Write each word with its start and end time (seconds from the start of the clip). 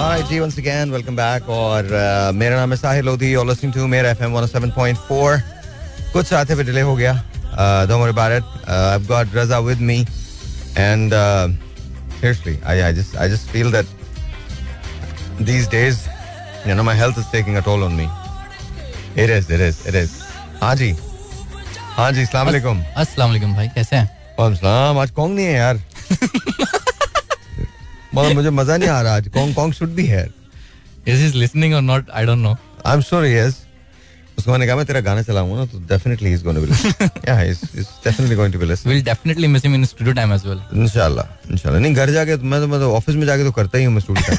Alright, 0.00 0.26
जी 0.28 0.38
once 0.40 0.56
again, 0.60 0.90
welcome 0.94 1.16
back 1.16 1.48
और 1.48 1.84
uh, 1.84 2.32
मेरा 2.34 2.56
नाम 2.56 2.70
है 2.72 2.76
साहिल 2.76 3.04
लोधी 3.04 3.32
you're 3.32 3.46
listening 3.48 3.72
to 3.72 3.86
मेरा 3.94 4.14
FM 4.16 4.36
107.4 4.36 5.40
कुछ 6.12 6.26
साथ 6.26 6.54
पे 6.56 6.64
डिले 6.64 6.80
हो 6.88 6.94
गया 6.96 7.12
uh, 7.52 7.86
don't 7.90 8.00
worry 8.04 8.14
about 8.16 8.32
it 8.36 8.44
uh, 8.66 8.94
I've 8.94 9.06
got 9.08 9.26
Raza 9.38 9.58
with 9.66 9.80
me 9.90 9.98
and 10.76 11.12
uh, 11.12 11.48
seriously 12.20 12.56
I, 12.64 12.76
I 12.88 12.92
just 12.92 13.16
I 13.16 13.28
just 13.34 13.50
feel 13.50 13.70
that 13.76 13.86
these 15.50 15.68
days 15.76 16.00
you 16.64 16.74
know 16.74 16.82
my 16.90 16.96
health 17.02 17.18
is 17.18 17.28
taking 17.36 17.58
a 17.58 17.62
toll 17.68 17.84
on 17.90 17.96
me 18.00 18.08
it 19.16 19.28
is 19.38 19.50
it 19.50 19.60
is 19.68 19.84
it 19.86 20.02
is 20.04 20.18
हाँ 20.62 20.74
जी 20.76 20.90
हाँ 21.98 22.10
जी 22.12 22.22
अस्सलाम 22.22 22.46
वालेकुम 22.46 22.82
अस्सलाम 23.04 23.28
वालेकुम 23.28 23.54
भाई 23.54 23.68
कैसे 23.76 23.96
हैं 23.96 24.04
वालेकुम 24.38 24.60
सलाम 24.60 24.98
आज 24.98 25.10
कौन 25.20 25.32
नहीं 25.32 25.46
है 25.46 25.54
यार 25.54 25.80
मगर 28.14 28.34
मुझे 28.34 28.50
मज़ा 28.50 28.76
नहीं 28.76 28.88
आ 28.88 29.00
रहा 29.02 29.14
आज। 29.16 29.28
कौन 29.34 29.52
कौन 29.54 29.72
शुड 29.72 29.94
बी 29.94 30.04
है 30.06 30.28
इज़ 31.08 31.24
इज़ 31.24 31.34
लिसनिंग 31.36 31.74
और 31.74 31.82
not 31.82 32.10
I 32.10 32.26
don't 32.26 32.38
know 32.38 32.56
I 32.86 32.94
am 32.94 33.00
sure 33.02 33.26
yes 33.26 33.56
उसको 34.38 34.50
मैंने 34.52 34.66
कहा 34.66 34.76
मैं 34.76 34.84
तेरा 34.86 35.00
गाना 35.00 35.22
चलाऊँगा 35.22 35.56
ना 35.58 35.64
तो 35.66 35.78
definitely 35.88 36.32
is 36.32 36.42
going 36.44 36.58
to 36.58 36.64
be 36.64 36.70
listen 36.72 37.08
या 37.28 37.40
is 37.42 37.58
is 37.78 37.86
definitely 38.04 38.36
going 38.36 38.52
to 38.52 38.58
be 38.58 38.66
listen 38.66 38.90
will 38.90 39.02
definitely 39.04 39.46
miss 39.46 39.64
him 39.64 39.74
in 39.74 39.84
studio 39.84 40.14
time 40.14 40.32
as 40.34 40.46
well 40.46 40.60
इंशाल्लाह 40.74 41.52
इंशाल्लाह। 41.52 41.80
नहीं 41.80 41.94
घर 41.94 42.10
जाके 42.10 42.36
तो 42.36 42.44
मैं 42.44 42.60
तो 42.60 42.66
मैं 42.68 42.80
तो 42.80 42.92
ऑफ़िस 42.96 43.16
में 43.16 43.26
जाके 43.26 43.44
तो 43.44 43.52
करता 43.52 43.78
ही 43.78 43.84
हूँ 43.84 43.92
मैं 43.94 44.00
स्टूडियो 44.00 44.26
टाइम 44.26 44.38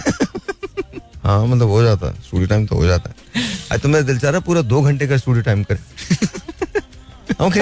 हाँ 1.25 1.45
मतलब 1.47 1.67
हो 1.69 1.81
जाता 1.83 2.07
है। 2.07 2.13
स्टूडियो 2.21 2.47
टाइम 2.47 2.65
तो 2.65 2.75
हो 2.75 2.85
जाता 2.85 3.09
है। 3.09 3.15
आज 3.71 3.79
तो 3.81 3.89
मेरा 3.89 4.05
दिल 4.05 4.19
चाह 4.19 4.31
रहा 4.31 4.39
पूरा 4.45 4.61
दो 4.61 4.81
घंटे 4.81 5.07
का 5.07 5.17
स्टूडियो 5.17 5.43
टाइम 5.43 5.63
करे। 5.63 5.79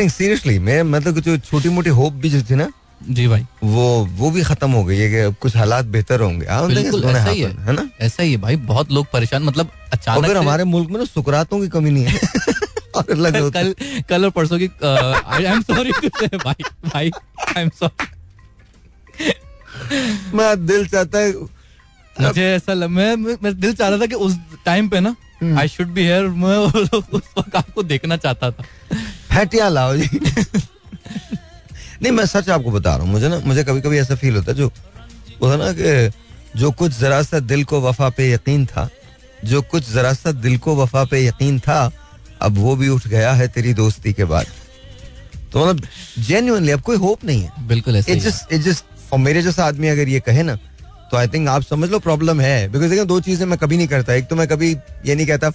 सीरियसली 0.09 0.57
मैं 0.59 0.81
मतलब 0.83 1.19
जो 1.19 1.37
छोटी 1.39 1.69
मोटी 1.69 1.89
होप 1.97 2.13
भी 2.13 2.29
जो 2.29 2.41
थी 2.49 2.55
ना 2.55 2.67
जी 3.09 3.27
भाई। 3.27 3.45
वो 3.63 4.05
वो 4.05 4.31
भी 4.31 4.41
खत्म 4.43 4.71
हो 4.71 4.83
गई 4.85 4.97
है 4.97 5.09
कि 5.09 5.35
कुछ 5.41 5.57
हालात 5.57 5.85
बेहतर 5.85 6.21
होंगे। 6.21 6.45
gonna 6.45 7.15
ऐसा 7.15 7.29
ही 7.31 7.43
happen, 7.43 7.59
है। 7.59 7.73
ना? 7.73 7.89
ऐसा 8.01 8.23
ही 8.23 8.31
है 8.31 8.37
भाई 8.37 8.55
बहुत 8.55 8.91
लोग 8.91 9.07
परेशान 9.13 9.43
मतलब 9.43 9.71
अचानक 9.93 10.19
से- 10.33 10.37
हमारे 10.37 10.63
मुल्क 10.63 10.89
में 10.89 10.97
ना 10.97 11.05
सुकरातों 11.05 11.59
की 11.59 11.67
कमी 11.67 11.89
नहीं 11.89 12.03
है 12.03 12.19
और 12.95 13.03
कल 13.51 13.75
कल 14.09 14.23
और 14.25 14.29
परसों 14.29 14.59
की 14.59 14.69
आई 15.27 15.43
एम 15.43 15.61
सॉरी 15.61 15.91
भाई 16.37 16.63
भाई 16.85 17.11
आई 17.57 17.63
एम 17.63 17.69
सॉरी 17.69 18.07
मैं 20.37 20.65
दिल 20.65 20.87
चाहता 20.87 21.17
है 21.19 21.33
मुझे 22.21 22.55
ऐसा 22.55 22.73
लग, 22.73 22.89
मैं 22.89 23.15
मैं 23.15 23.59
दिल 23.59 23.73
चाह 23.73 23.89
रहा 23.89 23.97
था 23.99 24.05
कि 24.05 24.15
उस 24.15 24.37
टाइम 24.65 24.89
पे 24.89 24.99
ना। 24.99 25.15
आई 25.59 25.67
शुड 25.67 25.87
बी 25.87 26.01
हियर 26.01 26.23
मैं 26.27 26.57
उस 26.57 26.89
वक्त 27.37 27.55
आपको 27.55 27.83
देखना 27.83 28.17
चाहता 28.17 28.51
था। 28.51 28.63
फैटिया 29.35 29.69
लाओ 29.69 29.95
जी। 29.97 30.19
नहीं 32.01 32.11
मैं 32.11 32.25
सच 32.25 32.49
आपको 32.49 32.71
बता 32.71 32.95
रहा 32.95 33.05
हूँ 33.05 33.11
मुझे 33.11 33.29
ना 33.29 33.39
मुझे 33.45 33.63
कभी 33.63 33.81
कभी 33.81 33.97
ऐसा 33.97 34.15
फील 34.15 34.35
होता 34.35 34.51
है 34.51 34.57
जो 34.57 34.69
था 35.43 35.55
ना 35.57 35.71
कि 35.73 36.11
जो 36.55 36.71
कुछ 36.71 36.99
जरा 36.99 37.21
सा 37.23 37.39
दिल 37.41 37.63
को 37.63 37.81
वफा 37.81 38.09
पे 38.09 38.31
यकीन 38.33 38.65
था 38.65 38.89
जो 39.45 39.61
कुछ 39.71 39.91
जरा 39.91 40.13
सा 40.13 40.31
दिल 40.37 40.57
को 40.57 40.75
वफा 40.75 41.03
पे 41.05 41.25
यकीन 41.25 41.59
था 41.59 41.79
अब 42.41 42.57
वो 42.57 42.75
भी 42.75 42.89
उठ 42.89 43.07
गया 43.07 43.31
है 43.33 43.47
तेरी 43.47 43.73
दोस्ती 43.73 44.13
के 44.13 44.25
बाद। 44.25 44.45
तो 45.53 45.65
मतलब 45.65 45.87
जेन्युइनली 46.19 46.71
अब 46.71 46.81
कोई 46.81 46.97
होप 46.97 47.23
नहीं 47.25 47.41
है। 47.43 47.67
बिल्कुल 47.67 47.97
इट 47.97 48.19
जस्ट 48.19 48.53
इट 48.53 48.61
जस्ट 48.61 49.13
और 49.13 49.19
मेरे 49.19 49.41
जैसा 49.41 49.65
आदमी 49.65 49.87
अगर 49.87 50.09
ये 50.09 50.19
कहे 50.19 50.43
ना 50.43 50.55
तो 51.11 51.17
आई 51.17 51.27
थिंक 51.27 51.47
आप 51.49 51.63
समझ 51.63 51.89
लो 51.89 51.99
प्रॉब्लम 51.99 52.41
है। 52.41 52.67
बिकॉज़ 52.71 52.89
देखिए 52.89 53.05
दो 53.05 53.19
चीज़ें 53.21 53.45
मैं 53.45 53.57
कभी 53.59 53.77
नहीं 53.77 53.87
करता। 53.87 54.13
एक 54.13 54.27
तो 54.27 54.35
मैं 54.35 54.47
कभी 54.47 54.71
ये 55.05 55.15
नहीं 55.15 55.27
कहता 55.27 55.49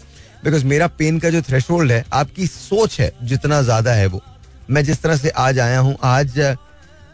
बिकॉज़ 0.45 0.65
मेरा 0.65 0.87
पेन 0.99 1.19
का 1.19 1.31
जो 1.31 1.43
थ्रेश 1.43 1.71
है 1.71 2.05
आपकी 2.13 2.47
सोच 2.47 2.99
है 3.01 3.13
जितना 3.23 3.63
ज़्यादा 3.63 3.93
है 3.93 4.07
वो। 4.07 4.23
मैं 4.71 4.85
जिस 4.85 5.03
तरह 5.03 5.17
से 5.17 5.29
आज 5.29 5.59
आया 5.59 5.79
हूँ, 5.79 5.97
आज 6.03 6.57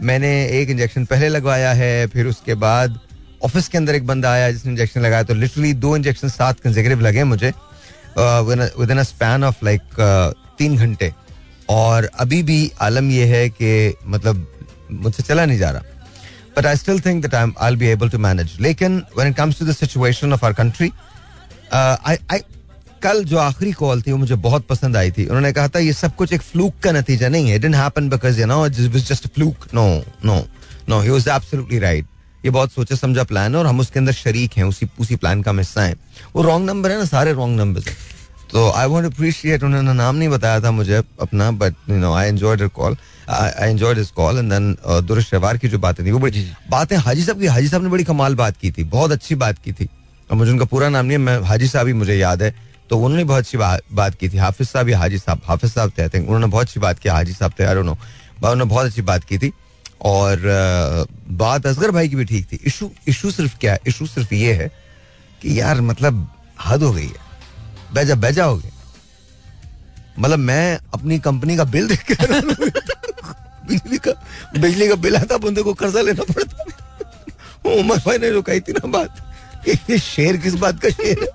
मैंने 0.03 0.31
एक 0.61 0.71
इंजेक्शन 0.71 1.05
पहले 1.05 1.29
लगवाया 1.29 1.73
है, 1.73 2.07
फिर 2.07 2.27
उसके 2.27 2.55
बाद 2.57 2.99
ऑफ़िस 3.45 3.69
के 3.69 3.79
अंदर 3.79 3.95
एक 3.95 4.07
बंदा 4.07 4.33
आया 4.33 4.51
जिसने 4.53 4.73
इंजेक्शन 4.73 5.01
लगाया 5.01 5.23
तो 5.23 5.35
लिटरली 5.35 5.73
दो 5.75 5.97
इंजेक्शन 5.97 6.29
सात 6.29 6.61
कंसेक्यूटिव 6.61 7.01
लगे 7.01 7.25
मुझे 7.25 7.53
within 8.91 8.99
a 8.99 9.03
span 9.03 9.45
of 9.45 9.65
like 9.65 9.83
तीन 10.59 10.77
घंटे। 10.77 11.13
और 11.69 12.11
अभी 12.21 12.43
भी 12.43 12.71
आलम 12.83 13.11
यह 13.11 13.35
है 13.35 13.49
कि 13.51 13.95
मतलब 14.07 14.47
मुझसे 14.93 15.23
चला 15.23 15.45
नहीं 15.45 15.59
जा 15.59 15.71
रहा। 15.71 15.83
But 16.57 16.67
I 16.67 16.77
still 16.77 17.01
think 17.01 17.23
that 17.23 17.35
I 17.35 17.53
I 17.63 17.77
be 17.77 17.87
able 17.89 18.11
to 18.11 18.19
manage 18.19 18.57
लेकिन 18.61 18.97
when 19.17 19.31
it 19.31 19.37
comes 19.37 19.59
to 19.59 19.67
the 19.67 19.73
situation 19.75 20.33
of 20.33 20.45
our 20.45 20.55
country 20.55 20.91
I 21.73 22.17
I 22.33 22.39
कल 23.03 23.23
जो 23.25 23.39
आखिरी 23.39 23.73
कॉल 23.73 24.03
थी 24.03 24.13
वो 24.13 24.19
मुझे 24.19 24.35
बहुत 24.37 24.67
पसंद 24.67 24.97
आई 24.97 25.11
थी। 25.11 25.25
उन्होंने 25.25 25.53
कहा 25.53 25.69
था 25.69 25.79
ये 25.79 25.93
सब 25.93 26.15
कुछ 26.17 26.33
एक 26.33 26.43
फ्लूक 26.43 26.79
का 26.83 26.93
नतीजा 26.93 27.29
नहीं 27.29 27.49
है। 27.51 27.57
It 27.57 27.63
didn't 27.63 27.77
happen 27.77 28.09
because 28.09 28.41
you 28.41 28.47
know 28.47 28.65
it 28.67 28.81
was 28.85 29.09
just 29.09 29.29
fluke 29.35 29.67
no 29.75 29.87
no 30.25 30.37
no 30.89 31.01
he 31.01 31.11
was 31.11 31.29
absolutely 31.29 31.79
right 31.79 32.07
ये 32.45 32.51
बहुत 32.51 32.73
सोचा 32.73 32.97
समझा 32.97 33.25
प्लान 33.25 33.55
है 33.55 33.61
और 33.61 33.67
हम 33.67 33.81
उसके 33.81 33.99
अंदर 33.99 34.13
शरीक 34.15 34.57
हैं 34.57 34.65
उसी 34.65 34.89
उसी 35.01 35.17
प्लान 35.17 35.43
का 35.43 35.53
हिस्सा 35.53 35.83
हैं। 35.83 35.97
वो 36.37 36.43
रॉन्ग 36.43 36.67
नंबर 36.67 36.91
है 36.91 36.99
ना 36.99 37.05
सारे 37.05 37.33
रॉन्ग 37.33 37.61
नंबर 37.61 37.93
तो 38.53 38.71
आई 38.71 38.87
वांट 38.87 39.07
अप्रिशिएट 39.07 39.63
उन्होंने 39.63 39.93
नाम 39.93 40.17
नहीं 40.17 40.29
बताया 40.29 40.61
था 40.61 40.71
मुझे 40.71 40.97
अपना 40.97 41.51
but 41.51 41.75
you 41.91 41.97
know 41.97 42.13
I 42.13 42.29
enjoyed 42.29 42.69
call 42.69 42.97
I 43.31 43.69
enjoyed 43.69 43.97
this 43.97 44.11
call 44.11 44.39
and 44.39 44.51
then 44.53 44.77
दुरुश 45.07 45.31
की 45.35 45.69
जो 45.69 45.79
बातें 45.79 46.05
थी 46.07 46.11
वो 46.11 46.19
बड़ी 46.19 46.47
बातें 46.71 46.97
हाजी 46.97 47.25
साहब 47.25 47.41
की 47.41 47.47
हाजी 47.47 47.69
साहब 47.69 47.83
ने 47.83 47.89
बड़ी 47.89 48.05
कमाल 48.05 48.35
बात 48.35 48.57
की 48.57 48.71
थी 48.71 48.85
बहुत 48.87 49.13
अच्छी 49.13 49.35
बात 49.35 49.59
की 49.65 49.73
थी। 49.73 49.89
और 50.31 50.37
मुझे 50.37 50.51
उनका 50.53 50.65
पूरा 50.65 50.89
नाम 50.89 51.07
नहीं 51.07 51.19
है 51.19 51.25
मैं 51.25 51.39
हाजी 51.43 51.69
साहब 51.69 51.87
ही 51.87 51.93
मुझे 51.93 52.15
याद 52.15 52.43
है। 52.43 52.55
तो 52.91 52.97
उन्होंने 52.97 53.25
बहुत 53.25 53.39
अच्छी 53.39 53.59
बा, 53.59 53.79
बात 53.93 54.15
की 54.15 54.29
थी। 54.29 54.37
हाफिज 54.37 54.69
साहब 54.69 54.89
या 54.89 54.99
हाजी 54.99 55.19
साहब 55.19 55.41
हाफिज 55.47 55.73
साहब 55.73 55.93
थे 55.99 56.03
आई 56.03 56.09
थिंक 56.09 56.25
उन्होंने 56.25 56.47
बहुत 56.47 56.67
अच्छी 56.67 56.81
बात 56.81 56.99
की 56.99 57.09
हाजी 57.09 57.33
साहब 57.33 57.53
थे 57.61 57.75
नो 57.75 57.93
उन्होंने 57.93 58.65
बहुत 58.65 58.87
अच्छी 58.87 59.03
बात 59.03 59.25
की 59.25 59.39
थी। 59.39 59.53
और 60.03 61.07
बात 61.31 61.67
असगर 61.67 61.91
भाई 61.91 62.09
की 62.09 62.17
भी 62.17 62.25
ठीक 62.25 62.47
थी। 62.53 62.59
इशू 62.67 62.91
इशू 63.09 63.31
सिर्फ़ 63.31 63.57
क्या 63.59 63.73
है 63.73 63.81
इशू 63.87 64.07
सिर्फ़ 64.07 64.35
ये 64.35 64.53
है 64.53 64.69
कि 65.43 65.59
यार 65.61 65.81
मतलब 65.81 66.29
हद 66.65 66.83
हो 66.83 66.93
गई 66.93 67.07
है। 67.07 67.29
बेजा 67.95 68.15
बेजा 68.17 68.45
हो 68.45 68.57
गया। 68.57 68.71
मतलब 70.19 70.39
मैं 70.39 70.79
अपनी 70.95 71.19
कंपनी 71.19 71.57
का 71.57 71.65
बिल 71.67 71.89
देख 71.89 72.03
के 72.03 72.15
हैरान 72.15 72.55
गया। 72.55 72.81
बिजली 73.69 73.99
का 73.99 74.13
बिजली 74.59 74.89
का 74.89 74.95
बिल 74.97 75.17
आता 75.17 75.37
बंदे 75.39 75.63
को 75.63 75.75
कर्जा 75.75 76.01
लेना 76.01 76.33
पड़ता। 76.33 76.65
उमर 77.71 77.99
भाई 78.07 78.19
ने 78.19 78.31
जो 78.31 78.43
कही 78.43 78.61
थी 78.61 78.73
ना 78.73 78.87
बात 78.89 79.11
शेर 80.01 80.37
किस 80.37 80.55
बात 80.57 80.81
का 80.81 80.91
शेर 80.91 81.19
है? 81.23 81.29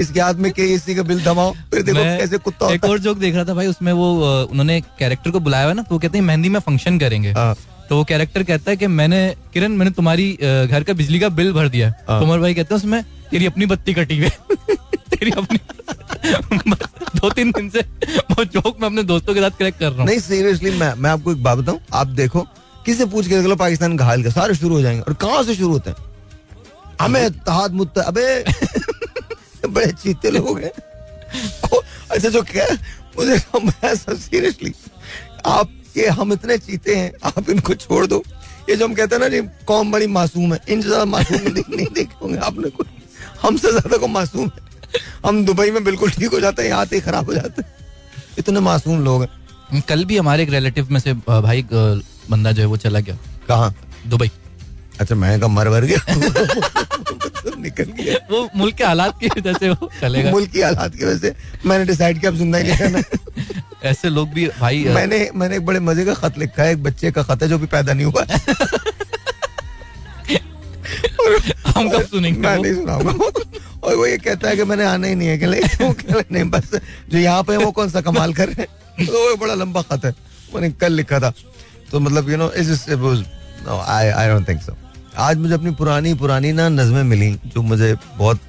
इसके 0.00 0.20
हाथ 0.20 0.34
में 0.34 0.52
के 0.52 0.62
एसी 0.62 0.94
का 0.94 1.02
बिल 1.02 1.24
दबाओ 1.24 1.52
फिर 1.52 1.82
देखो 1.82 2.02
कैसे 2.18 2.38
कुत्ता 2.38 2.72
एक 2.72 2.84
और 2.84 2.98
जोक 2.98 3.18
देख 3.18 3.34
रहा 3.34 3.44
था 3.44 3.54
भाई 3.54 3.66
उसमें 3.66 3.92
वो 3.92 4.10
उन्होंने 4.50 4.80
कैरेक्टर 4.80 5.30
को 5.30 5.40
बुलाया 5.40 5.64
हुआ 5.64 5.72
ना 5.72 5.82
तो 5.82 5.94
वो 5.94 5.98
कहते 5.98 6.18
हैं 6.18 6.24
मेहंदी 6.24 6.48
में 6.48 6.60
फ़ंक्शन 6.60 6.98
करेंगे 6.98 7.32
हाँ। 7.32 7.56
तो 7.88 7.96
वो 7.96 8.04
कैरेक्टर 8.04 8.42
कहता 8.42 8.70
है 8.70 8.76
कि 8.76 8.86
मैंने 8.86 9.36
किरण 9.52 9.72
मैंने 9.72 9.90
तुम्हारी 9.90 10.32
घर 10.42 10.82
का 10.82 10.92
बिजली 10.92 11.20
का 11.20 11.28
बिल 11.28 11.52
भर 11.52 11.68
दिया 11.68 11.88
है। 11.88 12.04
हाँ। 12.08 12.40
भाई 12.40 12.54
कहते 12.54 12.74
हैं 12.74 12.76
उसमें 12.76 13.02
तेरी 13.30 13.46
अपनी 13.46 13.66
बत्ती 13.66 13.94
कटी 13.94 14.18
हुई 14.18 14.28
तेरी 15.10 15.30
अपनी 15.30 15.58
दो 17.16 17.30
तीन 17.30 17.50
दिन 17.50 17.68
से 17.70 17.80
वो 18.30 18.44
जोक 18.44 18.80
मैं 18.80 18.88
अपने 18.88 19.02
दोस्तों 19.02 19.34
के 19.34 19.40
साथ 19.40 19.50
क्रैक 19.50 19.76
कर 19.78 19.88
रहा 19.88 19.98
हूँ 19.98 20.06
नहीं 20.06 20.18
सीरियसली 20.18 20.70
मैं 20.70 20.94
मैं 20.94 21.10
आपको 21.10 21.32
एक 21.32 21.42
बात 21.42 21.58
बताऊँ 21.58 21.78
आप 21.92 22.06
देखो 22.06 22.46
किसी 22.86 23.04
पूछ 23.04 23.28
के 23.28 23.36
देख 23.36 23.46
लो 23.46 23.56
पाकिस्तान 23.56 23.96
का 23.96 24.04
हाल 24.04 24.22
क्या 24.22 24.32
सारे 24.32 24.54
शुरू 24.54 24.74
हो 24.74 24.82
जाएँगे 24.82 25.00
और 25.00 25.14
कहाँ 25.14 25.42
से 25.42 25.54
शुरू 25.54 25.68
होते 25.68 25.90
हैं 25.90 25.96
हमें 27.00 27.30
तहाद 27.30 27.72
मुत्ता 27.72 28.02
अबे 28.02 28.44
बड़े 29.66 29.92
चीते 29.92 30.30
लोग 30.30 30.60
हैं। 30.60 30.72
को- 31.68 31.82
ऐसे 32.16 32.30
जो 32.30 32.42
क्या 32.42 32.66
मुझे 33.18 33.38
सीरियसली 34.16 34.72
आप 35.46 35.70
ये 35.96 36.08
हम 36.08 36.32
इतने 36.32 36.58
चीते 36.58 36.96
हैं 36.96 37.12
आप 37.24 37.50
इनको 37.50 37.74
छोड़ 37.74 38.06
दो। 38.06 38.22
ये 38.70 38.76
जो 38.76 38.84
हम 38.84 38.94
कहते 38.94 39.14
हैं 39.14 39.22
ना 39.22 39.28
जी 39.28 39.40
कौम 39.66 39.92
बड़ी 39.92 40.06
मासूम 40.06 40.54
है 40.54 40.60
इनसे 40.68 40.88
ज़्यादा 40.88 41.04
मासूम 41.04 41.38
नहीं 41.48 41.86
देखे 41.86 42.14
होंगे 42.22 42.38
आपने 42.38 42.70
कोई 42.70 42.86
हमसे 43.42 43.70
ज़्यादा 43.70 43.96
को 43.96 44.06
मासूम 44.06 44.50
है। 44.56 44.64
हम 45.26 45.44
दुबई 45.46 45.70
में 45.70 45.84
बिल्कुल 45.84 46.10
ठीक 46.10 46.32
हो 46.32 46.40
जाते 46.40 46.62
हैं 46.62 46.68
यहाँ 46.68 46.80
आते 46.80 46.96
ही 46.96 47.02
खराब 47.02 47.26
हो 47.26 47.34
जाते 47.34 47.62
हैं। 47.62 47.74
इतने 48.38 48.60
मासूम 48.60 49.00
लोग 49.04 49.22
हैं। 49.22 49.82
कल 49.88 50.04
भी 50.04 50.16
हमारे 50.16 50.42
एक 50.42 50.50
रिलेटिव 50.50 50.88
में 50.90 51.00
से 51.00 51.12
भाई 51.14 51.66
बंदा 51.72 52.52
जो 52.52 52.62
है 52.62 52.68
वो 52.68 52.76
चला 52.76 53.00
गया। 53.00 53.18
कहाँ? 53.48 53.74
दुबई। 54.06 54.30
अच्छा 55.00 55.14
मैं 55.14 55.38
का 55.40 55.48
मर 55.48 55.68
वर 55.68 55.84
गया? 55.84 55.98
निकल 57.62 57.84
गया। 57.98 58.14
वो 58.30 58.48
मुल्क 58.56 58.74
के 58.76 58.84
हालात 58.84 59.18
की 59.20 59.26
वजह 59.36 59.52
से 59.52 59.68
वो 59.70 59.90
चलेगा। 60.00 60.30
मुल्क 60.30 60.50
की 60.50 60.60
हालात 60.60 60.94
की 60.96 61.04
वजह 61.04 61.18
से 61.18 61.34
मैंने 61.68 61.84
डिसाइड 61.84 62.20
किया 62.20 62.30
अब 62.30 62.36
ज़िंदा 62.36 62.58
ही 62.58 62.64
नहीं 62.64 62.76
रहना। 62.78 63.02
ऐसे 63.90 64.08
लोग 64.08 64.28
भी 64.34 64.46
भाई 64.60 64.84
मैंने 64.94 65.18
मैंने 65.34 65.56
एक 65.56 65.64
बड़े 65.66 65.80
मज़े 65.80 66.04
का 66.04 66.14
खत 66.14 66.38
लिखा 66.38 66.62
है 66.62 66.72
एक 66.72 66.82
बच्चे 66.82 67.10
का 67.12 67.22
खत 67.22 67.42
है 67.42 67.48
जो 67.48 67.58
भी 67.58 67.66
पैदा 67.74 67.92
नहीं 67.92 68.06
हुआ। 68.06 68.24
हम 71.76 71.88
कब 71.90 72.02
सुनेंगे 72.10 72.40
मैं 72.40 72.56
नहीं 72.58 72.74
सुनाऊँगा। 72.74 73.12
और 73.84 73.94
वो 73.96 74.06
ये 74.06 74.16
कहता 74.18 74.48
है 74.48 74.56
कि 74.56 74.64
मैंने 74.64 74.84
आना 74.84 75.06
ही 75.06 75.14
नहीं 75.14 75.28
है 75.28 75.38
कि 75.38 75.46
नहीं 76.32 76.44
बस 76.50 76.70
जो 77.10 77.18
यहाँ 77.18 77.42
पे 77.48 77.56
वो 77.56 77.70
कौन 77.72 77.90
सा 77.90 78.00
कमाल 78.00 78.32
कर 78.34 78.48
रहे 78.48 78.62
हैं? 78.62 79.06
तो 79.06 79.28
वो 79.28 79.36
बड़ा 79.36 79.54
लंबा 79.54 79.82
खत 79.90 80.04
है। 80.04 80.14
मैंने 80.54 80.70
कल 80.80 80.92
लिखा 80.92 81.20
था। 81.20 81.32
तो 81.90 82.00
मतलब 82.00 82.30
you 82.30 82.36
know 82.36 82.50
is 82.52 82.70
I 83.68 84.08
I 84.08 84.28
don't 84.28 84.48
think 84.48 84.60
so 84.62 84.76
आज 85.18 85.36
मुझे 85.38 85.54
अपनी 85.54 85.70
पुरानी 85.70 86.14
पुरानी 86.14 86.52
ना 86.52 86.68
नज़में 86.68 87.02
मिली 87.02 87.32
जो 87.46 87.62
मुझे 87.62 87.94
बहुत 88.16 88.40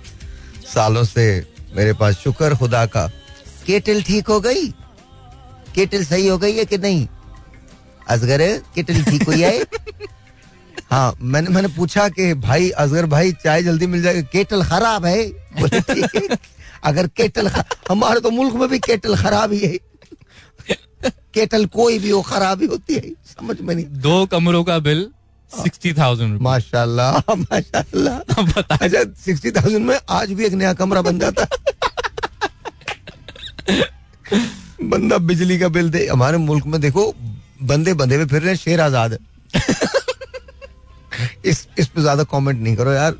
सालों 0.73 1.03
से 1.03 1.25
मेरे 1.75 1.93
पास 1.93 2.15
शुक्र 2.15 2.55
खुदा 2.55 2.85
का। 2.85 3.07
केटल 3.65 4.01
ठीक 4.03 4.27
हो 4.27 4.39
गई? 4.39 4.67
केटल 5.75 6.03
सही 6.03 6.27
हो 6.27 6.37
गई 6.37 6.53
है 6.53 6.65
कि 6.65 6.77
नहीं? 6.77 7.07
असगर 8.09 8.57
केटल 8.75 9.03
ठीक 9.03 9.23
हुई 9.23 9.41
है? 9.41 9.59
हाँ 10.91 11.15
मैंने 11.21 11.49
मैंने 11.49 11.67
पूछा 11.67 12.07
कि 12.09 12.33
भाई 12.33 12.69
असगर 12.69 13.05
भाई 13.05 13.31
चाय 13.31 13.63
जल्दी 13.63 13.87
मिल 13.87 14.01
जाएगी। 14.01 14.21
केटल 14.21 14.63
खराब 14.63 15.05
है? 15.05 15.27
बोले 15.59 16.27
अगर 16.83 17.07
केटल 17.07 17.47
हमारे 17.89 18.19
तो 18.19 18.31
मुल्क 18.31 18.53
में 18.53 18.69
भी 18.69 18.79
केटल 18.79 19.15
खराब 19.15 19.53
ही 19.53 19.59
है। 19.59 19.77
केटल 21.33 21.65
कोई 21.65 21.99
भी 21.99 22.09
हो 22.09 22.21
खराब 22.21 22.61
ही 22.61 22.67
होती 22.67 22.93
है। 22.93 23.09
समझ 23.31 23.61
में 23.61 23.75
नहीं। 23.75 23.85
दो 23.85 24.25
कमरों 24.25 24.63
का 24.63 24.79
बिल 24.79 25.09
सिक्सटी 25.51 25.93
थाउज़ेंड 25.93 26.41
माशाल्लाह 26.41 27.33
माशाल्लाह। 27.35 28.17
अच्छा 28.75 29.03
सिक्सटी 29.25 29.51
थाउज़ेंड 29.51 29.85
में 29.85 29.97
आज 30.09 30.31
भी 30.31 30.45
एक 30.45 30.53
नया 30.53 30.73
कमरा 30.73 31.01
बन 31.01 31.19
जाता 31.19 31.47
बंदा 34.83 35.17
बिजली 35.29 35.57
का 35.59 35.67
बिल 35.69 35.89
दे 35.89 36.05
हमारे 36.07 36.37
मुल्क 36.39 36.65
में 36.65 36.79
देखो 36.81 37.13
बंदे 37.63 37.93
बंदे 37.93 38.15
हुए 38.15 38.25
फिर 38.25 38.41
रहे 38.41 38.55
शेर 38.55 38.81
आज़ाद। 38.81 39.17
इस 41.45 41.67
इस 41.79 41.87
पे 41.87 42.01
ज़्यादा 42.01 42.23
कमेंट 42.31 42.59
नहीं 42.59 42.75
करो 42.75 42.91
यार 42.93 43.15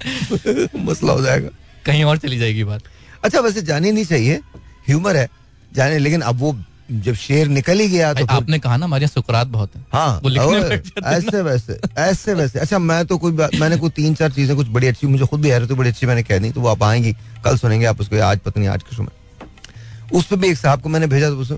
मसला 0.86 1.14
हो 1.14 1.22
जाएगा। 1.22 1.50
कहीं 1.86 2.04
और 2.04 2.18
चली 2.18 2.38
जाएगी 2.38 2.64
बात। 2.64 2.82
अच्छा 3.24 3.40
वैसे 3.40 3.62
जानी 3.62 3.92
नहीं 3.92 4.06
चाहिए 4.06 4.40
ह्यूमर 4.88 5.18
है 5.18 5.28
जाने 5.72 5.98
लेकिन 6.00 6.22
अब 6.22 6.40
वो 6.40 6.52
जब 6.92 7.14
शेर 7.16 7.48
निकल 7.48 7.80
ही 7.80 7.88
गया 7.90 8.14
तो 8.14 8.26
आपने 8.26 8.60
कहा 8.60 8.76
ना 8.78 8.86
हमारे 8.86 9.04
यहाँ 9.04 9.14
सुकरात 9.14 9.48
बहुत 9.48 9.76
है। 9.76 9.82
हाँ 9.94 10.20
वो 10.24 10.30
लिखने 10.30 11.06
ऐसे 11.08 11.42
वैसे 11.42 11.80
ऐसे 11.98 12.34
वैसे। 12.34 12.60
अच्छा 12.60 12.80
मैं 12.80 13.06
तो 13.06 13.18
कोई 13.18 13.32
मैंने 13.32 13.78
कोई 13.78 13.90
तीन 13.90 14.14
चार 14.16 14.32
चीज़ें 14.32 14.56
कुछ 14.58 14.68
बड़ी 14.68 14.88
अच्छी 14.88 15.08
मुझे 15.08 15.26
खुद 15.26 15.42
भी 15.42 15.50
हैरत 15.50 15.72
बड़ी 15.72 15.90
अच्छी 15.90 16.06
मैंने 16.06 16.24
कह 16.24 16.38
दी 16.38 16.52
तो 16.52 16.62
वो 16.62 16.68
आप 16.68 16.84
आएँगी 16.84 17.14
कल 17.46 17.58
सुनेंगे 17.58 17.86
आप 17.86 18.02
उसको 18.02 18.22
आज 18.24 18.40
पता 18.40 18.60
नहीं 18.60 18.70
आज 18.70 18.84
के 18.84 18.96
समय 18.96 20.18
उस 20.18 20.26
पर 20.26 20.36
भी 20.36 20.48
एक 20.48 20.58
साहब 20.58 20.82
को 20.82 20.90
मैंने 20.90 21.08
भेजा 21.08 21.30
तो 21.30 21.58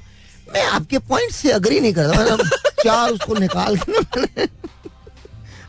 मैं 0.54 0.66
आपके 0.66 1.00
पॉइंट 1.00 1.32
से 1.32 1.52
अग्री 1.52 1.80
नहीं 1.80 1.94
करता 1.94 2.20
मैंने 2.20 2.58
चार 2.84 3.10
उसको 3.10 3.36
निकाल 3.36 3.78
के 3.78 3.92
ना 3.92 4.00
मैंने 4.18 4.48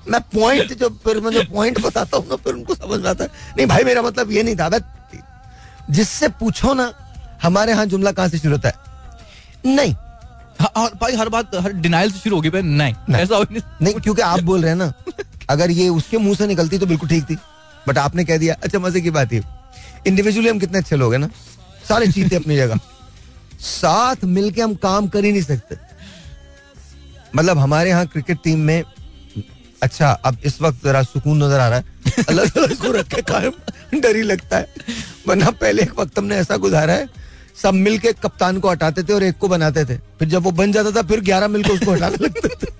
मैं 0.08 0.20
पॉइंट 0.34 0.72
जो 0.72 0.88
फिर 1.04 1.20
मैं 1.20 1.30
जो 1.30 1.42
पॉइंट 1.44 1.80
बताता 1.80 2.16
हूँ 2.16 2.26
ना 2.28 2.36
फिर 2.36 2.54
उनको 2.54 2.74
समझ 2.74 3.00
में 3.00 3.10
आता 3.10 3.24
है। 3.24 3.30
नहीं 3.56 3.66
भाई 3.66 3.84
मेरा 3.84 4.02
मतलब 4.02 4.30
ये 4.32 4.42
नहीं 4.42 4.56
था। 4.56 4.78
जिससे 5.90 6.28
पूछो 6.40 6.74
ना 6.74 6.92
हमारे 7.42 7.72
यहाँ 7.72 7.86
जुमला 7.86 8.12
कहाँ 8.12 8.28
से 8.28 8.38
शुरू 8.38 8.54
होता 8.54 8.68
है? 8.68 8.89
नहीं। 9.66 9.94
और 10.76 10.94
भाई 11.00 11.16
हर 11.16 11.28
बात 11.28 11.54
हर 11.56 11.72
डिनाइल 11.82 12.10
से 12.10 12.18
शुरू 12.18 12.36
होगी 12.36 12.50
भाई 12.50 12.62
नहीं। 12.62 12.94
नहीं। 13.08 13.22
ऐसा 13.22 13.38
नहीं 13.40 13.62
नहीं 13.82 13.94
क्योंकि 13.96 14.22
आप 14.22 14.40
बोल 14.42 14.60
रहे 14.62 14.70
हैं 14.70 14.78
ना 14.78 14.92
अगर 15.50 15.70
ये 15.70 15.88
उसके 15.90 16.18
मुँह 16.18 16.34
से 16.36 16.46
निकलती 16.46 16.78
तो 16.78 16.86
बिल्कुल 16.86 17.08
ठीक 17.08 17.24
थी। 17.30 17.36
बट 17.88 17.98
आपने 17.98 18.24
कह 18.24 18.38
दिया 18.38 18.54
अच्छा 18.62 18.78
मज़े 18.78 19.00
की 19.00 19.10
बात 19.10 19.32
है 19.32 19.42
इंडिविजुअली 20.06 20.48
हम 20.48 20.58
कितने 20.58 20.78
अच्छे 20.78 20.96
लोग 20.96 21.12
हैं 21.12 21.20
ना 21.20 21.28
सारे 21.88 22.06
चीते 22.12 22.36
अपनी 22.36 22.56
जगह। 22.56 22.78
साथ 23.60 24.24
मिलके 24.26 24.62
हम 24.62 24.74
काम 24.82 25.08
कर 25.08 25.24
ही 25.24 25.32
नहीं 25.32 25.42
सकते। 25.42 25.76
मतलब 27.36 27.58
हमारे 27.58 27.90
यहाँ 27.90 28.06
क्रिकेट 28.06 28.38
टीम 28.44 28.58
में 28.60 28.82
अच्छा 29.82 30.10
अब 30.10 30.38
इस 30.44 30.60
वक्त 30.62 30.84
जरा 30.84 31.02
सुकून 31.02 31.42
नज़र 31.42 31.60
आ 31.60 31.68
रहा 31.68 31.78
है। 31.78 32.24
अल्लाह 32.28 32.46
ताला 32.46 32.72
इसको 32.72 32.92
रख 32.92 33.08
के 33.08 33.22
कायम 33.22 34.00
डर 34.00 34.16
ही 34.16 34.22
लगता 34.22 34.56
है। 34.56 34.66
वरना 35.28 35.50
पहले 35.52 35.82
एक 35.82 35.98
वक्त 35.98 36.18
हमने 36.18 36.36
ऐसा 36.36 36.56
गुजारा 36.58 36.92
है 36.92 37.08
सब 37.56 37.74
मिलके 37.76 38.12
कप्तान 38.14 38.58
को 38.60 38.70
हटाते 38.70 39.02
थे 39.02 39.12
और 39.12 39.22
एक 39.22 39.38
को 39.38 39.48
बनाते 39.48 39.84
थे। 39.84 39.96
फिर 40.18 40.28
जब 40.28 40.42
वो 40.42 40.50
बन 40.52 40.72
जाता 40.72 40.90
था 40.90 41.02
फिर 41.08 41.20
ग्यारह 41.20 41.48
मिलकर 41.48 41.72
उसको 41.72 41.92
हटाने 41.92 42.24
लगते 42.24 42.48
थे। 42.48 42.72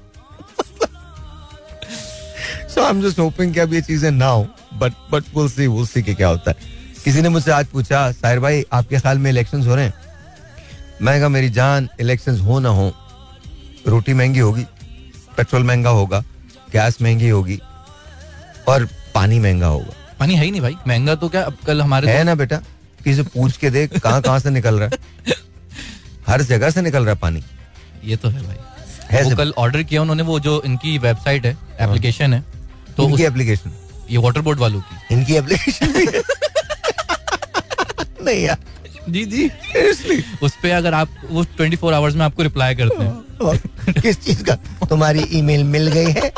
So 2.69 2.82
I 2.82 2.90
am 2.90 3.02
just 3.02 3.19
hoping 3.19 3.55
कि 3.55 3.61
अब 3.61 3.75
ये 3.75 3.81
चीज़ें 3.82 4.11
ना 4.11 4.26
हो 4.26 4.46
but 4.75 4.93
but 5.12 5.25
will 5.37 5.49
see 5.49 5.67
will 5.67 5.87
see 5.87 6.02
कि 6.02 6.14
क्या 6.14 6.28
होता 6.28 6.50
है। 6.50 6.56
किसी 7.05 7.22
ने 7.22 7.28
मुझसे 7.28 7.50
आज 7.50 7.67
पूछा 7.67 8.11
साहिर 8.12 8.40
भाई 8.40 8.64
आपके 8.72 8.99
ख्याल 8.99 9.19
में 9.19 9.31
इलेक्शंस 9.31 9.67
हो 9.67 9.75
रहे 9.75 9.84
हैं? 9.84 9.94
मैं 11.02 11.19
कहा 11.20 11.28
मेरी 11.28 11.50
जान 11.50 11.88
इलेक्शंस 12.00 12.40
हो 12.40 12.58
ना 12.61 12.69
हो 12.69 12.93
रोटी 13.87 14.14
महँगी 14.14 14.38
होगी 14.38 14.64
पेट्रोल 15.37 15.64
महँगा 15.64 15.90
होगा 15.90 16.20
गैस 16.73 17.00
महँगी 17.02 17.28
होगी 17.28 17.58
और 18.69 18.88
पानी 19.14 19.38
महँगा 19.38 19.66
होगा। 19.66 19.94
पानी 20.20 20.34
है 20.34 20.44
ही 20.44 20.50
नहीं 20.50 20.61
भाई 20.61 20.76
महँगा 20.88 21.14
तो 21.14 21.28
क्या 21.28 21.43
अब 21.43 21.56
कल 21.66 21.82
हमारे 21.82 22.11
है 22.11 22.25
ना 22.25 22.34
बेटा? 22.34 22.61
किसी 23.05 23.14
से 23.17 23.29
पूछ 23.35 23.56
के 23.56 23.70
देख 23.70 23.99
कहाँ 23.99 24.20
कहाँ 24.23 24.38
से 24.38 24.50
निकल 24.50 24.79
रहा 24.81 24.88
है। 24.88 25.35
हर 26.29 26.43
जगह 26.43 26.70
से 26.70 26.82
निकल 26.82 27.05
रहा 27.05 27.14
है 27.14 27.20
पानी। 27.20 27.43
ये 28.05 28.17
तो 28.17 28.29
है 28.29 28.43
भाई। 28.47 28.56
है 29.11 29.23
वो 29.25 29.37
कल 29.37 29.52
ऑर्डर 29.58 29.82
किया 29.82 30.02
उन्होंने 30.02 30.23
वो 30.23 30.38
जो 30.41 30.61
इनकी 30.67 30.99
वेबसाइट 30.99 31.47
है 31.47 31.56
एप्लीकेशन 31.81 32.35
है 32.35 32.43
तो 32.97 33.08
इनकी 33.08 33.23
एप्लीकेशन 33.23 33.73
ये 34.11 34.19
वाटर 34.19 34.41
बोर्ड 34.41 34.58
वालों 34.58 34.81
की। 34.81 35.14
इनकी 35.14 35.35
एप्लीकेशन 35.37 36.12
नहीं 38.25 38.43
यार। 38.43 38.58
जी 39.08 39.25
जी। 39.25 39.50
उस 40.43 40.52
पे 40.62 40.70
अगर 40.70 40.94
आप 40.94 41.08
वो 41.31 41.44
24 41.44 41.76
फोर 41.76 41.94
आवर्स 41.94 42.14
में 42.14 42.25
आपको 42.25 42.43
रिप्लाई 42.43 42.75
करते 42.75 43.05
हैं। 43.05 43.93
किस 44.02 44.20
चीज़ 44.25 44.43
का? 44.44 44.55
तुम्हारी 44.87 45.23
ईमेल 45.32 45.64
मिल 45.64 45.87
गई 45.88 46.11
है। 46.12 46.32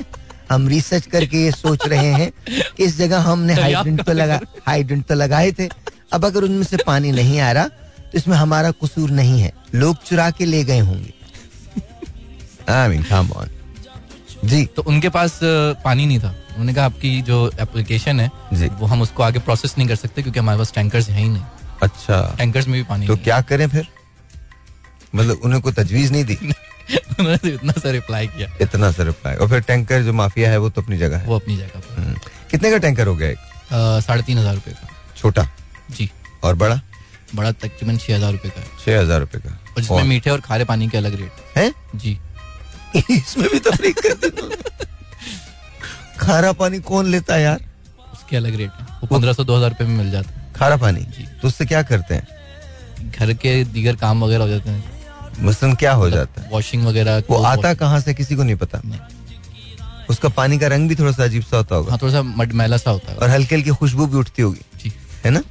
हम 0.51 0.69
रिसर्च 0.69 1.07
करके 1.07 1.45
ये 1.45 1.51
सोच 1.51 1.87
रहे 1.89 2.13
हैं। 2.13 2.31
कि 2.77 2.85
इस 2.85 2.97
जगह 2.99 3.19
हमने 3.19 3.55
हाइड्रेंट 3.61 4.03
तो 4.03 4.13
लगा 4.13 4.41
हाइड्रेंट 4.67 5.05
तो 5.07 5.15
लगाए 5.15 5.53
थे। 5.53 5.69
अब 6.13 6.25
अगर 6.25 6.45
उनमें 6.45 6.63
से 6.65 6.77
पानी 6.87 7.13
नहीं 7.13 7.41
आ 7.41 7.51
रहा 7.53 7.65
तो 7.65 8.19
इसमें 8.19 8.37
हमारा 8.37 8.71
कसूर 8.83 9.11
नहीं 9.13 9.41
है। 9.41 9.53
लोग 9.75 10.03
चुरा 10.05 10.31
के 10.31 10.45
ले 10.45 10.63
गए 10.65 10.79
होंगे। 10.81 11.13
आई 12.71 12.89
मीन 12.89 13.03
कम 13.03 13.31
ऑन 13.37 13.49
जी। 14.45 14.65
तो 14.77 14.83
उनके 14.83 15.09
पास 15.09 15.39
पानी 15.85 16.07
नहीं 16.07 16.19
था। 16.21 16.35
उन्होंने 16.51 16.75
कहा 16.75 16.85
आपकी 16.85 17.21
जो 17.23 17.51
एप्लीकेशन 17.61 18.21
है 18.21 18.31
जी। 18.53 18.67
वो 18.79 18.87
हम 18.87 19.03
उसको 19.03 19.23
आगे 19.23 19.39
प्रोसेस 19.41 19.75
नहीं 19.79 19.89
कर 19.89 19.97
सकते 19.97 20.23
क्योंकि 20.23 20.39
हमारे 20.39 20.59
पास 20.59 20.73
टैंकर्स 20.75 21.09
है 21.09 21.23
ही 21.23 21.29
नहीं। 21.29 21.43
अच्छा। 21.83 22.21
टैंकर्स 22.39 22.67
में 22.67 22.75
भी 22.75 22.83
पानी 22.89 23.07
तो 23.07 23.17
क्या 23.19 23.41
करें 23.43 23.67
फिर? 23.69 23.87
मतलब 25.15 25.41
उन्हें 25.45 25.61
कोई 25.63 25.73
तजवीज 25.73 26.13
नहीं 26.13 26.25
दी? 26.25 26.35
उन्होंने 27.21 27.37
तो 27.37 27.49
इतना 27.49 27.73
सा 27.73 27.91
रिप्लाई 27.91 28.27
किया। 28.27 28.49
इतना 28.61 28.91
सा 28.93 29.03
रिप्लाई 29.03 29.35
और 29.35 29.49
फिर 29.49 29.61
टैंकर 29.63 30.03
जो 30.03 30.13
माफिया 30.13 30.51
है 30.51 30.59
वो 30.59 30.71
तो 30.71 30.83
अपनी 30.83 30.99
जगह 30.99 31.19
है। 31.19 31.27
वो 31.27 31.37
अपनी 31.37 31.57
जगह 31.57 31.81
पर 31.81 32.03
हम्म। 32.03 32.15
कितने 32.51 32.71
का 32.71 32.79
टैंकर 32.79 33.07
हो 33.07 33.15
गया 33.17 33.29
एक? 33.31 33.39
साढ़े 34.07 34.23
तीन 34.23 34.39
हज़ार 34.39 34.55
रुपए 34.55 34.71
का। 34.71 34.89
छोटा। 35.17 35.49
जी। 35.97 36.11
और 36.45 36.55
बड़ा? 36.55 36.81
बड़ा 37.35 37.51
तकरीबन 37.53 37.97
छह 37.99 38.15
हज़ार 38.15 38.33
रुपए 38.33 38.49
का। 38.49 38.63
छह 38.85 39.01
हज़ार 39.01 39.21
रूपए 39.21 39.39
का। 39.39 39.51
और 39.51 39.81
जिसमें 39.81 40.05
मीठे 40.05 40.31
और 40.31 40.41
खारे 40.41 40.65
पानी 40.65 40.89
के 40.89 40.99
अलग 40.99 41.15
रेट 41.21 41.57
है? 41.57 41.73
जी। 41.97 42.19
इसमें 43.11 43.49
भी 43.53 43.59
तफरीक 43.61 43.99
कर 43.99 44.13
खारा 46.19 46.53
पानी 46.55 46.79
कौन 46.81 47.07
लेता 47.07 47.35
है 47.35 47.43
यार? 47.43 47.61
उसके 48.13 48.37
अलग 48.37 48.55
रेट 48.57 48.71
है। 48.71 48.87
वो 49.01 49.07
पंद्रह 49.09 49.33
सौ 49.33 49.45
दो 49.45 49.57
हज़ार 49.57 49.71
रूपए 49.71 49.85
में 49.85 49.97
मिल 49.97 50.11
जाता 50.11 50.31
है। 50.31 50.53
खारा 50.55 50.77
पानी? 50.77 51.01
जी। 51.01 51.27
तो 51.43 51.49
उससे 51.49 51.67
क्या 51.67 51.83
करते 51.83 52.15
हैं? 52.15 52.27
घर 53.11 53.33
के 53.35 53.63
दीगर 53.65 53.97
काम 53.97 54.25
वगैरह 54.25 54.43
हो 54.45 54.49
जाते 54.49 54.71
हैं। 54.71 54.85
मसलन 55.41 55.75
क्या 55.75 55.93
हो 55.93 56.11
जाता 56.11 56.43
है? 56.43 56.49
वॉशिंग 56.51 56.85
वगैरह 56.87 57.23
वो 57.31 57.43
आता 57.45 57.73
कहाँ 57.75 58.01
से? 58.01 58.15
किसी 58.15 58.37
को 58.37 58.43
नहीं 58.43 58.57
पता। 58.57 58.81
उसका 60.11 60.29
पानी 60.31 60.59
का 60.59 60.67
रंग 60.67 60.89
भी 60.89 60.95
थोड़ा 60.95 61.13
सा 61.13 61.25
अजीब 61.25 61.43
सा 61.43 61.57
होता 61.57 61.75
होगा। 61.75 61.91
हाँ 61.91 61.99
थोड़ा 62.03 62.13
सा 62.13 62.23
मड 62.23 62.53
मैला 62.53 62.77
सा 62.77 62.91
होता 62.91 63.13
है। 63.13 63.19
और 63.19 63.31
हल्की 63.31 63.55
हल्की 63.55 63.71
खुशबू 63.73 64.07
भी 64.07 64.17
उठती 64.17 64.43
होगी। 64.43 64.61
है 65.25 65.31
ना? 65.31 65.43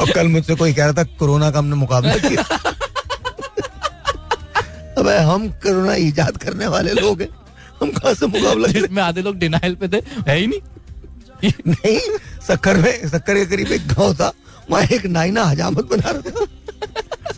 और 0.00 0.10
कल 0.10 0.28
मुझसे 0.28 0.54
कोई 0.54 0.72
कह 0.74 0.84
रहा 0.84 0.92
था 0.92 1.04
कोरोना 1.18 1.50
का 1.50 1.58
हमने 1.58 1.76
मुकाबला 1.76 2.16
किया। 2.18 2.42
अबे 4.98 5.16
हम 5.18 5.48
कोरोना 5.62 5.94
इजाद 5.94 6.36
करने 6.36 6.66
वाले 6.66 6.92
लोग 6.92 7.20
हैं। 7.22 7.28
हम 7.80 7.90
कहाँ 7.90 8.14
से 8.14 8.26
मुकाबला 8.26 8.68
जिसमें 8.68 9.02
आधे 9.02 9.22
लोग 9.22 9.36
डिनाइल 9.38 9.74
पे 9.74 9.88
थे 9.88 10.02
है 10.28 10.36
ही 10.38 10.46
नहीं। 10.46 10.60
नहीं 11.68 11.98
सक्कर 12.48 12.76
में 12.76 13.08
सक्कर 13.08 13.34
के 13.34 13.44
करीब 13.46 13.72
एक 13.72 13.86
गाँव 13.88 14.14
था 14.14 14.32
वहाँ 14.70 14.82
एक 14.92 15.06
नाइना 15.06 15.44
हजामत 15.44 15.84
बना 15.84 16.10
रहा 16.10 16.30
था। 16.30 16.46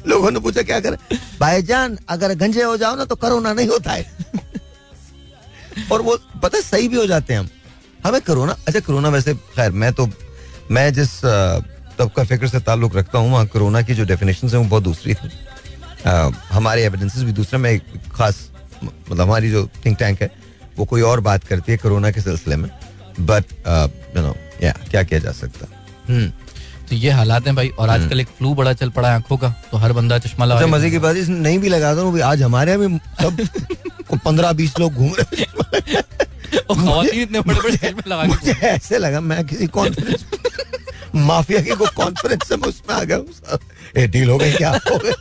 लोगों 0.07 0.31
ने 0.31 0.41
पूछा 0.41 0.63
क्या 0.63 0.81
करें? 0.81 0.97
भाईजान 1.41 1.99
अगर 2.09 2.35
गंजे 2.35 2.63
हो 2.63 2.77
जाओ 2.77 2.97
ना 2.97 3.05
तो 3.05 3.17
कोरोना 3.17 3.53
नहीं 3.53 3.69
होता 3.69 3.93
है। 3.93 4.05
और 5.93 6.03
वो 6.03 6.19
पता 6.43 6.61
सही 6.61 6.89
भी 6.89 6.97
हो 6.97 7.07
जाते 7.07 7.33
हैं 7.33 7.41
हम। 7.41 7.49
हमें 8.05 8.21
कोरोना 8.21 8.57
अच्छा 8.69 8.81
कोरोना 8.81 9.09
वैसे, 9.09 9.35
खैर, 9.35 9.71
मैं 9.73 9.93
तो 9.93 10.09
मैं 10.71 10.93
जिस 10.95 11.11
तबका 11.99 12.25
फ़िक्र 12.25 12.49
से 12.49 12.61
ताल्लुक 12.61 12.97
रखता 12.97 13.19
हूँ, 13.19 13.31
वहाँ 13.33 13.47
कोरोना 13.47 13.83
की 13.83 13.95
जो 13.95 14.05
डेफिनेशन 14.05 14.49
है, 14.49 14.59
वो 14.59 14.65
बहुत 14.65 14.83
दूसरी 14.83 15.15
थी 15.15 15.31
हमारे 16.53 16.85
एविडेंसेस 16.85 17.23
भी 17.23 17.33
दूसरे 17.33 17.59
में 17.59 17.71
एक 17.71 17.83
खास 18.15 18.49
मतलब 18.85 19.21
हमारी 19.21 19.51
जो 19.51 19.67
थिंक 19.85 19.99
टैंक 19.99 20.23
है, 20.23 20.31
वो 20.79 20.85
कोई 20.85 21.03
और 21.03 21.21
बात 21.21 21.45
करती 21.45 21.73
है 21.73 21.79
कोरोना 21.79 22.11
के 22.11 22.21
सिलसिले 22.21 22.57
में। 22.57 22.71
बट 23.21 23.45
यू 24.17 24.23
नो 24.23 24.35
या 24.63 24.73
क्या 24.91 25.03
किया 25.03 25.21
जा 25.21 25.33
सकता? 25.33 25.67
है 25.67 26.17
हम्म। 26.17 26.33
तो 26.95 26.99
ये 26.99 27.11
हालात 27.11 27.47
हैं 27.47 27.55
भाई 27.57 27.69
और 27.79 27.89
आजकल 27.91 28.21
एक 28.21 28.27
फ्लू 28.39 28.55
बड़ा 28.55 28.73
चल 28.73 28.91
पड़ा 28.91 29.09
है 29.09 29.15
आँखों 29.15 29.37
का 29.37 29.49
तो 29.71 29.79
हर 29.79 29.93
बंदा 29.93 30.19
चश्मा 30.19 30.45
लगा 30.47 30.61
अच्छा 30.61 30.67
मज़े 30.67 30.91
की 30.91 30.99
बात 30.99 31.17
नहीं 31.29 31.59
भी 31.59 31.69
लगा 31.69 31.95
दो 31.95 32.21
आज 32.23 32.43
हमारे 32.43 32.73
यहाँ 32.73 32.89
भी 32.89 32.99
सब 33.23 34.19
पंद्रह 34.25 34.53
बीस 34.53 34.79
लोग 34.79 34.93
घूम 34.93 35.13
रहे 35.21 35.43
इतने 37.23 37.41
बड़े 37.41 37.61
बड़े 37.61 38.53
ऐसे 38.69 38.99
लगा 38.99 39.21
मैं 39.21 39.45
किसी 39.47 39.67
कॉन्फ्रेंस 39.67 40.25
माफिया 41.15 41.61
की 41.61 41.71
को 41.71 41.87
कॉन्फ्रेंस 41.97 42.53
में 42.53 42.69
उसमें 42.69 42.97
आ 42.97 43.03
गया 43.05 43.59
ए 43.97 44.07
डील 44.07 44.31
हो 44.31 44.39
गई 44.39 44.53
क्या? 44.53 44.71
हो 44.71 44.99
गया। 44.99 45.15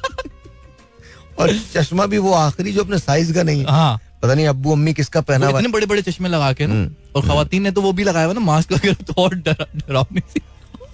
और 1.39 1.57
चश्मा 1.73 2.05
भी 2.05 2.17
वो 2.17 2.33
आखिरी 2.33 2.71
जो 2.73 2.83
अपने 2.83 2.99
साइज़ 2.99 3.33
का 3.33 3.43
नहीं 3.43 3.59
है। 3.59 3.65
हाँ। 3.65 3.99
पता 4.23 4.33
नहीं 4.33 4.47
अब्बू 4.47 4.71
अम्मी 4.71 4.93
किसका 4.93 5.21
पहना 5.21 5.47
हुआ 5.47 5.59
इतने 5.59 5.71
बड़े 5.71 5.85
बड़े 5.85 6.01
चश्मे 6.01 6.29
लगा 6.29 6.51
के 6.53 6.67
ना 6.67 6.73
हम्म, 6.73 6.91
और 7.15 7.27
खवातीन 7.27 7.63
ने 7.63 7.71
तो 7.71 7.81
वो 7.81 7.91
भी 7.93 8.03
लगाया 8.03 8.25
हुआ 8.25 8.33
ना 8.33 8.39
मास्क 8.39 8.71
वगैरह 8.71 9.03
तो 9.07 9.13
और 9.23 9.35
डरा- 9.35 9.67
डरावनी 9.77 10.21
सी। 10.33 10.41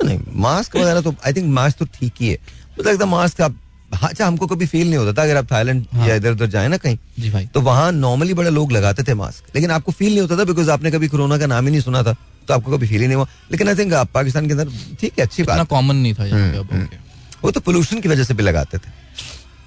नहीं 0.06 0.20
मास्क 0.42 0.76
वगैरह 0.76 1.02
तो 1.02 1.14
आई 1.26 1.34
थिंक 1.34 1.48
मास्क 1.54 1.78
तो 1.78 1.86
ठीक 1.96 2.14
ही 2.22 2.28
है। 2.30 2.38
मुझे 2.78 2.90
लगता 2.92 3.06
है 3.06 3.12
मास्क 3.12 3.42
आप 3.42 3.56
हाँ, 3.94 4.10
अच्छा 4.10 4.26
हमको 4.28 4.48
कभी 4.48 4.66
फील 4.68 4.88
नहीं 4.88 4.98
होता 4.98 5.14
था 5.14 5.24
अगर 5.24 5.38
आप 5.38 5.52
थाईलैंड 5.52 5.86
हाँ। 5.94 6.08
या 6.08 6.16
इधर 6.16 6.32
उधर 6.32 6.48
जाए 6.48 6.68
ना 6.68 6.78
कहीं 6.78 6.98
जी 7.20 7.30
भाई। 7.30 7.46
तो 7.54 7.62
वहाँ 7.62 7.92
नॉर्मली 7.92 8.34
बड़े 8.34 8.50
लोग 8.50 8.72
लगाते 8.72 9.04
थे 9.04 9.14
मास्क 9.14 9.56
लेकिन 9.56 9.72
आपको 9.72 9.92
फील 9.92 10.10
नहीं 10.10 10.22
होता 10.22 10.38
था 10.38 10.44
बिकॉज़ 10.44 10.70
आपने 10.72 10.92
कभी 10.92 11.08
कोरोना 11.08 11.38
का 11.38 11.46
नाम 11.48 11.66
ही 11.66 11.72
नहीं 11.72 11.82
सुना 11.82 12.04
था 12.04 12.14
तो 12.48 12.54
आपको 12.54 12.72
कभी 12.72 12.88
फील 12.88 13.02
ही 13.02 13.08
नहीं 13.08 13.16
हुआ। 13.18 13.28
लेकिन 13.52 13.68
आई 13.70 13.76
थिंक 13.76 13.94
पाकिस्तान 14.14 14.48
के 14.48 14.54
अंदर 14.54 14.70
ठीक 15.02 15.20
है 15.20 15.26
अच्छी 15.26 15.44
बात। 15.44 15.68
कॉमन 15.70 15.96
नहीं 15.96 16.14
था 16.14 16.24
हम्म, 16.24 16.60
ओके 16.60 16.98
वो 17.44 17.52
तो 17.52 17.60
पोल्यूशन 17.60 18.00
की 18.02 18.10
वजह 18.10 18.24
से 18.24 18.34
भी 18.34 18.44
लगाते 18.44 18.78
थे। 18.78 18.90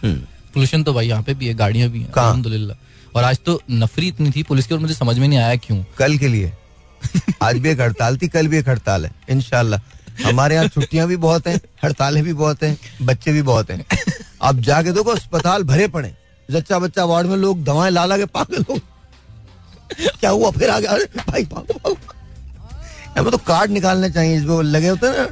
हम्म, 0.03 0.17
पोल्यूशन 0.55 0.83
तो 0.83 0.93
भाई 0.95 1.07
यहाँ 1.09 1.23
पे 1.23 1.35
भी 1.35 1.47
है 1.47 1.55
गाड़ियाँ 1.55 1.89
भी 1.91 2.01
हैं 2.01 2.11
कहाँ? 2.13 2.29
अल्हम्दुलिल्लाह। 2.29 3.17
और 3.17 3.25
आज 3.25 3.39
तो 3.47 3.61
नफरी 3.71 4.09
इतनी 4.09 4.31
थी 4.37 4.43
पुलिस 4.43 4.67
की 4.67 4.75
और 4.75 4.81
मुझे 4.81 4.95
समझ 4.95 5.19
में 5.19 5.27
नहीं 5.29 5.39
आया 5.39 5.57
क्यों। 5.67 5.83
कल 5.99 6.17
के 6.19 6.29
लिए। 6.29 6.53
आज 7.43 7.59
भी 7.59 7.69
एक 7.71 7.81
हड़ताल 7.81 8.17
थी 8.19 8.29
कल 8.29 8.49
भी 8.49 8.59
एक 8.59 8.69
हड़ताल 8.69 9.05
है 9.05 9.11
इनशाला 9.31 9.81
हमारे 10.25 10.55
यहाँ 10.55 10.69
छुट्टियाँ 10.69 11.07
भी 11.09 11.17
बहुत 11.19 11.47
हैं 11.47 11.61
हड़तालें 11.85 12.23
भी 12.25 12.33
बहुत 12.35 12.63
हैं 12.63 12.77
बच्चे 13.03 13.33
भी 13.33 13.43
बहुत 13.43 13.71
हैं। 13.71 13.85
अब 14.43 14.61
जाके 14.63 14.93
देखो 14.93 15.11
अस्पताल 15.11 15.63
भरे 15.65 15.87
पड़े 15.89 16.15
जच्चा 16.49 16.79
बच्चा 16.79 17.05
वार्ड 17.05 17.27
में 17.27 17.37
लोग 17.37 17.63
दवाएँ 17.65 17.91
ला 17.91 18.05
ला 18.05 18.17
के 18.19 18.25
पागल 18.29 18.65
हो 18.71 18.79
क्या 19.93 20.31
हुआ? 20.31 20.51
फिर 20.51 20.71
आ 20.71 20.79
गया 20.81 20.91
अरे 20.91 21.05
भाई 21.19 21.45
भागो 21.45 21.97
हमें 23.19 23.31
तो 23.31 23.39
कार्ड 23.47 23.71
निकालने 23.71 24.11
चाहिए 24.11 24.37
इसमें 24.37 24.63
लगे 24.63 24.89
होते 24.89 25.11
ना 25.11 25.29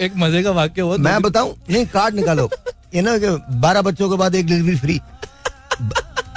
एक 0.00 0.12
मज़े 0.16 0.42
का 0.42 0.50
वाक्य 0.52 0.80
हुआ 0.80 0.96
मैं 0.98 1.20
बताऊँ 1.22 1.54
नहीं 1.70 1.86
कार्ड 1.86 2.14
निकालो। 2.14 2.48
ये 2.94 3.00
ना 3.02 3.16
कि 3.18 3.36
बारह 3.60 3.82
बच्चों 3.82 4.08
के 4.10 4.16
बाद 4.16 4.34
एक 4.34 4.46
डिलीवरी 4.46 4.76
फ्री 4.76 5.00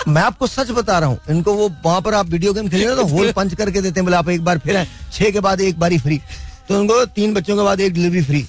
मैं 0.07 0.21
आपको 0.21 0.47
सच 0.47 0.69
बता 0.71 0.97
रहा 0.99 1.09
हूँ 1.09 1.19
इनको 1.29 1.53
वो 1.53 1.69
वहाँ 1.85 2.01
पर 2.01 2.13
आप 2.13 2.29
वीडियो 2.29 2.53
गेम 2.53 2.69
खेले 2.69 2.95
तो 2.95 3.05
होल 3.07 3.31
पंच 3.33 3.53
करके 3.55 3.81
देते 3.81 3.99
हैं 3.99 4.05
बोले 4.05 4.17
आप 4.17 4.29
एक 4.29 4.43
बार 4.43 4.57
फिर 4.59 4.77
आए 4.77 4.87
छह 5.13 5.29
के 5.31 5.39
बाद 5.39 5.61
एक 5.61 5.79
बारी 5.79 5.97
फ्री 5.99 6.19
तो 6.69 6.79
उनको 6.79 7.05
तीन 7.15 7.33
बच्चों 7.33 7.55
के 7.57 7.63
बाद 7.63 7.79
एक 7.79 7.93
डिलीवरी 7.93 8.21
फ्री 8.23 8.45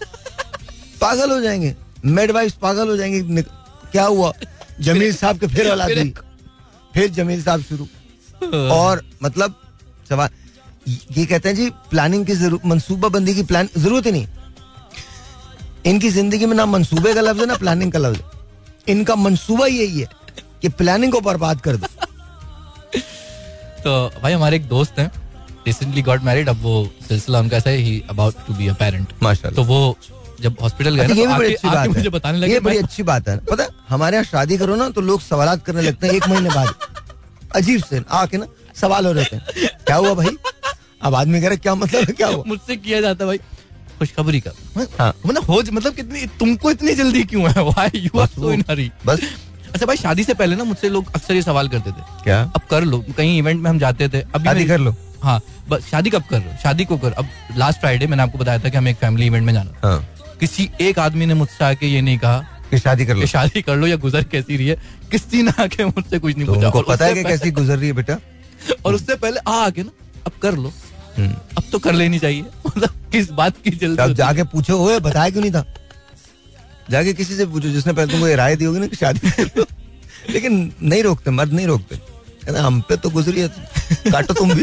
पागल 1.01 1.31
हो 1.31 1.41
जाएँगे। 1.41 1.75
मेडवाइफ 2.05 2.57
पागल 2.63 2.89
हो 2.89 2.97
जाएँगे। 2.97 3.43
क्या 3.43 4.05
हुआ? 4.05 4.33
जमील 4.81 5.15
साहब 5.15 5.39
के 5.39 5.47
फिर 5.47 5.71
औलाद 5.71 5.91
हुई। 5.91 6.15
फिर 6.95 7.11
जमील 7.11 7.43
साहब 7.43 7.63
शुरू। 7.63 7.87
और 8.73 9.03
मतलब 9.23 9.55
सवाल 10.09 10.29
ये 10.89 11.25
कहते 11.27 11.49
हैं 11.49 11.57
जी 11.57 11.69
प्लानिंग 11.91 12.27
की 12.27 12.35
ज़रूरत 12.35 12.67
मनसूबा 12.67 13.09
बंदी 13.09 13.35
की 13.35 13.43
प्लान 13.43 13.69
ज़रूरत 13.77 14.07
ही 14.07 14.13
नहीं। 14.13 14.27
इनकी 15.87 16.11
ज़िंदगी 16.11 16.47
में 16.47 16.57
ना 16.57 16.67
मंसूबे 16.67 17.15
का 17.15 17.21
लफ्ज 17.21 17.41
है 17.41 17.47
ना 17.47 17.57
प्लानिंग 17.57 17.93
का 17.93 17.99
लफ्ज 17.99 18.91
इनका 18.91 19.15
मंसूबा 19.17 19.67
यही 19.67 20.01
है 20.01 20.09
कि 20.63 20.69
प्लानिंग 20.71 21.13
को 21.13 21.21
बर्बाद 21.21 21.61
कर 21.61 21.77
दो। 21.77 21.87
तो 23.85 24.21
भाई 24.23 24.33
हमारे 24.33 24.57
एक 24.57 24.69
दोस्त 24.69 24.99
हैं। 24.99 25.11
रिसेंटली 25.67 26.03
गॉट 26.03 26.23
मैरिड 26.25 26.49
अब 26.49 26.63
वो 26.63 26.75
सिलसिला 27.09 27.41
उनका 27.41 27.57
ऐसा 27.57 27.71
ही 27.71 28.03
about 28.11 28.47
to 28.47 28.55
be 28.55 28.69
a 28.69 28.75
parent 28.75 29.13
माशाल्लाह। 29.23 29.57
तो 29.57 29.63
वो 29.65 29.97
जब 30.41 30.57
हॉस्पिटल 30.63 30.97
गए 30.97 31.07
ना 31.07 31.15
ये 31.15 31.25
तो 31.25 31.31
भी 31.31 31.39
बड़ी 31.39 31.55
अच्छी 31.55 31.69
बात 31.69 31.89
मुझे 31.89 32.09
बताने 32.11 32.39
लगे 32.39 32.53
ये 32.53 32.61
बड़ी 32.61 32.79
अच्छी 32.79 33.03
बात 33.03 33.29
है। 33.29 33.37
पता 33.51 33.63
है 33.63 33.69
हमारे 33.89 34.17
यहाँ 34.17 34.25
शादी 34.25 34.57
करो 34.59 34.77
ना 34.77 34.89
तो 34.91 35.01
लोग 35.01 35.21
सवाल 35.23 35.57
करने 35.67 35.83
लगते 35.83 36.07
हैं 36.07 36.15
एक 36.15 36.29
महीने 36.29 36.49
बाद। 36.49 36.75
अजीब 37.57 37.83
से 37.83 38.03
आके 38.13 38.37
ना 38.37 38.47
सवाल 38.81 39.07
हो 39.07 39.13
रहते 39.13 39.37
हैं। 39.37 39.71
क्या 39.87 39.97
हुआ 39.97 40.15
भाई? 40.15 40.37
अब 41.03 41.15
आदमी 41.15 41.41
कह 41.41 41.49
रहा 41.49 41.57
क्या 41.59 41.75
मतलब 41.75 42.11
क्या 42.13 42.29
हुआ? 42.29 42.43
मुझसे 42.47 42.77
किया 42.79 43.01
जाता 43.01 43.25
है 43.25 43.29
भाई 43.29 43.39
खुशखबरी 43.99 44.41
का। 44.41 44.51
हाँ। 44.99 45.13
मतलब 45.27 45.45
हो 45.45 45.63
मतलब 45.73 45.95
कितनी 45.95 46.27
तुमको 46.39 46.71
इतनी 46.71 46.95
जल्दी 46.95 47.23
क्यों 47.25 47.51
है? 47.51 47.63
Why 47.65 47.91
you 47.97 48.21
are 48.21 48.27
so 48.29 48.53
in 48.53 48.65
hurry 48.71 48.91
बस। 49.07 49.21
अच्छा 49.75 49.87
भाई 49.87 49.97
शादी 49.97 50.25
से 50.25 50.35
पहले 50.35 50.57
ना 50.57 50.65
मुझसे 50.65 50.89
लोग 50.89 51.15
अक्सर 51.15 51.35
ये 51.35 51.43
सवाल 51.43 51.69
करते 51.69 51.91
थे। 51.91 52.03
क्या? 52.25 52.43
अब 52.57 52.61
कर 52.71 52.85
लो 52.85 53.05
कहीं 53.17 53.39
इवेंट 53.39 53.63
में 53.63 53.71
हम 53.71 53.79
जाते 53.79 54.09
थे 54.09 54.21
अभी 54.21 54.45
शादी 54.45 54.65
कर 54.67 54.79
लो। 54.81 54.95
हाँ 55.23 55.43
बस 55.69 55.87
शादी 55.91 56.11
कब 56.11 56.23
कर 56.23 56.39
रहे 56.41 56.51
हो? 56.53 56.57
शादी 56.63 56.85
को 56.85 56.99
कर 56.99 57.13
अब 57.13 57.29
लास्ट 57.57 57.81
फ्राइडे 57.81 58.07
मैंने 58.07 58.23
आपको 58.23 58.39
बताया 58.39 58.59
था 58.59 58.69
कि 58.69 58.77
हमें 58.77 58.91
एक 58.91 58.97
फैमिली 58.97 59.27
इवेंट 59.27 59.47
में 59.47 59.53
जाना 59.53 59.89
हाँ। 59.89 60.09
किसी 60.41 60.71
एक 60.81 60.99
आदमी 60.99 61.27
ने 61.27 61.35
मुझसे 61.35 61.65
आके 61.65 61.87
ये 61.87 62.01
नहीं 62.01 62.19
कहा 62.19 62.39
कि 62.71 62.79
शादी 62.79 63.07
कर 63.07 63.17
लो। 63.17 63.27
शादी 63.27 63.63
कर 63.63 63.77
लो 63.77 63.87
या 63.87 63.97
गुजर 63.97 64.25
कैसी 64.25 64.57
रही 64.57 64.67
है। 64.67 64.77
किसी 65.11 65.43
ने 65.43 65.53
आके 65.63 65.85
मुझसे 65.85 66.19
कुछ 66.19 66.37
नहीं 66.37 66.47
तो 66.47 66.55
पूछा। 66.55 66.95
पता 66.95 67.05
है 67.05 67.15
कि 67.15 67.25
कैसी 67.25 67.51
गुजर 67.51 67.79
रही 67.79 67.87
है 67.87 67.93
बेटा? 67.93 68.19
और 68.87 68.95
उससे 68.95 69.15
पहले 69.15 69.41
आ 69.49 69.53
आके 69.53 69.83
ना 69.83 69.91
अब 70.27 70.33
कर 70.43 70.55
लो। 70.55 70.73
हम्म। 71.19 71.33
अब 71.33 71.63
तो 71.73 71.79
कर 71.79 71.93
लेनी 71.93 72.19
चाहिए। 72.19 72.43
मतलब 72.67 72.91
किस 73.13 73.31
बात 73.31 73.55
की 73.65 73.71
जल्दी 73.71 74.03
अब 74.03 74.13
जाके 74.13 74.43
पूछो 74.43 74.77
हुए 74.77 74.99
बताया 74.99 75.31
क्यों 75.31 75.43
नहीं 75.43 75.53
था? 75.53 75.65
जाके 76.91 77.13
किसी 77.13 77.37
से 77.37 77.47
पूछो 77.47 77.69
जिसने 77.69 77.93
पहले 77.93 78.13
तुमको 78.13 78.35
राय 78.35 78.57
दी 78.57 78.65
होगी 78.65 78.79
ना 78.79 78.87
कि 78.87 78.97
शादी 78.97 79.31
कर 79.31 79.51
लो। 79.57 79.67
लेकिन 80.31 80.73
नहीं 80.83 81.03
रोकते 81.03 81.31
मर्द 81.31 81.53
नहीं 81.53 81.67
रोकते। 81.67 82.12
हम 82.49 82.81
पे 82.89 82.97
तो 82.97 83.11
गुजरी 83.11 83.41
है 83.41 83.49
काटो 84.11 84.35
तुम 84.35 84.53
भी. 84.55 84.63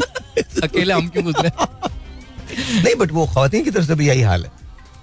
अकेले 0.64 0.94
हम 0.94 1.08
क्यों 1.10 1.24
गुजरे? 1.26 1.50
नहीं 1.50 2.96
बट 2.96 3.12
वो 3.12 3.26
खातन 3.28 3.64
की 3.64 3.72
तरफ़ 3.72 3.86
से 3.88 3.96
भी 3.96 4.08
यही 4.08 4.22
हाल 4.22 4.46
है। 4.46 4.52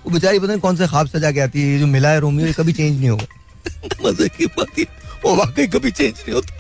वो 0.05 0.11
बेचारी 0.11 0.39
पता 0.39 0.49
नहीं 0.49 0.61
कौन 0.61 0.77
से 0.77 0.87
ख्वाब 0.87 1.07
सजा 1.09 1.31
के 1.33 1.41
आती 1.41 1.63
है 1.63 1.79
जो 1.79 1.87
मिला 1.87 2.11
है 2.11 2.21
रोमियो 2.21 2.53
कभी 2.53 2.73
चेंज 2.73 2.99
नहीं 2.99 3.09
होगा। 3.09 3.27
मज़े 4.05 4.29
की 4.29 4.47
बात 4.49 4.79
है 4.79 4.85
वो 5.25 5.35
वाकई 5.37 5.67
कभी 5.67 5.91
चेंज 5.91 6.15
नहीं 6.15 6.35
होता। 6.35 6.55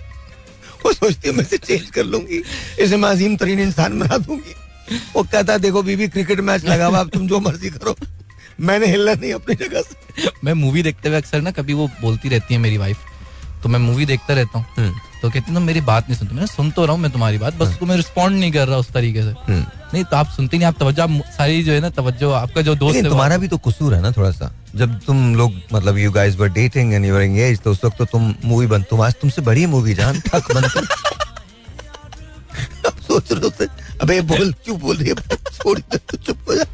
वो 0.84 0.92
सोचती 0.92 1.28
है 1.28 1.34
मैं 1.34 1.44
इसे 1.44 1.58
चेंज 1.58 1.90
कर 1.90 2.04
लूँगी 2.04 2.42
इसे 2.80 2.96
मैं 2.96 3.08
अजीम 3.10 3.36
तरीन 3.36 3.60
इंसान 3.60 3.98
बना 4.00 4.18
दूँगी। 4.18 4.54
वो 5.14 5.22
कहता 5.22 5.52
है 5.52 5.58
देखो 5.58 5.82
बीबी 5.82 6.08
क्रिकेट 6.08 6.40
मैच 6.40 6.64
लगा 6.64 6.86
हुआ 6.86 7.02
तुम 7.14 7.26
जो 7.28 7.40
मर्ज़ी 7.40 7.70
करो। 7.70 7.96
मैंने 8.60 8.86
हिलना 8.86 9.12
नहीं 9.14 9.32
अपनी 9.34 9.54
जगह 9.56 9.82
से। 9.82 10.30
मैं 10.44 10.52
मूवी 10.54 10.82
देखते 10.82 11.08
हुए 11.08 11.18
अक्सर 11.18 11.40
ना 11.40 11.50
कभी 11.50 11.72
वो 11.74 11.88
बोलती 12.00 12.28
रहती 12.28 12.54
है 12.54 12.60
मेरी 12.60 12.76
वाइफ 12.78 12.98
तो 13.62 13.68
मैं 13.68 13.78
मूवी 13.80 14.06
देखता 14.06 14.34
रहता 14.34 14.58
हूँ। 14.58 14.92
तो 15.26 15.30
कहती 15.30 15.54
तुम 15.54 15.62
मेरी 15.62 15.80
बात 15.82 16.08
नहीं 16.08 16.18
सुनते। 16.18 16.34
मैं 16.34 16.46
सुन 16.46 16.70
तो 16.70 16.84
रहा 16.84 16.94
हूँ 16.94 17.00
मैं 17.02 17.10
तुम्हारी 17.12 17.38
बात 17.38 17.54
बस 17.58 17.68
उसको 17.68 17.86
मैं 17.86 17.96
रिस्पॉन्ड 17.96 18.38
नहीं 18.40 18.50
कर 18.52 18.68
रहा 18.68 18.78
उस 18.78 18.90
तरीके 18.92 19.22
से। 19.22 19.30
हम्म। 19.46 19.64
नहीं 19.94 20.04
तो 20.04 20.16
आप 20.16 20.26
सुनते 20.36 20.56
नहीं 20.56 20.66
आप 20.66 20.76
तवज्जो 20.80 21.02
आप 21.02 21.10
सारी 21.36 21.62
जो 21.62 21.72
है 21.72 21.80
ना 21.80 21.90
तवज्जो 21.90 22.30
आपका 22.32 22.62
जो 22.62 22.74
दोस्त 22.74 22.96
है 22.96 23.02
तुम्हारा 23.04 23.36
भी 23.36 23.48
तो 23.48 23.58
कसूर 23.66 23.94
है 23.94 24.00
ना 24.02 24.10
थोड़ा 24.16 24.30
सा 24.30 24.50
जब 24.76 24.98
तुम 25.06 25.34
लोग 25.36 25.52
मतलब 25.72 25.98
you 25.98 26.10
guys 26.12 26.36
were 26.36 26.48
dating 26.52 26.92
and 26.94 27.04
you 27.06 27.14
were 27.14 27.22
engage 27.22 27.60
तो 27.60 27.70
उस 27.70 27.84
वक्त 27.84 27.98
तो 27.98 28.04
तुम 28.12 28.34
मूवी 28.44 28.66
बन 28.66 28.82
तुम 28.90 29.00
आज 29.02 29.14
तुमसे 29.20 29.42
बड़ी 29.42 29.66
मूवी 29.74 29.94
जान 29.94 30.20
थक 30.28 30.52
बन 30.54 30.68
तुम। 30.68 30.86
अब 32.86 33.00
सोच 33.08 33.32
रहे 33.32 33.40
होते 33.40 33.66
अबे 34.00 34.20
बोल 34.30 34.52
क्यों 34.64 34.78
बोल 34.80 34.96
रही 34.96 35.08
है? 35.08 35.14
छोड़ 35.52 35.78
दे 35.78 35.98
तू 35.98 36.16
चुप 36.16 36.48
हो 36.48 36.54
जा। 36.54 36.64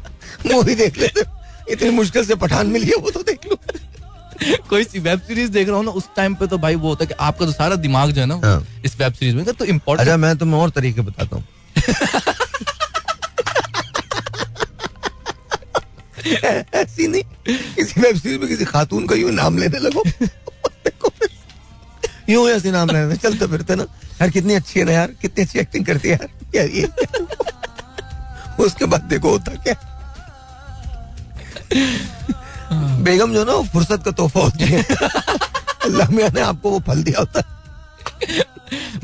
मूवी 0.45 0.75
देख 0.75 0.97
लेते 0.97 1.21
इतनी 1.73 1.89
मुश्किल 1.89 2.25
से 2.25 2.35
पठान 2.35 2.67
मिली 2.67 2.87
है 2.87 2.95
वो 3.01 3.11
तो 3.11 3.23
देख 3.23 3.45
कोई 4.69 4.83
सी 4.83 4.99
वेब 4.99 5.19
सीरीज़ 5.27 5.51
देख 5.51 5.67
रहा 5.67 5.77
हूँ 5.77 5.85
ना 5.85 5.91
उस 5.91 6.09
टाइम 6.15 6.35
पे 6.35 6.47
तो 6.47 6.57
भाई 6.57 6.75
वो 6.75 6.89
होता 6.89 7.03
है 7.03 7.07
कि 7.07 7.13
आपका 7.19 7.45
तो 7.45 7.51
सारा 7.51 7.75
दिमाग 7.85 8.11
जो 8.11 8.21
है 8.21 8.27
ना 8.27 8.39
हाँ। 8.45 8.65
इस 8.85 8.99
वेब 8.99 9.13
सीरीज़ 9.13 9.35
में 9.35 9.45
तो 9.45 9.65
इम्पोर्टेंट 9.65 10.07
अच्छा 10.07 10.17
मैं 10.17 10.35
तुम्हें 10.37 10.59
और 10.61 10.69
तरीके 10.69 11.01
बताता 11.01 11.35
हूँ। 11.35 11.43
ऐसी 16.73 17.07
नहीं 17.07 17.23
किसी 17.75 18.01
वेब 18.01 18.15
सीरीज़ 18.15 18.39
में 18.39 18.47
किसी 18.49 18.65
खातून 18.65 19.07
का 19.07 19.15
यूँ 19.15 19.31
नाम 19.31 19.57
लेने 19.57 19.79
लगो। 19.79 20.03
यूँ 22.29 22.47
ऐसे 22.49 22.71
नाम 22.71 22.89
लेने 22.89 23.15
चलते 23.15 23.47
फिरते 23.47 23.75
ना। 23.75 23.83
यार 24.21 24.29
कितनी 24.29 24.53
अच्छी 24.53 24.79
है 24.79 24.85
ना 24.85 24.91
यार 24.91 25.11
कितनी 25.21 25.43
अच्छी 25.43 25.59
एक्टिंग 25.59 25.85
करती 25.85 26.09
है 26.09 26.13
यार। 26.13 26.29
यार 26.55 26.67
ये? 26.67 26.87
उसके 28.63 28.85
बाद 28.85 29.01
देखो 29.09 29.29
होता 29.29 29.55
क्या। 29.63 29.75
बेगम 33.03 33.33
जो 33.33 33.43
ना 33.45 33.61
फुर्सत 33.73 34.03
का 34.05 34.11
तोहफा 34.11 34.39
होती 34.39 34.63
है। 34.65 34.83
अल्लाह 35.85 36.11
मियाँ 36.11 36.29
ने 36.35 36.41
आपको 36.41 36.69
वो 36.71 36.79
फल 36.87 37.03
दिया 37.03 37.19
होता 37.19 37.41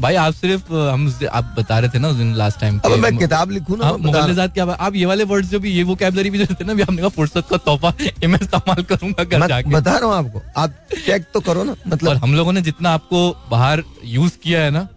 भाई 0.01 0.15
आप 0.15 0.33
सिर्फ़ 0.33 0.71
हम 0.73 1.01
आप 1.31 1.53
बता 1.57 1.77
रहे 1.79 1.89
थे 1.93 1.99
ना 1.99 2.07
उस 2.09 2.15
दिन 2.15 2.33
लास्ट 2.35 2.59
टाइम 2.59 2.79
अब 2.85 2.91
मैं 2.99 3.17
किताब 3.17 3.51
लिखूं 3.51 3.77
ना 3.77 3.85
हाँ, 3.85 3.93
मैं 3.93 4.01
बता 4.01 4.11
रहा 4.11 4.21
हूँ। 4.21 4.29
मुगल 4.29 4.47
क्या 4.49 4.65
आप 4.85 4.95
ये 4.95 5.05
वाले 5.05 5.23
वर्ड्स 5.23 5.49
जो 5.49 5.59
भी 5.59 5.71
ये 5.71 5.83
वोकैबुलरी 5.83 6.29
भी 6.29 6.37
जो 6.39 6.45
थे 6.55 6.63
ना 6.65 6.73
भी 6.73 6.81
आपने 6.81 6.97
कहा 6.97 7.09
फुर्सत 7.17 7.45
का 7.49 7.57
तोहफा 7.57 7.93
ये 8.01 8.27
मैं 8.27 8.39
इस्तेमाल 8.41 8.83
करूँगा 8.91 9.23
घर 9.23 9.47
जाके। 9.47 9.69
बता 9.71 9.97
रहा 9.97 10.09
हूँ 10.09 10.15
आपको 10.17 10.41
आप 10.61 10.73
चेक 11.05 11.25
तो 11.33 11.39
करो 11.39 11.63
ना 11.63 11.71
और 11.71 11.77
मतलब 11.87 12.17
हम 12.23 12.33
लोगों 12.35 12.53
ने 12.53 12.61
जितना 12.61 12.89
आपको 12.91 13.29
बाहर 13.51 13.83
यूज़ 14.05 14.37
किया 14.43 14.61
है 14.61 14.71
ना 14.71 14.87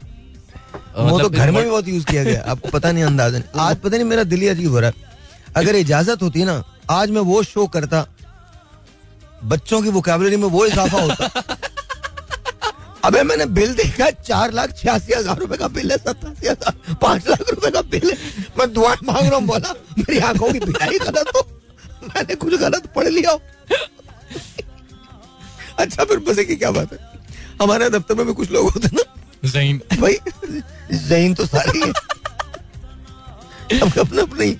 वो 0.97 1.09
तो 1.09 1.17
मतलब 1.17 1.35
घर 1.35 1.51
में 1.51 1.63
भी 1.63 1.71
बहुत 1.71 1.89
यूज़ 1.89 2.05
किया 2.07 2.25
गया 2.25 2.43
आपको 2.53 2.69
पता 2.69 2.93
नहीं 2.93 3.05
अंदाज़ा 3.05 3.39
नहीं। 3.39 3.61
आज 3.61 3.77
पता 3.79 3.97
नहीं 3.97 4.07
मेरा 4.07 4.25
दिल 4.25 4.41
ही 4.41 4.49
अजीब 4.49 4.71
हो 4.71 4.81
रहा 4.81 4.91
है। 4.91 5.11
अगर 5.57 5.77
इजाज़त 5.77 6.23
होती 6.23 6.45
ना 6.45 6.63
आज 6.91 7.11
मैं 7.11 7.21
वो 7.29 7.43
शो 7.43 7.67
करता 7.77 8.07
बच्चों 9.45 9.81
की 9.83 9.89
वोकेबलरी 9.91 10.37
में 10.37 10.49
वो 10.49 10.65
इजाफा 10.67 11.01
होता। 11.01 11.25
अबे 13.05 13.23
मैंने 13.23 13.47
बिल 13.55 13.75
देखा 13.75 14.11
चार 14.11 14.53
लाख 14.53 14.77
छियासी 14.79 15.13
हज़ार 15.13 15.39
रुपए 15.39 15.57
का 15.57 15.69
बिल 15.69 15.91
है 15.91 15.97
सतासी 15.99 16.49
हज़ार 16.49 16.95
पाँच 17.03 17.29
लाख 17.29 17.41
रुपए 17.51 17.71
का 17.71 17.83
बिल 17.83 18.11
है। 18.11 18.17
मैं 18.59 18.73
दुआ 18.73 18.95
मांग 19.05 19.27
रहा 19.27 19.37
हूँ 19.37 19.47
बोला 19.47 19.75
मेरी 19.99 20.19
आँखों 20.21 20.53
की 20.53 20.61
बिनाई 20.61 20.99
गलत 20.99 21.33
हो। 21.37 21.43
मैंने 22.05 22.35
कुछ 22.35 22.55
गलत 22.61 22.93
पढ़ 22.97 23.09
लिया 23.09 23.39
अच्छा 25.79 26.05
फिर 26.05 26.19
मज़े 26.29 26.45
की 26.45 26.57
क्या 26.57 26.71
बात 26.71 26.93
है? 26.93 26.99
हमारे 27.63 27.91
दफ्तर 27.91 28.15
में 28.15 28.27
भी 28.27 28.33
कुछ 28.35 28.51
लोग 28.51 28.71
होते 28.71 28.87
हैं 28.87 28.97
ना। 28.97 29.49
जहीन 29.49 29.81
भाई 30.01 30.17
जहीन 30.93 31.35
तो 31.35 31.47
सारे 31.47 31.79
ही 31.79 31.91
अपने 33.81 34.21
अपने 34.23 34.45
ही। 34.45 34.57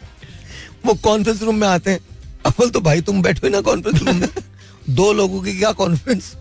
वो 0.87 0.95
कॉन्फ्रेंस 1.03 1.43
रूम 1.43 1.57
में 1.57 1.67
आते 1.69 1.91
हैं। 1.91 2.01
अव्वल 2.47 2.71
तो 2.71 2.81
भाई 2.81 3.01
तुम 3.01 3.23
बैठो 3.23 3.47
ही 3.47 3.53
ना 3.53 3.61
कॉन्फ्रेंस 3.61 4.03
रूम 4.03 4.17
में। 4.17 4.29
दो 4.91 5.13
लोगों 5.13 5.41
की 5.43 5.57
क्या 5.59 5.73
कॉन्फ्रेंस 5.73 6.33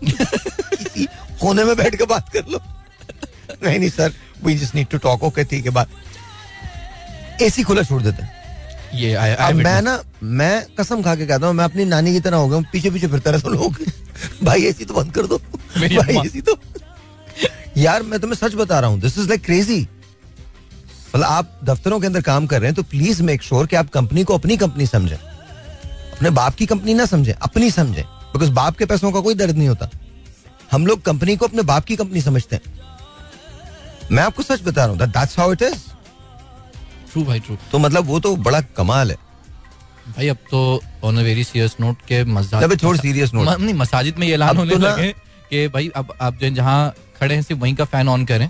कोने 1.40 1.64
में 1.64 1.76
बैठ 1.76 1.96
के 1.96 2.04
बात 2.06 2.28
कर 2.32 2.46
लो। 2.48 2.60
नहीं 3.64 3.78
नहीं 3.78 3.90
sir 3.90 4.12
we 4.44 4.54
just 4.58 4.74
need 4.74 4.88
to 4.88 4.98
talk 4.98 5.22
okay 5.24 5.44
ठीक 5.44 5.64
है 5.64 5.70
बात। 5.72 5.88
एसी 7.42 7.62
खुला 7.62 7.82
छोड़ 7.82 8.02
देते 8.02 8.22
हैं। 8.22 8.40
ये 8.94 9.14
I, 9.16 9.28
I 9.40 9.52
मैं 9.54 9.80
ना 9.82 10.02
मैं 10.22 10.66
कसम 10.78 11.02
खा 11.02 11.14
के 11.16 11.26
कहता 11.26 11.46
हूँ 11.46 11.54
मैं 11.54 11.64
अपनी 11.64 11.84
नानी 11.84 12.12
की 12.12 12.20
तरह 12.20 12.36
हो 12.36 12.48
गया 12.48 12.56
हूँ 12.58 12.66
पीछे 12.72 12.90
पीछे 12.90 13.06
फिरता 13.08 13.30
रहता 13.30 13.48
हूँ 13.48 13.56
लोग 13.56 13.76
भाई 14.44 14.64
एसी 14.66 14.84
तो 14.84 14.94
बंद 14.94 15.12
कर 15.14 15.26
दो। 15.26 15.38
भाई। 15.38 16.16
एसी 16.26 16.40
तो। 16.40 16.58
यार 17.76 18.02
मैं 18.02 18.20
तुम्हें 18.20 18.36
सच 18.36 18.54
बता 18.54 18.80
रहा 18.80 18.90
हूँ 18.90 19.00
दिस 19.00 19.18
इज़ 19.18 19.28
लाइक 19.28 19.44
क्रेजी 19.44 19.80
मतलब 21.14 21.26
आप 21.26 21.58
दफ्तरों 21.64 22.00
के 22.00 22.06
अंदर 22.06 22.20
काम 22.22 22.46
कर 22.46 22.60
रहे 22.60 22.68
हैं 22.68 22.74
तो 22.74 22.82
प्लीज़ 22.90 23.22
मेक 23.22 23.42
श्योर 23.42 23.66
कि 23.66 23.76
आप 23.76 23.90
कंपनी 23.90 24.24
को 24.24 24.34
अपनी 24.34 24.56
कंपनी 24.56 24.86
समझें। 24.86 25.16
अपने 25.16 26.30
बाप 26.30 26.54
की 26.54 26.66
कंपनी 26.66 26.94
ना 26.94 27.06
समझें 27.06 27.32
अपनी 27.32 27.70
समझें। 27.70 28.04
बिकॉज़ 28.32 28.50
बाप 28.52 28.76
के 28.76 28.84
पैसों 28.84 29.12
का 29.12 29.20
कोई 29.20 29.34
दर्द 29.34 29.56
नहीं 29.56 29.68
होता। 29.68 29.90
हम 30.72 30.86
लोग 30.86 31.02
कंपनी 31.02 31.36
को 31.36 31.46
अपने 31.46 31.62
बाप 31.62 31.84
की 31.84 31.96
कंपनी 31.96 32.20
समझते 32.20 32.56
हैं। 32.56 32.62
मैं 34.10 34.22
आपको 34.22 34.42
सच 34.42 34.62
बता 34.62 34.84
रहा 34.84 34.94
हूँ 34.94 34.98
that's 35.08 35.38
how 35.38 35.52
it 35.52 35.62
is 35.62 35.80
true 37.12 37.24
भाई 37.24 37.40
ट्रू 37.40 37.56
तो 37.72 37.78
मतलब 37.78 38.06
वो 38.06 38.20
तो 38.20 38.34
बड़ा 38.36 38.60
कमाल 38.76 39.10
है। 39.10 39.16
भाई 40.08 40.28
अब 40.28 40.36
तो 40.50 40.82
on 41.04 41.18
a 41.18 41.22
very 41.22 41.44
serious 41.44 41.76
note 41.80 41.96
के 42.08 42.22
मस्जिद 42.24 42.62
अबे 42.62 42.76
छोड़ 42.76 42.96
serious 42.96 43.34
note। 43.34 43.58
नहीं 43.60 43.74
मसाजिद 43.74 44.18
में 44.18 44.26
ये 44.26 44.34
ऐलान 44.34 44.56
होने 44.56 44.74
तो 44.74 44.78
लगे 44.78 45.12
कि 45.50 45.66
भाई 45.68 45.90
अब 45.96 46.12
आप 46.20 46.38
जो 46.40 46.50
जहाँ 46.50 46.94
खड़े 47.20 47.34
हैं 47.34 47.42
सिर्फ़ 47.42 47.60
वहीं 47.60 47.74
का 47.74 47.84
फ़ैन 47.84 48.08
ऑन 48.08 48.24
करें। 48.24 48.48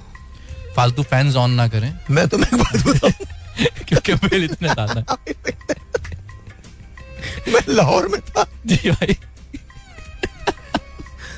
फालतू 0.76 1.02
फैंस 1.02 1.36
ऑन 1.36 1.50
ना 1.50 1.68
करें। 1.68 1.92
मैं 2.10 2.26
बात 2.28 2.86
बताऊँ। 2.86 3.12
क्योंकि 3.88 4.14
बिल 4.14 4.44
इतने 4.44 4.68
ज़्यादा 4.68 5.16
मैं 7.48 7.60
लाहौर 7.68 8.08
में 8.08 8.20
था। 8.20 8.46
जी 8.66 8.90
भाई। 8.90 9.14
तो 9.14 9.31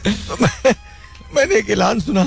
मैं, 0.07 0.75
मैंने 1.37 1.55
एक 1.55 1.71
ऐलान 1.71 2.01
सुना। 2.01 2.23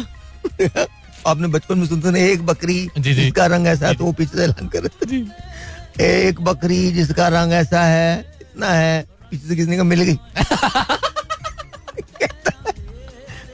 आपने 1.28 1.48
बचपन 1.48 1.78
में 1.78 1.88
सुनते 1.88 2.12
ना 2.12 2.20
एक 2.20 2.46
बकरी। 2.46 2.88
जिसका 3.00 3.46
रंग 3.46 3.68
ऐसा 3.68 3.88
है 3.88 3.94
तो 3.96 4.04
वो 4.06 4.12
पीछे 4.12 4.38
से 4.38 4.44
ऐलान 4.44 4.68
कर 4.68 4.84
रहे 4.84 5.06
थे। 5.06 6.28
एक 6.28 6.42
बकरी 6.42 6.92
जिसका 6.92 7.28
रंग 7.28 7.54
ऐसा 7.54 7.84
है 7.84 8.20
इतना 8.42 8.70
है 8.70 9.02
पीछे 9.32 9.48
से 9.48 9.56
किसी 9.56 9.78
का 9.78 9.84
मिल 9.84 10.02
गई। 10.02 10.16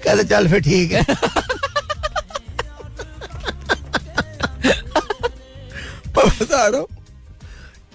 कहते 0.04 0.24
चल 0.24 0.48
फिर 0.48 0.60
ठीक 0.62 0.92
है। 0.92 1.04
बता 6.16 6.68
रहा 6.68 6.82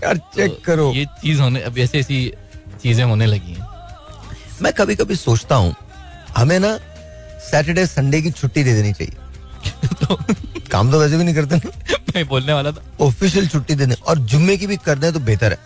यार 0.03 0.17
चेक 0.35 0.51
तो 0.51 0.63
करो। 0.65 0.93
ये 0.95 1.05
चीज़ 1.23 1.41
होने 1.41 1.61
अब 1.63 1.79
ऐसी 1.79 1.99
ऐसी 1.99 2.33
चीज़ें 2.83 3.05
होने 3.05 3.27
लगी 3.27 3.53
हैं। 3.53 3.67
मैं 4.63 4.73
कभी 4.73 4.95
कभी 4.97 5.17
सोचता 5.17 5.55
हूँ 5.55 5.75
हमें 6.37 6.59
ना 6.61 6.79
सैटरडे 7.51 7.87
संडे 7.87 8.23
की 8.23 8.31
छुट्टी 8.31 8.65
दे 8.65 8.75
देनी 8.75 8.93
चाहिए। 8.93 9.17
तो 9.85 10.17
काम 10.73 10.91
तो 10.91 11.01
वैसे 11.01 11.17
भी 11.17 11.25
नहीं 11.25 11.35
करते 11.35 11.57
ना। 11.57 11.71
मैं 12.15 12.29
बोलने 12.29 12.53
वाला 12.53 12.73
था। 12.73 12.85
ऑफिशियल 13.01 13.49
छुट्टी 13.49 13.75
देने 13.75 13.95
और 13.95 14.19
जुम्मे 14.19 14.57
की 14.57 14.67
भी 14.67 14.77
कर 14.77 14.99
दें 14.99 15.13
तो 15.13 15.21
बेहतर 15.21 15.53
है। 15.53 15.59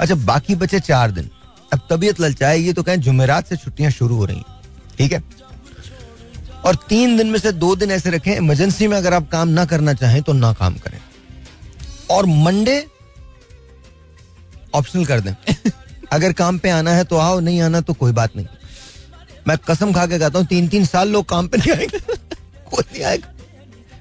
अच्छा 0.00 0.14
बाकी 0.14 0.54
बचे 0.54 0.80
चार 0.80 1.10
दिन। 1.10 1.30
अब 1.72 1.80
तबीयत 1.90 2.20
ललचाए 2.20 2.58
ये 2.58 2.72
तो 2.72 2.82
कहें 2.82 3.00
जुमेरात 3.00 3.48
से 3.48 3.56
छुट्टियाँ 3.56 3.90
शुरू 3.90 4.16
हो 4.16 4.24
रही 4.24 4.36
हैं। 4.36 4.44
ठीक 4.98 5.12
है? 5.12 5.22
और 6.64 6.74
तीन 6.74 7.16
दिन 7.16 7.26
में 7.26 7.38
से 7.38 7.52
दो 7.52 7.76
दिन 7.76 7.90
ऐसे 7.90 8.10
रखें 8.10 8.36
इमरजेंसी 8.36 8.86
में 8.86 8.96
अगर 8.96 9.14
आप 9.14 9.30
काम 9.30 9.48
ना 9.48 9.64
करना 9.64 9.94
चाहें 9.94 10.22
तो 10.22 10.32
ना 10.32 10.52
काम 10.52 10.74
करें। 10.74 10.98
और 12.10 12.26
मंडे 12.26 12.86
ऑप्शनल 14.74 15.06
कर 15.06 15.20
दें। 15.20 15.54
अगर 16.12 16.32
काम 16.32 16.58
पे 16.58 16.70
आना 16.70 16.90
है 16.90 17.04
तो 17.04 17.16
आओ 17.16 17.40
नहीं 17.40 17.60
आना 17.60 17.80
तो 17.80 17.92
कोई 17.92 18.12
बात 18.12 18.36
नहीं। 18.36 18.46
मैं 19.48 19.56
कसम 19.68 19.92
खा 19.92 20.06
के 20.06 20.18
कहता 20.18 20.38
हूँ 20.38 20.46
तीन 20.46 20.68
तीन 20.68 20.84
साल 20.84 21.08
लोग 21.08 21.28
काम 21.28 21.48
पे 21.48 21.58
नहीं 21.58 21.72
आएँगे। 21.72 21.98
कोई 22.70 22.82
नहीं 22.92 23.02
आएगा। 23.04 23.32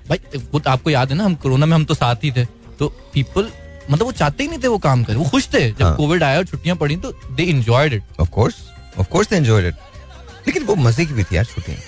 भाई 0.10 0.40
वो 0.52 0.60
तो 0.60 0.70
आपको 0.70 0.90
याद 0.90 1.10
है 1.10 1.16
ना 1.18 1.24
हम 1.24 1.36
कोरोना 1.36 1.66
में 1.66 1.76
हम 1.76 1.86
तो 1.86 1.94
साथ 1.94 2.24
ही 2.24 2.32
थे। 2.32 2.46
तो 2.80 2.88
पीपल 3.14 3.50
मतलब 3.92 4.06
वो 4.06 4.12
चाहते 4.14 4.44
ही 4.44 4.50
नहीं 4.50 4.60
थे 4.64 4.68
वो 4.68 4.78
काम 4.78 5.04
करें 5.04 5.18
वो 5.18 5.26
खुश 5.30 5.48
थे। 5.54 5.70
जब 5.72 5.84
हाँ। 5.84 5.96
कोविड 5.96 6.24
आया 6.24 6.38
और 6.38 6.46
छुट्टियाँ 6.46 6.76
पड़ी 6.78 6.96
तो 6.98 7.12
they 7.32 7.44
enjoyed 7.46 7.94
it 7.94 8.20
of 8.20 8.30
course 8.30 8.56
of 9.00 9.08
course 9.08 9.30
they 9.30 9.36
enjoyed 9.36 9.66
it 9.66 9.76
लेकिन 10.48 10.64
वो 10.64 10.76
मज़े 10.78 11.06
की 11.06 11.14
भी 11.14 11.24
थी 11.24 11.36
यार 11.36 11.46
छुट्टियाँ। 11.46 11.80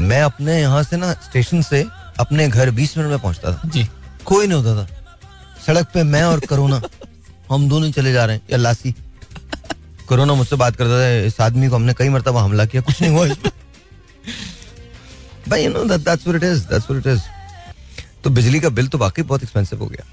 मैं 0.00 0.20
अपने 0.22 0.60
यहाँ 0.60 0.82
से 0.82 0.96
ना 0.96 1.12
स्टेशन 1.24 1.62
से 1.62 1.84
अपने 2.20 2.48
घर 2.48 2.70
20 2.72 2.96
मिनट 2.98 3.10
में 3.10 3.18
पहुँचता 3.18 3.52
था। 3.52 3.68
जी। 3.68 3.88
कोई 4.24 4.46
नहीं 4.46 4.62
होता 4.62 4.82
था। 4.82 4.88
सड़क 5.66 5.88
पे 5.94 6.02
मैं 6.04 6.22
और 6.22 6.40
करोना 6.40 6.80
हम 7.50 7.68
दोनों 7.68 7.90
चले 7.90 8.12
जा 8.12 8.24
रहे 8.24 8.36
हैं। 8.36 8.42
या 8.50 8.58
लासी 8.58 8.94
कोरोना 10.08 10.34
मुझसे 10.34 10.56
बात 10.56 10.76
करता 10.76 11.00
था 11.00 11.08
इस 11.26 11.40
आदमी 11.40 11.68
को 11.68 11.74
हमने 11.74 11.94
कई 11.94 12.08
मरतबा 12.08 12.42
हमला 12.42 12.64
किया 12.64 12.82
कुछ 12.82 13.02
नहीं 13.02 13.12
हुआ 13.12 13.26
इसमें 13.26 13.50
भाई 15.48 15.64
you 15.64 15.70
know 15.70 15.84
that's 15.84 16.26
what 16.26 16.42
it 16.42 16.48
is 16.48 16.64
that's 16.64 16.90
what 16.90 17.06
it 17.06 17.12
is 17.12 17.22
तो 18.24 18.30
बिजली 18.30 18.60
का 18.60 18.68
बिल 18.68 18.88
तो 18.88 18.98
वाकई 18.98 19.22
बहुत 19.22 19.42
एक्सपेंसिव 19.42 19.78
हो 19.78 19.86
गया। 19.86 20.04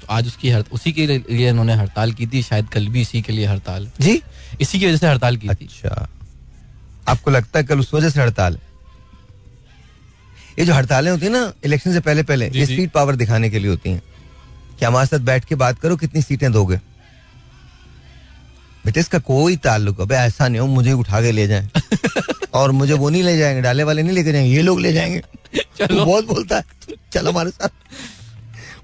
तो 0.00 0.06
आज 0.10 0.26
उसकी 0.26 0.50
हड़, 0.50 0.62
उसी 0.72 0.92
के 0.92 1.06
लिए 1.06 1.48
इन्होंने 1.48 1.74
हड़ताल 1.74 2.12
की 2.12 2.26
थी 2.26 2.42
शायद 2.42 2.68
कल 2.68 2.88
भी 2.88 3.00
इसी 3.00 3.22
के 3.22 3.32
लिए 3.32 3.46
हड़ताल। 3.46 3.90
जी? 4.00 4.22
इसी 4.60 4.80
की 4.80 4.86
वजह 4.86 4.96
से 4.96 5.06
हड़ताल 5.06 5.36
की 5.36 5.48
थी। 5.48 5.64
अच्छा। 5.64 6.08
आपको 7.08 7.30
लगता 7.30 7.58
है 7.58 7.64
कल 7.64 7.80
उस 7.80 7.94
वजह 7.94 8.10
से 8.10 8.20
हड़ताल 8.20 8.58
ये 10.58 10.64
जो 10.66 10.74
हड़तालें 10.74 11.10
होती 11.10 11.26
है 11.26 11.32
ना 11.32 11.52
इलेक्शन 11.64 11.92
से 11.92 12.00
पहले 12.00 12.22
पहले 12.22 12.50
ये। 12.50 12.66
स्ट्रीट 12.66 12.90
पावर 12.90 13.16
दिखाने 13.16 13.50
के 13.50 13.58
लिए 13.58 13.70
होती 13.70 13.90
हैं। 13.90 14.02
कि 14.78 14.84
हमारे 14.84 15.06
साथ 15.06 15.18
बैठ 15.18 15.44
के 15.44 15.54
बात 15.54 15.78
करो 15.78 15.96
कितनी 15.96 16.22
सीटें 16.22 16.52
दोगे? 16.52 16.80
बेटे 18.84 19.00
इसका 19.00 19.18
कोई 19.18 19.56
ताल्लुक 19.56 20.00
अबे 20.00 20.14
ऐसा 20.14 20.48
नहीं 20.48 20.60
हो 20.60 20.66
मुझे 20.66 20.92
उठा 20.92 21.20
के 21.20 21.32
ले 21.32 21.46
जाए। 21.46 21.68
और 22.54 22.70
मुझे 22.70 22.94
वो 22.94 23.10
नहीं 23.10 23.22
ले 23.22 23.36
जाएँगे 23.38 23.62
डाले 23.62 23.84
वाले 23.84 24.02
नहीं 24.02 24.14
लेके 24.14 24.32
जाएँगे 24.32 24.50
ये 24.50 24.62
लोग 24.62 24.80
ले 24.80 24.92
जाएँगे। 24.92 25.22
चलो। 25.78 26.04
बहुत 26.04 26.26
बोलता 26.26 26.56
है। 26.56 26.64
चल 27.12 27.28
हमारे 27.28 27.50
साथ। 27.50 27.68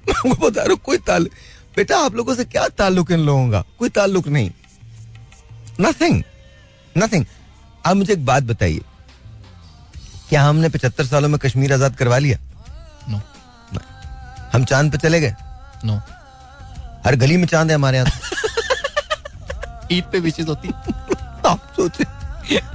मैं 0.08 0.34
बता 0.42 0.62
रहा 0.62 0.72
हूँ 0.72 0.78
कोई 0.84 0.98
ताल्लुक 0.98 1.32
बेटा 1.76 1.98
आप 1.98 2.14
लोगों 2.14 2.34
से 2.34 2.44
क्या 2.44 2.68
ताल्लुक 2.68 3.10
इन 3.10 3.20
लोगों 3.20 3.50
का? 3.50 3.64
कोई 3.78 3.88
ताल्लुक 3.88 4.28
नहीं। 4.28 4.50
नथिंग 5.80 6.22
नथिंग 6.98 7.24
आप 7.86 7.96
मुझे 7.96 8.12
एक 8.12 8.24
बात 8.26 8.42
बताइए। 8.42 8.80
क्या 10.28 10.42
हमने 10.42 10.68
पचहत्तर 10.68 11.06
सालों 11.06 11.28
में 11.28 11.38
कश्मीर 11.38 11.72
आज़ाद 11.72 11.96
करवा 11.96 12.18
लिया? 12.18 12.38
No 13.08 13.20
no. 13.74 13.82
हम 14.52 14.64
चाँद 14.64 14.92
पे 14.92 14.98
चले 14.98 15.20
गए? 15.20 15.34
No 15.84 15.92
no. 15.92 16.00
हर 17.06 17.16
गली 17.16 17.36
में 17.36 17.46
चाँद 17.46 17.68
है 17.68 17.74
हमारे 17.74 17.98
यहाँ 17.98 18.15
ईद 19.92 20.04
पे 20.04 20.18
विशेष 20.18 20.46
होती। 20.46 20.68
तो। 20.68 21.48
आप 21.48 21.72
सोचे। 21.76 22.04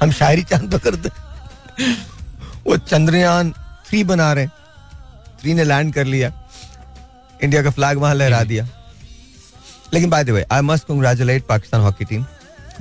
हम 0.02 0.12
शायरी 0.12 0.44
चाँद 0.44 0.72
पे 0.72 0.78
करते 0.78 1.10
वो 2.68 2.78
चंद्रयान 2.78 3.52
थ्री 3.90 4.04
बना 4.04 4.34
रहे 4.34 4.48
थ्री 5.42 5.54
ने 5.54 5.64
लैंड 5.64 5.94
कर 5.94 6.06
लिया। 6.06 6.32
इंडिया 7.44 7.64
का 7.64 7.70
फ्लैग 7.70 7.98
वहाँ 7.98 8.16
लहरा 8.16 8.44
दिया। 8.44 8.68
लेकिन 9.94 10.10
by 10.10 10.24
the 10.24 10.30
way 10.30 10.46
I 10.52 10.62
must 10.62 10.84
congratulate 10.84 11.46
Pakistan 11.46 11.82
hockey 11.82 12.06
team 12.06 12.26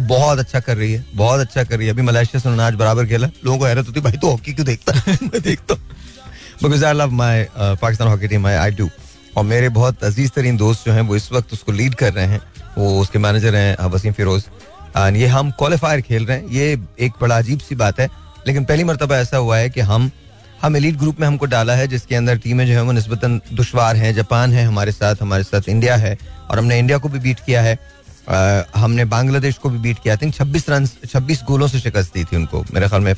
बहुत 0.00 0.38
अच्छा 0.38 0.60
कर 0.60 0.76
रही 0.76 0.92
है। 0.92 1.06
बहुत 1.14 1.40
अच्छा 1.40 1.64
कर 1.64 1.78
रही 1.78 1.86
है। 1.86 1.92
अभी 1.92 2.02
मलेशिया 2.02 2.40
से 2.40 2.48
उन्होंने 2.48 2.66
आज 2.66 2.74
बराबर 2.74 3.06
खेला। 3.06 3.28
लोगों 3.44 3.58
को 3.58 3.64
हैरत 3.64 3.86
होती 3.86 4.00
भाई 4.00 4.12
तो 4.12 4.30
हॉकी 4.30 4.52
क्यों 4.52 4.66
देखता? 4.66 4.92
मैं 5.22 5.40
देखता 5.40 5.74
because 6.62 6.84
I 6.84 6.92
love 6.92 7.10
my 7.10 7.46
Pakistan 7.58 8.08
hockey 8.08 8.28
team 8.28 8.46
I 8.46 8.54
I 8.54 8.70
do 8.70 8.90
और 9.36 9.44
मेरे 9.44 9.68
बहुत 9.68 10.04
अज़ीज़ 10.04 10.30
तरीन 10.30 10.56
दोस्त 10.56 10.86
जो 10.86 10.92
हैं, 10.92 11.00
वो 11.00 11.16
इस 11.16 11.32
वक्त 11.32 11.52
उसको 11.52 11.72
लीड 11.72 11.94
कर 11.94 12.12
रहे 12.12 12.26
हैं। 12.26 12.40
वो 12.78 13.00
उसके 13.00 13.18
मैनेजर 13.18 13.54
हैं 13.54 13.76
uh, 13.76 13.84
वसीम 13.84 14.12
फिरोज। 14.12 14.44
ये 15.16 15.26
हम 15.26 15.50
क्वालिफायर 15.50 16.00
खेल 16.00 16.26
रहे 16.26 16.38
हैं। 16.38 16.48
ये 16.48 16.78
एक 17.00 17.12
बड़ा 17.20 17.38
अजीब 17.38 17.58
सी 17.58 17.74
बात 17.74 18.00
है 18.00 18.08
लेकिन 18.46 18.64
पहली 18.64 18.84
मरतबा 18.84 19.16
ऐसा 19.16 19.36
हुआ 19.36 19.56
है 19.56 19.70
कि 19.70 19.80
हम 19.80 20.10
हम 20.62 20.76
एलीट 20.76 20.96
ग्रुप 20.96 21.20
में 21.20 21.26
हमको 21.26 21.46
डाला 21.46 21.74
है 21.74 21.86
जिसके 21.88 22.14
अंदर 22.14 22.38
टीमें 22.38 22.66
जो 22.66 22.72
है 22.72 22.82
वो 22.82 22.92
नस्बता 22.92 23.28
दुशवार 23.28 23.96
हैं 23.96 24.14
जापान 24.14 24.52
है 24.52 24.64
हमारे 24.66 24.92
साथ 24.92 25.16
हमारे 25.22 25.42
साथ 25.42 25.68
इंडिया 25.68 25.96
है 25.96 26.18
और 26.50 26.58
हमने 26.58 26.78
इंडिया 26.78 26.98
को 26.98 27.08
भी 27.08 27.18
बीट 27.18 27.40
किया 27.46 27.62
है। 27.62 27.78
अ, 28.28 28.62
हमने 28.76 29.04
बांग्लादेश 29.04 29.54
को 29.54 29.70
भी 29.70 29.78
बीट 29.78 29.98
किया 30.02 30.16
थिंक 30.16 30.34
26 30.34 30.68
रन 30.70 30.86
26 30.86 31.42
गोलों 31.42 31.68
से 31.68 31.80
शिकस्त 31.80 32.14
दी 32.14 32.24
थी 32.24 32.36
उनको। 32.36 32.64
मेरे 32.74 32.88
ख्याल 32.88 33.02
में 33.02 33.14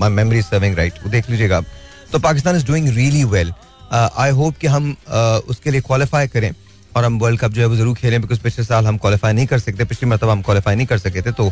माय 0.00 0.10
मेमोरी 0.10 0.42
सर्विंग 0.42 0.76
राइट 0.76 0.92
वो 1.04 1.10
देख 1.10 1.30
लीजिएगा 1.30 1.56
आप। 1.56 1.64
तो 2.12 2.18
Pakistan 2.18 2.56
is 2.56 2.66
doing 2.66 2.88
really 2.88 3.24
well 3.24 3.52
I 3.92 4.30
hope 4.30 4.56
कि 4.56 4.66
हम 4.66 4.96
अ, 5.08 5.38
उसके 5.48 5.70
लिए 5.70 5.80
क्वालिफाई 5.80 6.28
करें। 6.28 6.52
और 6.96 7.04
हम 7.04 7.18
वर्ल्ड 7.18 7.40
कप 7.40 7.52
जो 7.52 7.60
है 7.60 7.66
वो 7.66 7.76
ज़रूर 7.76 7.96
खेलें 7.96 8.20
बिकॉज़ 8.22 8.40
पिछले 8.40 8.64
साल 8.64 8.86
हम 8.86 8.96
क्वालिफाई 8.98 9.32
नहीं 9.32 9.46
कर 9.46 9.58
सकते 9.58 9.84
पिछली 9.84 10.08
मरतबा 10.08 10.32
हम 10.32 10.42
क्वालिफाई 10.42 10.74
नहीं 10.74 10.86
कर 10.86 10.98
सके 10.98 11.22
थे 11.22 11.32
तो 11.32 11.46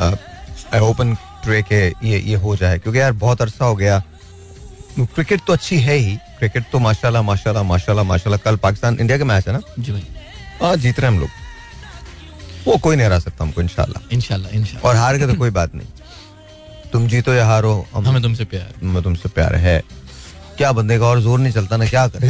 आई 0.00 0.80
ओपन 0.80 1.14
ट्रे 1.44 1.62
के 1.62 1.86
ये 2.08 2.18
ये 2.18 2.34
हो 2.36 2.56
जाए। 2.56 2.78
क्योंकि 2.78 2.98
यार 3.00 3.12
बहुत 3.22 3.42
अरसा 3.42 3.64
हो 3.64 3.76
गया। 3.76 4.02
क्रिकेट 4.98 5.40
तो 5.46 5.52
अच्छी 5.52 5.78
है 5.80 5.94
ही। 5.96 6.14
क्रिकेट 6.38 6.64
तो 6.72 6.78
माशाल्लाह 6.78 7.22
माशाल्लाह 7.22 7.64
माशाल्लाह 7.64 8.04
माशाल्लाह। 8.04 8.38
कल 8.44 8.56
पाकिस्तान 8.56 8.98
इंडिया 9.00 9.18
का 9.18 9.24
मैच 9.24 9.48
है 9.48 9.52
ना? 9.52 9.60
जी 9.78 9.92
भाई। 9.92 10.06
हाँ 10.60 10.76
जीत 10.76 11.00
रहे 11.00 11.08
हम 11.08 11.18
लोग। 11.20 11.28
वो 12.66 12.76
कोई 12.78 12.96
नहीं 12.96 13.06
हरा 13.06 13.18
सकता 13.18 13.44
हमको 13.44 13.60
इंशाल्लाह। 13.62 14.14
इंशाल्लाह 14.14 14.54
इंशाल्लाह। 14.56 14.88
और 14.88 14.96
हार 14.96 15.18
के 15.18 15.26
तो 15.26 15.34
कोई 15.34 15.50
बात 15.50 15.74
नहीं। 15.74 15.88
तुम 16.92 17.06
जीतो 17.08 17.34
या 17.34 17.46
हारो 17.46 17.74
हम 17.94 18.06
हमें 18.06 18.22
तुमसे 18.22 18.44
प्यार। 18.44 18.72
मैं 18.84 19.02
तुमसे 19.02 19.28
प्यार 19.28 19.54
है। 19.56 19.82
क्या 20.56 20.72
बंदे 20.72 20.98
का 20.98 21.06
और 21.06 21.20
ज़ोर 21.20 21.38
नहीं 21.38 21.52
चलता 21.52 21.76
ना 21.76 21.86
क्या 21.86 22.06
करे? 22.08 22.28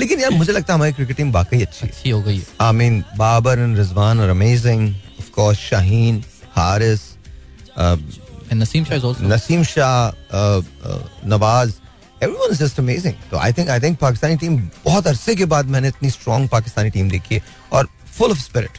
लेकिन 0.00 0.20
यार 0.20 0.30
मुझे 0.32 0.52
लगता 0.52 0.72
है 0.72 0.76
हमारी 0.76 0.92
क्रिकेट 0.92 1.16
टीम 1.16 1.32
वाकई 1.32 1.62
अच्छी 1.62 1.86
अच्छी 1.86 2.10
हो 2.10 2.20
गई 2.22 2.36
है। 2.36 2.46
I 2.60 2.72
mean 2.72 3.02
Babar 3.16 3.58
and 3.58 3.76
Rizwan 3.78 4.20
are 4.20 4.28
amazing 4.28 4.88
of 5.20 5.30
course 5.34 5.58
Shaheen 5.60 6.24
Haris 6.56 7.00
Naseem 8.54 8.84
Shah 8.84 9.22
Naseem 9.28 9.62
Shah 9.64 9.94
Nawaz 11.28 11.72
everyone 12.22 12.52
is 12.52 12.62
just 12.62 12.78
amazing 12.80 13.14
तो 13.30 13.36
I 13.38 13.52
think 13.52 13.68
I 13.70 13.80
think 13.80 13.98
Pakistani 13.98 14.36
team 14.36 14.56
बहुत 14.84 15.06
अरसे 15.06 15.34
के 15.34 15.44
बाद 15.52 15.66
मैंने 15.74 15.88
इतनी 15.88 16.10
स्ट्रॉन्ग 16.10 16.48
पाकिस्तानी 16.48 16.90
टीम 16.90 17.10
देखी 17.10 17.34
है 17.34 17.42
और 17.72 17.88
फुल 18.16 18.30
ऑफ़ 18.30 18.38
स्पिरिट 18.40 18.78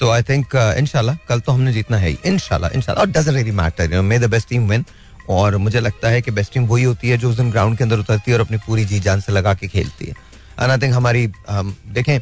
तो 0.00 0.10
आई 0.10 0.22
थिंक 0.22 0.54
इनशाला 0.78 1.16
कल 1.28 1.40
तो 1.40 1.52
हमने 1.52 1.72
जीतना 1.72 1.96
है 1.96 2.08
ही। 2.08 2.18
इनशाला 2.26 2.70
इनशाला 2.74 3.00
और 3.00 3.06
doesn't 3.10 3.34
really 3.34 3.50
matter 3.60 4.00
may 4.02 4.18
the 4.18 4.30
best 4.30 4.48
team 4.48 4.68
win 4.68 4.84
और 5.30 5.56
मुझे 5.56 5.80
लगता 5.80 6.08
है 6.08 6.20
कि 6.22 6.30
बेस्ट 6.30 6.52
टीम 6.52 6.66
वही 6.66 6.84
होती 6.84 7.08
है 7.08 7.16
जो 7.18 7.30
उस 7.30 7.36
दिन 7.36 7.50
ग्राउंड 7.50 7.78
के 7.78 7.84
अंदर 7.84 7.98
उतरती 7.98 8.30
है 8.30 8.36
और 8.36 8.44
अपनी 8.44 8.58
पूरी 8.66 8.84
जी 8.84 9.00
जान 9.00 9.20
से 9.20 9.32
लगा 9.32 9.54
के 9.54 9.68
खेलती 9.68 10.06
है। 10.06 10.14
आई 10.58 10.78
थिंक 10.78 10.94
हमारी 10.94 11.30
हम 11.50 11.74
देखें 11.94 12.18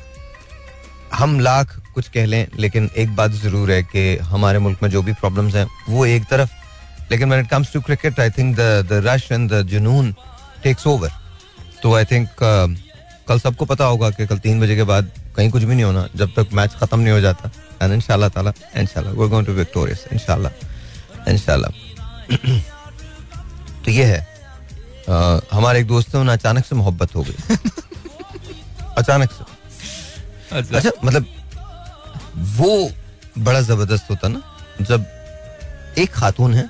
हम 1.15 1.39
लाख 1.41 1.77
कुछ 1.95 2.09
कह 2.15 2.27
लें 2.27 2.47
लेकिन 2.59 2.91
एक 2.97 3.15
बात 3.17 3.31
ज़रूर 3.43 3.71
है 3.71 3.83
कि 3.83 4.17
हमारे 4.31 4.59
मुल्क 4.59 4.83
में 4.83 4.91
जो 4.91 5.03
भी 5.03 5.13
प्रॉब्लम्स 5.21 5.55
हैं 5.55 5.67
वो 5.89 6.07
एक 6.07 6.25
तरफ़। 6.31 6.51
लेकिन 7.11 7.29
when 7.29 7.45
it 7.45 7.51
comes 7.51 7.73
to 7.73 7.81
cricket 7.81 8.21
I 8.21 8.31
think 8.39 8.57
the 8.57 9.03
rush 9.07 9.31
and 9.33 9.51
the 9.53 9.63
junoon 9.69 10.15
takes 10.63 10.87
over 10.87 11.11
तो 11.83 11.95
आई 11.95 12.05
थिंक 12.05 12.29
कल 13.29 13.39
सबको 13.41 13.65
पता 13.65 13.85
होगा 13.85 14.11
कि 14.11 14.27
कल 14.27 14.39
तीन 14.39 14.61
बजे 14.61 14.77
के 14.77 14.83
बाद 14.91 15.11
कहीं 15.37 15.51
कुछ 15.51 15.63
भी 15.63 15.75
नहीं 15.75 15.85
होना 15.85 16.07
जब 16.17 16.33
तक 16.37 16.49
मैच 16.55 16.75
खत्म 16.81 16.99
नहीं 17.01 17.13
हो 17.13 17.21
जाता। 17.21 17.51
एंड 17.83 17.93
इंशाल्लाह 17.93 18.29
ताला 18.29 18.53
इंशाल्लाह 18.77 19.13
वी 19.15 19.29
गोइंग 19.29 19.47
टू 19.47 19.53
विक्टोरियस 19.53 20.05
इंशाल्लाह 20.13 21.31
इंशाल्लाह। 21.31 21.71
तो 23.85 23.91
ये 23.91 24.05
है 24.05 24.21
uh, 25.09 25.41
हमारे 25.53 25.81
एक 25.81 25.87
दोस्त 25.87 26.11
से 26.13 26.19
उन्हें 26.19 26.37
अचानक 26.37 26.65
से 26.67 26.77
मोहब्बत 26.77 27.15
हो 27.15 27.23
गई। 27.23 27.57
अचानक 28.99 29.31
से। 29.33 29.45
अच्छा। 30.57 30.77
अच्छा 30.77 30.91
मतलब 31.05 31.27
वो 32.37 32.91
बड़ा 33.39 33.61
ज़बरदस्त 33.61 34.11
होता 34.11 34.29
ना 34.29 34.43
जब 34.81 35.07
एक 35.99 36.11
खातून 36.13 36.55
है 36.55 36.65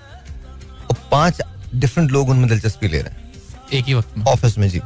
और 0.91 0.97
पाँच 1.11 1.41
डिफरेंट 1.75 2.11
लोग 2.11 2.29
उनमें 2.29 2.49
दिलचस्पी 2.49 2.89
ले 2.89 2.99
रहे 2.99 3.11
हैं। 3.11 3.33
एक 3.73 3.85
ही 3.85 3.95
वक्त 3.95 4.19
में। 4.19 4.25
ऑफ़िस 4.25 4.59
में 4.59 4.69
जी। 4.71 4.81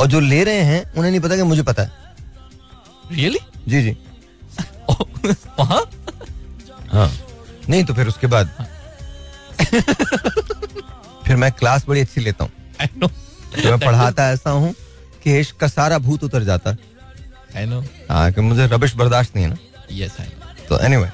और 0.00 0.06
जो 0.06 0.20
ले 0.20 0.42
रहे 0.44 0.60
हैं 0.60 0.92
उन्हें 0.92 1.10
नहीं 1.10 1.20
पता 1.20 1.36
कि 1.36 1.42
मुझे 1.42 1.62
पता 1.62 1.82
है। 1.82 1.90
Really 3.12 3.38
really? 3.38 3.68
जी 3.68 3.82
जी। 3.82 3.96
वहाँ? 5.58 5.80
हाँ। 6.92 7.10
नहीं 7.68 7.84
तो 7.84 7.94
फिर 7.94 8.08
उसके 8.08 8.26
बाद 8.26 8.50
फिर 11.26 11.36
मैं 11.36 11.50
क्लास 11.52 11.84
बड़ी 11.88 12.00
अच्छी 12.00 12.20
लेता 12.20 12.44
हूँ। 12.44 12.52
तो 12.90 13.08
मैं 13.70 13.78
पढ़ाता 13.78 14.30
ऐसा 14.30 14.50
हूँ। 14.50 14.74
कि 15.28 15.38
इश्क 15.38 15.56
का 15.60 15.68
सारा 15.68 15.98
भूत 16.00 16.24
उतर 16.24 16.42
जाता 16.44 16.70
है। 16.70 16.76
हाँ 18.10 18.30
कि 18.32 18.40
मुझे 18.40 18.66
रबिश 18.66 18.94
बर्दाश्त 18.96 19.34
नहीं 19.36 19.44
है 19.44 19.50
ना। 19.50 19.56
यस 19.92 20.16
नो 20.20 20.66
तो 20.68 20.78
एनीवे 20.84 21.08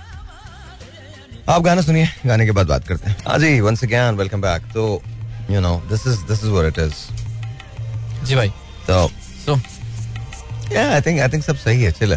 आप 1.48 1.62
गाना 1.62 1.82
सुनिए 1.82 2.08
गाने 2.26 2.44
के 2.46 2.52
बाद 2.58 2.66
बात 2.66 2.86
करते 2.88 3.10
हैं। 3.10 3.16
हाँ 3.26 3.38
जी 3.38 3.60
वंस 3.60 3.82
अगेन 3.84 4.16
वेलकम 4.16 4.40
बैक 4.40 4.62
तो 4.74 4.84
you 5.50 5.60
know 5.60 5.74
this 5.90 6.06
is 6.06 6.20
this 6.28 6.44
is 6.44 6.50
what 6.50 6.66
it 6.66 6.78
is 6.78 6.94
जी 8.26 8.34
भाई। 8.34 8.48
तो 8.88 9.08
तो 9.46 9.58
या 10.74 10.88
आई 10.94 11.00
थिंक 11.00 11.20
आई 11.20 11.28
थिंक 11.28 11.44
सब 11.44 11.56
सही 11.56 11.82
है 11.82 11.92
चले 11.92 12.16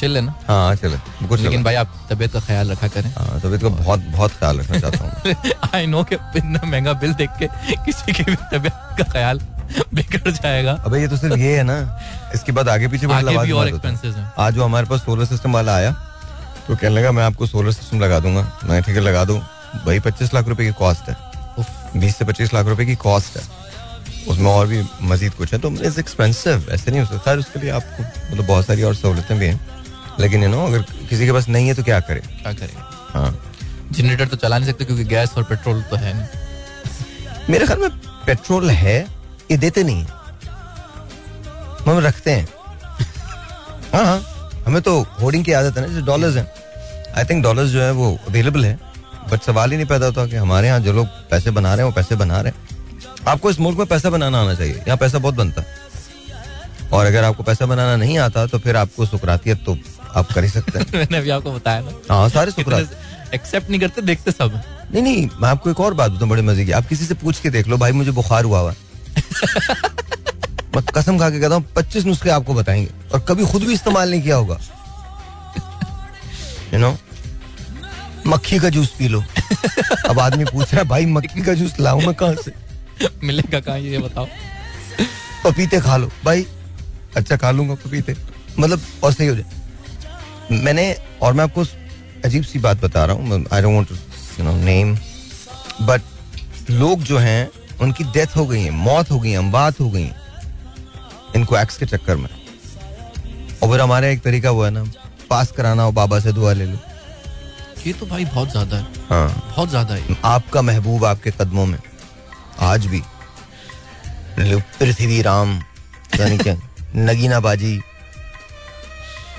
चिल 0.00 0.10
लेना 0.10 0.34
हाँ 0.48 0.74
चले 0.74 0.96
कुछ 0.96 1.30
लेकिन 1.30 1.44
लेकिन 1.44 1.64
भाई 1.64 1.74
आप 1.74 1.94
तबीयत 2.10 2.32
का 2.32 2.40
ख्याल 2.40 2.70
रखा 2.70 2.88
करें। 2.88 3.10
हाँ 3.10 3.40
तबीयत 3.40 3.62
का 3.62 3.68
बहुत 3.68 4.00
बहुत 4.12 4.32
ख्याल 4.38 4.58
रखना 4.60 4.78
चाहता 4.78 5.04
हूँ। 5.04 5.34
आई 5.74 5.86
नो 5.86 6.04
कि 6.04 6.14
इतना 6.14 6.60
महँगा 6.64 6.92
बिल 7.04 7.14
देख 7.14 7.30
के 7.38 7.48
किसी 7.84 8.12
की 8.12 8.22
भी 8.22 8.36
तबीयत 8.52 8.96
का 8.98 9.12
ख्याल 9.12 9.40
बिगड़ 9.94 10.30
जाएगा। 10.30 10.72
अबे 10.86 11.00
ये 11.00 11.08
तो 11.08 11.16
सिर्फ़ 11.16 11.36
ये 11.36 11.56
है 11.56 11.62
ना। 11.62 11.76
इसके 12.34 12.52
बाद 12.52 12.68
आगे 12.68 12.88
पीछे 12.88 13.06
बड़ी 13.06 13.26
आगे 13.26 13.38
भी 13.38 13.52
और। 13.52 13.68
एक्सपेंसेस 13.68 14.14
हैं। 14.16 14.32
आज 14.38 14.54
जो 14.54 14.64
हमारे 14.64 14.86
पास 14.86 15.00
सोलर 15.00 15.24
सिस्टम 15.24 15.52
वाला 15.52 15.74
आया 15.76 15.92
तो 16.66 16.74
कहने 16.74 16.94
लगा 16.94 17.12
मैं 17.12 17.22
आपको 17.22 17.46
सोलर 17.46 17.72
सिस्टम 17.72 18.00
लगा 18.00 18.18
दूँगा। 18.20 18.42
मैं 18.64 18.82
ठीक 18.82 18.94
है 18.94 19.00
लगा 19.02 19.24
दूँ। 19.24 19.38
भाई 19.86 20.00
पच्चीस 20.00 20.34
लाख 20.34 20.48
रुपए 20.48 20.64
की 20.64 20.72
कॉस्ट 20.74 21.08
है। 21.08 21.16
बीस 21.96 22.16
से 22.16 22.24
पच्चीस 22.24 22.54
लाख 22.54 22.66
रुपए 22.66 22.84
की 22.84 22.94
कॉस्ट 22.96 23.36
है। 23.36 23.42
उसमें 24.28 24.50
और 24.50 24.66
भी 24.66 24.82
मजीद 25.02 25.32
कुछ 25.34 25.52
है 25.52 25.58
तो 25.58 25.70
इट्स 25.70 25.98
एक्सपेंसिव 25.98 26.66
ऐसे 26.70 26.90
नहीं 26.90 27.00
हो 27.00 27.06
सकता। 27.06 27.18
खैर 27.20 27.38
उसके 27.38 27.60
लिए 27.60 27.70
आपको 27.70 28.02
मतलब 28.02 28.46
बहुत 28.46 28.66
सारी 28.66 28.82
और 28.82 28.94
सहूलतें 28.94 29.38
भी 29.38 29.46
हैं। 29.46 29.60
लेकिन 30.20 30.42
यू 30.42 30.48
नो 30.48 30.66
अगर 30.66 30.82
किसी 31.08 31.26
के 31.26 31.32
पास 31.32 31.48
नहीं 31.48 31.68
है 31.68 31.74
तो 31.74 31.82
क्या 31.82 31.98
करे? 32.00 32.20
क्या 32.20 32.52
करेगा 32.52 32.90
हाँ। 33.12 33.52
जनरेटर 33.92 34.26
तो 34.26 34.36
चला 34.36 34.58
नहीं 34.58 34.70
सकते 34.70 34.84
क्योंकि 34.84 35.04
गैस 35.04 35.32
और 35.36 35.44
पेट्रोल 35.44 35.82
तो 35.82 35.96
है 35.96 36.12
नहीं। 36.12 37.46
मेरे 37.50 37.66
ख्याल 37.66 37.80
में 37.80 37.90
पेट्रोल 38.26 38.70
है 38.70 38.98
ये 39.50 39.56
देते 39.56 39.82
नहीं 39.84 40.04
हम 41.86 41.98
रखते 41.98 42.30
हैं। 42.30 42.48
हाँ 43.92 44.04
हाँ। 44.04 44.20
हमें 44.66 44.80
तो 44.82 45.00
होर्डिंग 45.20 45.44
की 45.44 45.52
आदत 45.52 45.76
है 45.76 45.82
ना 45.82 45.88
जैसे 45.88 46.02
डॉलर्स 46.06 46.36
हैं। 46.36 46.46
आई 47.16 47.24
थिंक 47.24 47.42
डॉलर्स 47.42 47.70
जो 47.70 47.82
है 47.82 47.90
वो 47.92 48.10
अवेलेबल 48.28 48.64
है 48.64 48.78
बट 49.30 49.42
सवाल 49.42 49.70
ही 49.70 49.76
नहीं 49.76 49.86
पैदा 49.86 50.06
होता 50.06 50.26
कि 50.26 50.36
हमारे 50.36 50.68
यहाँ 50.68 50.80
जो 50.80 50.92
लोग 50.92 51.06
पैसे 51.30 51.50
बना 51.50 51.74
रहे 51.74 51.84
हैं 51.84 51.84
वो 51.84 51.94
पैसे 51.96 52.16
बना 52.16 52.40
रहे 52.40 52.52
हैं। 52.52 53.26
आपको 53.28 53.50
इस 53.50 53.58
मुल्क 53.60 53.78
में 53.78 53.86
पैसा 53.86 54.10
बनाना 54.10 54.40
आना 54.40 54.54
चाहिए 54.54 54.74
यहाँ 54.74 54.96
पैसा 54.96 55.18
बहुत 55.18 55.34
बनता 55.34 55.62
है। 55.62 55.82
और 56.92 57.06
अगर 57.06 57.24
आपको 57.24 57.42
पैसा 57.42 57.66
बनाना 57.66 57.96
नहीं 57.96 58.18
आता 58.18 58.46
तो 58.46 58.58
फिर 58.58 58.76
आपको 58.76 59.06
सुकरातियत 59.06 59.64
तो 59.66 59.76
आप 60.14 60.32
कर 60.32 60.44
ही 60.44 60.50
सकते 60.50 60.78
हैं। 60.78 60.86
मैंने 60.94 61.18
अभी 61.18 61.30
आपको 61.30 61.52
बताया 61.52 61.80
ना। 61.80 62.14
हाँ 62.14 62.28
सारे 62.28 62.50
सुकरात। 62.50 63.34
एक्सेप्ट 63.34 63.70
नहीं 63.70 63.80
करते 63.80 64.02
देखते 64.02 64.30
सब। 64.30 64.60
नहीं 64.92 65.02
नहीं 65.02 65.28
मैं 65.40 65.48
आपको 65.48 65.70
एक 65.70 65.80
और 65.80 65.94
बात 65.94 66.10
बताऊँ 66.10 66.28
बड़े 66.30 66.42
मज़े 66.42 66.64
की। 66.64 66.72
आप 66.72 66.86
किसी 66.86 67.04
से 67.04 67.14
पूछ 67.14 67.40
के 67.40 67.50
देख 67.50 67.68
लो 67.68 67.76
भाई 67.76 67.92
मुझे 67.92 68.10
बुखार 68.10 68.44
हुआ 68.44 68.58
हुआ 68.60 68.74
मैं 70.74 70.82
कसम 70.86 71.18
खा 71.18 71.28
के 71.30 71.40
कहता 71.40 71.54
हूँ 71.54 71.64
पच्चीस 71.76 72.04
नुस्खे 72.04 72.30
आपको 72.30 72.54
बताएँगे। 72.54 72.90
और 73.12 73.20
कभी 73.28 73.46
खुद 73.46 73.64
भी 73.64 73.72
इस्तेमाल 73.72 74.10
नहीं 74.10 74.22
किया 74.22 74.36
होगा। 74.36 74.58
यू 76.74 76.78
नो 76.80 76.96
मक्खी 78.26 78.58
का 78.58 78.68
जूस 78.68 78.88
पी 78.98 79.08
लो। 79.08 79.22
अब 80.08 80.18
आदमी 80.20 80.44
पूछ 80.44 80.72
रहा 80.72 80.82
है 80.82 80.88
भाई 80.88 81.06
मक्खी 81.06 81.42
का 81.42 81.54
जूस 81.54 81.78
लाऊं 81.80 82.00
मैं 82.02 82.14
कहाँ 82.14 82.34
से? 82.34 82.52
मिलेगा 83.24 83.60
कहाँ 83.60 83.78
ये 83.78 83.98
बताओ। 83.98 84.26
पपीते 85.44 85.80
खा 85.80 85.96
लो। 85.96 86.10
भाई 86.24 86.46
अच्छा 87.16 87.36
खा 87.36 87.50
लूँगा 87.50 87.74
पपीते। 87.74 88.16
मतलब 88.58 88.80
और 89.04 89.12
सही 89.12 89.26
हो 89.26 89.36
जाए। 89.36 90.58
मैंने 90.64 90.94
और 91.22 91.32
मैं 91.32 91.44
आपको 91.44 91.64
अजीब 92.24 92.44
सी 92.44 92.58
बात 92.58 92.82
बता 92.82 93.04
रहा 93.04 93.16
हूँ। 93.16 93.44
I 93.52 93.62
don't 93.62 93.74
want 93.74 93.88
to 93.88 93.94
you 94.38 94.44
know 94.44 94.56
name 94.64 94.96
but 95.82 96.02
लोग 96.70 97.02
जो 97.02 97.18
हैं 97.18 97.48
उनकी 97.80 98.04
डेथ 98.04 98.36
हो 98.36 98.46
गई 98.46 98.62
है 98.62 98.70
मौत 98.72 99.10
हो 99.10 99.18
गई 99.20 99.30
है 99.30 99.36
अम्बात 99.36 99.80
हो 99.80 99.88
गई 99.90 100.10
इनको 101.36 101.56
एक्स 101.58 101.76
के 101.78 101.86
चक्कर 101.86 102.16
में। 102.16 102.28
और 103.62 103.70
फिर 103.70 103.80
हमारा 103.80 104.08
एक 104.08 104.22
तरीका 104.22 104.50
वो 104.50 104.64
है 104.64 104.70
ना 104.70 104.84
पास 105.30 105.52
कराना 105.52 105.82
हो 105.82 105.92
बाबा 105.92 106.18
से 106.20 106.32
दुआ 106.32 106.52
ले 106.52 106.64
लो। 106.64 106.78
ये 107.86 107.92
तो 107.92 108.06
भाई 108.06 108.24
बहुत 108.24 108.50
ज़्यादा 108.50 108.76
है। 108.76 108.84
हाँ। 109.08 109.28
बहुत 109.48 109.68
ज़्यादा 109.68 109.94
है। 109.94 110.16
आपका 110.24 110.62
महबूब 110.62 111.04
आपके 111.04 111.30
कदमों 111.30 111.66
में 111.66 111.78
आज 112.62 112.86
भी। 112.86 113.02
पृथ्वी 114.38 115.20
राम 115.22 115.58
क्या 116.14 116.56
नगीना 116.96 117.40
बाजी 117.40 117.78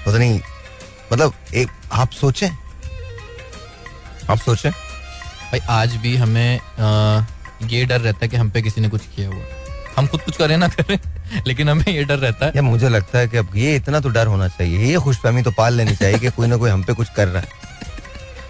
पता 0.06 0.18
नहीं 0.18 0.40
मतलब 1.12 1.34
एक 1.56 1.70
आप 1.94 2.12
सोचें। 2.12 2.50
आप 4.30 4.38
सोचें। 4.38 4.72
भाई 4.72 5.60
आज 5.72 5.96
भी 5.96 6.16
हमें 6.18 6.60
आ, 6.60 7.22
ये 7.72 7.86
डर 7.86 8.02
रहता 8.02 8.20
है 8.22 8.28
कि 8.28 8.38
हम 8.38 8.50
पे 8.50 8.62
किसी 8.62 8.82
ने 8.82 8.90
कुछ 8.90 9.02
किया 9.16 9.28
हुआ। 9.30 9.44
हम 9.98 10.08
खुद 10.08 10.22
कुछ 10.22 10.38
करें 10.38 10.58
ना 10.58 10.68
करें 10.68 10.98
लेकिन 11.48 11.70
हमें 11.70 11.86
ये 11.88 12.04
डर 12.04 12.18
रहता 12.18 12.46
है। 12.46 12.52
या 12.56 12.62
मुझे 12.62 12.90
लगता 12.90 13.20
है 13.20 13.28
कि 13.28 13.38
अब 13.38 13.56
ये 13.56 13.76
इतना 13.76 14.00
तो 14.00 14.10
डर 14.10 14.28
होना 14.28 14.48
चाहिए 14.48 14.86
ये 14.86 14.98
खुशफहमी 15.00 15.42
तो 15.42 15.52
पाल 15.52 15.74
लेनी 15.74 15.96
चाहिए 15.96 16.20
कि 16.20 16.30
कोई 16.30 16.48
ना 16.48 16.58
कोई 16.58 16.70
हम 16.70 16.84
पे 16.84 16.94
कुछ 16.94 17.10
कर 17.16 17.28
रहा 17.28 17.42
है। 17.42 17.48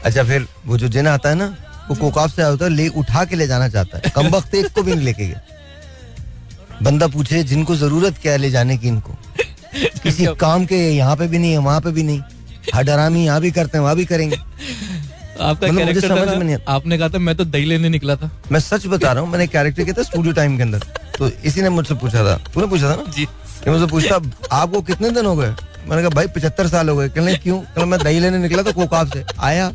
अच्छा 0.05 0.23
फिर 0.23 0.47
वो 0.65 0.77
जो 0.77 0.87
जिन 0.87 1.07
आता 1.07 1.29
है 1.29 1.35
ना 1.35 1.55
वो 1.89 1.95
कोकाब 1.95 2.29
से 2.29 2.41
आता 2.41 2.65
है 2.65 2.71
ले 2.71 2.87
उठा 2.97 3.25
के 3.25 3.35
ले 3.35 3.47
जाना 3.47 3.69
चाहता 3.69 3.97
है। 3.97 4.11
कम 4.15 4.27
वक्त 4.27 4.55
एक 4.55 4.71
को 4.73 4.83
भी 4.83 4.93
नहीं 4.93 5.05
लेके 5.05 5.27
गया। 5.27 5.41
बंदा 6.83 7.07
पूछे 7.07 7.43
जिनको 7.43 7.75
ज़रूरत 7.75 8.17
क्या 8.21 8.31
है 8.31 8.37
ले 8.37 8.49
जाने 8.51 8.77
की 8.77 8.87
इनको? 8.87 9.17
किसी 10.03 10.25
काम 10.39 10.65
के 10.65 10.77
यहाँ 10.95 11.15
पे 11.15 11.27
भी 11.27 11.37
नहीं 11.37 11.51
है 11.51 11.57
वहाँ 11.57 11.81
पे 11.81 11.91
भी 11.91 12.03
नहीं। 12.03 12.21
हर 12.73 12.83
डरामी 12.83 13.25
यहाँ 13.25 13.41
भी 13.41 13.51
करते 13.51 13.77
हैं 13.77 13.83
वहाँ 13.83 13.95
भी 13.95 14.05
करेंगे। 14.05 14.37
आपका 15.35 15.67
मतलब 15.67 15.77
कैरेक्टर 15.77 16.07
समझ 16.07 16.27
में 16.29 16.43
नहीं 16.43 16.57
आपने 16.67 16.97
कहा 16.97 17.09
था 17.09 17.19
मैं 17.19 17.35
तो 17.35 17.45
दही 17.45 17.65
लेने 17.65 17.89
निकला 17.89 18.15
था। 18.15 18.29
मैं 18.51 18.59
सच 18.59 18.85
बता 18.87 19.11
रहा 19.11 19.23
हूँ 19.23 19.31
मैंने 19.31 19.47
कैरेक्टर 19.47 19.83
किया 19.83 19.93
था 19.97 20.03
स्टूडियो 20.03 20.33
टाइम 20.33 20.57
के 20.57 20.63
अंदर। 20.63 20.79
तो 21.17 21.29
इसी 21.29 21.61
ने 21.61 21.69
मुझसे 21.69 21.93
पूछा 21.95 22.23
था। 22.25 22.35
तूने 22.53 22.67
पूछा 22.67 22.91
था 22.91 22.95
ना? 22.95 23.11
जी। 23.11 23.27
मुझसे 23.67 23.85
पूछता 23.87 24.15
आपको 24.55 24.81
कितने 24.83 25.09
दिन 25.11 25.25
हो 25.25 25.35
गए? 25.35 25.49
मैंने 25.87 26.01
कहा 26.01 26.09
भाई 26.09 26.27
पचहत्तर 26.27 26.67
साल 26.67 26.89
हो 26.89 26.95
गए। 26.97 27.09
कहने 27.09 27.35
क्यों? 27.37 27.59
कहने 27.59 27.85
मैं 27.85 27.99
दही 27.99 28.19
लेने 28.19 28.37
निकला 28.37 28.63
था 28.63 28.71
कोकाब 28.71 29.11
से 29.13 29.23
आया। 29.41 29.69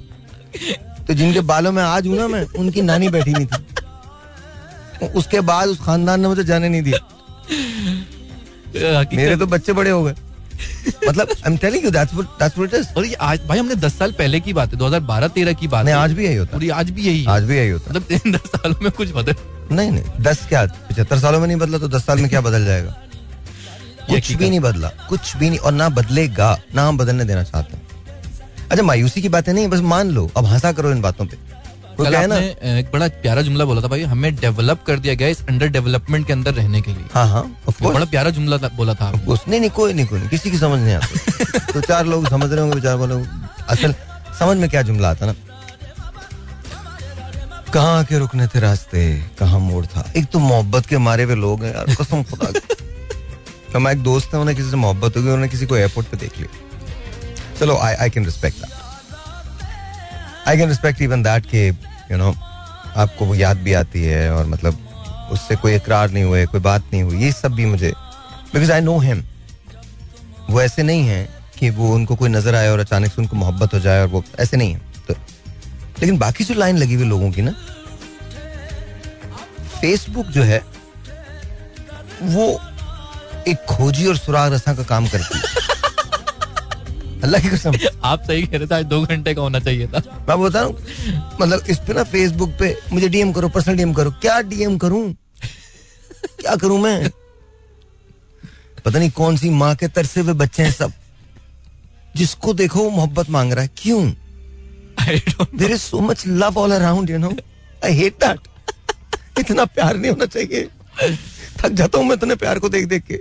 तो 1.07 1.15
जिनके 1.15 1.41
बालों 1.43 1.73
में 1.73 1.83
आज 1.83 2.07
हूँ 2.07 2.17
ना 2.17 2.29
मैं 2.29 2.45
उनकी 2.59 2.83
नानी 2.83 3.09
बैठी 3.09 3.33
हुई 3.33 3.47
थी। 3.47 5.09
उसके 5.09 5.41
बाद 5.43 5.69
उस 5.69 5.81
खानदान 5.81 6.21
ने 6.21 6.29
मुझे 6.29 6.45
जाने 6.45 6.69
नहीं 6.69 6.83
दिया। 6.83 6.99
मेरे 9.15 9.37
तो 9.37 9.47
बच्चे 9.47 9.73
बड़े 9.73 9.91
हो 9.91 10.03
गए। 10.05 10.15
मतलब 11.09 11.29
I 11.31 11.51
am 11.51 11.57
telling 11.57 11.85
you 11.85 11.91
that's 11.91 12.15
that's 12.15 12.59
what 12.59 12.75
it 12.75 12.81
is 12.81 12.89
और 12.97 13.07
ये 13.07 13.15
आज 13.15 13.41
भाई 13.49 13.59
हमने 13.59 13.75
दस 13.77 13.99
साल 13.99 14.13
पहले 14.19 14.41
की 14.41 14.53
बात 14.53 14.73
है 14.73 14.79
2012-13 14.79 15.55
की 15.61 15.69
बात 15.69 15.87
है। 15.87 15.93
आज 15.95 16.13
भी 16.13 16.25
यही 16.25 16.37
होता 16.37 16.53
पूरी 16.53 16.69
आज 16.71 16.91
भी 16.91 17.03
यही 17.03 17.25
आज 17.27 17.45
भी 17.45 17.57
यही 17.57 17.71
होता 17.71 17.93
है। 17.93 17.99
मतलब 17.99 18.27
इन 18.27 18.33
दस 18.33 18.51
सालों 18.51 18.81
में 18.81 18.91
कुछ 18.93 19.13
बदल 19.15 19.35
नहीं 19.73 19.91
नहीं 19.91 20.23
दस 20.23 20.47
क्या 20.49 20.65
पचहत्तर 20.91 21.19
सालों 21.19 21.41
में 21.41 21.47
नहीं 21.47 21.59
बदला 21.59 21.79
तो 21.79 21.89
दस 21.89 22.07
साल 22.07 22.19
में 22.19 22.29
क्या 22.31 22.41
बदल 22.41 22.65
जाएगा? 22.65 22.97
कुछ 24.09 24.33
भी 24.33 24.49
नहीं 24.51 24.61
बदला 24.61 24.89
कुछ 25.09 25.37
भी 25.37 25.49
नहीं 25.49 25.59
और 25.59 25.73
ना 25.73 25.89
बदलेगा 25.91 26.57
ना 26.75 26.87
हम 26.89 26.99
बदलने 26.99 27.25
देना 27.25 27.43
चाहते 27.45 27.77
हैं। 27.77 27.83
अच्छा 28.71 28.83
मायूसी 28.83 29.23
की 29.23 29.29
बातें 29.29 29.53
नहीं 29.53 29.69
बस 29.69 29.81
मान 29.93 30.11
लो 30.11 30.31
अब 30.37 30.47
हंसा 30.47 30.73
करो 30.73 30.91
इन 30.91 31.01
बातों 31.03 31.27
पे। 31.27 31.37
वो 31.37 31.50
कल 32.05 32.15
आपने 32.17 32.79
एक 32.79 32.91
बड़ा 32.93 33.09
प्यारा 33.23 33.43
जुमला 33.43 33.65
बोला 33.65 33.81
था 33.83 33.89
भाई 33.89 34.03
हमें 34.13 34.35
डेवलप 34.37 34.83
कर 34.87 34.99
दिया 34.99 35.15
गया 35.15 35.29
इस 35.29 35.41
अंडर 35.49 35.69
डेवलपमेंट 35.77 36.27
के 36.27 36.33
अंदर 36.33 36.55
रहने 36.55 36.81
के 36.83 36.93
लिए। 36.93 37.05
हाँ 37.15 37.27
हाँ. 37.29 37.45
बड़ा 37.83 38.05
प्यारा 38.05 38.31
जुमला 38.31 38.57
बोला 38.77 38.95
था 38.95 39.11
उसने 39.29 39.59
नहीं 39.61 39.71
कोई 39.79 39.93
नहीं 39.93 40.07
कोई 40.07 40.19
नहीं 40.19 40.29
किसी 40.29 40.51
की 40.51 40.59
समझ 40.59 40.81
नहीं 40.81 40.95
आती। 40.95 41.73
तो 41.73 41.81
चार 41.81 42.07
लोग 42.07 42.29
समझ 42.29 42.51
रहे 42.51 42.61
होंगे 42.61 42.75
बेचारे 42.75 42.97
बोले 42.99 43.15
असल 43.75 43.95
समझ 44.39 44.57
में 44.57 44.69
क्या 44.71 44.83
जुमला 44.83 45.11
आता 45.11 45.27
ना? 45.27 45.35
कहाँ 47.75 48.05
के 48.05 48.19
रुकने 48.19 48.47
थे 48.55 48.61
रास्ते 48.61 49.03
कहाँ 49.39 49.59
मोड़ 49.61 49.85
था? 49.87 50.05
एक 50.17 50.27
तो 50.33 50.39
मोहब्बत 50.39 50.87
के 50.87 50.99
मारे 50.99 51.25
हुए 51.25 51.35
लोग 51.35 51.65
हैं 51.65 51.75
यार 51.75 51.95
कसम 52.01 52.23
खुदा 52.31 52.51
तो 52.51 53.79
हमारा 53.79 53.93
एक 53.97 54.03
दोस्त 54.03 54.35
है 54.35 54.41
उन्हें 54.41 54.57
किसी 54.57 54.71
से 54.71 54.77
मोहब्बत 54.77 55.17
हो 55.17 55.23
गई 55.23 55.29
उन्होंने 55.29 55.49
किसी 55.49 55.67
को 55.67 55.77
एयरपोर्ट 55.77 56.07
पे 56.09 56.17
देख 56.17 56.39
लिया। 56.39 57.57
चलो 57.61 57.77
I 57.79 57.95
I 57.95 58.11
can 58.11 58.25
respect 58.25 58.59
that 58.59 58.79
I 60.49 60.57
can 60.57 60.69
respect 60.69 61.03
even 61.03 61.23
that 61.23 61.47
के 61.47 61.71
यू 62.11 62.17
नो 62.19 62.35
आपको 62.97 63.25
वो 63.25 63.35
याद 63.35 63.57
भी 63.57 63.73
आती 63.75 64.03
है 64.03 64.31
और 64.35 64.47
मतलब 64.47 65.29
उससे 65.33 65.57
कोई 65.57 65.75
इकरार 65.75 66.11
नहीं 66.11 66.25
हुए, 66.25 66.45
कोई 66.47 66.61
बात 66.61 66.85
नहीं 66.93 67.03
हुई, 67.03 67.19
ये 67.19 67.33
सब 67.33 67.53
भी 67.55 67.67
मुझे 67.67 67.93
बिकॉज़ 68.53 68.73
आई 68.73 68.81
नो 68.81 68.99
हिम 68.99 69.23
वो 70.51 70.61
ऐसे 70.63 70.83
नहीं 70.83 71.07
है 71.07 71.29
कि 71.59 71.71
वो 71.71 71.93
उनको 71.95 72.17
कोई 72.17 72.29
नज़र 72.29 72.55
आए 72.55 72.69
और 72.69 72.79
अचानक 72.79 73.13
से 73.13 73.21
उनको 73.23 73.37
मोहब्बत 73.37 73.75
हो 73.75 73.81
जाए 73.81 74.01
और 74.01 74.09
वो 74.09 74.23
ऐसे 74.41 74.57
नहीं 74.57 74.73
है। 74.73 74.81
तो 75.09 75.15
लेकिन 76.01 76.19
बाकी 76.19 76.45
जो 76.45 76.55
लाइन 76.55 76.79
लगी 76.79 76.95
हुई 76.95 77.05
लोगों 77.07 77.31
की 77.31 77.43
ना 77.43 77.55
फेसबुक 79.81 80.27
जो 80.27 80.43
है, 80.43 80.59
वो 82.23 82.47
एक 83.49 83.65
खोजी 83.69 84.07
और 84.07 84.17
सुराग 84.17 84.53
रसा 84.53 84.75
का 84.75 84.83
काम 84.85 85.07
करती 85.09 85.39
है। 85.39 85.60
अल्लाह 87.25 87.41
की 87.41 87.49
कसम। 87.49 87.73
आप 88.05 88.23
सही 88.27 88.43
कह 88.43 88.59
रहे 88.59 88.67
थे 88.67 88.75
आज 88.75 88.85
दो 88.87 89.01
घंटे 89.03 89.35
का 89.35 89.43
होना 89.43 89.59
चाहिए 89.61 89.87
था। 89.87 90.03
मैं 90.29 90.41
बता 90.41 90.61
रहा 90.61 90.69
हूँ 90.69 90.75
मतलब 91.41 91.65
इस 91.71 91.79
पे 91.87 91.95
ना 91.95 92.05
फेसबुक 92.05 92.51
पे 92.59 92.77
मुझे 92.93 93.09
डीएम 93.09 93.33
करो 93.33 93.49
पर्सनल 93.49 93.77
डीएम 93.77 93.93
करो। 93.95 94.11
क्या 94.21 94.41
डीएम 94.43 94.79
करूँ? 94.79 95.05
क्या 96.41 96.57
करूँ 96.57 96.79
मैं? 96.81 97.11
पता 98.85 98.99
नहीं 98.99 99.11
कौन 99.13 99.37
सी 99.37 99.51
माँ 99.53 99.75
के 99.77 99.89
तरसे 99.91 100.21
हुए 100.21 100.33
बच्चे 100.35 100.63
हैं 100.63 100.73
सब 100.73 100.93
जिसको 102.17 102.55
देखो 102.55 102.83
वो 102.85 102.91
मोहब्बत 102.91 103.31
मांग 103.31 103.53
रहा 103.53 103.63
है। 103.63 103.71
क्यों? 103.77 104.03
There 105.55 105.71
is 105.71 105.81
so 105.81 106.01
much 106.01 106.27
love 106.27 106.59
all 106.59 106.73
around 106.73 107.11
you 107.11 107.19
know 107.19 107.31
I 107.85 107.93
hate 107.95 108.15
that 108.25 109.39
इतना 109.39 109.65
प्यार 109.67 109.97
नहीं 109.97 110.11
होना 110.11 110.27
चाहिए। 110.27 110.69
थक 111.59 111.73
जाता 111.73 111.99
हूँ 111.99 112.07
मैं 112.07 112.17
इतने 112.17 112.35
प्यार 112.37 112.59
को 112.59 112.69
देख 112.69 112.87
देख 112.89 113.05
के 113.05 113.19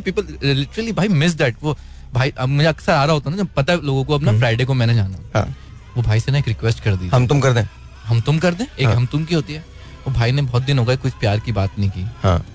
पीपल 0.00 0.26
लिटरली 0.44 0.92
भाई 0.92 1.08
मिस 1.10 1.34
दैट 1.34 1.56
वो 1.62 1.76
भाई 2.14 2.30
अब 2.38 2.48
मुझे 2.48 2.68
अक्सर 2.68 2.92
आ 2.92 3.04
रहा 3.04 3.14
होता 3.14 3.30
है 3.30 3.36
ना 3.36 3.42
जब 3.42 3.48
पता 3.56 3.72
है 3.72 3.84
लोगों 3.86 4.04
को 4.04 4.14
अब 4.14 4.22
ना 4.22 4.32
फ्राइडे 4.38 4.64
को 4.64 4.74
मैंने 4.74 4.94
जाना 4.94 5.18
हाँ। 5.38 5.56
वो 5.96 6.02
भाई 6.02 6.20
से 6.20 6.32
ना 6.32 6.38
एक 6.38 6.48
रिक्वेस्ट 6.48 6.80
कर 6.84 6.96
दी 6.96 7.08
हम 7.08 7.26
तुम 7.26 7.40
कर 7.40 7.52
दें। 7.52 7.64
हम 8.04 8.20
तुम 8.20 8.38
कर 8.38 8.54
दें? 8.54 8.64
एक 8.78 8.86
हाँ। 8.86 8.94
हम 8.94 9.06
तुम 9.06 9.24
की 9.24 9.34
होती 9.34 9.52
है। 9.52 9.64
वो 10.06 10.12
भाई 10.14 10.32
ने 10.32 10.42
बहुत 10.42 10.62
दिन 10.62 10.78
हो 10.78 10.84
गए 10.84 10.96
कुछ 10.96 11.12
प्यार 11.12 11.40
की 11.40 11.52
बात 11.52 11.78
नहीं 11.78 11.90
की। 11.90 12.06
हाँ। 12.22 12.46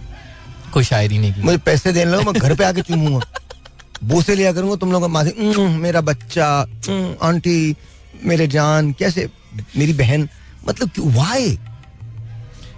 कोई 0.73 0.83
शायरी 0.83 1.17
नहीं 1.17 1.33
की। 1.33 1.41
मुझे 1.41 1.57
पैसे 1.57 1.91
देने 1.93 2.11
लो 2.11 2.21
मैं 2.21 2.33
घर 2.33 2.55
पे 2.55 2.63
आके 2.63 2.81
चूमूँगा। 2.81 3.21
बोसे 4.03 4.35
लिया 4.35 4.53
करूँगा 4.53 4.75
तुम 4.75 4.91
लोग 4.91 5.05
माथे 5.09 5.29
"उम्म, 5.29 5.79
मेरा 5.81 6.01
बच्चा 6.01 6.47
आंटी 7.21 7.75
मेरे 8.23 8.47
जान 8.47 8.91
कैसे? 8.91 9.29
मेरी 9.77 9.93
बहन 9.93 10.29
मतलब 10.67 10.89
वाई 10.97 11.59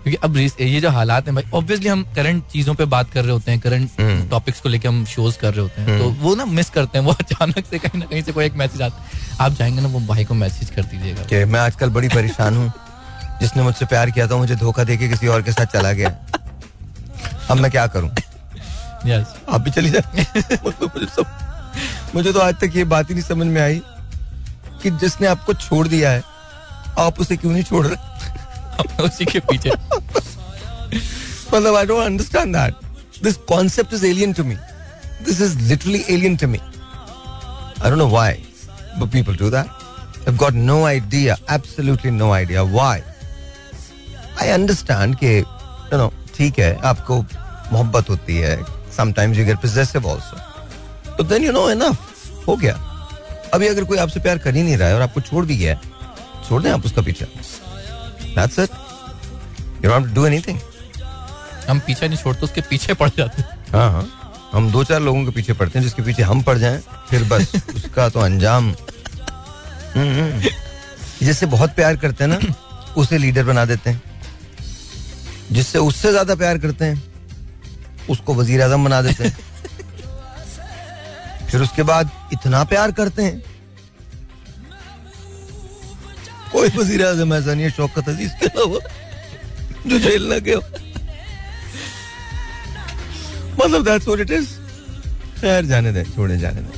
क्योंकि 0.04 0.18
अब 0.24 0.38
ये 0.38 0.82
जो 0.82 0.90
हालात 0.90 1.26
हैं 1.26 1.36
भाई 1.36 1.44
ऑब्वियसली 1.54 1.88
हम 1.88 2.04
करंट 2.16 2.48
चीज़ों 2.48 2.74
पे 2.74 2.86
बात 2.86 3.12
कर 3.12 3.22
रहे 3.22 3.32
होते 3.32 3.52
हैं 3.52 3.60
करंट 3.60 3.90
हम्म। 4.00 4.30
टॉपिक्स 4.30 4.60
को 4.62 4.70
लेके 4.70 4.88
हम 4.88 5.06
शोज़ 5.06 5.38
कर 5.38 5.52
रहे 5.52 5.62
होते 5.62 5.82
हैं। 5.82 6.00
तो 6.00 6.10
वो 6.10 6.36
ना 6.36 6.46
मिस 6.46 6.70
करते 6.70 6.98
हैं 6.98 7.06
वो 7.06 7.12
अचानक 7.20 7.66
से 7.70 7.80
कहीं 7.80 8.00
ना 8.00 8.06
कहीं 8.06 8.24
से 8.24 8.32
कोई 8.32 8.46
एक 8.46 8.54
मैसेज 8.54 8.82
आता 8.82 9.02
है। 9.02 9.38
आप 9.40 9.52
जाएँगे 9.52 9.82
ना 9.82 9.88
वो 9.88 10.00
भाई 10.00 10.26
को 10.26 10.34
मैसेज 10.34 10.70
कर 10.70 10.84
दीजिएगा। 10.84 11.24
कि 11.24 11.46
मैं 11.46 11.60
आजकल 11.60 11.90
बड़ी 11.90 12.10
परेशान 12.10 12.58
हूँ। 12.58 12.74
जिसने 13.42 13.64
मुझसे 13.64 13.86
प्यार 13.86 14.12
किया 14.12 14.28
था 14.28 14.36
मुझे 14.36 14.56
धोखा 14.56 14.84
देके 14.84 15.10
किसी 15.10 15.28
और 15.28 15.42
के 15.42 15.52
साथ 15.52 15.66
चला 15.66 15.92
गया। 15.92 16.10
अब 17.52 17.58
मैं 17.58 17.72
क्या 17.72 17.88
करूँ? 17.88 18.12
यस 19.06 19.36
आप 19.50 19.62
भी 19.62 19.72
चली 19.72 19.90
जाए। 19.90 20.26
मुझे 22.16 22.34
तो 22.34 22.40
आज 22.40 22.56
तक 22.56 22.72
ये 22.76 22.84
बात 22.84 23.10
ही 23.10 23.16
नहीं 23.16 23.24
समझ 23.24 23.48
में 23.48 23.62
आई 23.62 23.82
कि 24.84 24.92
जिसने 24.92 25.28
आपको 25.28 25.54
छोड़ 25.54 25.88
दिया 25.88 26.12
है 26.12 26.24
आप 27.00 27.20
उसे 27.20 27.38
क्यों 27.38 27.52
नहीं 27.52 27.64
छोड़ 27.64 27.88
रहे? 27.88 28.33
उसी 29.06 29.26
के 29.26 29.40
पीछे। 29.52 29.72
मतलब 31.54 31.76
I 31.76 31.86
don't 31.86 32.06
understand 32.06 32.56
that 32.56 32.74
this 33.24 33.38
concept 33.54 33.94
is 33.94 34.06
alien 34.06 34.34
to 34.34 34.44
me 34.44 34.56
this 35.26 35.42
is 35.42 35.58
literally 35.60 36.04
alien 36.10 36.36
to 36.38 36.48
me 36.48 36.58
I 36.58 37.90
don't 37.90 38.00
know 38.00 38.08
why 38.08 38.44
but 38.98 39.12
people 39.14 39.36
do 39.38 39.50
that 39.50 39.82
I've 40.30 40.38
got 40.42 40.58
no 40.68 40.76
idea, 40.88 41.34
absolutely 41.54 42.12
no 42.18 42.28
idea 42.34 42.62
why. 42.76 42.94
I 44.44 44.46
understand 44.58 45.16
कि 45.24 45.32
you 45.42 45.98
know 46.02 46.12
ठीक 46.38 46.60
है 46.60 46.70
आपको 46.92 47.18
मोहब्बत 47.72 48.10
होती 48.10 48.38
है 48.38 48.56
sometimes 48.98 49.40
you 49.40 49.46
get 49.50 49.60
possessive 49.66 50.08
also. 50.12 50.40
But 51.18 51.28
then 51.32 51.48
you 51.48 51.54
know 51.58 51.66
enough 51.74 51.98
हो 52.48 52.56
गया। 52.56 52.74
अभी 53.54 53.68
अगर 53.68 53.84
कोई 53.84 53.98
आपसे 53.98 54.20
प्यार 54.20 54.38
कर 54.46 54.56
ही 54.56 54.64
नहीं 54.64 54.78
रहा 54.78 54.88
है 54.88 54.96
और 54.96 55.02
आपको 55.02 55.22
छोड़ 55.22 55.46
भी 55.46 55.58
गया 55.58 55.74
है 55.74 55.80
छोड़ 56.48 56.62
दें 56.64 56.72
आप 56.72 56.86
उसका 56.86 57.02
पीछा। 57.02 57.26
That's 58.36 58.58
it. 58.58 58.72
You 59.82 59.90
don't 59.90 59.94
have 59.94 60.08
to 60.08 60.14
do 60.14 60.26
anything. 60.26 60.60
हम 61.70 61.80
पीछे 61.80 62.08
नहीं 62.08 62.18
छोड़ते 62.20 62.42
उसके 62.46 62.62
पीछे 62.70 62.94
पड़ 62.94 63.10
जाते 63.18 63.42
हैं। 63.42 63.48
हाँ 63.74 63.90
हाँ 63.92 64.06
हम 64.54 64.72
दो 64.72 64.84
चार 64.84 65.00
लोगों 65.02 65.24
के 65.26 65.32
पीछे 65.32 65.54
पड़ते 65.54 65.80
हैं 65.80 65.84
जिसके 65.84 66.02
पीछे 66.02 66.24
हम 66.24 66.42
पड़ 66.44 66.58
जाएँ 66.58 66.80
फिर 67.10 67.24
बस 67.30 67.56
उसका 67.76 68.08
तो 68.10 68.20
अंजाम 68.20 68.64
हम्म, 69.96 70.10
हम्म। 70.20 70.50
जिससे 71.26 71.46
बहुत 71.46 71.76
प्यार 71.76 71.96
करते 71.98 72.24
हैं 72.24 72.32
ना 72.32 72.40
उसे 72.98 73.18
लीडर 73.18 73.44
बना 73.44 73.66
देते 73.66 73.90
हैं 73.90 74.02
जिससे 75.52 75.80
उससे 75.80 76.12
ज़्यादा 76.12 76.36
प्यार 76.36 76.58
करते 76.58 76.86
हैं 76.86 77.02
उसको 78.10 78.34
वज़ीर 78.36 78.62
आज़म 78.62 78.84
बना 78.86 79.02
देते 79.02 79.24
हैं 79.24 79.36
फिर 81.52 81.62
उसके 81.62 81.84
बाद 81.84 82.12
इतना 82.34 82.64
प्यार 82.74 82.92
करते 83.00 83.24
हैं 83.24 83.42
कोई 86.54 86.70
वज़ीर 86.76 87.06
आज़म 87.06 87.34
ऐसा 87.34 87.54
नहीं 87.54 87.64
है 87.64 87.70
शौकत 87.72 88.10
अज़ीज़ 88.10 88.32
के 88.40 88.46
अलावा 88.48 88.80
जो 89.88 90.00
जेल 90.00 90.28
ना 90.30 90.38
गया 90.48 90.58
मतलब 93.60 93.84
दैट्स 93.86 94.08
व्हाट 94.08 94.20
इट 94.20 94.32
इज़ 94.32 94.48
खैर 95.40 95.66
जाने 95.66 95.92
दे 95.94 96.04
छोड़े 96.06 96.38
जाने 96.38 96.62
दे। 96.62 96.72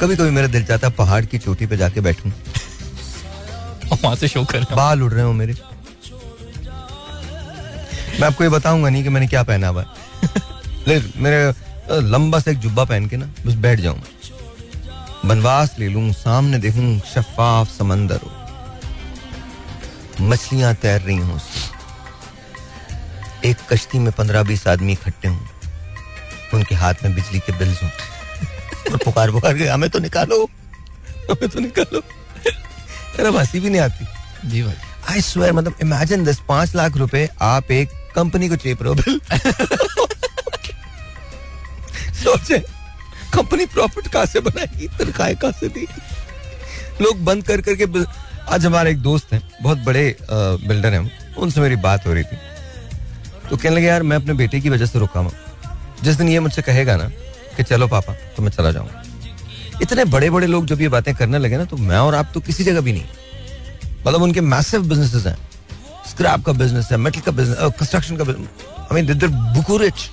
कभी 0.00 0.16
कभी 0.16 0.30
मेरा 0.30 0.46
दिल 0.48 0.64
चाहता 0.64 0.86
है 0.86 0.92
पहाड़ 0.96 1.24
की 1.24 1.38
चोटी 1.38 1.66
पे 1.66 1.76
जाके 1.76 2.00
बैठूं। 2.00 2.30
वहाँ 3.92 4.14
से 4.16 4.28
शो 4.28 4.44
कर 4.44 4.64
बाल 4.72 5.02
उड़ 5.02 5.12
रहे 5.12 5.24
हो 5.24 5.32
मेरे। 5.32 5.54
मैं 8.20 8.26
आपको 8.26 8.44
ये 8.44 8.50
बताऊँगा 8.50 8.88
नहीं 8.88 9.02
कि 9.02 9.08
मैंने 9.08 9.26
क्या 9.26 9.42
पहना 9.44 9.68
हुआ 9.68 9.82
है। 9.82 11.00
मेरे 11.16 11.52
लंबा 12.10 12.38
सा 12.40 12.50
एक 12.50 12.58
जुब्बा 12.58 12.84
पहन 12.84 13.06
के 13.08 13.16
ना 13.16 13.26
बस 13.46 13.54
बैठ 13.64 13.80
जाऊँ 13.80 14.00
बनवास 15.26 15.74
ले 15.78 15.88
लूँ 15.88 16.12
सामने 16.14 16.58
देखूँ 16.58 16.98
शफाफ 17.14 17.76
समंदर 17.78 18.20
हो। 18.24 18.30
मछलियाँ 20.20 20.74
तैर 20.74 21.00
रही 21.00 21.16
हों 21.16 21.38
एक 23.44 23.56
कश्ती 23.70 23.98
में 23.98 24.12
पंद्रह 24.12 24.42
बीस 24.42 24.66
आदमी 24.66 24.92
इकट्ठे 24.92 25.28
हों। 25.28 25.38
उनके 26.54 26.74
हाथ 26.74 26.94
में 27.04 27.14
बिजली 27.14 27.38
के 27.38 27.52
बिल्स 27.52 27.82
हों। 27.82 27.90
और 28.92 28.96
पुकार 28.96 29.30
पुकार 29.30 29.58
के 29.58 29.68
हमें 29.68 29.90
तो 29.90 29.98
निकालो। 29.98 30.44
हमें 31.30 31.48
तो 31.48 31.60
निकालो। 31.60 32.02
मेरा 33.18 33.30
हँसी 33.38 33.60
भी 33.60 33.70
नहीं 33.70 33.80
आती। 33.80 34.06
जी 34.48 34.62
भाई। 34.62 34.74
आई 35.10 35.20
स्वेयर 35.20 35.52
मतलब 35.52 35.74
इमेजिन 35.82 36.24
दिस 36.24 36.38
पाँच 36.48 36.74
लाख 36.74 36.96
रुपए 36.96 37.28
आप 37.40 37.70
एक 37.70 37.90
कंपनी 38.14 38.48
को 38.48 38.56
चेप 38.56 38.82
रहे 38.82 38.88
हो 38.88 38.94
बिल 38.94 39.20
सोचे 42.14 42.58
कंपनी 43.34 43.66
प्रॉफिट 43.66 44.08
कहाँ 44.08 44.26
से 44.26 44.40
बनाएगी? 44.40 44.88
तनख्वाहें 44.88 45.36
कहाँ 45.36 45.52
से 45.52 45.68
देगी 45.68 46.02
लोग 47.04 47.24
बंद 47.24 47.46
कर 47.46 47.60
करके 47.60 47.86
आज 48.48 48.66
हमारे 48.66 48.90
एक 48.90 48.98
दोस्त 49.02 49.32
हैं 49.32 49.42
बहुत 49.62 49.78
बड़े 49.78 50.16
बिल्डर 50.30 50.94
हैं 50.94 51.34
उनसे 51.36 51.60
मेरी 51.60 51.76
बात 51.78 52.06
हो 52.06 52.12
रही 52.12 52.24
थी। 52.24 52.36
तो 53.50 53.56
कहने 53.56 53.76
लगे 53.76 53.86
यार 53.86 54.02
मैं 54.02 54.16
अपने 54.16 54.34
बेटे 54.34 54.60
की 54.60 54.70
वजह 54.70 54.86
से 54.86 54.98
रुका 54.98 55.20
हूँ। 55.20 55.32
जिस 56.02 56.16
दिन 56.16 56.28
ये 56.28 56.40
मुझसे 56.40 56.62
कहेगा 56.62 56.96
ना 56.96 57.08
कि 57.56 57.62
चलो 57.62 57.88
पापा 57.88 58.14
तो 58.36 58.42
मैं 58.42 58.50
चला 58.50 58.70
जाऊँगा। 58.72 59.02
इतने 59.82 60.04
बड़े 60.06 60.30
बड़े 60.30 60.46
लोग 60.46 60.66
जब 60.66 60.80
ये 60.80 60.88
बातें 60.88 61.14
करने 61.14 61.38
लगे 61.38 61.56
ना 61.56 61.64
तो 61.64 61.76
मैं 61.78 61.98
और 61.98 62.14
आप 62.14 62.30
तो 62.34 62.40
किसी 62.40 62.64
जगह 62.64 62.80
भी 62.80 62.92
नहीं। 62.92 63.04
मतलब 64.06 64.22
उनके 64.22 64.40
मैसिव 64.42 64.88
बिजनेसेस 64.88 65.26
हैं। 65.26 65.36
स्क्रैप 66.10 66.44
का 66.44 66.52
बिज़नेस 66.54 66.88
है 66.90 66.96
मेटल 66.98 67.20
का 67.20 67.32
बिज़नेस 67.32 67.58
कंस्ट्रक्शन 67.78 68.16
का 68.16 68.24
business 68.24 68.48
I 68.82 68.94
mean 68.94 69.06
they're 69.08 69.32
beaucoup 69.54 69.76
rich 69.78 70.08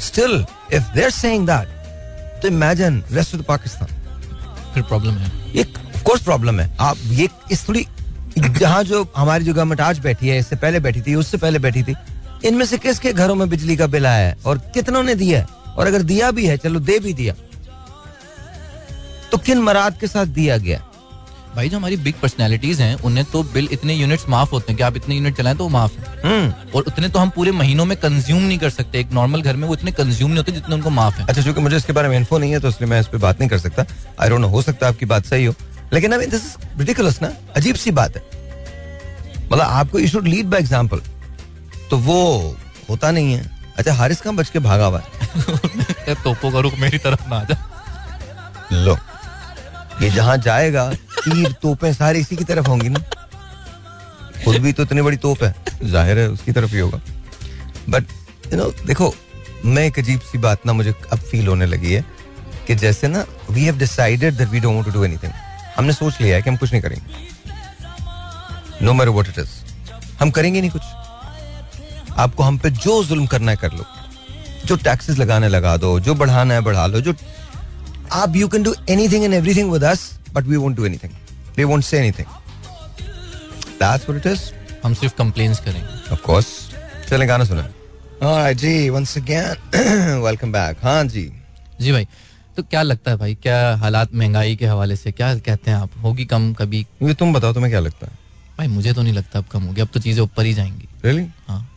still 0.00 0.44
if 0.72 0.92
they 0.94 1.04
are 1.04 1.10
saying 1.12 1.46
that 1.46 2.42
तो 2.42 2.48
इमेजिन 2.48 3.02
रेस्ट 3.12 3.34
ऑफ़ 3.34 3.42
पाकिस्तान 3.44 3.88
फिर 4.74 4.82
प्रॉब्लम 4.82 5.14
है। 5.14 5.30
ये 5.54 5.64
ऑफ़ 6.06 6.10
कोर्स 6.10 6.22
प्रॉब्लम 6.22 6.60
है। 6.60 6.70
आप 6.80 6.96
ये 7.10 7.28
इस 7.52 7.68
थोड़ी 7.68 7.86
जहाँ 8.38 8.82
जो 8.84 9.06
हमारी 9.16 9.44
जो 9.44 9.54
गवर्नमेंट 9.54 9.80
आज 9.80 9.98
बैठी 9.98 10.28
है 10.28 10.38
इससे 10.38 10.56
पहले 10.56 10.80
बैठी 10.80 11.00
थी 11.02 11.14
उससे 11.14 11.38
पहले 11.38 11.58
बैठी 11.58 11.82
थी 11.82 11.94
इनमें 12.44 12.64
से 12.66 12.78
किसके 12.78 13.12
घरों 13.12 13.34
में 13.34 13.48
बिजली 13.48 13.76
का 13.76 13.86
बिल 13.86 14.06
आया 14.06 14.26
है 14.26 14.36
और 14.46 14.58
कितनों 14.74 15.02
ने 15.02 15.14
दिया 15.14 15.38
है? 15.38 15.46
और 15.76 15.86
अगर 15.86 16.02
दिया 16.04 16.30
भी 16.30 16.46
है 16.46 16.56
चलो 16.56 16.80
दे 16.80 16.98
भी 16.98 17.12
दिया 17.14 17.34
तो 19.32 19.38
किन 19.38 19.58
मराद 19.60 19.98
के 20.00 20.06
साथ 20.06 20.26
दिया 20.36 20.56
गया? 20.58 20.82
भाई 21.56 21.68
जो 21.68 21.76
हमारी 21.76 21.96
बिग 21.96 22.14
पर्सनैलिटीज 22.22 22.80
हैं 22.80 22.94
उन्हें 23.02 23.24
तो 23.32 23.42
बिल 23.52 23.68
इतने 23.72 23.94
यूनिट्स 23.94 24.28
माफ़ 24.28 24.50
होते 24.50 24.72
हैं 24.72 24.76
कि 24.76 24.82
आप 24.82 24.96
इतने 24.96 25.14
यूनिट 25.14 25.36
चलाएँ 25.36 25.56
तो 25.56 25.64
वो 25.64 25.70
माफ़ 25.70 25.92
है। 25.92 26.04
हम्म। 26.22 26.70
और 26.74 26.82
उतने 26.82 27.08
तो 27.08 27.18
हम 27.18 27.30
पूरे 27.30 27.52
महीनों 27.52 27.84
में 27.84 27.96
कंज्यूम 27.98 28.42
नहीं 28.42 28.58
कर 28.58 28.70
सकते। 28.70 29.00
एक 29.00 29.12
नॉर्मल 29.12 29.42
घर 29.42 29.56
में 29.56 29.66
वो 29.68 29.74
इतने 29.74 29.92
कंज्यूम 29.92 30.30
नहीं 30.30 30.38
होते 30.38 30.52
जितने 30.52 30.74
उनको 30.74 30.90
माफ़ 30.90 31.14
है। 31.14 31.26
अच्छा 31.26 31.42
चूँकि 31.42 31.60
मुझे 31.60 31.76
इसके 31.76 31.92
बारे 31.92 32.08
में 32.08 32.16
इन्फो 32.16 32.38
नहीं 32.38 32.52
है 32.52 32.60
तो 32.60 32.68
इसलिए 32.68 32.90
मैं 32.90 33.00
इस 33.00 33.06
पर 33.06 33.18
बात 33.18 33.40
नहीं 33.40 33.48
कर 33.50 33.58
सकता। 33.58 33.86
आई 34.20 34.28
डोंट 34.28 34.40
नो 34.40 34.48
हो 34.48 34.62
सकता 34.62 34.86
है 34.86 34.92
आपकी 34.92 35.06
बात 35.06 35.26
सही 35.26 35.44
हो। 35.44 35.54
लेकिन 35.92 36.12
आई 36.14 36.26
दिस 36.26 36.44
इज़ 36.44 36.78
रिडिकुलस 36.78 37.20
ना? 37.22 37.32
अजीब 37.56 37.76
सी 37.76 37.90
बात 37.90 38.16
है। 38.16 38.22
मतलब 39.52 39.60
आपको 39.60 39.98
you 39.98 40.08
should 40.08 40.26
lead 40.28 40.46
by 40.46 40.60
example 40.60 41.00
तो 41.90 41.98
वो 41.98 42.20
होता 42.88 43.10
नहीं 43.10 43.34
है। 43.34 43.50
अच्छा 43.78 43.92
हारिस 43.94 44.20
कहाँ 44.20 44.34
बच 44.36 44.50
के 44.50 44.58
भागा 44.58 44.86
हुआ 44.86 45.00
है? 45.00 46.14
तोपो 46.24 46.50
का 46.50 46.60
रुख 46.60 46.78
मेरी 46.78 46.98
तरफ़ 46.98 47.28
ना 47.28 47.36
आ 47.36 47.44
जा। 47.44 47.56
लो। 48.84 48.96
ये 50.02 50.10
जहाँ 50.10 50.36
जाएगा 50.38 50.88
तीर 50.92 51.52
तोपें 51.62 51.92
सारी 51.94 52.20
इसी 52.20 52.36
की 52.36 52.44
तरफ़ 52.44 52.68
होंगी 52.68 52.88
ना। 52.88 53.00
खुद 54.44 54.56
भी 54.56 54.72
तो 54.72 54.82
इतनी 54.82 55.02
बड़ी 55.02 55.16
तोप 55.16 55.42
है। 55.44 55.54
ज़ाहिर 55.84 56.18
है 56.18 56.28
उसकी 56.30 56.52
तरफ़ 56.52 56.72
ही 56.72 56.78
होगा। 56.78 57.00
बट 57.88 58.04
यू 58.52 58.58
नो 58.58 58.70
देखो 58.86 59.14
मैं 59.64 59.84
एक 59.84 59.98
अजीब 59.98 60.20
सी 60.22 60.38
बात 60.38 60.66
ना 60.66 60.72
मुझे 60.72 60.94
अब 61.12 61.18
फील 61.20 61.46
होने 61.46 61.66
लगी 61.66 61.92
है 61.92 62.04
कि 62.66 62.74
जैसे 62.74 63.08
ना 63.08 63.24
we 63.50 63.64
have 63.64 63.78
decided 63.78 64.36
that 64.36 64.48
we 64.48 64.60
don't 64.60 64.74
want 64.74 64.86
to 64.86 64.92
do 64.92 65.04
anything 65.04 65.32
हमने 65.76 65.92
सोच 65.92 66.20
लिया 66.20 66.36
है 66.36 66.42
कि 66.42 66.50
हम 66.50 66.56
कुछ 66.56 66.72
नहीं 66.72 66.82
करेंगे। 66.82 67.04
No 68.84 68.92
matter 68.92 69.10
what 69.10 69.28
it 69.28 69.38
is 69.38 69.48
हम 70.20 70.30
करेंगे 70.30 70.60
नहीं 70.60 70.70
कुछ। 70.70 70.82
आपको 72.18 72.42
हम 72.42 72.58
पे 72.58 72.70
जो 72.70 73.02
जुल्म 73.04 73.26
करना 73.26 73.50
है 73.50 73.56
कर 73.56 73.72
लो। 73.72 73.84
जो 74.66 74.76
टैक्सेस 74.76 75.18
लगाने 75.18 75.48
लगा 75.48 75.76
दो 75.76 75.98
जो 76.00 76.14
बढ़ाना 76.14 76.54
है 76.54 76.60
बढ़ा 76.60 76.86
लो 76.86 77.00
जो 77.00 77.14
आप 78.12 78.36
you 78.36 78.48
can 78.48 78.62
do 78.62 78.74
anything 78.90 79.24
and 79.24 79.34
everything 79.34 79.70
with 79.72 79.84
us 79.84 80.10
but 80.34 80.44
we 80.44 80.56
won't 80.56 80.76
do 80.76 80.86
anything 80.86 81.12
we 81.56 81.64
won't 81.64 81.84
say 81.84 81.98
anything 81.98 82.26
that's 83.80 84.08
what 84.08 84.16
it 84.16 84.32
is 84.32 84.40
हम 84.84 84.94
सिर्फ़ 84.94 85.14
कंप्लेन्स 85.18 85.60
करेंगे। 85.60 86.12
ऑफ़ 86.12 86.20
कोर्स 86.22 86.46
चलें 87.08 87.28
गाना 87.28 87.44
सुना 87.44 88.52
जी 88.52 88.88
वंस 88.90 89.16
अगेन 89.18 90.20
वेलकम 90.24 90.52
बैक 90.52 90.84
हाँ 90.84 91.02
जी। 91.04 91.30
जी 91.80 91.92
भाई 91.92 92.06
तो 92.56 92.62
क्या 92.62 92.82
लगता 92.82 93.10
है 93.10 93.16
भाई? 93.16 93.34
क्या 93.34 93.76
हालात 93.76 94.14
महँगाई 94.14 94.56
के 94.56 94.66
हवाले 94.66 94.96
से 94.96 95.12
क्या 95.12 95.38
कहते 95.38 95.70
हैं 95.70 95.78
आप? 95.78 95.90
होगी 96.02 96.24
कम 96.24 96.52
कभी? 96.52 96.86
ये 97.02 97.14
तुम 97.14 97.32
बताओ 97.32 97.52
तुम्हें 97.52 97.72
क्या 97.72 97.80
लगता 97.80 98.06
है? 98.06 98.12
भाई 98.58 98.66
मुझे 98.66 98.92
तो 98.92 99.02
नहीं 99.02 99.12
लगता 99.12 99.38
अब 99.38 99.44
कम 99.44 99.62
होगी। 99.62 99.80
अब 99.80 99.88
तो 99.94 100.00
चीज़ें 100.00 100.22
ऊपर 100.22 100.44
ही 100.44 100.54
जाएँगी। 100.54 100.88
रियली 101.04 101.26
हाँ। 101.48 101.70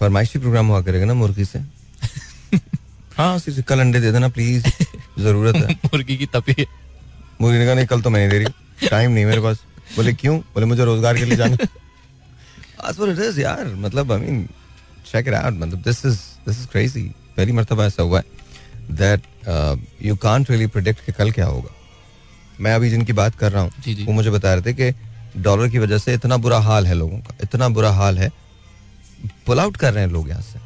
फरमाइशी 0.00 0.38
प्रोग्राम 0.38 0.66
हुआ 0.66 0.82
करेगा 0.82 1.06
ना 1.06 1.14
मुर्गी 1.14 1.44
से? 1.44 1.58
हाँ 3.16 3.38
सिर्फ़ 3.38 3.60
कल 3.60 3.80
अंडे 3.80 4.00
दे 4.00 4.12
देना 4.12 4.28
प्लीज़ 4.28 4.66
ज़रूरत 5.18 5.56
है। 5.56 5.72
मुर्गी 5.84 6.16
की 6.16 6.26
तपी 6.26 6.66
मुर्गी 7.40 7.58
ने 7.58 7.64
कहा 7.64 7.74
नहीं 7.74 7.86
कल 7.86 8.00
तो 8.00 8.10
मैं 8.10 8.28
नहीं 8.28 8.38
दे 8.38 8.44
रही। 8.44 8.88
टाइम 8.88 9.10
नहीं 9.10 9.24
मेरे 9.24 9.40
पास। 9.40 9.56
बोले 9.96 10.12
क्यों? 10.12 10.38
बोले 10.38 10.66
मुझे 10.66 10.84
रोज़गार 10.84 11.16
के 11.16 11.24
लिए 11.24 11.36
जाना 11.36 11.56
it 12.90 13.18
is, 13.18 13.38
यार। 13.38 13.74
मतलब 13.74 14.12
I 14.12 14.18
mean 14.18 14.48
check 15.12 15.28
it 15.28 15.34
out 15.34 15.52
मतलब 15.52 15.82
this 15.82 16.06
is 16.06 16.18
this 16.48 16.60
is 16.60 16.66
crazy 16.66 17.02
पहली 17.36 17.52
मर्तबा 17.52 17.86
ऐसा 17.86 18.02
हुआ 18.02 18.18
है। 18.18 18.24
That 18.90 19.22
you 20.02 20.16
can't 20.16 20.50
really 20.50 20.66
predict 20.68 21.04
कि 21.06 21.12
कल 21.12 21.30
क्या 21.32 21.46
होगा। 21.46 21.74
मैं 22.60 22.74
अभी 22.74 22.90
जिनकी 22.90 23.12
बात 23.12 23.34
कर 23.36 23.52
रहा। 23.52 23.62
हूँ 23.62 24.04
वो 24.06 24.12
मुझे 24.12 24.30
बता 24.30 24.54
रहे 24.54 24.62
थे 24.62 24.72
कि 24.74 25.40
डॉलर 25.42 25.68
की 25.68 25.78
वजह 25.78 25.98
से 25.98 26.14
इतना 26.14 26.36
बुरा 26.38 26.58
हाल 26.60 26.86
है 26.86 26.94
लोगों 26.94 27.18
का 27.18 27.34
इतना 27.42 27.68
बुरा 27.70 27.90
हाल 27.92 28.18
है। 28.18 28.30
पुल 29.46 29.60
आउट 29.60 29.76
कर 29.76 29.92
रहे 29.92 30.04
हैं 30.04 30.10
लोग 30.10 30.28
यहाँ 30.28 30.42
से। 30.42 30.58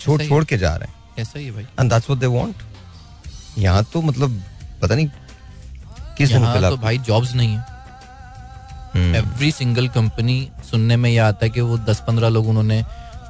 छोड़ 0.00 0.22
छोड़ 0.22 0.44
के 0.44 0.58
जा 0.58 0.74
रहे 0.76 0.88
हैं। 0.88 0.94
ऐसा 1.18 1.38
ही 1.38 1.50
भाई। 1.50 1.66
And 1.80 1.90
that's 1.90 2.10
what 2.10 2.20
they 2.20 2.26
want 2.28 2.62
यहाँ 3.58 3.84
तो 3.92 4.02
मतलब 4.02 4.42
पता 4.82 4.94
नहीं 4.94 5.08
किस 6.18 6.30
यहाँ 6.30 6.70
तो 6.70 6.76
भाई 6.76 6.98
जॉब्स 7.00 7.34
नहीं 7.34 7.56
है। 7.56 7.72
एवरी 9.16 9.50
सिंगल 9.52 9.88
कंपनी 9.90 10.36
सुनने 10.70 10.96
में 10.96 11.10
ये 11.10 11.18
आता 11.20 11.46
है 11.46 11.50
कि 11.50 11.60
वो 11.60 11.78
दस 11.80 12.02
पंद्रह 12.06 12.28
लोग 12.28 12.48
उन्होंने 12.48 12.82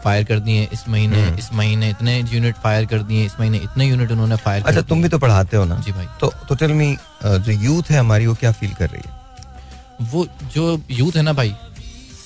फायर 0.05 0.25
कर 0.25 0.39
दिए 0.41 0.69
इस 0.73 0.89
महीने 0.89 1.23
हम्म। 1.23 1.39
इस 1.39 1.53
महीने 1.53 1.89
इतने 1.91 2.19
यूनिट 2.21 2.57
फायर 2.63 2.87
कर 2.87 3.03
दिए 3.03 3.25
इस 3.27 3.33
महीने 3.41 3.59
इतने 3.65 3.87
यूनिट 3.87 4.11
उन्होंने 4.13 4.37
फायर 4.45 4.63
अच्छा 4.67 4.81
तुम 4.83 5.03
भी 5.03 5.09
तो 5.09 5.19
पढ़ाते 5.19 5.57
हो 5.57 5.65
ना? 5.65 5.77
जी 5.77 5.93
भाई। 5.93 6.07
तो 6.21 6.33
तो 6.49 6.55
टेल 6.55 6.73
मी 6.73 6.97
जो 7.25 7.53
यूथ 7.53 7.91
है 7.91 7.99
हमारी 7.99 8.27
वो 8.27 8.35
क्या 8.41 8.53
फील 8.53 8.75
कर 8.75 8.91
रही 8.91 9.03
है? 9.07 10.09
वो 10.13 10.27
जो 10.55 10.81
यूथ 10.91 11.17
है 11.17 11.23
ना 11.23 11.33
भाई 11.33 11.55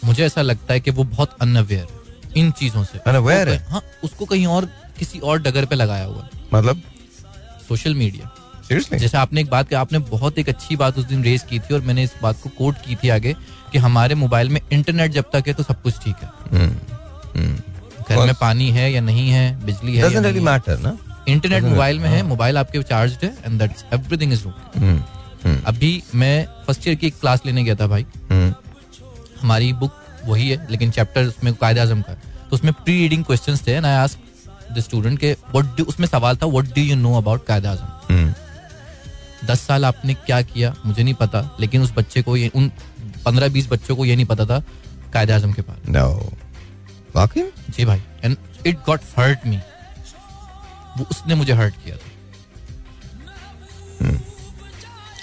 मुझे 0.04 0.24
ऐसा 0.26 0.42
लगता 0.42 0.72
है 0.74 0.80
कि 0.80 0.90
वो 0.90 1.04
बहुत 1.06 1.36
अनअवेयर 1.42 1.86
है 1.90 2.42
इन 2.42 2.50
चीज़ों 2.58 2.84
से। 2.84 3.18
वो 3.18 3.28
है? 3.30 3.56
हाँ 3.70 3.82
उसको 4.04 4.24
कहीं 4.24 4.46
और 4.46 4.68
किसी 4.98 5.18
और 5.20 5.42
डगर 5.42 5.64
पे 5.66 5.76
लगाया 5.76 6.04
हुआ 6.04 6.28
मतलब? 6.54 6.82
सोशल 7.68 7.94
मीडिया 7.94 8.30
सीरियसली 8.68 8.98
जैसे 8.98 9.16
आपने 9.18 9.40
एक 9.40 9.48
बात 9.50 9.68
की 9.68 9.74
आपने 9.74 9.98
बहुत 10.08 10.38
एक 10.38 10.48
अच्छी 10.48 10.76
बात 10.76 10.98
उस 10.98 11.04
दिन 11.04 11.22
रेज 11.24 11.42
की 11.50 11.58
थी 11.58 11.74
और 11.74 11.80
मैंने 11.80 12.02
इस 12.02 12.14
बात 12.22 12.40
को 12.42 12.50
कोट 12.58 12.76
की 12.86 12.96
थी 13.02 13.08
आगे 13.10 13.34
कि 13.72 13.78
हमारे 13.78 14.14
मोबाइल 14.14 14.48
में 14.48 14.60
इंटरनेट 14.72 15.12
जब 15.12 15.24
तक 15.32 15.48
है 15.48 15.54
तो 15.54 15.62
सब 15.62 15.82
कुछ 15.82 15.98
ठीक 16.04 16.16
है। 16.22 16.68
घर 17.36 18.24
में 18.26 18.34
पानी 18.40 18.70
है 18.70 18.90
या 18.92 19.00
नहीं 19.00 19.28
है 19.30 19.44
बिजली 19.64 19.96
है 19.96 20.12
या 20.12 20.20
नहीं 20.20 20.40
मैटर 20.42 20.78
ना? 20.78 20.96
इंटरनेट 21.28 21.62
मोबाइल 21.62 21.98
में 22.00 22.08
है 22.08 22.20
हाँ। 22.20 22.28
मोबाइल 22.28 22.58
आपके 22.58 22.82
चार्ज 22.82 23.16
है 23.24 23.34
and 23.46 23.58
that's 23.58 23.84
everything 23.94 24.32
is 24.32 24.46
okay 24.46 25.56
अभी 25.66 25.90
मैं 26.14 26.46
फ़र्स्ट 26.66 26.86
ईयर 26.88 26.96
की 26.96 27.06
एक 27.06 27.18
क्लास 27.20 27.42
लेने 27.46 27.64
गया 27.64 27.74
था 27.74 27.86
भाई। 27.86 28.06
हम्म, 28.30 28.54
हमारी 29.40 29.72
बुक 29.72 29.92
वही 30.26 30.48
है 30.48 30.66
लेकिन 30.70 30.90
चैप्टर 30.90 31.26
उसमें 31.26 31.52
कायदे 31.54 31.80
आज़म 31.80 32.00
का। 32.02 32.14
तो 32.14 32.56
उसमें 32.56 32.72
प्री 32.74 32.98
रीडिंग 32.98 33.24
क्वेश्चंस 33.24 33.66
थे 33.66 33.72
and 33.72 33.86
I 33.86 33.96
ask 33.96 34.72
the 34.72 34.80
student 34.80 35.18
के 35.18 35.32
व्हाट 35.54 35.76
डू 35.76 35.84
उसमें 35.84 36.06
सवाल 36.08 36.36
था 36.36 36.46
what 36.46 36.74
do 36.74 36.82
you 36.82 36.96
know 36.96 37.14
about 37.16 37.46
Quaid e 37.46 37.68
Azam 37.68 38.32
दस 39.46 39.60
साल 39.60 39.84
आपने 39.84 40.14
क्या 40.26 40.40
किया 40.42 40.74
मुझे 40.86 41.02
नहीं 41.02 41.14
पता 41.14 41.48
लेकिन 41.60 41.82
उस 41.82 41.92
बच्चे 41.96 42.22
को 42.22 42.36
ये 42.36 42.50
उन 42.54 42.70
पंद्रह 43.24 43.48
बीस 43.48 43.68
बच्चों 43.70 43.96
को 43.96 44.04
ये 44.04 44.16
नहीं 44.16 44.26
पता 44.26 44.44
था 44.46 44.62
कायदे 45.12 45.32
आज़म 45.32 45.52
के 45.52 45.62
बारे 45.62 45.92
no. 45.92 46.08
वाकई? 47.16 47.42
जी 47.71 47.85
भाई 47.85 48.03
and 48.25 48.37
it 48.66 48.77
got 48.87 49.01
hurt 49.18 49.47
me 49.47 49.59
वो 50.99 51.07
उसने 51.11 51.35
मुझे 51.35 51.53
हर्ट 51.55 51.75
किया 51.85 51.97
था। 51.97 52.16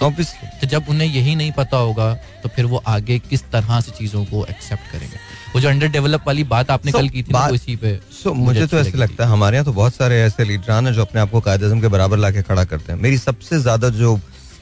Obviously. 0.06 0.48
तो 0.62 0.68
जब 0.68 0.90
उन्हें 0.90 1.08
यही 1.08 1.36
नहीं 1.36 1.52
पता 1.52 1.78
होगा 1.78 2.14
तो 2.44 2.50
फिर 2.56 2.66
वो 2.66 2.82
आगे 2.88 3.18
किस 3.20 3.44
तरह 3.52 3.80
से 3.82 3.92
चीज़ों 3.92 4.24
को 4.26 4.46
एक्सेप्ट 4.46 4.92
करेंगे। 4.92 5.18
वो 5.54 5.62
जो 5.62 5.70
अंडर 5.70 5.88
डेवलप 5.88 6.24
वाली 6.28 6.44
बात 6.44 6.72
आपने 6.72 6.92
So, 6.92 6.98
कल 6.98 7.10
की 7.10 7.24
थी 7.24 7.34
ना 7.34 7.48
इसी 7.56 7.76
पे 7.76 7.96
So, 8.14 8.28
मुझे 8.28 8.46
मुझे 8.46 8.68
तो 8.68 8.78
ऐसे 8.80 8.98
लगता 8.98 9.24
है 9.24 9.30
हमारे 9.32 9.58
यहाँ 9.58 9.66
तो 9.66 9.74
बहुत 9.74 9.96
सारे 9.96 10.22
ऐसे 10.22 10.44
लीडरान 10.44 10.88
हैं 10.88 10.94
जो 10.94 11.02
अपने 11.02 11.22
आप 11.22 11.32
को 11.32 11.42
कायद 11.42 11.62
के 11.82 11.88
बराबर 11.88 12.18
लाके 12.18 12.42
खड़ा 12.42 12.64
करते 12.66 12.92
हैं। 12.94 13.00
मेरी 13.00 13.18
सबसे 13.18 13.60
ज़्यादा 13.60 13.90
जो 13.90 14.16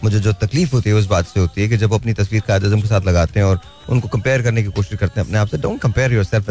मुझे 0.04 0.20
जो 0.20 0.34
तकलीफ़ 0.42 0.72
होती 0.76 0.90
है 0.90 0.96
उस 0.96 1.06
बात 1.08 1.28
से 1.28 1.40
होती 1.40 1.62
है 1.62 1.68
कि 1.70 1.78
जब 1.78 1.94
अपनी 1.94 2.14
तस्वीर 2.14 2.42
कायद 2.48 2.64
अजम 2.66 2.82
के 2.82 2.88
साथ 2.88 3.06
लगाते 3.08 3.40
हैं 3.40 3.46
और 3.48 3.60
उनको 3.90 4.08
कंपेयर 4.16 4.42
करने 4.44 4.64
की 4.64 4.70
कोशिश 4.80 5.00
करते 5.00 5.20
हैं 5.20 5.28
अपने 5.28 5.38
आप 5.38 5.48
से 5.48 5.58
don't 5.58 5.82
compare 5.82 6.14
yourself 6.24 6.46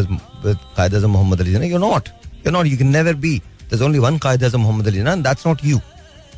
Quaid 0.76 0.94
Azam 0.94 1.10
Muhammad 1.10 1.40
Ali 1.40 1.52
Jinnah 1.52 1.64
you 1.64 1.78
not 1.78 2.08
you 2.46 2.52
not 2.52 2.66
you 2.66 2.76
can 2.78 2.90
never 2.96 3.14
be 3.26 3.40
there's 3.68 3.84
only 3.88 4.00
one 4.04 4.18
Quaid 4.22 4.44
Azam 4.44 4.60
Muhammad 4.60 4.86
Ali 4.86 4.98
Jinnah 4.98 5.16
that's 5.28 5.46
not 5.48 5.64
you, 5.70 5.80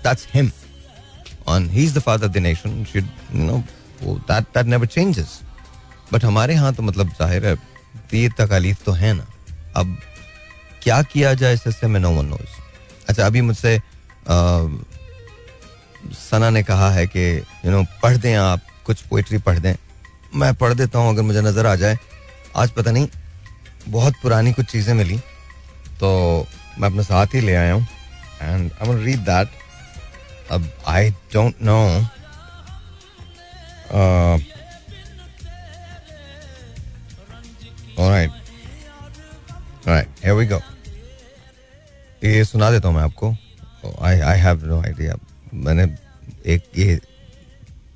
that's 0.03 0.25
him. 0.35 0.53
And 1.53 1.71
he's 1.71 1.93
the 1.95 2.01
father 2.01 2.27
of 2.27 2.33
the 2.35 2.41
nation 2.41 2.77
should 2.91 3.09
you 3.39 3.47
know, 3.47 3.63
वो, 4.03 4.13
that 4.29 4.47
that 4.53 4.71
never 4.75 4.87
changes. 4.97 5.33
But 6.13 6.25
हमारे 6.25 6.55
यहाँ 6.55 6.73
तो 6.75 6.83
मतलब 6.83 7.09
ज़ाहिर 7.19 7.47
है, 7.47 7.55
ये 8.15 8.29
तकालीफ 8.39 8.85
तो 8.85 8.93
है 8.93 9.13
ना। 9.15 9.27
अब 9.77 9.97
क्या 10.83 11.01
किया 11.13 11.33
जाए 11.35 11.55
इस 11.55 11.63
हिस्से 11.67 11.87
में 11.87 12.01
नो 12.01 12.11
वन 12.11 12.27
नोज़ 12.27 12.57
अच्छा 13.09 13.27
अभी 13.27 13.41
मुझसे 13.41 13.77
सना 16.13 16.51
ने 16.51 16.63
कहा 16.63 16.91
है 16.91 17.07
कि 17.07 17.27
यू 17.65 17.71
नो 17.71 17.83
पढ़ 18.03 18.17
दें 18.17 18.35
आप, 18.35 18.61
कुछ 18.87 19.03
पोइट्री 19.03 19.39
पढ़ 19.41 19.59
दें। 19.59 19.75
मैं 20.35 20.55
पढ़ 20.55 20.75
देता 20.75 20.99
हूँ, 20.99 21.11
अगर 21.11 21.23
मुझे 21.23 21.41
नज़र 21.43 21.67
आ 21.67 21.75
जाए। 21.77 21.99
आज 22.57 22.71
पता 22.71 22.91
नहीं, 22.91 23.09
बहुत 23.89 24.15
पुरानी 24.23 24.53
कुछ 24.53 24.67
चीज़ें 24.67 24.95
मिली 24.95 25.19
तो 26.01 26.47
मैं 26.79 26.89
अपने 26.89 27.03
साथ 27.05 27.35
ही 27.35 27.41
ले 27.41 27.55
आया 27.55 27.73
हूँ। 27.73 27.87
एंड 28.43 28.71
आई 28.73 29.05
रीड 29.05 29.21
दैट 29.21 29.49
अब 30.53 30.69
I 30.89 31.11
don't 31.35 31.63
know 31.63 31.79
we 40.35 40.47
go. 40.47 40.61
ये 42.25 42.45
सुना 42.45 42.71
देता 42.71 42.89
हूँ 42.89 42.97
मैं 42.97 43.03
आपको। 43.03 43.31
I 44.03 44.21
I 44.21 44.39
have 44.41 44.65
no 44.67 44.81
idea 44.83 45.15
मैंने 45.55 45.85
एक 46.47 46.63
ये 46.79 47.01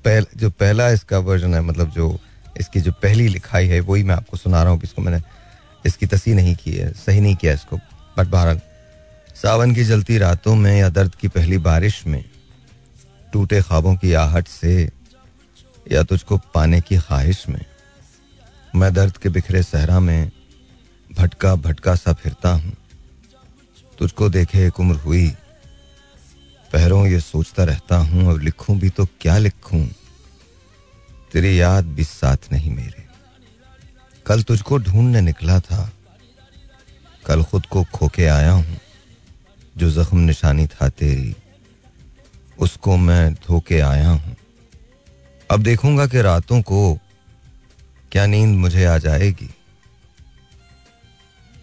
पहल, 0.05 0.25
जो 0.35 0.49
पहला 0.49 0.89
इसका 0.91 1.17
वर्जन 1.19 1.53
है 1.53 1.61
मतलब 1.61 1.91
जो 1.91 2.17
इसकी 2.59 2.81
जो 2.81 2.91
पहली 3.01 3.27
लिखाई 3.27 3.67
है 3.67 3.79
वही 3.81 4.03
मैं 4.03 4.15
आपको 4.15 4.37
सुना 4.37 4.63
रहा 4.63 4.71
हूँ 4.71 4.81
इसको 4.83 5.01
मैंने 5.01 5.21
इसकी 5.85 6.05
तसी 6.07 6.33
नहीं 6.33 6.55
की 6.55 6.71
है 6.71 6.91
सही 6.95 7.21
नहीं 7.21 7.35
किया 7.35 7.53
इसको। 7.53 7.77
बट 8.17 8.27
बहरहाल 8.27 8.61
सावन 9.35 9.73
की 9.75 9.83
जलती 9.83 10.17
रातों 10.17 10.55
में 10.55 10.75
या 10.77 10.89
दर्द 10.89 11.15
की 11.15 11.27
पहली 11.27 11.57
बारिश 11.59 12.05
में 12.07 12.23
टूटे 13.33 13.61
ख्वाबों 13.61 13.95
की 13.95 14.13
आहट 14.13 14.47
से 14.47 14.89
या 15.91 16.03
तुझको 16.03 16.37
पाने 16.53 16.81
की 16.81 16.97
ख्वाहिश 16.97 17.47
में 17.49 17.63
मैं 18.75 18.93
दर्द 18.93 19.17
के 19.17 19.29
बिखरे 19.29 19.63
सहरा 19.63 19.99
में 19.99 20.31
भटका 21.09 21.53
भटका 21.57 21.95
सा 21.95 22.13
फिरता 22.13 22.49
हूँ। 22.49 22.73
तुझको 23.97 24.29
देखे 24.29 24.65
एक 24.67 24.79
उम्र 24.79 24.95
हुई 24.95 25.27
पहरों 26.73 27.07
ये 27.07 27.19
सोचता 27.19 27.63
रहता 27.63 27.97
हूँ 27.97 28.31
अब 28.31 28.39
लिखूं 28.39 28.79
भी 28.79 28.89
तो 28.89 29.05
क्या 29.05 29.37
लिखूं? 29.37 29.87
तेरी 31.31 31.61
याद 31.61 31.85
भी 31.85 32.03
साथ 32.03 32.37
नहीं 32.51 32.71
मेरे। 32.71 33.07
कल 34.25 34.43
तुझको 34.43 34.77
ढूँढने 34.77 35.21
निकला 35.21 35.59
था। 35.59 35.91
कल 37.25 37.43
खुद 37.43 37.65
को 37.65 37.83
खोके 37.83 38.25
आया 38.25 38.51
हूँ। 38.51 38.77
जो 39.77 39.89
जख्म 39.91 40.17
निशानी 40.17 40.67
था 40.67 40.89
तेरी, 40.89 41.35
उसको 42.59 42.97
मैं 42.97 43.33
धोके 43.33 43.79
आया 43.79 44.09
हूँ। 44.09 44.35
अब 45.51 45.63
देखूँगा 45.63 46.07
कि 46.07 46.21
रातों 46.21 46.61
को 46.61 46.99
क्या 48.11 48.25
नींद 48.25 48.57
मुझे 48.57 48.85
आ 48.85 48.97
जाएगी। 48.97 49.55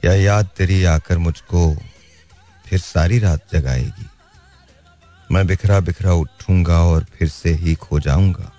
या 0.04 0.14
याद 0.14 0.48
तेरी 0.56 0.84
आकर 0.84 1.18
मुझको 1.18 1.76
फिर 2.66 2.78
सारी 2.78 3.18
रात 3.18 3.40
जगाएगी। 3.52 4.06
मैं 5.32 5.46
बिखरा 5.46 5.80
बिखरा 5.80 6.12
उठूँगा 6.12 6.78
और 6.82 7.04
फिर 7.04 7.28
से 7.28 7.52
ही 7.54 7.74
खो 7.74 8.00
जाऊँगा। 8.00 8.52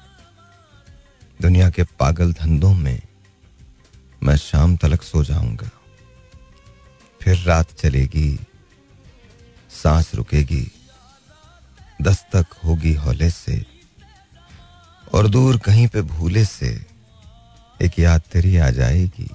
दुनिया 1.42 1.70
के 1.70 1.84
पागल 1.84 2.34
धंधों 2.34 2.74
में 2.74 3.02
मैं 4.24 4.36
शाम 4.38 4.76
तलक 4.78 5.02
सो 5.02 5.24
जाऊँगा। 5.24 5.70
फिर 7.22 7.38
रात 7.38 7.72
चलेगी, 7.72 8.40
सांस 9.84 10.16
रुकेगी, 10.16 10.72
दस्तक 12.02 12.46
होगी 12.66 12.94
हौले 12.94 13.30
से, 13.30 13.66
और 15.14 15.28
दूर 15.28 15.58
कहीं 15.58 15.88
पे 15.88 16.02
भूले 16.02 16.46
से 16.46 16.86
एक 17.82 18.00
याद 18.00 18.22
तेरी 18.32 18.58
आ 18.58 18.70
जाएगी। 18.70 19.30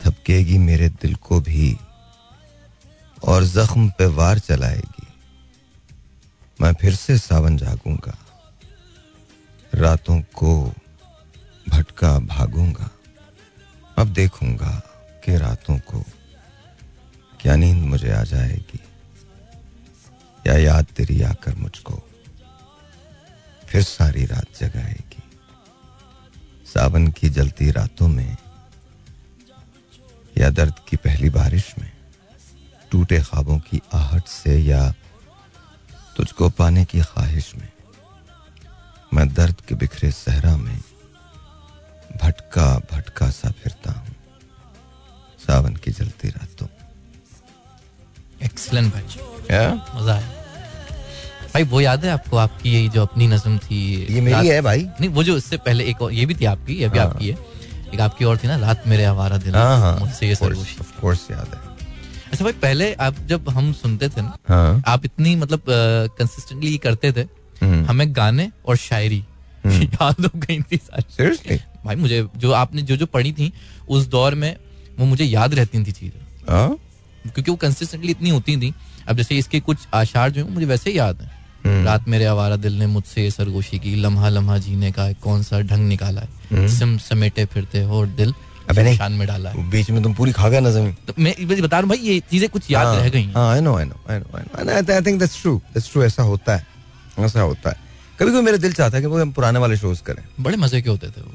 थपकेगी 0.00 0.58
मेरे 0.58 0.88
दिल 0.88 1.14
को 1.14 1.40
भी 1.40 1.76
और 3.24 3.44
जख्म 3.44 3.88
पे 3.88 4.06
वार 4.06 4.38
चलाएगी। 4.38 4.97
मैं 6.60 6.72
फिर 6.74 6.94
से 6.94 7.18
सावन 7.18 7.56
जागूँगा। 7.56 8.16
रातों 9.74 10.20
को 10.20 10.74
भटका 11.68 12.18
भागूँगा। 12.18 12.90
अब 13.98 14.08
देखूँगा 14.08 14.70
कि 15.24 15.36
रातों 15.36 15.78
को 15.78 16.04
क्या 17.40 17.56
नींद 17.56 17.82
मुझे 17.82 18.12
आ 18.12 18.22
जाएगी। 18.22 18.80
या 20.46 20.56
याद 20.56 20.86
तेरी 20.96 21.22
आकर 21.22 21.54
मुझको 21.54 22.02
फिर 23.66 23.82
सारी 23.82 24.26
रात 24.26 24.46
जगाएगी। 24.60 25.22
सावन 26.66 27.08
की 27.08 27.28
जलती 27.28 27.70
रातों 27.70 28.08
में 28.08 28.36
या 30.38 30.50
दर्द 30.50 30.74
की 30.88 30.96
पहली 30.96 31.30
बारिश 31.30 31.74
में 31.78 31.92
टूटे 32.90 33.20
ख्वाबों 33.20 33.58
की 33.58 33.80
आहट 33.92 34.26
से 34.26 34.58
या 34.58 34.94
तुझको 36.18 36.48
पाने 36.50 36.84
की 36.84 37.00
ख्वाहिश 37.00 37.52
में। 37.56 37.68
मैं 39.14 39.34
दर्द 39.34 39.60
के 39.68 39.74
बिखरे 39.74 40.10
सहरा 40.10 40.56
में 40.56 40.78
भटका 42.22 42.82
भटका 42.92 43.30
सा 43.30 43.50
फिरता 43.50 43.92
हूँ। 43.92 44.14
सावन 45.46 45.76
की 45.76 45.90
जलती 45.90 46.28
रातों। 46.28 46.66
एक्सलेंट 48.42 48.92
भाई। 48.92 49.02
yeah? 49.02 49.96
मज़ा 49.96 50.14
आया। 50.14 50.28
भाई 51.54 51.62
वो 51.62 51.80
याद 51.80 52.04
है 52.04 52.10
आपको 52.10 52.36
आपकी 52.36 52.70
ये 52.70 52.88
जो 52.88 53.02
अपनी 53.02 53.26
नज्म 53.26 53.58
थी 53.58 54.06
ये 54.14 54.20
मेरी 54.20 54.48
है 54.48 54.60
भाई। 54.62 54.82
नहीं 55.00 55.08
वो 55.08 55.22
जो 55.22 55.36
इससे 55.36 55.56
पहले 55.56 55.84
एक 55.84 56.02
और 56.02 56.12
ये 56.12 56.26
भी 56.26 56.34
थी 56.34 56.44
आपकी 56.44 56.74
ये 56.74 56.88
भी 56.88 56.98
हाँ। 56.98 57.06
आपकी 57.06 57.28
है। 57.28 57.38
एक 57.94 58.00
आपकी 58.00 58.24
और 58.24 58.36
थी 58.36 58.48
ना 58.48 58.56
रात 58.56 58.86
मेरे 58.86 59.04
आवारा 59.04 59.36
दिल 59.36 59.54
हाँ 59.54 59.80
हाँ। 59.80 59.98
मुझसे 59.98 60.28
ये 60.28 60.34
of 60.34 60.42
course, 60.42 60.54
सरगोशी 60.54 61.24
of 61.24 61.30
याद 61.30 61.54
है। 61.54 61.67
अच्छा 62.32 62.44
भाई 62.44 62.52
पहले 62.52 62.92
आप 62.94 63.16
जब 63.26 63.48
हम 63.48 63.72
सुनते 63.72 64.08
थे 64.08 64.22
ना 64.22 64.36
हाँ। 64.48 64.82
आप 64.86 65.04
इतनी 65.04 65.36
मतलब 65.36 65.62
कंसिस्टेंटली 66.18 66.76
करते 66.78 67.12
थे 67.12 67.20
हम्म। 67.64 67.84
हमें 67.84 68.16
गाने 68.16 68.50
और 68.66 68.76
शायरी 68.76 69.24
याद 69.66 70.24
हो 70.24 70.30
गई 70.34 70.60
थी 70.62 70.76
सीरियसली 70.76 71.56
भाई 71.84 71.96
मुझे 71.96 72.26
जो 72.36 72.52
आपने 72.52 72.82
जो 72.82 72.96
जो 72.96 73.06
पढ़ी 73.06 73.32
थी 73.32 73.52
उस 73.88 74.06
दौर 74.06 74.34
में 74.34 74.56
वो 74.98 75.06
मुझे 75.06 75.24
याद 75.24 75.54
रहती 75.54 75.84
थी 75.84 75.92
चीज़ें। 75.92 76.20
हाँ? 76.48 76.76
क्योंकि 77.24 77.50
वो 77.50 77.56
कंसिस्टेंटली 77.56 78.10
इतनी 78.10 78.30
होती 78.30 78.56
थी। 78.56 78.74
अब 79.08 79.16
जैसे 79.16 79.36
इसके 79.38 79.60
कुछ 79.60 79.78
आशार 79.94 80.30
जो 80.30 80.44
है 80.44 80.50
मुझे 80.50 80.66
वैसे 80.66 80.90
ही 80.90 80.98
याद 80.98 81.20
है। 81.20 81.30
हम्म। 81.66 81.84
रात 81.84 82.08
मेरे 82.08 82.24
आवारा 82.24 82.56
दिल 82.56 82.72
ने 82.72 82.86
मुझसे 82.86 83.30
सरगोशी 83.30 83.78
की 83.78 83.94
लम्हा 83.94 84.28
लम्हा 84.28 84.58
जीने 84.58 84.92
का 84.92 85.12
कौन 85.12 85.42
सा 85.42 85.60
ढंग 85.60 85.88
निकाला 85.88 86.20
है। 86.20 86.68
सिम 86.68 86.98
समेटे 86.98 87.44
फिरते 87.44 87.82
हो 87.82 87.98
और 87.98 88.06
दिल। 88.06 88.28
हम्म। 88.28 88.47
अबे 88.70 88.82
नहीं। 88.82 88.96
शान 88.96 89.12
में 89.12 89.26
डाला 89.26 89.50
है। 89.50 89.68
बीच 89.70 89.90
में 89.90 90.02
तुम 90.02 90.14
पूरी 90.14 90.32
खा 90.32 90.48
गए 90.48 90.60
नजमी 90.60 90.92
तो 91.06 91.14
मैं 91.18 91.34
बस 91.48 91.60
बता 91.60 91.76
रहा 91.76 91.80
हूँ 91.80 91.88
भाई 91.88 91.98
ये 92.00 92.20
चीज़ें 92.30 92.48
कुछ 92.50 92.70
याद 92.70 92.96
रह 92.96 93.08
गई 93.08 93.22
हैं। 93.22 93.34
हाँ 93.34 93.52
I 93.52 93.60
know 93.60 93.76
I 93.76 93.84
know 93.84 94.00
I 94.10 94.18
know 94.18 94.72
I 94.72 95.00
think 95.02 95.18
that's 95.20 95.40
true 95.42 95.56
that's 95.74 95.90
true 95.92 96.02
ऐसा 96.04 96.22
होता 96.22 96.56
है 96.56 96.66
ऐसा 97.18 97.40
होता 97.40 97.70
है। 97.70 97.76
कभी 98.18 98.30
कभी 98.30 98.40
मेरा 98.42 98.56
दिल 98.58 98.72
चाहता 98.72 98.96
है 98.96 99.02
कि 99.02 99.08
वो 99.08 99.20
हम 99.20 99.32
पुराने 99.32 99.58
वाले 99.58 99.76
शोज़ 99.76 100.02
करें। 100.02 100.22
बड़े 100.40 100.56
मज़े 100.56 100.80
के 100.82 100.90
होते 100.90 101.06
थे 101.06 101.20
वो। 101.20 101.32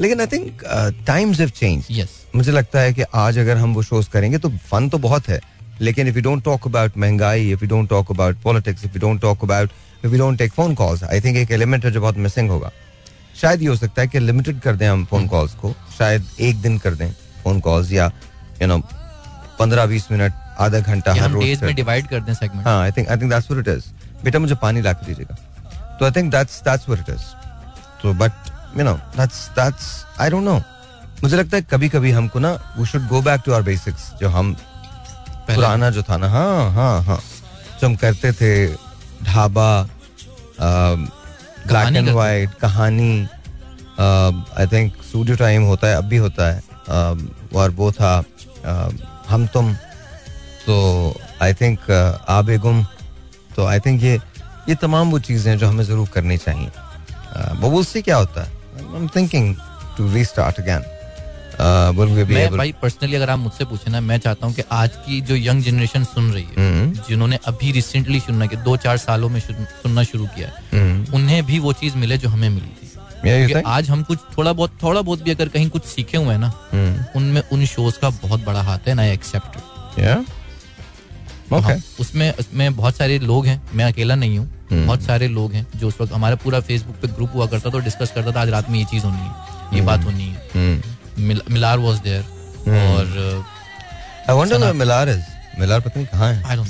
लेकिन 0.00 0.20
I 0.20 0.26
think 0.26 0.62
times 1.06 1.40
have 1.40 1.48
change 1.50 1.86
yes 1.90 2.10
मुझे 2.36 2.52
लगता 2.52 2.80
है 2.80 2.92
कि 2.92 3.02
आज 3.16 3.38
अगर 3.38 3.56
हम 3.56 3.74
वो 3.74 3.82
शोज़ 3.82 4.08
करेंगे 4.10 4.38
तो 4.38 4.48
फन 4.70 4.88
तो 4.88 4.98
बहुत 5.00 5.28
है। 5.28 5.40
लेकिन 5.80 6.08
if 6.08 6.16
you 6.16 6.22
don't 6.22 6.44
talk 6.44 6.66
about 6.66 6.96
महँगाई 6.98 7.50
if 7.52 7.62
you 7.62 7.68
don't 7.68 7.88
talk 7.90 8.10
about 8.10 8.36
politics 8.42 8.84
if 8.84 8.94
you 8.94 9.00
don't 9.00 9.20
talk 9.20 9.44
about 9.44 9.70
if 10.04 10.12
you 10.12 10.18
don't 10.18 10.38
take 10.38 10.52
phone 10.52 10.74
calls 10.74 11.02
I 11.04 11.20
think 11.20 11.36
एक 11.36 11.50
एलिमेंट 11.50 11.84
है 11.84 11.90
जो 11.90 12.00
बहुत 12.00 12.18
मिसिंग 12.18 12.50
होगा। 12.50 12.70
शायद 13.40 13.62
ये 13.62 13.68
हो 13.68 13.76
सकता 13.76 14.02
है 14.02 14.08
कि 14.08 14.18
लिमिटेड 14.18 14.60
कर 14.60 14.76
दें 14.76 14.88
हम 14.88 15.04
फ़ोन 15.04 15.26
कॉल्स 15.28 15.54
को। 15.54 15.74
शायद 15.98 16.26
एक 16.40 16.60
दिन 16.62 16.78
कर 16.78 16.94
दें 16.94 17.10
फ़ोन 17.42 17.60
कॉल्स 17.60 17.92
या 17.92 18.10
यू 18.62 18.68
नो 18.68 18.78
पंद्रह 19.58 19.86
बीस 19.86 20.10
मिनट 20.12 20.32
आधा 20.60 20.78
घंटा 20.80 21.14
हर 21.14 21.30
रोज 21.30 21.62
में 21.62 21.74
डिवाइड 21.74 22.06
कर 22.08 22.20
दें 22.20 22.32
सेगमेंट 22.34 22.66
हाँ 22.66 22.80
I 22.82 22.92
think 22.92 23.08
I 23.08 23.16
think 23.16 23.30
that's 23.32 23.50
what 23.50 23.68
it 23.68 23.76
is 23.76 23.84
बेटा 24.24 24.38
मुझे 24.38 24.54
पानी 24.62 24.80
ला 24.82 24.92
के 24.92 25.06
दीजिएगा। 25.06 25.34
तो 25.98 26.04
I 26.04 26.10
think 26.10 26.30
that's 26.32 26.60
that's 26.64 26.88
what 26.88 27.00
it 27.00 27.14
is 27.14 27.24
तो 28.02 28.12
but 28.14 28.32
you 28.78 28.84
know 28.84 28.94
that's 29.16 29.48
that's 29.58 29.90
I 30.20 30.30
don't 30.30 30.44
know 30.44 30.60
मुझे 31.22 31.36
लगता 31.36 31.56
है 31.56 31.62
कभी 31.70 31.88
कभी 31.88 32.10
हमको 32.10 32.38
ना 32.38 32.52
we 32.78 32.86
should 32.86 33.06
go 33.08 33.20
back 33.22 33.42
to 33.46 33.52
our 33.52 33.62
basics 33.62 34.10
जो 34.20 34.28
हम 34.28 34.54
पुराना 35.48 35.90
जो 35.90 36.02
था 36.02 36.16
ना। 36.16 36.28
हाँ 36.30 36.70
हाँ 36.72 37.02
हाँ। 37.04 37.18
जो 37.80 37.86
हम 37.86 37.94
करते 37.96 38.32
थे 38.32 38.50
ढाबा 39.24 39.68
ब्लैक 41.66 41.96
एंड 41.96 42.08
वाइट 42.08 42.50
कहानी 42.54 43.28
आई 44.00 44.66
थिंक 44.66 44.92
स्टूडियो 45.08 45.36
टाइम 45.36 45.62
होता 45.62 45.86
है 45.86 45.96
अब 45.96 46.04
भी 46.04 46.16
होता 46.16 46.54
है 46.54 46.62
uh, 46.62 47.54
और 47.54 47.70
वो 47.70 47.92
था 47.92 48.22
uh, 48.22 48.94
हम 49.28 49.46
तुम 49.46 49.74
तो 50.66 50.76
आई 51.42 51.54
थिंक 51.54 51.90
आबे 52.28 52.58
गुम 52.58 52.86
तो 53.56 53.66
आई 53.66 53.80
थिंक 53.80 54.02
ये 54.02 54.20
ये 54.68 54.74
तमाम 54.74 55.10
वो 55.10 55.18
चीज़ें 55.18 55.52
हैं 55.52 55.58
जो 55.58 55.68
हमें 55.68 55.84
ज़रूर 55.84 56.08
करनी 56.08 56.36
चाहिए। 56.36 56.70
वो 57.60 57.70
उससे 57.80 58.02
क्या 58.02 58.16
होता 58.16 58.42
है। 58.42 58.48
I 58.48 58.96
am 58.96 59.08
thinking 59.08 59.54
to 59.96 60.12
restart 60.12 60.60
be 60.60 60.95
मैं 62.24 62.50
भाई 62.56 62.72
पर्सनली 62.82 63.16
अगर 63.16 63.30
आप 63.30 63.38
मुझसे 63.38 63.64
पूछे 63.64 63.90
ना 63.90 64.00
मैं 64.00 64.18
चाहता 64.18 64.46
हूँ 64.46 64.54
कि 64.54 64.62
आज 64.72 64.96
की 65.06 65.20
जो 65.20 65.36
यंग 65.36 65.62
जनरेशन 65.62 66.04
सुन 66.04 66.30
रही 66.32 66.44
है 66.44 66.54
हम्म। 66.58 67.04
जिन्होंने 67.08 67.38
अभी 67.46 67.72
रिसेंटली 67.72 68.20
सुनना 68.20 68.46
कि 68.46 68.56
दो 68.66 68.76
चार 68.78 68.96
सालों 68.98 69.28
में 69.28 69.40
सुनना 69.40 70.02
शुरू 70.04 70.26
किया 70.34 70.48
है 70.48 70.64
हम्म। 70.72 71.14
उन्हें 71.16 71.44
भी 71.46 71.58
वो 71.58 71.72
चीज़ 71.74 71.96
मिले 71.96 72.18
जो 72.18 72.28
हमें 72.28 72.48
मिली 72.48 72.66
थी 72.66 72.84
Yeah? 73.18 73.62
आज 73.66 73.88
हम 73.90 74.02
कुछ 74.02 74.18
थोड़ा 74.36 74.52
बहुत 74.52 74.72
थोड़ा 74.82 75.00
बहुत 75.00 75.22
भी 75.22 75.30
अगर 75.30 75.48
कहीं 75.48 75.68
कुछ 75.70 75.84
सीखे 75.84 76.16
हुए 76.16 76.28
हैं 76.28 76.38
ना 76.38 76.52
हम्म। 76.72 77.04
उनमें 77.16 77.42
उन 77.52 77.64
शोज़ 77.66 77.98
का 77.98 78.10
बहुत 78.22 78.44
बड़ा 78.44 78.62
हाथ 78.62 78.88
है 78.88 78.94
ना 78.94 79.04
एक्सेप्ट 79.06 79.58
Yeah? 79.98 80.18
Okay. 81.52 81.76
उसमें 82.00 82.30
उसमें 82.32 82.76
बहुत 82.76 82.96
सारे 82.96 83.18
लोग 83.20 83.46
हैं 83.46 83.60
मैं 83.74 83.84
अकेला 83.84 84.14
नहीं 84.14 84.38
हूँ। 84.38 84.46
बहुत 84.70 85.02
सारे 85.02 85.28
लोग 85.28 85.52
हैं 85.52 85.66
जो 85.76 85.88
उस 85.88 86.00
वक्त 86.00 86.12
हमारा 86.12 86.36
पूरा 86.36 86.60
फेसबुक 86.60 86.96
पे 86.96 87.08
ग्रुप 87.08 87.34
हुआ 87.34 87.46
करता 87.46 87.70
था 87.70 87.76
और 87.76 87.82
डिस्कस 87.82 88.12
करता 88.14 88.32
था 88.32 88.40
आज 88.40 88.50
रात 88.50 88.70
में 88.70 88.78
ये 88.78 88.84
चीज़ 88.84 89.04
होनी 89.04 89.16
है 89.18 89.76
ये 89.76 89.80
बात 89.82 90.04
होनी 90.04 90.24
है 90.24 90.70
मिलार 91.18 91.78
वॉज़ 91.78 92.00
देयर 92.00 92.22
और 92.68 93.44
I 94.28 94.34
wonder 94.38 94.58
where 94.60 94.74
Millar 94.74 95.04
is. 95.08 95.22
Millar 95.60 95.80
पता 95.84 95.92
नहीं 95.96 96.06
कहाँ 96.06 96.32
है। 96.32 96.42
I 96.44 96.56
don't 96.56 96.68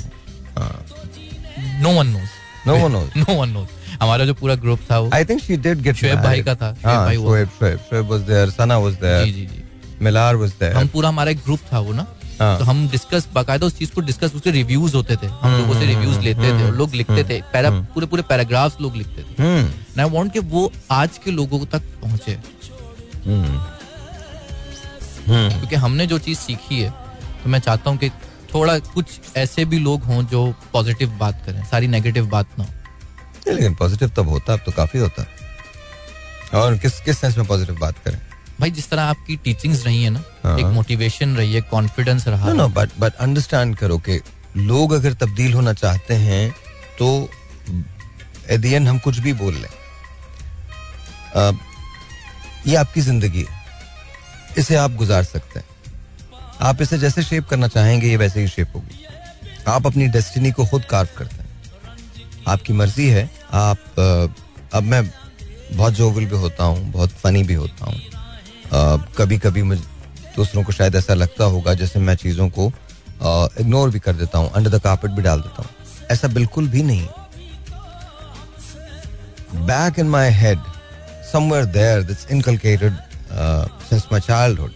no 1.83 1.89
one 1.89 2.07
knows 2.07 2.35
No 2.67 2.73
one 2.73 2.91
knows. 2.93 3.17
No 3.17 3.33
one 3.39 3.49
knows 3.49 3.67
हमारा 4.01 4.25
जो 4.25 4.33
पूरा 4.33 4.55
ग्रुप 4.55 4.79
था 4.91 4.99
वो 4.99 5.09
I 5.09 5.23
think 5.23 5.43
she 5.43 5.57
did 5.65 5.83
get 5.83 5.95
Shoaib 5.95 6.19
भाई 6.21 6.41
का 6.43 6.55
था, 6.55 6.73
शुएब 6.73 6.87
हाँ, 6.87 7.05
भाई 7.05 7.17
वो- 7.17 7.29
Shoaib 7.29 7.49
Shoaib 7.59 7.79
Shoaib 7.89 8.09
was 8.09 8.21
there, 8.29 8.47
Sana 8.57 8.77
was 8.85 8.95
there, 9.03 9.25
जी 9.25 9.31
जी। 9.31 9.45
जी 9.45 9.63
Millar 10.05 10.33
was 10.41 10.51
there. 10.61 10.73
हम 10.75 10.87
पूरा 10.87 11.09
हमारा 11.09 11.31
एक 11.31 11.37
ग्रुप 11.37 11.59
था 11.73 11.79
वो 11.79 11.93
ना। 11.93 12.05
हाँ। 12.39 12.57
तो 12.59 12.63
हम 12.63 12.87
डिस्कस 12.89 13.27
बाकायदा 13.33 13.65
उस 13.65 13.77
चीज़ 13.77 13.91
को 13.91 14.01
डिस्कस 14.01 14.35
उसके 14.35 14.51
रिव्यूज़ 14.51 14.95
होते 14.95 15.15
थे। 15.15 15.27
हम 15.27 15.51
लोगों 15.57 15.79
से 15.79 15.85
रिव्यूज़ 15.85 16.19
लेते 16.19 16.41
थे 16.41 16.63
और 16.63 16.75
लोग 16.75 16.93
लिखते 16.95 17.23
थे 17.23 17.41
पैरा 17.53 17.69
पूरे 17.95 18.07
पूरे 18.07 18.23
पैराग्राफ्स 18.29 18.81
लोग 18.81 18.95
लिखते 18.95 19.23
थे। 19.23 19.43
आई 20.01 20.09
वांट 20.09 20.33
कि 20.33 20.39
वो 20.39 20.71
आज 20.91 21.17
के 21.25 21.31
लोगों 21.31 21.65
तक 21.65 21.81
पहुँचे। 22.03 22.37
क्योंकि 25.27 25.75
हमने 25.75 26.07
जो 26.07 26.17
चीज़ 26.19 26.37
सीखी 26.39 26.79
है 26.79 26.89
तो 27.43 27.49
मैं 27.49 27.59
चाहता 27.59 27.89
हूँ 27.89 27.97
कि 27.97 28.09
थोड़ा 28.53 28.77
कुछ 28.79 29.19
ऐसे 29.37 29.65
भी 29.65 29.79
लोग 29.79 30.03
हों 30.03 30.21
जो 30.25 30.45
पॉजिटिव 30.73 31.09
बात 31.19 31.41
करें 31.45 31.63
सारी 31.65 31.87
नेगेटिव 31.87 32.27
बात 32.27 32.59
ना 32.59 32.63
हो। 32.63 33.53
लेकिन 33.53 33.75
पॉजिटिव 33.75 34.11
तब 34.17 34.29
होता 34.29 34.53
अब 34.53 34.59
तो 34.65 34.71
काफ़ी 34.71 34.99
होता। 34.99 35.25
और 36.53 36.77
किस 36.77 36.99
किस 37.01 37.17
सेंस 37.17 37.37
में 37.37 37.45
पॉजिटिव 37.47 37.77
बात 37.79 37.97
करें? 38.05 38.19
भाई 38.59 38.71
जिस 38.71 38.89
तरह 38.89 39.03
आपकी 39.03 39.35
टीचिंग्स 39.35 39.85
रही 39.85 40.03
है 40.03 40.09
ना 40.09 40.23
हाँ। 40.43 40.57
एक 40.59 40.65
मोटिवेशन 40.65 41.35
रही 41.35 41.53
है 41.53 41.61
कॉन्फिडेंस 41.61 42.27
रहा। 42.27 42.53
नो 42.53 42.67
बट 42.69 42.89
बट 42.99 43.13
अंडरस्टैंड 43.15 43.75
करो 43.75 43.97
कि 43.97 44.19
लोग 44.57 44.93
अगर 44.93 45.13
तब्दील 45.15 45.53
होना 45.53 45.73
चाहते 45.73 46.13
हैं 46.13 46.49
तो 46.99 47.07
एट 48.49 48.65
हम 48.87 48.99
कुछ 48.99 49.19
भी 49.19 49.33
बोल 49.33 49.53
लें। 49.53 49.69
ये 52.67 52.75
आपकी 52.75 53.01
ज़िंदगी 53.01 53.41
है। 53.41 53.56
इसे 54.57 54.75
आप 54.75 54.95
गुजार 54.95 55.23
सकते 55.23 55.59
हैं। 55.59 55.65
आप 56.61 56.81
इसे 56.81 56.97
जैसे 56.97 57.23
शेप 57.23 57.47
करना 57.47 57.67
चाहेंगे, 57.67 58.07
ये 58.07 58.17
वैसे 58.17 58.41
ही 58.41 58.47
शेप 58.47 58.75
होगी। 58.75 59.05
आप 59.67 59.85
अपनी 59.87 60.07
डेस्टिनी 60.07 60.51
को 60.51 60.65
खुद 60.65 60.85
कार्व 60.89 61.09
करते 61.17 61.35
हैं। 61.35 61.45
आपकी 62.47 62.73
मर्ज़ी 62.73 63.07
है, 63.09 63.29
आप, 63.53 63.77
अब 64.73 64.83
मैं 64.83 65.03
बहुत 65.71 65.93
जोवल 65.93 66.25
भी 66.25 66.35
होता 66.37 66.63
हूँ, 66.63 66.91
बहुत 66.91 67.09
फनी 67.13 67.43
भी 67.43 67.53
होता 67.53 67.85
हूँ। 67.85 69.05
कभी 69.17 69.37
कभी 69.37 69.61
मुझे, 69.63 69.83
दूसरों 70.35 70.63
को 70.63 70.71
शायद 70.71 70.95
ऐसा 70.95 71.13
लगता 71.13 71.43
होगा 71.45 71.73
जैसे 71.73 71.99
मैं 71.99 72.15
चीज़ों 72.15 72.49
को 72.49 72.71
इग्नोर 73.59 73.89
भी 73.89 73.99
कर 73.99 74.13
देता 74.15 74.37
हूँ 74.37 74.51
अंडर 74.51 74.69
द 74.69 74.81
कार्पेट 74.81 75.11
भी 75.11 75.21
डाल 75.21 75.41
देता 75.41 75.63
हूँ। 75.63 75.69
ऐसा 76.11 76.27
बिल्कुल 76.29 76.67
भी 76.69 76.83
नहीं 76.83 77.07
back 79.65 79.99
in 79.99 80.09
my 80.09 80.31
head 80.33 80.59
somewhere 81.31 81.65
there 81.67 82.03
it's 82.03 82.27
inculcated 82.31 82.93
since 83.31 84.07
my 84.11 84.21
childhood 84.21 84.71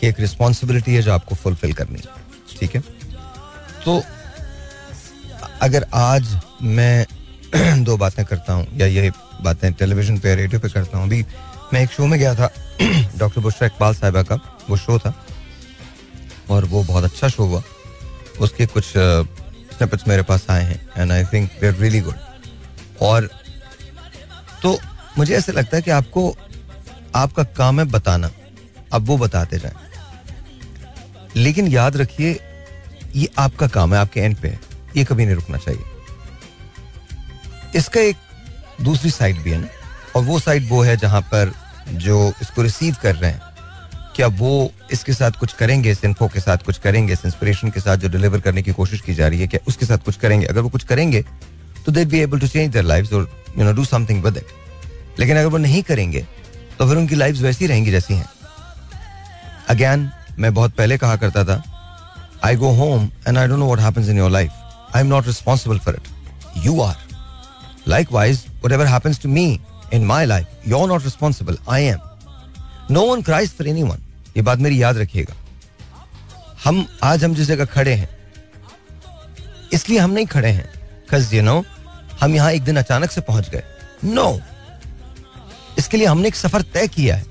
कि 0.00 0.06
एक 0.06 0.20
रिस्पॉन्सिबिलिटी 0.20 0.94
है 0.94 1.02
जो 1.02 1.12
आपको 1.12 1.34
फुलफिल 1.34 1.72
करनी 1.72 1.98
है, 1.98 2.58
ठीक 2.58 2.74
है? 2.74 2.80
तो 3.84 4.02
अगर 5.62 5.86
आज 5.94 6.36
मैं 6.62 7.06
दो 7.84 7.96
बातें 7.96 8.24
करता 8.24 8.52
हूँ, 8.52 8.66
या 8.78 8.86
ये 8.86 9.10
बातें 9.42 9.72
टेलीविज़न 9.72 10.18
पे 10.18 10.34
रेडियो 10.34 10.60
पे 10.60 10.68
करता 10.68 10.98
हूँ, 10.98 11.06
अभी 11.06 11.24
मैं 11.72 11.82
एक 11.82 11.90
शो 11.90 12.06
में 12.06 12.18
गया 12.18 12.34
था 12.34 12.50
डॉक्टर 13.18 13.40
बुशरा 13.40 13.66
इकबाल 13.66 13.94
साहिबा 13.94 14.22
का, 14.22 14.40
वो 14.70 14.76
शो 14.76 14.98
था, 14.98 15.14
और 16.50 16.64
वो 16.64 16.82
बहुत 16.84 17.04
अच्छा 17.04 17.28
शो 17.28 17.44
हुआ। 17.44 17.62
उसके 18.40 18.66
कुछ 18.66 18.84
स्निपेट्स 18.86 20.06
मेरे 20.08 20.22
पास 20.22 20.46
आए 20.50 20.64
हैं 20.64 20.80
and 20.96 21.12
I 21.12 21.24
think 21.24 21.50
they 21.62 21.70
really 21.70 22.00
good 22.00 22.16
और 23.02 23.28
तो 24.62 24.78
मुझे 25.18 25.34
ऐसे 25.36 25.52
लगता 25.52 25.76
है 25.76 25.82
कि 25.82 25.90
आपको 25.90 26.22
आपका 27.14 27.42
काम 27.56 27.80
है 27.80 27.84
बताना। 27.88 28.30
अब 28.92 29.06
वो 29.06 29.16
बताते 29.18 29.58
जाए 29.58 29.72
लेकिन 31.36 31.66
याद 31.68 31.96
रखिए, 31.96 32.38
ये 33.16 33.28
आपका 33.38 33.66
काम 33.68 33.94
है, 33.94 34.00
आपके 34.00 34.20
एंड 34.20 34.36
पे 34.36 34.48
ये 34.96 35.04
कभी 35.04 35.24
नहीं 35.24 35.34
रुकना 35.34 35.58
चाहिए। 35.58 35.82
इसका 37.74 38.00
एक 38.00 38.16
दूसरी 38.82 39.10
साइड 39.10 39.42
भी 39.42 39.50
है 39.50 39.60
ना। 39.60 39.68
और 40.16 40.22
वो 40.24 40.38
साइड 40.40 40.68
वो 40.68 40.82
है 40.82 40.96
जहाँ 40.96 41.20
पर 41.24 41.52
जो 41.88 42.32
इसको 42.42 42.62
रिसीव 42.62 42.96
कर 43.02 43.14
रहे 43.14 43.30
हैं। 43.30 43.48
क्या 44.16 44.26
वो 44.28 44.72
इसके 44.92 45.12
साथ 45.12 45.30
कुछ 45.40 45.52
करेंगे, 45.52 45.90
इस 45.90 46.04
इन्फो 46.04 46.28
के 46.28 46.40
साथ 46.40 46.64
कुछ 46.66 46.78
करेंगे, 46.78 47.12
इस 47.12 47.24
इंस्पिरेशन 47.24 47.70
के 47.70 47.80
साथ 47.80 47.96
जो 47.96 48.08
डिलीवर 48.08 48.40
करने 48.40 48.62
की 48.62 48.72
कोशिश 48.72 49.00
की 49.00 49.14
जा 49.14 49.28
रही 49.28 49.40
है, 49.40 49.46
क्या 49.46 49.60
उसके 49.68 49.86
साथ 49.86 49.98
कुछ 50.04 50.16
करेंगे? 50.16 50.46
अगर 50.46 50.60
वो 50.60 50.68
कुछ 50.68 50.84
करेंगे 50.84 51.24
तो 51.86 51.92
they'd 51.92 52.08
be 52.08 52.18
able 52.20 52.40
to 52.40 52.46
change 52.48 52.72
their 52.72 52.84
lives 52.84 53.12
और 53.12 53.30
you 53.58 53.64
know 53.64 53.72
do 53.72 53.84
something 53.84 54.24
with 54.24 54.36
it 54.36 55.20
लेकिन 55.20 55.36
अगर 55.36 55.46
वो 55.46 55.58
नहीं 55.58 55.82
करेंगे 55.82 56.26
तो 56.80 56.86
फिर 56.88 56.96
उनकी 56.96 57.14
लाइफ 57.14 57.36
वैसी 57.36 57.66
रहेंगी 57.66 57.90
जैसी 57.90 58.14
हैं। 58.14 58.28
अगेन 59.68 60.10
मैं 60.38 60.52
बहुत 60.54 60.74
पहले 60.74 60.96
कहा 60.98 61.16
करता 61.16 61.44
था 61.44 61.62
I 62.44 62.56
go 62.56 62.70
home 62.74 63.10
and 63.28 63.38
I 63.38 63.48
don't 63.48 63.58
know 63.58 63.66
what 63.66 63.80
happens 63.80 64.08
in 64.08 64.18
your 64.18 64.30
life 64.30 64.50
I 64.94 65.00
am 65.00 65.06
not 65.06 65.26
responsible 65.26 65.78
for 65.78 65.94
it 65.94 66.64
you 66.66 66.80
are 66.80 66.96
likewise 67.88 68.44
whatever 68.48 68.86
happens 68.86 69.20
to 69.22 69.28
me 69.28 69.44
in 69.94 70.04
my 70.06 70.26
life 70.26 70.68
you 70.68 70.78
are 70.78 70.88
not 70.88 71.04
responsible 71.04 71.58
I 71.70 71.84
am 71.84 71.98
no 72.90 73.04
one 73.06 73.22
cries 73.22 73.50
for 73.58 73.68
anyone 73.82 74.02
ये 74.36 74.42
बात 74.42 74.58
मेरी 74.58 74.82
याद 74.82 74.98
रखिएगा। 74.98 75.34
हम, 76.64 76.86
आज 77.02 77.24
हम 77.24 77.34
जिस 77.34 77.46
जगह 77.48 77.64
खड़े 77.64 77.94
हैं, 77.94 78.08
इसलिए 79.72 79.98
हम 79.98 80.10
नहीं 80.10 80.26
खड़े 80.26 80.50
हैं 80.50 80.68
कज 81.10 81.34
यू 81.34 81.42
नो 81.42 81.64
हम 82.20 82.34
यहाँ 82.34 82.52
एक 82.52 82.64
दिन 82.64 82.76
अचानक 82.76 83.10
से 83.10 83.20
पहुँच 83.20 83.50
गए। 83.50 83.62
No 84.04 84.24
no. 84.24 84.49
इसके 85.80 85.96
लिए 85.96 86.06
हमने 86.06 86.28
एक 86.28 86.34
सफ़र 86.34 86.62
तय 86.62 86.88
किया 86.88 87.16
है। 87.16 87.26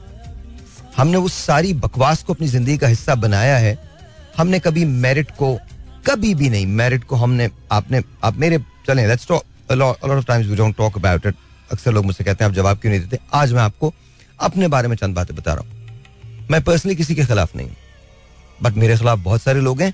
हमने 0.98 1.18
उस 1.18 1.34
सारी 1.34 1.74
बकवास 1.74 2.24
को 2.24 2.34
अपनी 2.34 2.48
ज़िंदगी 2.48 2.78
का 2.78 2.88
हिस्सा 2.88 3.16
बनाया 3.16 3.58
है। 3.58 3.78
हमने 4.38 4.60
कभी 4.60 4.86
मेरिट 4.86 5.32
को, 5.32 5.60
कभी 6.06 6.36
भी 6.36 6.50
नहीं 6.50 6.66
मेरिट 6.66 7.04
को 7.04 7.16
हमने, 7.16 7.50
आपने, 7.72 8.02
आप 8.24 8.36
मेरे, 8.36 8.60
चलें 8.88 9.08
let's 9.08 9.28
talk 9.28 9.44
times 10.28 10.48
we 10.48 10.58
don't 10.58 10.78
talk 10.78 10.98
about 10.98 11.26
it. 11.26 11.34
अक्सर 11.72 11.92
लोग 11.92 12.06
मुझसे 12.06 12.24
कहते 12.24 12.44
हैं, 12.44 12.50
आप 12.50 12.56
जवाब 12.56 12.78
क्यों 12.78 12.92
नहीं 12.92 13.02
देते? 13.02 13.20
आज 13.34 13.54
मैं 13.54 13.62
आपको 13.62 13.94
अपने 14.40 14.68
बारे 14.68 14.88
में 14.88 14.96
चंद 14.96 15.16
बातें 15.16 15.36
बता 15.36 15.54
रहा 15.54 15.62
हूँ। 15.62 16.48
मैं 16.52 16.64
पर्सनली 16.64 16.96
किसी 16.96 17.16
के 17.16 17.26
खिलाफ 17.26 17.56
नहीं 17.56 17.70
बट 18.64 18.74
मेरे 18.74 18.98
खिलाफ 18.98 19.20
बहुत 19.20 19.42
सारे 19.42 19.62
लोग 19.62 19.82
हैं। 19.82 19.94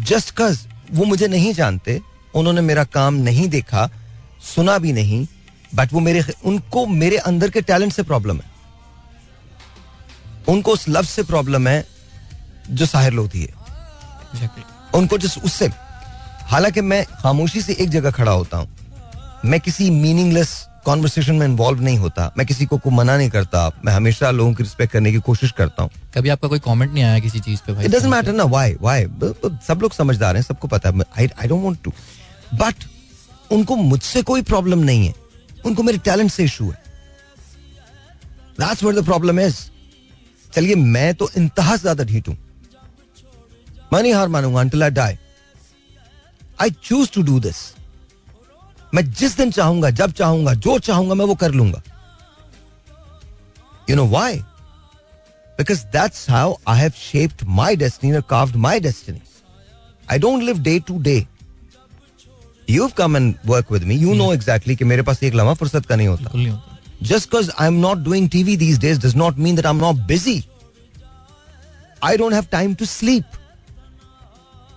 जस्ट 0.00 0.34
कज 0.38 0.66
वो 0.92 1.04
मुझे 1.04 1.28
नहीं 1.28 1.54
जानते, 1.54 2.00
उन्होंने 2.34 2.60
मेरा 2.60 2.84
काम 2.84 3.14
नहीं 3.14 3.48
देखा, 3.48 3.90
सुना 4.54 4.78
भी 4.78 4.92
नहीं 4.92 5.26
बट 5.76 5.92
वो 5.92 6.00
मेरे 6.00 6.24
उनको 6.44 6.86
मेरे 6.86 7.16
अंदर 7.16 7.50
के 7.50 7.60
टैलेंट 7.62 7.92
से 7.92 8.02
प्रॉब्लम 8.02 8.36
है। 8.36 8.54
उनको 10.48 10.72
उस 10.72 10.88
लफ्ज 10.88 11.08
से 11.08 11.22
प्रॉब्लम 11.22 11.68
है 11.68 11.86
जो 12.70 12.86
साहिर 12.86 13.12
लोधी 13.12 13.40
है 13.40 13.48
exactly. 13.48 14.64
उनको 14.94 15.18
जिस 15.18 15.38
उससे। 15.38 15.70
हालाँकि 16.46 16.80
मैं 16.80 17.04
खामोशी 17.22 17.62
से 17.62 17.72
एक 17.72 17.90
जगह 17.90 18.10
खड़ा 18.10 18.32
होता 18.32 18.56
हूँ। 18.56 18.68
मैं 19.44 19.60
किसी 19.60 19.90
मीनिंगलेस 19.90 20.66
कॉन्वर्सेशन 20.84 21.34
में 21.34 21.46
इन्वॉल्व 21.46 21.80
नहीं 21.80 21.98
होता। 21.98 22.30
मैं 22.38 22.46
किसी 22.46 22.66
को, 22.66 22.78
को 22.78 22.90
मना 22.90 23.16
नहीं 23.16 23.30
करता। 23.30 23.68
मैं 23.84 23.92
हमेशा 23.92 24.30
लोगों 24.30 24.52
की 24.54 24.62
रिस्पेक्ट 24.62 24.92
करने 24.92 25.12
की 25.12 25.18
कोशिश 25.20 25.52
करता 25.52 25.82
हूँ। 25.82 25.90
कभी 26.14 26.28
आपका 26.28 26.48
कोई 26.48 26.58
कमेंट 26.58 26.92
नहीं 26.92 27.04
आया 27.04 27.18
किसी 27.18 27.40
चीज़ 27.40 27.60
पे 27.66 27.72
भाई? 27.72 27.84
इट 27.84 28.04
मैटर 28.04 28.32
ना 28.32 28.44
व्हाई 28.44 28.76
व्हाई 28.80 29.04
सब 29.66 29.78
लोग 29.82 29.92
समझदार 29.92 30.36
हैं 30.36 30.42
सबको 30.42 30.68
पता 30.68 30.88
है। 30.88 31.04
I 31.18 31.48
don't 31.48 31.64
want 31.64 31.82
to 31.84 31.92
but 32.54 32.84
उनको 33.52 33.76
मुझसे 33.76 34.22
कोई 34.22 34.42
प्रॉब्लम 34.42 34.78
नहीं 34.78 35.06
है। 35.06 35.14
उनको 35.66 35.82
मेरे 35.82 35.98
टैलेंट 35.98 36.30
से 36.30 36.44
इशू 36.44 36.70
है। 36.70 36.84
That's 38.60 38.82
what 38.82 38.96
the 38.96 39.04
problem 39.04 39.40
is 39.40 39.56
चलिए, 40.52 40.74
मैं 40.74 41.14
तो 41.14 41.30
इंतहा 41.36 41.76
ज़्यादा 41.76 42.04
ढीट 42.04 42.28
हूँ। 42.28 42.36
मैं 43.92 44.02
नहीं 44.02 44.12
हार 44.14 44.28
मानूँगा 44.28 44.60
until 44.60 44.82
I 44.82 44.90
die 44.90 45.16
I 46.60 46.70
choose 46.82 47.10
to 47.14 47.22
do 47.22 47.38
this 47.40 47.56
मैं 48.94 49.02
जिस 49.10 49.36
दिन 49.36 49.50
चाहूँगा, 49.50 49.90
जब 49.90 50.12
चाहूँगा, 50.12 50.52
जो 50.54 50.78
चाहूँगा, 50.78 51.14
मैं 51.14 51.24
वो 51.26 51.34
कर 51.34 51.50
लूँगा। 51.52 51.82
You 53.90 53.96
know 53.96 54.06
why 54.08 54.36
because 55.58 55.84
that's 55.92 56.28
how 56.30 56.54
I 56.68 56.78
have 56.78 56.92
shaped 56.98 57.42
my 57.50 57.76
destiny 57.76 58.14
और 58.16 58.22
carved 58.30 58.56
my 58.58 58.80
destiny 58.80 59.20
I 60.10 60.18
don't 60.18 60.42
live 60.42 60.58
day 60.62 60.78
to 60.80 60.98
day 61.02 61.26
you 62.70 62.88
come 62.96 63.16
and 63.16 63.34
work 63.46 63.72
with 63.72 63.82
me 63.84 63.96
you 63.96 64.14
know 64.14 64.32
exactly 64.32 64.76
कि 64.76 64.84
मेरे 64.84 65.02
पास 65.02 65.22
एक 65.22 65.34
लम्हा 65.34 65.54
फुर्सत 65.54 65.86
का 65.86 65.96
नहीं 65.96 66.08
होता। 66.08 66.30
Just 67.02 67.30
because 67.30 67.50
I 67.60 67.66
am 67.66 67.74
not 67.80 67.98
doing 67.98 68.28
TV 68.30 68.56
these 68.56 68.78
days 68.78 69.00
does 69.00 69.16
not 69.16 69.36
mean 69.38 69.56
that 69.56 69.66
I 69.66 69.72
am 69.72 69.80
not 69.80 69.96
busy 70.06 70.42
I 72.04 72.16
don't 72.16 72.32
have 72.34 72.46
time 72.52 72.74
to 72.74 72.84
sleep 72.84 73.24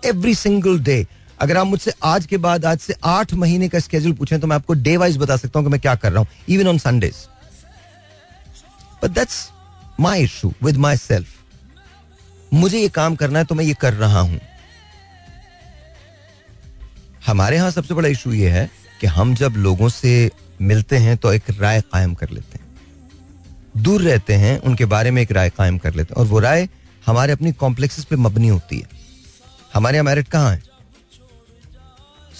every 0.05 0.35
single 0.35 0.79
day 0.79 1.05
अगर 1.41 1.57
आप 1.57 1.67
मुझसे 1.67 1.91
आज 2.03 2.25
के 2.25 2.37
बाद 2.37 2.65
आज 2.65 2.79
से 2.79 2.95
आठ 3.05 3.33
महीने 3.33 3.69
का 3.69 3.79
स्केड्यूल 3.79 4.13
पूछें 4.13 4.39
तो 4.39 4.47
मैं 4.47 4.55
आपको 4.55 4.73
डे 4.73 4.95
वाइज 4.97 5.17
बता 5.17 5.35
सकता 5.37 5.59
हूँ 5.59 5.67
कि 5.67 5.71
मैं 5.71 5.79
क्या 5.81 5.95
कर 5.95 6.11
रहा 6.11 6.19
हूँ 6.19 6.27
even 6.49 6.67
on 6.67 6.77
Sundays 6.77 7.15
but 9.03 9.09
that's 9.09 9.49
my 9.99 10.23
issue 10.23 10.53
with 10.63 10.77
myself 10.97 11.27
मुझे 12.53 12.79
ये 12.79 12.89
काम 12.89 13.15
करना 13.15 13.39
है 13.39 13.45
तो 13.45 13.55
मैं 13.55 13.65
ये 13.65 13.73
कर 13.73 13.93
रहा 13.93 14.19
हूँ। 14.19 14.39
हमारे 17.29 17.55
यहाँ 17.55 17.71
सबसे 17.71 17.93
बड़ा 17.93 18.09
इशू 18.09 18.33
ये 18.33 18.49
है 18.49 18.71
कि 19.01 19.07
हम 19.07 19.35
जब 19.35 19.53
लोगों 19.57 19.89
से 19.89 20.31
मिलते 20.61 20.97
हैं 20.97 21.17
तो 21.17 21.33
एक 21.33 21.43
राय 21.49 21.81
कायम 21.81 22.13
कर 22.13 22.29
लेते 22.29 22.57
हैं। 22.57 22.67
दूर 23.77 24.01
रहते 24.01 24.33
हैं, 24.33 24.59
उनके 24.59 24.85
बारे 24.85 25.11
में 25.11 25.21
एक 25.21 25.31
राय 25.31 25.49
कायम 25.49 25.77
कर 25.77 25.93
लेते 25.93 26.13
हैं। 26.13 26.21
और 26.21 26.25
वो 26.25 26.39
राय 26.39 26.69
हमारे 27.05 27.33
अपनी 27.33 27.51
कॉम्प्लेक्सेस 27.51 28.05
पे 28.05 28.15
मबनी 28.15 28.47
होती 28.47 28.79
है। 28.79 28.89
हमारे 29.73 29.97
यहाँ 29.97 30.05
मेरिट 30.05 30.27
कहाँ 30.27 30.51
है? 30.51 30.63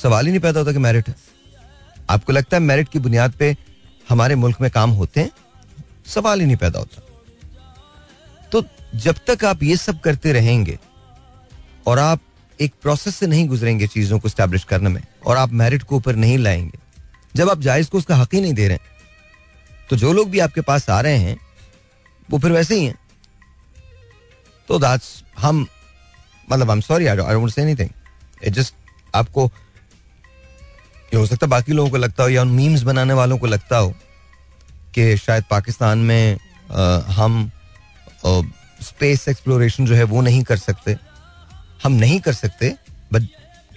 सवाल 0.04 0.26
ही 0.26 0.32
नहीं 0.32 0.42
पैदा 0.42 0.60
होता 0.60 0.72
कि 0.72 0.78
मेरिट 0.78 1.10
है। 1.10 1.16
आपको 2.10 2.34
लगता 2.34 2.58
है 2.58 2.64
मेरिट 2.64 2.90
की 2.90 3.00
बुनियाद 3.00 3.32
पे 3.32 3.58
हमारे 4.10 4.36
मुल्क 4.36 4.62
में 4.62 4.72
काम 4.72 4.90
होते 4.90 5.20
हैं? 5.20 5.32
सवाल 6.06 6.40
ही 6.40 6.46
नहीं 6.46 6.58
पैदा 6.58 6.80
होता। 6.80 7.02
तो 8.52 8.64
जब 8.96 9.16
तक 9.28 9.46
आप 9.46 9.64
ये 9.64 9.78
सब 9.78 10.00
करते 10.00 10.34
रहेंगे 10.34 10.80
और 11.88 12.00
आप 12.00 12.22
एक 12.62 12.74
प्रोसेस 12.82 13.16
से 13.16 13.28
नहीं 13.28 13.48
गुजरेंगे 13.48 13.88
चीज़ों 13.88 14.20
को 14.20 14.30
स्टैब्लिश 14.30 14.64
करने 14.64 14.90
में 14.90 15.02
और 15.26 15.38
आप 15.38 15.52
मेरिट 15.52 15.84
को 15.84 15.96
ऊपर 15.96 16.16
नहीं 16.16 16.38
लाएँगे। 16.38 16.80
जब 17.36 17.50
आप 17.50 17.62
जायज़ 17.62 17.90
को 17.90 17.98
उसका 17.98 18.16
हक 18.16 18.34
ही 18.34 18.42
नहीं 18.42 18.54
दे 18.54 18.68
रहे 18.68 18.78
तो 19.90 19.96
जो 19.96 20.14
लोग 20.14 20.30
भी 20.30 20.40
आपके 20.40 20.62
पास 20.62 20.90
आ 20.90 21.02
रहे 21.02 21.18
हैं 21.18 21.38
वो 22.30 22.40
फिर 22.40 22.52
वैसे 22.52 22.76
ही 22.76 22.86
हैं। 22.86 22.98
तो 24.68 24.80
दैट्स 24.80 25.24
हम 25.40 25.66
मतलब 26.52 26.70
I 26.70 26.76
am 26.76 26.82
sorry 26.82 27.08
I 27.08 27.16
don't 27.16 27.52
say 27.52 27.62
anything 27.62 27.90
it 28.44 28.54
just 28.54 28.76
आपको 29.16 29.52
ये 31.14 31.18
हो 31.18 31.26
सकता 31.26 31.46
है 31.46 31.50
बाकी 31.50 31.74
लोगों 31.74 31.90
को 31.90 31.98
लगता 31.98 32.24
हो 32.24 32.30
या 32.30 32.42
उन 32.42 32.48
मीम्स 32.48 32.82
बनाने 32.82 33.14
वालों 33.14 33.38
को 33.38 33.48
लगता 33.48 33.78
हो 33.78 33.94
कि 34.96 35.18
शायद 35.18 35.44
पाकिस्तान 35.50 35.98
में 35.98 36.38
आ, 36.72 36.98
हम 36.98 37.52
स्पेस 38.82 39.28
एक्सप्लोरेशन 39.28 39.86
जो 39.86 39.96
है 39.96 40.04
वो 40.04 40.22
नहीं 40.22 40.44
कर 40.44 40.58
सकते। 40.58 40.98
हम 41.84 41.94
नहीं 41.94 42.20
कर 42.20 42.34
सकते 42.34 42.76
बट 43.14 43.24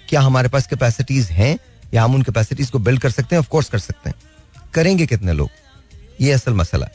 क्या 0.08 0.20
हमारे 0.20 0.48
पास 0.48 0.66
कैपेसिटीज 0.66 1.30
हैं? 1.30 1.58
या 1.94 2.04
हम 2.04 2.14
उन 2.14 2.22
कैपेसिटीज 2.22 2.70
को 2.70 2.78
बिल्ड 2.78 3.00
कर 3.00 3.10
सकते 3.10 3.36
हैं? 3.36 3.40
ऑफ़ 3.40 3.48
कोर्स 3.48 3.68
कर 3.68 3.78
सकते 3.78 4.10
हैं। 4.10 4.16
करेंगे 4.74 5.06
कितने 5.06 5.32
लोग? 5.32 5.48
ये 6.20 6.32
असल 6.32 6.54
मसला 6.54 6.88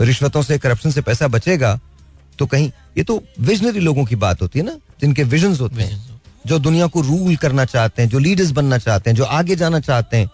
रिश्वतों 0.00 0.42
से 0.42 0.58
करप्शन 0.58 0.90
से 0.90 1.00
पैसा 1.00 1.28
बचेगा 1.28 1.78
तो 2.38 2.46
कहीं 2.46 2.70
ये 2.98 3.04
तो 3.04 3.22
विजनरी 3.40 3.80
लोगों 3.80 4.04
की 4.04 4.16
बात 4.16 4.42
होती 4.42 4.58
है 4.58 4.64
ना 4.64 4.76
जिनके 5.00 5.22
विजन 5.24 5.56
होते 5.56 5.82
हैं। 5.82 6.20
जो 6.46 6.58
दुनिया 6.58 6.86
को 6.86 7.00
रूल 7.00 7.36
करना 7.36 7.64
चाहते 7.64 8.02
हैं 8.02 8.08
जो 8.08 8.18
लीडर्स 8.18 8.50
बनना 8.50 8.78
चाहते 8.78 9.10
हैं 9.10 9.16
जो 9.16 9.24
आगे 9.24 9.56
जाना 9.56 9.80
चाहते 9.80 10.16
हैं 10.16 10.30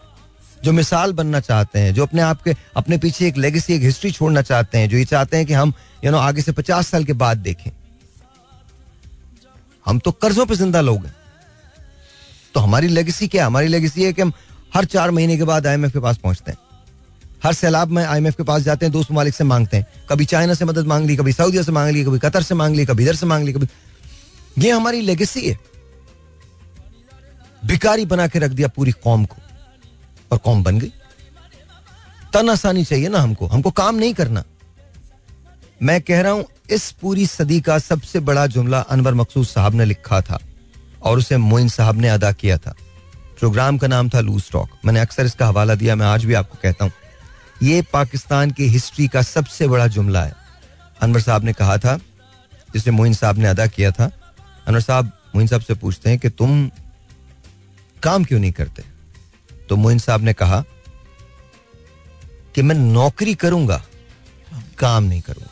जो 0.65 0.73
मिसाल 0.73 1.13
बनना 1.13 1.41
चाहते 1.41 1.79
हैं 1.79 1.95
जो 1.95 2.03
अपने 2.03 2.23
आप 2.23 2.43
के 2.43 2.55
अपने 2.77 2.99
पीछे 2.99 3.27
एक 3.29 3.37
लेगेसी 3.37 3.75
एक 3.75 3.83
हिस्ट्री 3.83 4.11
छोड़ना 4.11 4.43
चाहते 4.43 4.79
हैं 4.79 4.89
जो 4.89 4.97
ये 4.97 5.05
चाहते 5.05 5.37
हैं 5.37 5.47
कि 5.47 5.53
हम 5.53 5.73
यू 6.05 6.11
नो 6.11 6.19
आगे 6.19 6.43
से 6.43 6.53
पचास 6.53 6.89
साल 6.89 7.05
के 7.05 7.13
बाद 7.13 7.39
देखें। 7.39 7.71
हम 9.87 9.99
तो 9.99 10.11
कर्जों 10.13 10.47
पे 10.47 10.55
ज़िंदा 10.55 10.81
लोग 10.81 11.05
हैं। 11.05 11.15
तो 12.55 12.61
हमारी 12.61 12.89
लेगेसी 12.89 13.29
क्या 13.29 13.47
हमारी 13.47 13.69
लेगेसी 13.69 14.05
है 14.05 14.13
कि 14.13 14.23
हम 14.23 14.33
हर 14.75 14.85
चार 14.85 15.11
महीने 15.11 15.37
के 15.37 15.45
बाद 15.45 15.67
आईएमएफ 15.67 15.93
के 15.93 16.01
पास 16.01 16.19
पहुँचते 16.19 16.51
हैं। 16.51 16.59
हर 17.45 17.53
सैलाब 17.53 17.89
में 17.89 18.05
आईएमएफ 18.05 18.37
के 18.37 18.43
पास 18.43 18.63
जाते 18.63 18.87
हैं, 18.87 18.93
दोस्त 18.93 19.11
ममालिक 19.13 19.35
से 19.35 19.45
मांगते 19.45 19.77
हैं। 19.77 19.87
कभी 20.09 20.25
चाइना 20.25 20.55
से 20.55 20.65
मदद 20.65 20.87
मांग 20.87 21.07
ली, 21.07 21.17
कभी 21.17 21.33
सऊदिया 21.33 21.63
से 21.63 21.73
मांग 21.73 21.91
ली, 21.91 22.05
कभी 22.05 22.19
कतर 22.19 22.43
से 22.43 22.55
मांग 22.55 22.77
ली, 22.77 22.87
कभी 22.87 23.03
इधर 23.03 23.15
से 23.15 23.27
मांग 23.27 23.45
ली, 23.45 23.53
कभी 23.53 23.67
ये 24.59 24.71
हमारी 24.71 25.01
लेगेसी 25.01 25.49
है। 25.49 25.59
भिकारी 27.67 28.05
बना 28.05 28.27
के 28.27 28.39
रख 28.39 28.51
दिया 28.51 28.69
पूरी 28.69 28.93
कौम 28.93 29.25
को 29.25 29.37
और 30.33 30.39
कौम 30.39 30.63
बन 30.63 30.79
गई। 30.79 30.93
तन 32.33 32.51
आसानी 32.51 32.85
चाहिए 32.85 33.09
ना 33.09 33.19
हमको। 33.19 33.47
हमको 33.47 33.71
काम 33.71 33.97
नहीं 33.97 34.15
करना। 34.15 34.45
मैं 35.83 36.01
कह 36.01 36.21
रहा 36.21 36.33
हूँ, 36.33 36.45
इस 36.71 36.91
पूरी 36.93 37.27
सदी 37.27 37.61
का 37.61 37.79
सबसे 37.79 38.21
बड़ा 38.21 38.47
जुमला 38.47 38.81
अनवर 38.81 39.15
मकसूद 39.15 39.47
साहब 39.47 39.75
ने 39.75 39.85
लिखा 39.85 40.21
था 40.21 40.39
और 41.03 41.19
उसे 41.19 41.37
मोइन 41.37 41.69
साहब 41.69 42.01
ने 42.01 42.09
अदा 42.09 42.31
किया 42.33 42.59
था। 42.59 42.75
प्रोग्राम 43.39 43.79
का 43.79 43.87
नाम 43.87 44.09
था 44.09 44.21
लूज 44.21 44.43
स्टॉक 44.43 44.71
मैंने 44.85 45.01
अक्सर 45.01 45.27
इसका 45.27 45.47
हवाला 45.47 45.75
दिया, 45.75 45.95
मैं 45.97 46.07
आज 46.07 46.25
भी 46.25 46.35
आपको 46.35 46.59
कहता 46.63 46.85
हूँ। 46.85 46.93
ये 47.63 47.83
पाकिस्तान 47.83 48.51
की 48.51 48.67
हिस्ट्री 48.69 49.09
का 49.09 49.23
सबसे 49.23 49.69
बड़ा 49.69 49.87
जुमला 49.87 50.23
है। 50.25 50.35
अनवर 51.01 51.21
साहब 51.21 51.45
ने 51.45 51.53
कहा 51.53 51.77
था, 51.79 51.97
जिसे 52.75 52.91
मोइन 52.91 53.15
साहब 53.15 53.39
ने 53.39 53.49
अदा 53.49 53.67
किया 53.67 53.91
था, 53.91 54.11
अनवर 54.67 54.81
साहब, 54.81 55.13
मोइन 55.35 55.47
साहब 55.47 55.63
से 55.63 55.75
पूछते 55.75 56.11
हैं 56.11 56.19
कि 56.19 56.29
तुम 56.31 56.69
काम 58.03 58.25
क्यों 58.25 58.41
नहीं 58.41 58.53
करते? 58.53 58.85
तो 59.69 59.77
मोइन 59.77 59.99
साहब 59.99 60.23
ने 60.23 60.33
कहा 60.33 60.65
कि 62.55 62.63
मैं 62.63 62.75
नौकरी 62.75 63.35
करूँगा, 63.35 63.83
काम 64.79 65.05
नहीं 65.05 65.21
करूँगा। 65.21 65.52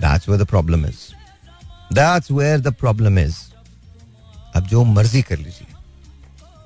That's 0.00 0.28
where 0.28 0.42
the 0.42 0.50
problem 0.54 0.84
is. 0.84 0.98
That's 1.92 2.30
where 2.32 2.66
the 2.66 2.76
problem 2.84 3.28
is. 3.28 3.34
अब 4.54 4.66
जो 4.66 4.84
मर्ज़ी 4.84 5.22
कर 5.22 5.36
लीजिए। 5.36 5.66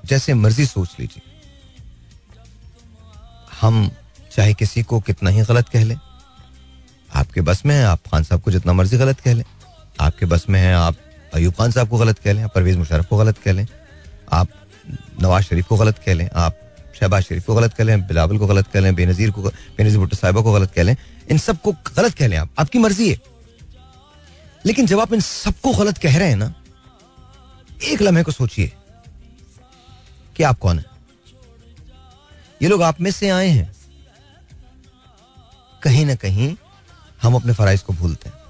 जैसे 0.05 0.35
मर्ज़ी 0.35 0.67
सोच 0.67 0.97
लीजिए। 1.01 1.23
हम 3.61 3.91
चाहे 4.33 4.55
किसी 4.55 4.83
को 4.83 5.01
कितना 5.01 5.31
ही 5.31 5.43
गलत 5.43 5.69
कह 5.69 5.85
लें। 5.85 5.99
आपके 7.15 7.41
बस 7.41 7.67
में 7.67 7.77
है 7.77 7.85
आप 7.85 7.99
खान 7.99 8.23
साहब 8.23 8.41
को 8.41 8.51
जितना 8.51 8.73
मर्ज़ी 8.73 8.99
गलत 8.99 9.21
कह 9.21 9.35
लें। 9.35 9.45
आपके 10.01 10.27
बस 10.27 10.47
में 10.49 10.61
है 10.61 10.75
आप 10.75 10.97
अयूब 11.35 11.55
खान 11.55 11.71
साहब 11.71 11.89
को 11.89 11.99
गलत 11.99 12.19
कह 12.19 12.33
लें 12.33 12.49
परवेज 12.49 12.77
मुशरफ 12.77 13.07
को 13.07 13.17
गलत 13.17 13.39
कह 13.39 13.53
लें। 13.53 13.67
आप 14.33 14.49
नवाज़ 15.23 15.45
शरीफ 15.45 15.67
को 15.67 15.77
गलत 15.77 15.99
कह 15.99 16.15
लें। 16.15 16.31
आप 16.35 16.64
शहबाज 16.95 17.23
शरीफ 17.23 17.47
को 17.47 17.55
गलत 17.55 17.75
कह 17.75 17.85
लें, 17.85 18.07
बिलावल 18.07 18.39
को 18.39 18.47
गलत 18.47 18.67
कह 18.67 18.81
लें, 18.81 18.95
बेनजीर 18.95 19.31
को 19.31 19.43
बेनजीर 19.43 19.99
भुट्टो 19.99 20.17
साहिबा 20.17 20.41
को 20.43 20.53
गलत 20.53 20.73
कह 20.73 20.83
लें, 20.83 20.97
इन 21.31 21.39
सबको 21.39 21.73
गलत 21.97 22.15
कह 22.15 22.27
लें 22.27 22.37
आप, 22.39 22.51
आपकी 22.59 22.79
मर्ज़ी 22.79 23.11
है। 23.11 23.21
लेकिन 24.67 24.87
जब 24.87 25.01
आप 25.01 25.13
इन 25.13 25.21
सबको 25.21 25.73
गलत 25.75 25.99
कह 25.99 26.19
रहे 26.19 26.29
हैं 26.29 26.37
ना, 26.37 26.53
एक 27.85 28.03
लम्हे 28.03 28.23
को 28.23 28.33
सोचिए 28.33 28.73
कि 30.37 30.43
आप 30.43 30.59
कौन 30.59 30.79
है? 30.79 30.85
ये 32.63 32.69
लोग 32.69 32.83
आप 32.83 33.01
में 33.01 33.11
से 33.11 33.29
आए 33.29 33.49
हैं। 33.49 33.73
कहीं 35.83 36.05
ना 36.07 36.15
कहीं 36.15 36.55
हम 37.23 37.35
अपने 37.35 37.53
फराइज 37.53 37.83
को 37.83 37.93
भूलते 37.93 38.29
हैं। 38.29 38.43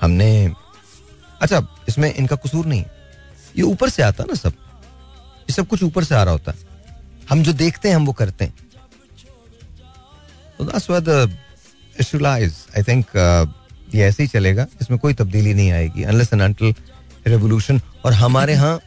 हमने 0.00 0.54
अच्छा 1.40 1.60
इसमें 1.88 2.12
इनका 2.14 2.36
कसूर 2.36 2.66
नहीं, 2.66 2.84
ये 3.56 3.62
ऊपर 3.62 3.90
से 3.90 4.02
आता 4.02 4.24
ना 4.24 4.34
सब। 4.34 4.54
ये 5.48 5.54
सब 5.54 5.66
कुछ 5.66 5.82
ऊपर 5.82 6.04
से 6.04 6.14
आ 6.14 6.22
रहा 6.22 6.32
होता 6.32 6.52
है। 6.52 6.58
हम 7.30 7.42
जो 7.42 7.52
देखते 7.52 7.88
हैं 7.88 7.96
हम 7.96 8.06
वो 8.06 8.12
करते 8.12 8.44
हैं। 8.44 8.54
lies. 12.20 12.54
I 12.78 12.82
think 12.82 13.04
uh, 13.16 13.46
ये 13.94 14.02
ऐसे 14.04 14.22
ही 14.22 14.28
चलेगा 14.28 14.66
इसमें 14.80 14.98
कोई 15.00 15.14
तब्दीली 15.14 15.54
नहीं 15.54 15.72
आएगी 15.72 16.02
अनलेस 16.02 16.30
एंड 16.32 16.74
रेवोल्यूशन 17.26 17.80
और 18.04 18.12
हमारे 18.12 18.52
यहाँ 18.52 18.80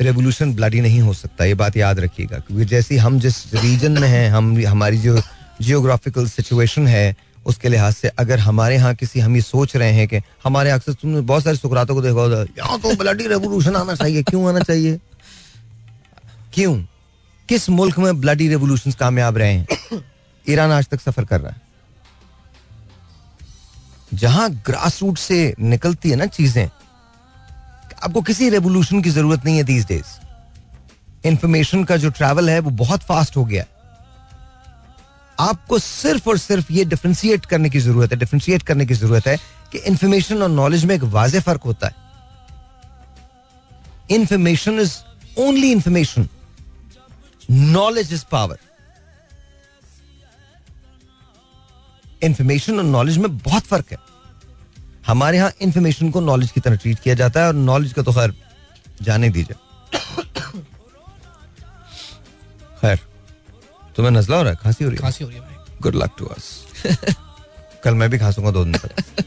रेवोल्यूशन 0.00 0.54
ब्लडी 0.54 0.80
नहीं 0.80 1.00
हो 1.00 1.14
सकता 1.14 1.44
ये 1.44 1.54
बात 1.54 1.76
याद 1.76 2.00
रखिएगा। 2.00 2.38
क्योंकि 2.38 2.64
जैसी 2.64 2.96
हम 2.96 3.18
जिस 3.20 3.54
रीजन 3.54 3.92
में 3.92 4.08
हैं 4.08 4.30
हम 4.30 4.56
हमारी 4.66 4.98
जो 4.98 5.20
जियोग्राफिकल 5.62 6.26
सिचुएशन 6.28 6.86
है 6.86 7.16
उसके 7.46 7.68
लिहाज 7.68 7.94
से 7.94 8.08
अगर 8.18 8.38
हमारे 8.38 8.74
यहाँ 8.74 8.94
किसी 8.94 9.20
हम 9.20 9.36
ये 9.36 9.42
सोच 9.42 9.76
रहे 9.76 9.92
हैं 9.92 10.08
कि 10.08 10.20
हमारे 10.44 10.70
अक्सर 10.70 10.92
तुमने 10.92 11.20
बहुत 11.20 11.44
सारे 11.44 11.56
सुकरातों 11.56 11.94
को 11.94 12.02
देखा 12.02 12.20
होगा 12.20 12.42
यहाँ 12.58 12.80
तो 12.80 12.94
ब्लडी 12.96 13.26
रेवोल्यूशन 13.26 13.76
आना 13.76 13.94
चाहिए 13.94 14.22
क्यों 14.22 14.48
आना 14.48 14.60
चाहिए? 14.60 14.98
क्यों? 16.52 16.76
किस 17.48 17.68
मुल्क 17.70 17.98
में 17.98 18.20
ब्लडी 18.20 18.48
रेवोल्यूशन 18.48 18.92
कामयाब 18.92 19.36
रहे 19.38 19.52
हैं? 19.52 19.66
ईरान 20.48 20.70
आज 20.70 20.86
तक 20.88 21.00
सफ़र 21.00 21.24
कर 21.24 21.40
रहा 21.40 21.52
है। 21.52 21.60
जहाँ 24.14 24.50
ग्रास 24.66 25.02
रूट 25.02 25.18
से 25.18 25.54
निकलती 25.60 26.10
है 26.10 26.16
ना 26.16 26.26
चीज़ें, 26.26 26.68
आपको 28.04 28.22
किसी 28.22 28.48
रेवोल्यूशन 28.50 29.02
की 29.02 29.10
ज़रूरत 29.10 29.44
नहीं 29.44 29.56
है 29.56 29.62
दीज 29.62 29.86
डेज़ 29.86 30.18
इंफॉर्मेशन 31.24 31.84
का 31.84 31.96
जो 31.96 32.10
ट्रैवल 32.10 32.50
है, 32.50 32.58
वो 32.60 32.70
बहुत 32.70 33.02
फास्ट 33.02 33.36
हो 33.36 33.44
गया। 33.44 33.64
आपको 35.38 35.78
सिर्फ़ 35.78 36.28
और 36.28 36.38
सिर्फ़ 36.38 36.72
ये 36.72 36.84
डिफ्रेंशिएट 36.84 37.46
करने 37.46 37.70
की 37.70 37.78
ज़रूरत 37.80 38.12
है 38.12 38.18
डिफ्रेंशिएट 38.18 38.62
करने 38.62 38.86
की 38.86 38.94
ज़रूरत 38.94 39.26
है 39.26 39.36
कि 39.72 39.78
इंफॉर्मेशन 39.78 40.42
और 40.42 40.48
नॉलेज 40.48 40.84
में 40.84 40.94
एक 40.94 41.02
वाजे 41.14 41.40
फ़र्क 41.40 41.62
होता 41.62 41.86
है। 41.86 41.94
Information 44.10 44.80
is 44.80 44.94
only 45.38 45.70
information 45.72 46.28
knowledge 47.50 48.12
is 48.14 48.24
power 48.32 48.58
information 52.24 52.78
और 52.78 52.84
नॉलेज 52.84 53.18
में 53.18 53.36
बहुत 53.38 53.62
फ़र्क 53.66 53.92
है। 53.92 53.98
हमारे 55.06 55.36
यहाँ 55.36 55.52
इंफॉर्मेशन 55.62 56.10
को 56.10 56.20
नॉलेज 56.20 56.50
की 56.52 56.60
तरह 56.60 56.76
ट्रीट 56.76 56.98
किया 57.00 57.14
जाता 57.14 57.40
है 57.40 57.46
और 57.46 57.54
नॉलेज 57.54 57.92
का 57.92 58.02
तो 58.02 58.12
खैर 58.12 58.34
जाने 59.02 59.28
दीजिए। 59.30 59.56
खैर 62.80 62.98
तुम्हें 63.96 64.12
नजला 64.12 64.36
हो 64.36 64.42
रहा 64.42 64.52
है? 64.52 64.58
खांसी 64.62 64.84
हो 64.84 64.90
रही 64.90 64.96
है? 64.96 65.02
खांसी 65.02 65.24
हो 65.24 65.30
रही 65.30 65.38
है 65.38 65.58
गुड 65.82 65.94
लक 65.96 66.10
टू 66.18 66.26
अस 66.26 66.48
कल 67.84 67.94
मैं 67.94 68.08
भी 68.10 68.18
खांसूँगा 68.18 68.50
दो 68.50 68.64
दिन 68.64 68.74
तक 68.78 69.24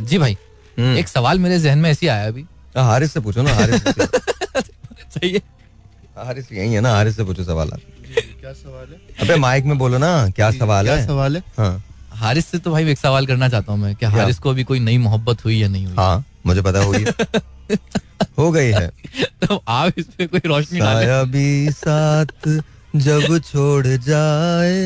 जी 0.08 0.18
भाई 0.18 0.36
हम्म। 0.78 0.96
एक 0.98 1.08
सवाल 1.08 1.38
मेरे 1.38 1.58
जहन 1.60 1.78
में 1.78 1.90
ऐसी 1.90 2.06
आया 2.08 2.26
अभी। 2.28 2.42
हाँ, 2.76 2.84
हारिस 2.84 3.12
से 3.12 3.20
पूछो 3.20 3.42
ना 3.42 3.54
हारिस 3.54 3.82
सही 5.14 5.32
है। 5.32 5.40
हारिस 6.26 6.52
यही 6.52 6.72
है 6.74 6.80
ना 6.80 6.92
हारिस 6.92 7.16
से 7.16 7.24
पूछो 7.24 7.44
सवाल 7.44 7.70
आप। 7.72 7.80
क्या 8.40 8.52
सवाल 8.52 8.86
है? 8.92 9.00
अबे 9.22 9.36
माइक 9.36 9.64
में 9.64 9.78
बोलो 9.78 9.98
ना 9.98 10.10
क्या 10.36 10.50
सवाल 10.50 10.84
क्या 10.84 10.94
है? 10.96 11.06
सवाल 11.06 11.36
है? 11.36 11.42
हाँ। 11.58 11.84
हारिस 12.14 12.46
से 12.46 12.58
तो 12.58 12.70
भाई 12.70 12.90
एक 12.90 12.98
सवाल 12.98 13.26
करना 13.26 13.48
चाहता 13.48 13.72
हूँ 13.72 13.80
मैं 13.80 13.94
कि 13.96 14.06
हारिस 14.06 14.38
को 14.38 14.50
अभी 14.50 14.64
कोई 14.64 14.80
नई 14.80 14.98
मोहब्बत 14.98 15.44
हुई 15.44 15.58
या 15.62 15.68
नहीं 15.68 15.86
हुई? 15.86 15.94
हाँ 15.96 16.24
मुझे 16.46 16.62
पता 16.62 16.82
हो 16.82 16.90
गई 16.92 17.04
हो 18.38 18.50
गई 18.52 18.70
है। 18.72 18.88
तो 19.46 19.62
आप 19.68 19.92
इस 19.98 20.06
पे 20.18 20.26
कोई 20.26 20.40
रोशनी 20.46 20.78
डालें। 20.80 21.06
साया 21.06 21.22
भी 21.24 21.70
साथ 21.70 22.48
जब 22.96 23.38
छोड़ 23.38 23.86
जाए 23.86 24.76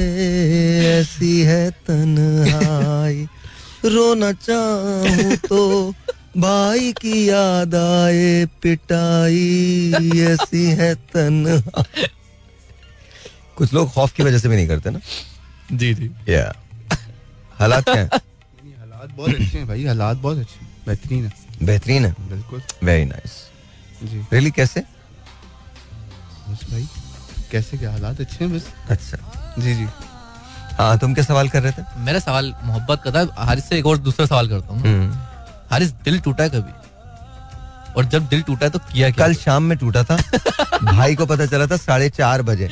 ऐसी 1.01 1.41
है 1.41 1.70
तन्हाई। 1.70 3.26
रोना 3.85 4.33
चाहूँ 4.33 5.37
तो 5.37 5.61
भाई 6.37 6.93
की 6.93 7.28
याद 7.28 7.74
आए 7.74 8.45
पिटाई 8.62 10.11
ऐसी 10.28 10.64
है 10.76 10.95
तन्हाई 10.95 12.07
कुछ 13.57 13.72
लोग 13.74 13.93
खौफ 13.93 14.12
की 14.12 14.22
वजह 14.22 14.39
से 14.39 14.49
भी 14.49 14.57
नहीं 14.57 14.68
करते 14.68 14.91
ना? 14.91 15.01
जी 15.72 15.93
जी। 15.95 16.11
या 16.28 16.53
हालात 17.59 17.85
क्या 17.85 17.95
हैं? 17.95 18.09
हालात 18.09 19.11
बहुत 19.16 19.30
अच्छे 19.30 19.59
हैं 19.59 19.66
भाई 19.68 19.85
हालात 19.85 20.16
बहुत 20.16 20.39
अच्छे 20.39 20.61
हैं। 20.61 20.70
बेहतरीन 20.87 21.24
है। 21.24 21.33
बेहतरीन 21.62 22.05
है? 22.07 22.14
बिल्कुल। 22.28 22.62
वेरी 22.85 23.05
नाइस 23.05 23.33
जी। 24.03 24.20
रियली 24.33 24.51
कैसे? 24.51 24.80
बस 26.49 26.64
भाई 26.70 26.87
कैसे 27.51 27.78
क्या 27.78 27.91
हालात 27.91 28.20
अच्छे 28.20 28.45
हैं 28.45 28.55
बस। 28.55 28.68
अच्छा। 28.91 29.55
जी 29.59 29.74
जी। 29.74 29.87
हाँ 30.78 30.99
तुम 30.99 31.14
क्या 31.14 31.24
सवाल 31.24 31.49
कर 31.49 31.62
रहे 31.62 31.72
थे? 31.72 31.83
मेरा 32.01 32.18
सवाल 32.18 32.53
मोहब्बत 32.64 33.03
का 33.05 33.11
था 33.11 33.45
हारिस 33.45 33.68
से 33.68 33.78
एक 33.78 33.87
और 33.87 33.99
दूसरा 33.99 34.26
सवाल 34.26 34.49
करता 34.49 34.74
हूँ। 34.74 34.80
हम्म। 34.80 35.32
हारिस 35.73 35.91
दिल 36.05 36.18
टूटा 36.20 36.45
है 36.45 36.51
कभी। 36.51 36.73
और 37.97 38.05
जब 38.05 38.27
दिल 38.29 38.43
टूटा 38.43 38.66
है 38.66 38.70
तो 38.70 38.79
किया 38.79 39.11
क्या? 39.11 39.27
कल 39.27 39.35
शाम 39.35 39.62
में 39.62 39.77
टूटा 39.79 40.03
था। 40.05 40.16
भाई 40.93 41.14
को 41.14 41.27
पता 41.27 41.47
चला 41.47 41.66
था 41.66 41.77
साढ़े 41.77 42.09
चार 42.11 42.43
बजे। 42.43 42.68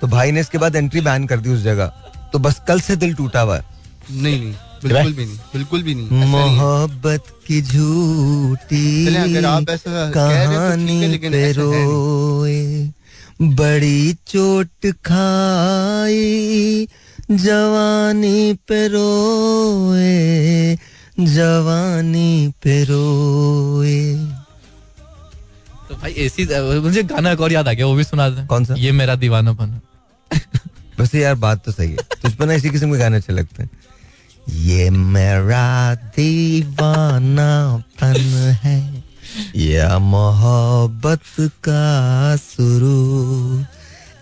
तो 0.00 0.06
भाई 0.06 0.32
ने 0.32 0.40
इसके 0.40 0.58
बाद 0.58 0.76
एंट्री 0.76 1.00
बैन 1.00 1.26
कर 1.26 1.40
दी 1.40 1.50
उस 1.50 1.60
जगह। 1.62 1.86
तो 2.32 2.38
बस 2.38 2.60
कल 2.68 2.80
से 2.80 2.96
दिल 2.96 3.14
टूटा 3.14 3.40
हुआ 3.40 3.56
है। 3.56 3.64
नहीं 4.10 4.40
नहीं 4.40 4.54
बिल्कुल 4.84 5.12
भी 5.12 5.24
नहीं 5.24 5.36
बिल्कुल 5.52 5.82
भी 5.82 5.94
नहीं। 5.94 6.24
मोहब्बत 6.30 7.22
की 7.46 7.60
झूठी 7.62 9.06
चलें, 9.06 9.20
अगर 9.20 9.46
आप 9.46 9.70
ऐसा 9.70 10.10
कह 10.10 10.26
रहे 10.32 10.46
तो 10.46 10.52
कहानी 10.52 11.06
लेकिन 11.06 11.32
पे। 11.32 11.52
रोए 11.52 12.90
बड़ी 13.60 14.12
चोट 14.28 14.86
खाई 15.06 16.86
जवानी 17.30 18.52
पे 18.68 18.86
रोए 18.88 20.76
जवानी 21.20 22.52
पे 22.62 22.84
रोए। 22.84 24.14
तो 25.88 25.94
भाई 25.94 26.12
ऐसी 26.12 26.48
मुझे 26.80 27.02
गाना 27.02 27.32
एक 27.32 27.40
और 27.40 27.52
याद 27.52 27.68
आ 27.68 27.72
गया 27.72 27.86
वो 27.86 27.94
भी 27.94 28.04
सुना 28.04 28.28
दे 28.28 28.46
कौन 28.46 28.64
सा? 28.64 28.74
ये 28.74 28.92
मेरा 28.92 29.14
दीवानापन। 29.14 29.80
वैसे 31.00 31.20
यार 31.20 31.34
बात 31.34 31.64
तो 31.64 31.72
सही 31.72 31.90
है। 31.90 31.96
तुझ 32.22 32.32
पर 32.32 32.46
ना 32.46 32.54
इसी 32.54 32.70
किस्म 32.70 32.92
के 32.92 32.98
गाने 32.98 33.16
अच्छे 33.16 33.32
लगते 33.32 33.62
हैं। 33.62 33.70
ये 34.48 34.90
मेरा 34.90 35.94
दीवानापन 35.94 38.16
है। 38.62 39.04
या 39.56 39.98
मोहब्बत 39.98 41.20
का 41.40 42.36
शुरू। 42.36 43.64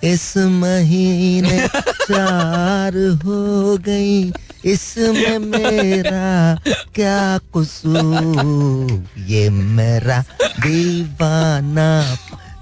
इस 0.05 0.33
महीने 0.37 1.67
चार 1.69 2.97
हो 3.25 3.77
गई, 3.87 4.33
इसमें 4.73 5.39
मेरा 5.39 6.55
क्या 6.95 7.39
कसूर? 7.57 9.05
ये 9.29 9.49
मेरा 9.51 10.21
दीवाना 10.61 11.89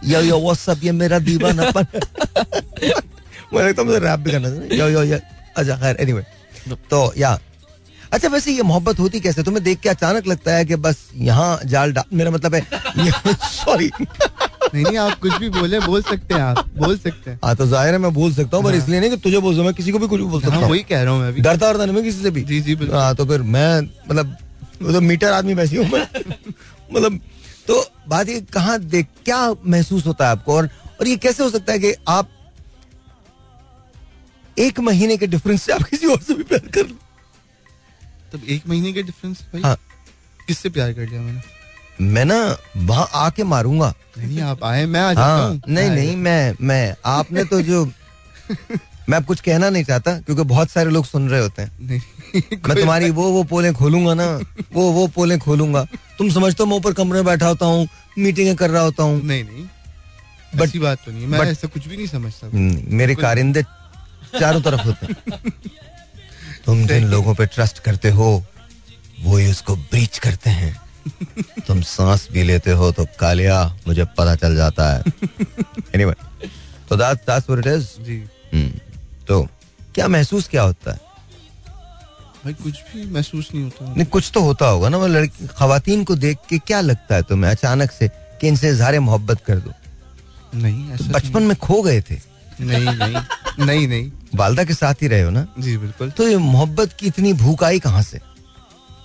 यो 0.04 0.20
यो 0.22 0.38
व्हाट्सअप 0.40 0.84
ये 0.84 0.92
मेरा 0.92 1.18
दीवानापन 1.28 1.86
मुझे 3.52 3.68
लगता 3.68 3.82
है 3.82 3.98
रैप 4.00 4.20
भी 4.20 4.30
करना 4.30 4.50
चाहिए 4.50 4.78
यो 4.78 4.88
यो 4.88 5.02
यो 5.12 5.18
अच्छा 5.56 5.76
खैर 5.76 5.96
एनीवे 6.00 6.22
तो 6.90 7.12
या। 7.18 7.38
अच्छा 8.12 8.28
वैसे 8.28 8.52
ये 8.52 8.62
मोहब्बत 8.62 8.98
होती 9.00 9.20
कैसे? 9.20 9.42
तुम्हें 9.42 9.62
देख 9.64 9.80
के 9.80 9.88
अचानक 9.88 10.26
लगता 10.26 10.54
है 10.54 10.64
कि 10.64 10.76
बस 10.86 10.96
यहाँ 11.16 11.58
जाल 11.66 11.92
डाल 11.92 12.16
मेरा 12.16 12.30
मतलब 12.30 12.54
है 12.54 12.60
सॉरी 13.52 13.90
नहीं 14.74 14.84
नहीं 14.84 14.96
आप 14.98 15.18
कुछ 15.20 15.32
भी 15.38 15.48
बोले 15.50 15.80
बोल 15.80 16.02
सकते 16.02 16.34
हैं 16.34 16.40
आप 16.42 16.68
बोल 16.76 16.96
सकते 16.98 17.30
हैं। 17.30 17.38
हाँ 17.44 17.54
तो 17.56 17.66
ज़ाहिर 17.66 17.92
है 17.92 17.98
मैं 18.00 18.12
बोल 18.14 18.32
सकता 18.34 18.56
हूँ 18.56 18.64
पर 18.64 18.74
इसलिए 18.74 19.00
नहीं 19.00 19.10
कि 19.10 19.16
तुझे 19.18 19.38
बोल 19.38 19.60
मैं 19.62 19.74
किसी 19.74 19.92
को 19.92 19.98
भी 19.98 20.06
कुछ 20.08 20.20
भी 20.20 20.26
बोल 20.26 20.40
सकता 20.40 20.54
हाँ। 20.54 20.62
हूँ 20.62 20.70
वही 20.70 20.82
कह 20.82 21.02
रहा 21.02 21.12
हूँ 21.12 21.20
मैं 21.22 21.28
अभी। 21.28 21.40
डरता 21.40 21.68
वरता 21.68 21.84
नहीं 21.84 21.94
मैं 21.94 22.04
किसी 22.04 22.22
से 22.22 22.30
भी। 22.30 22.42
जी, 22.42 22.60
जी, 22.60 22.74
हाँ 22.92 23.14
तो 23.14 23.26
फिर 23.26 23.42
मैं 23.42 23.80
मतलब 23.80 24.36
तो 24.82 25.00
मीटर 25.00 25.32
आदमी 25.32 25.54
वैसी 25.54 25.76
हूँ 25.76 25.86
मैं 25.88 26.06
मतलब 26.92 27.20
तो 27.66 27.84
बात 28.08 28.28
ये 28.28 28.40
कहाँ 28.52 28.78
देख 28.80 29.06
क्या 29.24 29.48
महसूस 29.66 30.06
होता 30.06 30.24
है 30.24 30.30
आपको? 30.32 30.56
और 30.56 30.68
और 31.00 31.08
ये 31.08 31.16
कैसे 31.16 31.42
हो 31.42 31.50
सकता 31.50 31.72
है 31.72 31.78
कि 31.78 31.94
आप 32.08 32.28
एक 34.56 34.80
महीने 34.80 35.16
के 35.16 35.26
डिफरेंस 35.26 35.62
से 35.62 35.72
आप 35.72 35.82
किसी 35.82 36.06
और 36.06 36.20
से 36.22 36.34
भी 36.34 36.42
प्यार 36.42 36.68
कर 36.74 36.88
लो? 36.88 36.96
तब 38.32 38.44
एक 38.48 38.66
महीने 38.68 38.92
के 38.92 39.02
डिफरेंस 39.02 39.42
भाई? 39.52 39.62
हाँ। 39.62 39.76
किससे 40.46 40.68
प्यार 40.68 40.92
कर 40.92 41.08
लिया 41.08 41.20
मैंने? 41.20 41.40
मैं 42.00 42.24
ना 42.24 42.56
वहाँ 42.76 43.08
आके 43.14 43.44
मारूँगा। 43.44 43.94
नहीं 44.18 44.40
आप 44.40 44.64
आए 44.64 44.86
मैं 44.86 45.00
आ 45.00 45.12
जाता 45.12 45.26
हाँ 45.26 45.60
नहीं 45.68 45.90
नहीं 45.90 46.16
मैं 46.16 46.54
मैं 46.60 46.94
आपने 47.06 47.44
तो 47.44 47.60
जो 47.62 47.84
मैं 49.08 49.16
अब 49.16 49.24
कुछ 49.24 49.40
कहना 49.40 49.68
नहीं 49.70 49.84
चाहता 49.84 50.18
क्योंकि 50.20 50.42
बहुत 50.42 50.70
सारे 50.70 50.90
लोग 50.90 51.04
सुन 51.06 51.28
रहे 51.28 51.40
होते 51.40 51.62
हैं। 51.62 52.00
मैं 52.68 52.76
तुम्हारी 52.76 53.10
वो 53.10 53.30
वो 53.30 53.42
पोलें 53.44 53.72
खोलूँगा 53.74 54.14
ना 54.14 54.26
वो 54.74 54.90
वो 54.92 55.06
पोलें 55.06 55.38
खोलूँगा। 55.38 55.84
तुम 56.18 56.30
समझते 56.30 56.62
हो 56.62 56.68
मैं 56.68 56.76
ऊपर 56.76 56.92
कमरे 56.92 57.18
में 57.18 57.24
बैठा 57.24 57.46
होता 57.46 57.66
हूँ 57.66 57.88
मीटिंगें 58.18 58.54
कर 58.56 58.70
रहा 58.70 58.82
होता 58.82 59.02
हूँ। 59.02 59.22
नहीं 59.22 59.44
नहीं 59.44 59.66
ऐसी 60.62 60.78
बात 60.78 60.98
तो 61.06 61.12
नहीं 61.12 61.26
मैं 61.26 61.40
ऐसा 61.40 61.68
कुछ 61.68 61.86
भी 61.88 61.96
नहीं 61.96 62.06
समझता। 62.06 62.46
हम्म, 62.46 62.82
मेरे 62.96 63.14
कारिंदे 63.14 63.62
चारों 64.40 64.60
तरफ़ 64.60 64.86
होते 64.86 65.06
हैं। 65.06 65.52
तुम 66.66 66.86
जिन 66.86 67.04
लोगों 67.04 67.34
पे 67.34 67.46
ट्रस्ट 67.46 67.78
करते 67.78 68.10
हो 68.10 68.44
वो 69.22 69.36
ही 69.36 69.50
उसको 69.50 69.76
ब्रीच 69.76 70.18
करते 70.18 70.50
हैं। 70.50 70.76
तुम 71.66 71.80
सांस 71.80 72.28
भी 72.32 72.42
लेते 72.42 72.70
हो 72.70 72.92
तो 72.92 73.06
कालिया 73.20 73.76
मुझे 73.86 74.04
पता 74.04 74.34
चल 74.34 74.56
जाता 74.56 74.94
है। 74.94 75.02
एनीवे 75.94 76.12
तो 76.88 76.96
दैट्स 76.96 77.50
व्हाट 77.50 77.58
इट 77.58 77.66
इज़ 77.66 77.86
जी। 78.00 78.24
तो 79.28 79.48
क्या 79.94 80.08
महसूस 80.08 80.48
क्या 80.48 80.62
होता 80.62 80.92
है? 80.92 80.98
भाई 82.44 82.52
कुछ 82.52 82.74
भी 82.74 83.10
महसूस 83.10 83.48
नहीं 83.54 83.64
होता। 83.64 83.94
नहीं 83.94 84.06
कुछ 84.06 84.30
तो 84.34 84.40
होता 84.40 84.66
होगा 84.66 84.88
ना 84.88 84.96
वो 84.96 85.06
लड़की 85.06 85.46
खातन 85.46 86.04
को 86.04 86.14
देख 86.14 86.38
के 86.48 86.58
क्या 86.58 86.80
लगता 86.80 87.14
है 87.14 87.22
तुम्हें? 87.22 87.50
अचानक 87.50 87.90
से 87.90 88.08
कि 88.08 88.48
इनसे 88.48 88.70
इजहार 88.70 89.00
मोहब्बत 89.00 89.40
कर 89.40 89.56
दो। 89.56 89.72
नहीं 90.54 90.90
ऐसा 90.90 91.04
बचपन 91.04 91.42
में 91.42 91.56
खो 91.56 91.82
गए 91.82 92.00
थे। 92.00 92.20
नहीं 92.60 92.84
नहीं 92.84 93.66
नहीं 93.66 93.88
नहीं। 93.88 94.12
वालदा 94.34 94.64
के 94.64 94.74
साथ 94.74 94.94
ही 95.02 95.08
रहे 95.08 95.22
हो 95.22 95.30
ना? 95.30 95.46
जी 95.58 95.76
बिल्कुल। 95.76 96.10
तो 96.10 96.28
ये 96.28 96.36
मोहब्बत 96.36 96.92
की 96.92 97.06
इतनी 97.06 97.32
भूख 97.32 97.64
आई 97.64 97.78
कहाँ 97.78 98.02
से? 98.02 98.20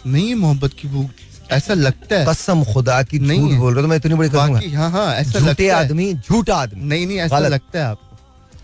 नहीं 0.07 0.35
मोहब्बत 0.35 0.73
की 0.73 0.87
भूख 0.87 1.09
ऐसा 1.51 1.73
लगता 1.73 2.15
है। 2.15 2.25
कसम 2.25 2.63
खुदा 2.63 3.01
की 3.03 3.19
नहीं 3.19 3.57
बोल 3.57 3.73
रहा 3.73 3.81
तो 3.81 3.87
मैं 3.87 3.97
इतनी 3.97 4.15
बड़ी 4.15 4.29
बाकी 4.29 4.71
हाँ 4.71 4.89
हाँ 4.91 5.13
ऐसा 5.15 5.39
लगता 5.39 5.63
है। 5.63 5.69
आदमी 5.69 6.13
झूठा 6.13 6.55
आदमी। 6.55 6.83
नहीं 6.85 7.07
नहीं 7.07 7.17
ऐसा 7.17 7.39
लगता 7.39 7.79
है 7.79 7.85
आपको। 7.85 8.17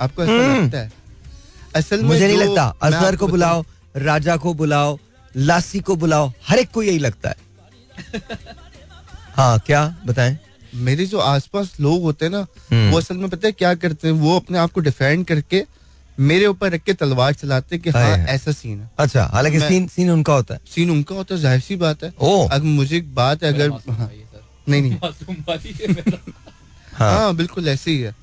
आपको 0.04 0.24
ऐसा 0.24 0.32
हम्म। 0.32 0.64
लगता 0.66 0.78
है। 0.78 0.92
असल 1.76 2.02
में 2.02 2.08
मुझे 2.08 2.28
नहीं 2.28 2.38
लगता। 2.38 2.64
अजहर 2.82 3.16
को 3.16 3.28
बुलाओ 3.28 3.64
राजा 3.98 4.38
को 4.38 4.54
बुलाओ 4.54 4.98
लासी 5.36 5.80
को 5.80 5.96
बुलाओ 5.96 6.32
हर 6.48 6.60
एक 6.60 6.72
को 6.72 6.84
यही 6.84 7.00
लगता 7.00 7.30
है। 7.30 7.36
हाँ 9.36 9.60
क्या? 9.60 9.96
बताएँ। 10.06 10.38
मेरे 10.76 11.06
जो 11.06 11.20
आसपास 11.20 11.74
लोग 11.80 12.02
होते 12.02 12.26
हैं 12.26 12.32
ना 12.32 12.46
हम्म। 12.72 12.92
वो 12.92 12.98
असल 12.98 13.18
में 13.18 13.30
पता 13.30 13.48
है 13.48 13.52
क्या 13.52 13.74
करते 13.76 14.08
हैं? 14.08 14.16
वो 14.16 14.36
अपने 14.36 14.58
आप 14.58 14.72
को 14.72 14.80
डिफेंड 14.82 15.26
करके 15.26 15.64
मेरे 16.20 16.46
ऊपर 16.46 16.72
रख 16.72 16.84
के 16.84 16.94
तलवार 16.94 17.34
चलाते 17.34 17.76
हैं 17.76 17.84
कि 17.84 17.90
हाँ 17.90 18.18
ऐसा 18.18 18.52
सीन 18.52 18.80
है। 18.80 18.90
अच्छा 18.98 19.24
हालाँकि 19.24 19.60
सीन 19.60 19.88
सीन 19.88 20.10
उनका 20.12 20.34
होता 20.34 20.54
है। 20.54 20.60
सीन 20.76 20.92
उनका 20.92 21.16
होता 21.16 21.36
है 21.36 21.42
ज़ाहिर 21.42 21.60
सी 21.60 21.76
बात 21.76 22.04
है। 22.04 22.14
ओ। 22.20 22.48
अगर 22.48 22.64
मुझे 22.64 22.98
एक 22.98 23.16
बात 23.16 23.44
है 23.44 23.54
अगर 23.54 23.70
हाँ, 23.70 24.12
नहीं 24.70 24.82
नहीं। 24.82 24.94
हाँ 26.94 27.18
हाँ। 27.20 27.36
बिल्कुल 27.36 27.68
ऐसे 27.68 27.92
ही 27.92 28.00
है। 28.00 28.16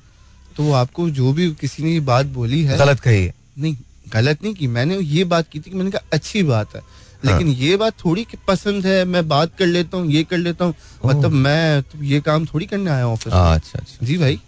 तो 0.57 0.63
वो 0.63 0.73
आपको 0.73 1.09
जो 1.09 1.33
भी 1.33 1.51
किसी 1.51 1.83
ने 1.83 1.91
ये 1.91 1.99
बात 1.99 2.25
बोली 2.25 2.63
है 2.63 2.77
गलत 2.77 2.99
कही 2.99 3.25
है। 3.25 3.33
नहीं 3.59 3.75
गलत 4.13 4.43
नहीं 4.43 4.53
की। 4.53 4.67
मैंने 4.67 4.97
ये 4.97 5.23
बात 5.23 5.47
की 5.51 5.59
थी 5.59 5.69
कि 5.69 5.77
मैंने 5.77 5.91
कहा 5.91 6.01
अच्छी 6.13 6.43
बात 6.43 6.75
है। 6.75 6.81
लेकिन 7.25 7.47
ये 7.47 7.75
बात 7.77 7.93
थोड़ी 8.05 8.23
कि 8.23 8.37
पसंद 8.47 8.85
है 8.85 9.05
मैं 9.05 9.27
बात 9.27 9.51
कर 9.59 9.65
लेता 9.65 9.97
हूँ 9.97 10.11
ये 10.11 10.23
कर 10.23 10.37
लेता 10.37 10.65
हूँ। 10.65 10.73
मतलब 11.05 11.31
मैं 11.31 11.81
तो 11.81 12.03
ये 12.03 12.21
काम 12.21 12.45
थोड़ी 12.45 12.65
करने 12.65 12.91
आया 12.91 13.03
हूँ 13.03 13.13
ऑफ़िस 13.13 13.33
में। 13.33 13.39
हाँ, 13.39 13.55
अच्छा 13.55 13.79
अच्छा। 13.79 14.05
जी 14.05 14.17
भाई। 14.17 14.39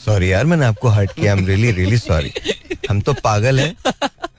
सॉरी 0.00 0.32
यार, 0.32 0.44
मैंने 0.44 0.66
आपको 0.66 0.88
हर्ट 0.88 1.12
किया 1.12 1.32
I 1.32 1.38
am 1.38 1.46
really 1.46 1.70
really 1.72 1.98
sorry 1.98 2.32
हम 2.90 3.00
तो 3.00 3.12
पागल 3.14 3.60
हैं। 3.60 3.74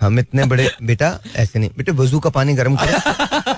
हम 0.01 0.20
इतने 0.20 0.45
बड़े 0.45 0.70
बेटा, 0.84 1.18
ऐसे 1.36 1.59
नहीं। 1.59 1.70
बेटे, 1.78 1.91
वज़ू 1.91 2.20
का 2.20 2.30
पानी 2.30 2.53
गर्म 2.53 2.76
करो। 2.76 3.53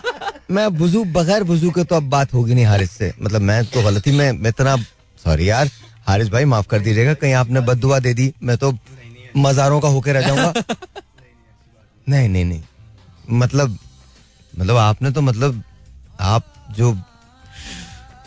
मैं 0.52 0.66
वज़ू, 0.80 1.04
बगैर 1.06 1.44
वज़ू 1.44 1.72
के 1.72 1.84
तो 1.84 1.96
अब 1.96 2.10
बात 2.10 2.34
होगी 2.34 2.54
नहीं 2.54 2.66
हारिस 2.66 2.92
से। 2.92 3.14
मतलब 3.22 3.42
मैं 3.42 3.64
तो 3.66 3.84
गलती 3.84 4.12
में 4.12 4.32
मैं 4.32 4.50
इतना 4.50 4.76
सॉरी 5.24 5.50
यार। 5.50 5.70
हारिस 6.08 6.30
भाई, 6.30 6.46
माफ़ 6.46 6.68
कर 6.68 6.80
दीजिएगा, 6.80 7.14
कहीं 7.14 7.34
आपने 7.34 7.60
बददुआ 7.62 8.00
दे 8.00 8.14
दी। 8.14 8.34
मैं 8.44 8.58
तो 8.58 8.78
मजारों 9.38 9.80
का 9.82 9.88
होके 9.88 10.14
रह 10.14 10.22
जाऊँगा। 10.22 10.54
नहीं 12.08 12.30
नहीं 12.30 12.46
नहीं। 12.46 12.62
मतलब 13.32 13.78
मतलब 14.54 14.78
आपने 14.78 15.12
तो 15.12 15.22
मतलब 15.22 15.64
आप 16.20 16.54
जो 16.78 16.92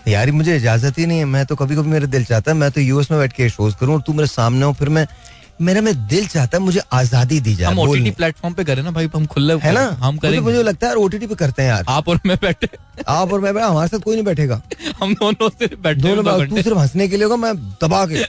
यार 0.09 0.31
मुझे 0.33 0.57
इजाज़त 0.57 0.99
ही 0.99 1.07
नहीं 1.07 1.19
है। 1.19 1.25
मैं 1.25 1.45
तो 1.47 1.57
कभी 1.57 1.77
कभी 1.77 1.89
मेरा 1.91 2.07
दिल 2.07 2.25
चाहता 2.25 2.51
है 2.51 2.57
मैं 2.57 2.71
तो 2.71 2.81
यूएस 2.81 3.11
में 3.11 3.19
बैठ 3.21 3.33
के 3.33 3.49
शोज़ 3.51 3.75
करूँ 3.77 3.95
और 3.95 4.01
तू 4.07 4.13
मेरे 4.13 4.27
सामने 4.27 4.65
हो 4.67 4.73
फिर 4.73 4.89
मैं 4.89 5.07
मेरा 5.61 5.81
में 5.81 5.95
दिल 6.09 6.27
चाहता 6.27 6.57
है 6.57 6.63
मुझे 6.63 6.81
आज़ादी 6.93 7.39
दी 7.41 7.55
जाए 7.55 7.71
हम 7.71 7.79
ओटीटी 7.79 8.11
प्लेटफॉर्म 8.11 8.55
पे 8.55 8.65
करें 8.65 8.83
ना 8.83 8.91
भाई 8.91 9.09
हम 9.15 9.27
खुले 9.27 9.55
है। 9.55 9.73
ना? 9.73 9.85
हम 10.01 10.17
करेंगे 10.17 10.41
मुझे 10.41 10.63
लगता 10.63 10.89
है 10.89 10.95
ओटीटी 10.95 11.27
पे 11.27 11.35
करते 11.35 11.63
हैं 11.63 11.69
यार। 11.69 11.85
आप 11.89 12.09
और 12.09 12.21
मैं 12.27 12.37
बैठे। 12.43 12.69
आप 13.09 13.33
और 13.33 13.41
मैं 13.41 13.55
बैठा 13.55 13.67
हमारे 13.67 13.89
साथ 13.89 13.99
कोई 13.99 14.15
नहीं 14.15 14.25
बैठेगा। 14.25 14.61
हम 15.03 15.15
दोनों 15.15 15.49
से 15.49 15.67
बैठे 15.77 16.01
दोनों 16.01 16.47
तू 16.47 16.63
सिर्फ़ 16.63 16.79
हंसने 16.79 17.09
के 17.09 17.17
लिए 17.17 17.25
होगा 17.25 17.37
मैं 17.37 17.55
दबा 17.83 18.05
के। 18.07 18.25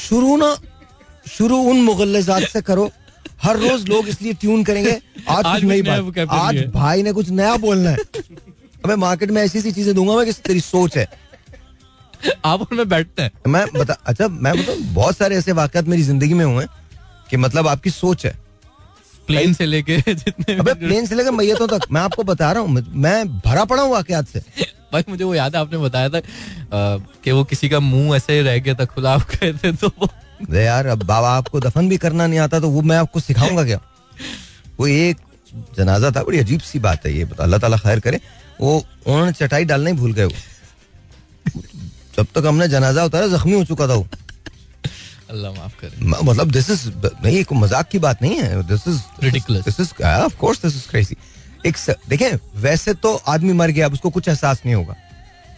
शुरू 0.00 0.36
ना 0.36 0.54
शुरू 1.26 1.56
उन 1.70 1.80
मुगल्लजात 1.84 2.42
से 2.42 2.62
करो। 2.62 2.90
हर 3.42 3.56
रोज 3.58 3.88
लोग 3.88 4.08
इसलिए 4.08 4.32
ट्यून 4.32 4.62
करेंगे। 4.64 4.90
आज 5.28 5.44
आज 5.46 5.54
कुछ 5.54 5.64
नई 5.64 5.82
बात। 5.82 6.28
आज 6.30 6.64
भाई 6.74 7.02
ने 7.02 7.12
कुछ 7.12 7.30
नया 7.30 7.56
बोलना 7.56 7.90
है। 7.90 7.96
अबे 8.86 8.96
मार्केट 8.96 9.30
में 9.30 9.42
ऐसी 9.42 9.58
ऐसी 9.58 9.72
चीज़ें 9.72 9.94
दूँगा 9.94 10.16
मैं 10.16 10.24
कि 10.26 10.32
तेरी 10.44 10.60
सोच 10.62 10.96
है। 10.96 11.06
आप 12.44 12.60
और 12.60 12.74
मैं 12.74 12.88
बैठते 12.88 13.22
हैं। 13.22 13.30
मैं 13.48 13.64
बता 13.74 13.96
अच्छा 14.06 14.28
मैं 14.28 14.52
बताऊँ 14.58 14.78
बहुत 14.94 15.16
सारे 15.16 15.36
ऐसे 15.36 15.52
वाकत 15.54 15.88
मेरी 15.88 16.02
ज़िंदगी 16.02 16.34
में 16.34 16.44
हुए 16.44 16.64
हैं 16.64 16.68
कि 17.30 17.36
मतलब 17.36 17.68
आपकी 17.68 17.90
सोच 17.92 18.26
है। 18.26 18.34
प्लेन 19.26 19.52
से 19.54 19.66
लेके 19.66 19.96
जितने 20.00 20.54
अबे 20.56 20.74
प्लेन 20.76 21.06
से 21.06 21.14
लेकर 21.14 21.30
मैयतों 21.32 21.66
तक 21.68 21.86
मैं 21.92 22.00
आपको 22.00 22.22
बता 22.24 22.50
रहा 22.52 22.62
हूँ 22.62 22.82
मैं 22.96 23.26
भरा 23.40 23.64
पड़ा 23.64 23.82
हूँ 23.82 23.92
वाकयात 23.92 24.28
से। 24.28 24.40
भाई 24.92 25.04
मुझे 25.08 25.24
वो 25.24 25.34
याद 25.34 25.56
है 25.56 25.60
आपने 25.60 25.78
बताया 25.78 26.08
था 26.08 26.20
कि 26.70 27.32
वो 27.32 27.44
किसी 27.44 27.68
का 27.68 27.80
मुँह 27.82 28.16
ऐसे 28.16 28.32
ही 28.32 28.42
रह 28.42 28.58
गया 28.58 28.74
था 28.74 28.84
खुला 28.86 29.14
आप 29.14 29.26
गए 29.32 29.52
थे 29.54 29.72
तो 29.74 29.88
वो 29.98 30.08
यार 30.54 30.86
अब 30.86 31.02
बाबा 31.04 31.30
आपको 31.32 31.60
दफन 31.60 31.88
भी 31.88 31.96
करना 31.98 32.26
नहीं 32.26 32.38
आता 32.38 32.60
तो 32.60 32.68
वो 32.70 32.82
मैं 32.82 32.96
आपको 32.98 33.20
सिखाऊँगा 33.20 33.64
क्या? 33.64 33.80
वो 34.78 34.86
एक 34.86 35.16
जनाजा 35.76 36.10
था 36.10 36.22
बड़ी 36.22 36.38
अजीब 36.38 36.60
सी 36.62 36.78
बात 36.80 37.06
है 37.06 37.12
ये 37.12 37.28
अल्लाह 37.40 37.60
ताला 37.60 37.76
खैर 37.78 38.00
करे। 38.00 38.20
वो 38.60 38.76
उन्होंने 39.06 39.32
चटाई 39.32 39.64
डालना 39.64 39.90
ही 39.90 39.96
भूल 39.96 40.12
गए 40.12 40.24
वो। 40.24 40.32
जब 42.16 42.26
तक 42.34 42.46
हमने 42.46 42.68
जनाजा 42.68 43.04
उतारा 43.04 43.26
जख्मी 43.28 43.52
हो 43.52 43.64
चुका 43.64 43.88
था 43.88 43.94
वो। 43.94 44.06
अल्लाह 45.30 45.52
माफ़ 45.52 45.74
करे। 45.80 46.24
मतलब 46.24 46.50
दिस 46.50 46.70
इज़ 46.70 46.88
नहीं 47.24 47.42
कोई 47.44 47.58
मज़ाक 47.58 47.88
की 47.88 47.98
बात 47.98 48.22
नहीं 48.22 48.36
है। 48.36 48.62
This 48.66 48.86
is. 48.88 49.00
This 49.22 49.80
is 49.80 50.02
of 50.02 50.36
course 50.36 50.62
this 50.62 50.76
is 50.76 50.88
crazy 50.90 51.16
एक 51.66 51.76
देखें 52.08 52.38
वैसे 52.60 52.94
तो 52.94 53.14
आदमी 53.28 53.52
मर 53.52 53.70
गया 53.70 53.86
अब 53.86 53.92
उसको 53.92 54.10
कुछ 54.10 54.28
एहसास 54.28 54.62
नहीं 54.66 54.74
होगा। 54.74 54.96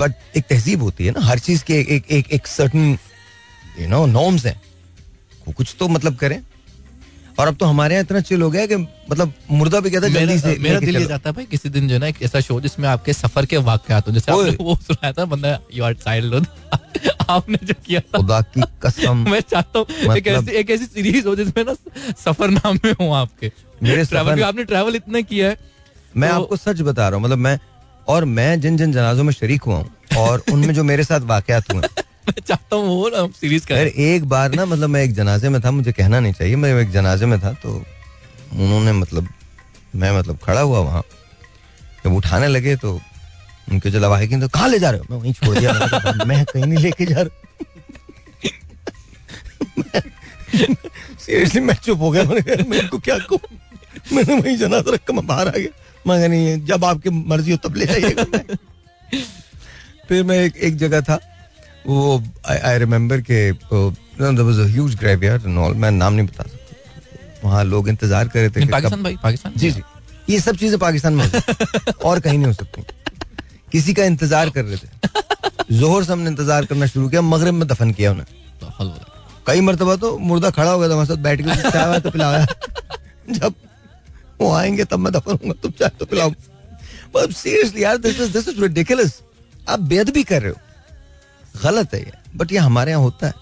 बट 0.01 0.13
एक 0.37 0.45
तहजीब 0.49 0.83
होती 0.83 1.07
है 1.07 1.13
ना 1.13 1.21
हर 1.21 1.39
चीज़ 1.39 1.65
के 1.65 1.75
एक 1.75 1.89
एक 1.89 2.11
एक, 2.11 2.33
एक 2.33 2.47
सर्टन 2.47 2.99
यू 3.81 3.89
नो 3.89 4.05
नॉर्म्स 4.07 4.47
हैं। 4.47 4.61
कुछ 5.57 5.75
तो 5.79 5.89
मतलब 5.89 6.17
करें। 6.17 6.41
और 7.39 7.49
अब 7.49 7.57
तो 7.57 7.67
हमारे 7.67 7.95
यहाँ 7.95 8.05
इतना 8.05 8.21
चिल 8.21 8.43
हो 8.43 8.51
गया 8.51 8.67
कि 8.67 8.77
मतलब 9.11 9.33
मुर्दा 9.51 9.81
भी 9.81 9.91
कहता 9.91 10.07
है 10.07 10.13
जल्दी 10.13 10.39
से 10.39 10.57
मेरा 10.59 10.79
दिल 10.81 10.97
ये 10.97 11.05
जाता 11.07 11.31
है 11.31 11.35
भाई 11.37 11.45
किसी 11.45 11.69
दिन 11.69 11.89
जो 11.89 11.95
है 11.95 12.01
ना 12.01 12.07
एक 12.07 12.23
ऐसा 12.23 12.41
शो 12.41 12.61
जिसमें 12.61 12.89
आपके 12.89 13.13
सफ़र 13.13 13.47
के 13.47 13.57
वाकयात 13.57 14.09
हो। 14.09 14.13
जैसे 14.13 14.33
आपने 14.33 14.57
वो 14.61 14.75
सुनाया 14.77 15.13
था 15.13 15.25
बंदा 15.25 15.59
यू 15.75 15.85
आर 15.85 15.95
चाइल्ड 15.95 16.47
आपने 17.31 17.59
जो 17.65 17.75
किया 17.87 18.01
था। 18.01 18.19
खुदा 18.19 18.41
की 18.41 18.63
कसम। 18.83 19.17
मैं 19.31 19.41
चाहता 19.41 19.79
हूँ 19.79 19.87
एक 19.91 20.09
मतलब- 20.09 20.49
ऐसी 20.49 20.57
एक 20.57 20.71
ऐसी 20.71 20.85
सीरीज़ 20.85 21.29
हो 21.29 21.37
जिसमें 21.37 21.65
ना 21.65 21.75
सफ़र 22.25 22.51
नाम 22.51 22.79
में 22.85 22.93
हो 22.93 23.13
आपके। 23.13 23.53
मेरे 23.83 24.05
ट्रैवल 24.05 24.43
आपने 24.43 24.65
ट्रैवल 24.65 24.97
इतना 24.97 25.21
किया 25.21 25.49
है। 25.49 25.57
मैं 26.17 26.31
तो- 26.31 26.43
आपको 26.43 26.57
सच 26.57 26.81
बता 26.81 27.09
रहा 27.09 27.17
हूँ 27.17 27.25
मतलब 27.25 27.39
मैं 27.39 27.59
और 28.09 28.25
मैं 28.25 28.61
जिन 28.61 28.77
जिन 28.77 28.93
जनाजों 28.93 29.25
में 29.25 29.33
शरीक 29.33 29.63
हुआ 29.63 29.77
हूँ 29.77 29.91
और 30.19 30.43
उनमें 30.53 30.75
जो 30.75 30.85
मेरे 30.85 31.05
साथ 31.05 31.21
वाकयात 31.21 31.73
हुए 31.75 31.83
मैं 32.29 32.41
चाहता 32.41 32.77
हूँ 32.77 32.87
वो 32.87 33.09
ना 33.09 33.27
सीरीज़ 33.27 33.67
का 33.67 33.77
एक 33.77 34.25
बार 34.25 34.55
ना 34.55 34.65
मतलब 34.65 34.89
मैं 34.91 35.03
एक 35.03 35.15
जनाजे 35.15 35.49
में 35.49 35.61
था 35.61 35.71
मुझे 35.71 35.93
कहना 35.93 36.21
नहीं 36.21 36.33
चाहिए 36.33 36.57
मैं 36.57 36.75
एक 36.81 36.91
जनाजे 36.91 37.27
में 37.27 37.41
था 37.41 37.53
तो 37.53 37.85
उन्होंने 38.53 38.93
मतलब 38.93 39.29
मैं 39.97 40.19
मतलब 40.19 40.39
खड़ा 40.45 40.61
हुआ 40.61 40.79
वहाँ। 40.79 41.03
जब 42.05 42.13
उठाने 42.13 42.47
लगे 42.47 42.77
तो 42.77 43.01
उनके 43.73 43.91
जो 43.91 44.01
लवाहिकीन 44.01 44.41
तो 44.41 44.49
कहाँ 44.49 44.69
ले 44.69 44.79
जा 44.79 44.91
रहे 44.91 45.01
हो? 45.01 45.07
मैं 45.11 45.19
वहीं 45.19 45.33
छोड़ 45.33 45.59
दिया। 45.59 46.25
मैं 46.27 46.45
कहीं 46.45 46.65
नहीं 46.65 46.79
लेके 46.79 47.07
जा 47.07 47.21
रहा 47.21 47.45
सीरियसली 51.19 51.61
मैं 51.69 51.75
चुप 51.75 52.01
हो 52.01 52.11
गया। 52.11 52.23
मैंने 52.25 52.41
कहा, 52.41 52.65
मैं 52.69 52.79
इनको 52.79 52.99
क्या 52.99 53.19
कहूँ? 53.19 53.41
मैंने 54.13 54.41
वहीं 54.41 54.57
जनाजा 54.57 54.93
रख 54.95 55.01
के 55.01 55.13
मैं 55.13 55.27
बाहर 55.27 55.49
आ 55.49 55.51
गया। 55.51 55.69
मैं 56.07 56.29
नहीं 56.29 56.65
जब 56.65 56.85
आपकी 56.85 57.11
मर्ज़ी 57.11 57.51
हो 57.51 57.69
तब 57.69 57.77
ले 57.77 57.87
जाइएगा। 57.87 58.25
फिर 60.09 60.23
मैं 60.25 60.39
एक 60.45 60.57
एक 60.57 60.77
जगह 60.77 61.01
था 61.01 61.19
वो 61.87 62.23
आई 62.47 62.79
रिमेम्बर 62.79 63.21
के 63.31 63.49
a 63.51 64.67
huge 64.67 64.95
graveyard 64.97 65.47
and 65.47 65.59
all 65.59 65.75
मैं 65.75 65.91
नाम 65.93 66.13
नहीं 66.13 66.27
बता 66.27 66.45
सकता। 66.45 67.45
वहाँ 67.45 67.65
लोग 67.65 67.89
इंतज़ार 67.89 68.29
कर 68.29 68.39
रहे 68.41 68.51
थे 68.51 68.67
पाकिस्तान 68.69 69.03
भाई 69.03 69.17
पाकिस्तान 69.23 69.53
जी 69.57 69.71
जी। 69.71 69.83
ये 70.31 70.41
सब 70.41 70.57
चीज़ें 70.57 70.79
पाकिस्तान 70.79 71.15
में 71.15 71.31
और 72.05 72.21
कहीं 72.21 72.39
नहीं 72.39 72.47
हो 72.47 72.53
सकती 72.53 72.83
किसी 73.73 73.95
का 73.95 74.05
इंतज़ार 74.05 74.51
कर 74.51 74.65
रहे 74.65 74.77
थे। 74.77 74.89
जोहर 75.71 76.05
से 76.05 76.13
हमने 76.13 76.31
इंतज़ार 76.31 76.65
करना 76.67 76.87
शुरू 76.87 77.09
किया 77.09 77.23
मगरब 77.23 77.55
में 77.55 77.67
दफन 77.69 77.93
किया 77.93 78.11
उन्हें। 78.11 78.27
तो 78.61 78.67
गया। 78.81 79.15
कई 79.47 79.61
मरतबा 79.61 79.97
तो 79.97 80.17
मुर्दा 80.21 80.51
खड़ा 80.51 80.71
हो 80.71 80.79
गया 80.79 80.89
था 80.89 80.93
हमारे 80.93 81.09
साथ 81.09 81.23
बैठ 81.23 81.43
के 81.43 81.51
उसको 81.51 81.71
चाय 81.71 82.01
तो 82.01 82.11
पिलाया। 82.11 82.47
जब 83.31 83.55
वो 84.41 84.53
आएँगे 84.53 84.85
तब 84.85 84.99
मैं 84.99 85.13
दफन 85.13 85.53
तुम 85.53 85.73
चाय 85.73 85.91
तो 85.99 86.07
पिलाओ। 86.07 86.31
सीरियसली 87.33 87.83
यार 87.83 87.97
this 87.99 88.21
is 88.21 88.33
this 88.33 88.49
is 88.49 88.61
ridiculous 88.63 89.21
आप 89.69 89.81
बेअदबी 89.91 90.23
कर 90.25 90.43
रहे 90.43 90.51
हो। 90.51 90.59
गलत 91.63 91.95
है 91.95 92.01
ये। 92.01 92.13
बट 92.37 92.53
ये 92.53 92.59
हमारे 92.59 92.91
यहाँ 92.91 93.03
होता 93.03 93.27
है। 93.27 93.33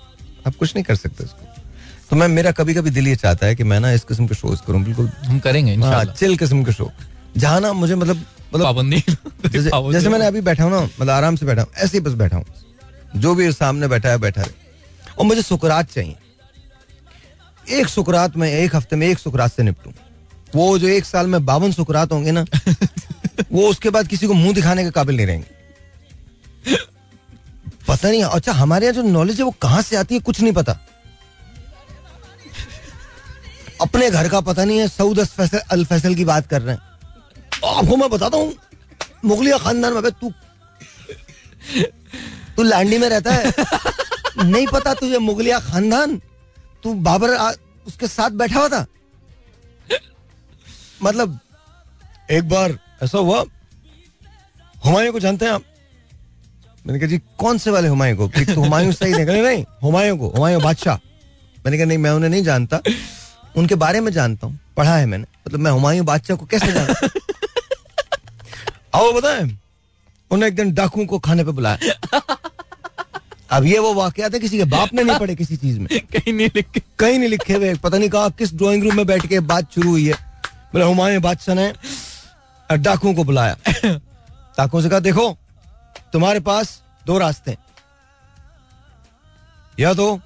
आप 0.47 0.57
कुछ 0.57 0.75
नहीं 0.75 0.85
कर 0.85 0.95
सकते 0.97 1.25
इसको 1.25 1.45
तो 2.11 2.17
मैं 2.17 2.27
मेरा 2.29 2.51
कभी 2.53 2.75
कभी 2.75 2.91
दिल 2.91 3.09
ये 3.09 3.15
चाहता 3.17 3.47
है 3.47 3.55
कि 3.57 3.65
मैं 3.65 3.79
ना 3.81 3.91
इस 3.93 4.05
किस्म 4.05 4.27
के 4.27 4.35
शोज़ 4.35 4.61
करूँ 4.67 4.83
बिल्कुल। 4.85 5.09
हम 5.27 5.39
करेंगे 5.39 5.75
हाँ, 5.77 6.05
चिल 6.05 6.37
किस्म 6.37 6.63
के 6.65 6.73
शो। 6.73 6.91
जहाँ 7.37 7.61
ना 7.61 7.73
मुझे 7.73 7.95
मतलब 7.95 8.17
मतलब 8.55 8.65
पाबंदी। 8.65 8.99
जैसे 9.47 9.71
जैसे 9.93 10.09
मैंने 10.09 10.27
अभी 10.27 10.41
बैठा 10.41 10.65
हूँ 10.65 10.71
ना 10.73 10.81
मतलब 10.81 11.11
आराम 11.11 11.37
से 11.37 11.47
बैठा 11.47 11.63
हूँ 11.63 11.71
ऐसे 11.77 11.97
ही 11.99 12.05
बस 12.05 12.13
बैठा 12.21 12.37
हूँ। 12.37 12.45
जो 13.17 13.35
भी 13.35 13.51
सामने 13.53 13.89
बैठा 13.89 14.09
है 14.09 14.19
बैठा 14.19 14.43
रहे। 14.43 14.65
और 15.19 15.27
मुझे 15.27 15.43
सुकरात 15.43 15.91
चाहिए। 15.91 16.17
एक 17.79 17.89
सुकरात 17.89 18.37
में 18.37 18.49
एक 18.53 18.77
हफ़्ते 18.77 18.97
में 18.97 19.07
एक 19.09 19.19
सुकरात 19.19 19.53
से 19.53 19.63
निपटूं। 19.63 19.93
वो 20.55 20.79
जो 20.79 20.89
एक 20.89 21.05
साल 21.05 21.27
में 21.27 21.45
बावन 21.45 21.73
सुकरात 21.73 22.13
होंगे 22.13 22.31
ना 22.33 22.45
वो 23.53 23.69
उसके 23.69 23.91
बाद 23.91 24.07
किसी 24.09 24.27
को 24.27 24.35
मुँह 24.35 24.55
दिखाने 24.55 24.85
के 24.85 24.91
काबिल 24.91 25.17
नहीं 25.17 25.27
रहेंगे। 25.27 26.75
पता 27.89 28.09
नहीं 28.11 28.23
अच्छा 28.25 28.53
हमारे 28.53 28.87
यहाँ 28.87 28.95
जो 28.95 29.03
नॉलेज 29.03 29.39
है 29.39 29.45
वो 29.45 29.51
कहाँ 29.63 29.83
से 29.83 29.97
आती 29.97 30.15
है 30.15 30.21
कुछ 30.21 30.41
नहीं 30.41 30.53
पता। 30.53 30.79
अपने 33.83 34.11
घर 34.11 34.29
का 34.29 34.41
पता 34.41 34.65
नहीं 34.65 34.79
है 34.79 34.89
सऊद 34.89 35.25
फैसल 35.27 35.59
अल 35.59 35.85
फैसल 35.85 36.15
की 36.15 36.25
बात 36.25 36.47
कर 36.47 36.63
रहे 36.63 36.75
हैं। 36.75 36.83
आपको 37.77 37.97
मैं 37.97 38.09
बताता 38.11 38.39
हूँ 38.39 38.53
मुगलिया 39.25 39.59
खानदान 39.59 39.93
में 39.95 40.11
तू 40.13 40.33
तू 42.57 42.63
लैंडी 42.63 42.99
में 42.99 43.09
रहता 43.09 43.33
है 43.33 43.53
नहीं 44.45 44.67
पता 44.67 44.95
तुझे 44.95 45.19
मुगलिया 45.19 45.59
खानदान 45.61 46.17
तू 46.83 46.95
बाबर 47.07 47.35
आ, 47.35 47.53
उसके 47.87 48.07
साथ 48.09 48.31
बैठा 48.31 48.59
हुआ 48.59 48.69
था। 48.69 48.87
मतलब 51.03 51.39
एक 52.31 52.49
बार 52.49 52.79
ऐसा 53.03 53.19
हुआ 53.19 53.45
हमारे 54.85 55.11
को 55.11 55.21
जानते 55.21 55.45
हैं 55.45 55.53
आप? 55.53 55.63
मैंने 56.87 56.99
कहा 56.99 57.09
जी 57.09 57.19
कौन 57.39 57.59
से 57.59 57.71
वाले 57.71 57.89
हुमायूं 57.89 58.17
को? 58.17 58.29
तो 58.29 58.61
हुमायूं 58.61 58.93
सही 58.93 59.13
नहीं 59.13 59.43
नहीं 59.43 59.65
हुमायूं 59.83 60.19
को 60.19 60.29
हुमायूं 60.29 60.63
बादशाह। 60.63 60.97
मैंने 61.65 61.77
कहा 61.77 61.87
नहीं 61.87 61.99
मैं 61.99 62.11
उन्हें 62.11 62.31
नहीं 62.31 62.43
जानता। 62.43 62.81
उनके 63.57 63.75
बारे 63.75 64.01
में 64.01 64.13
जानता 64.13 64.47
हूँ 64.47 64.61
पढ़ा 64.77 64.97
है 64.97 65.07
मैंने। 65.07 65.25
मतलब 65.47 65.61
मैं 65.61 65.71
हुमायूं 65.71 66.07
बादशाह 66.07 66.37
को 66.37 66.47
कैसे 66.47 66.73
जानता 66.73 67.09
आओ 68.95 69.13
बताए। 69.13 69.57
उन्हें 70.31 70.49
एक 70.49 70.57
दिन 70.57 70.75
डाकू 70.75 71.07
को 71.07 71.19
खाने 71.19 71.45
पे 71.45 71.51
बुलाया। 71.51 71.79
अब 73.51 73.65
ये 73.65 73.79
वो 73.79 73.95
वाकयात 73.95 74.35
है 74.35 74.41
किसी 74.41 74.59
के 74.59 74.65
बाप 74.65 74.95
ने 74.95 75.03
नहीं 75.05 75.19
पढ़े 75.19 75.35
किसी 75.35 75.57
चीज़ 75.57 75.81
में। 75.81 75.89
कहीं 76.01 76.33
नहीं 76.33 76.51
लिख। 76.57 76.83
कहीं 76.99 77.19
नहीं 77.19 77.29
लिखे 77.29 77.55
हुए। 77.55 77.75
पता 77.75 77.99
नहीं 77.99 78.09
कहा 78.09 78.29
किस 78.29 78.55
ड्राइंग 78.55 78.85
रूम 78.85 78.97
में 78.97 79.07
बैठ 79.07 79.27
के 79.27 79.41
बात 79.41 79.73
शुरू 79.75 79.91
हुई 79.91 80.07
है। 80.07 80.15
बोले 80.73 80.85
हुमायूं 80.85 81.23
बादशाह 81.23 81.55
ने 81.55 81.73
डाकू 82.77 83.15
को 83.15 83.25
बुलाया। 83.25 83.57
डाकू 84.59 84.83
से 84.83 84.89
कहा 84.89 85.01
देखो 85.01 85.39
तुम्हारे 86.13 86.41
पास 86.41 86.83
दो 87.07 87.19
रास्ते 87.19 87.51
हैं। 87.51 87.59
या 89.81 89.95
तो 89.95 90.21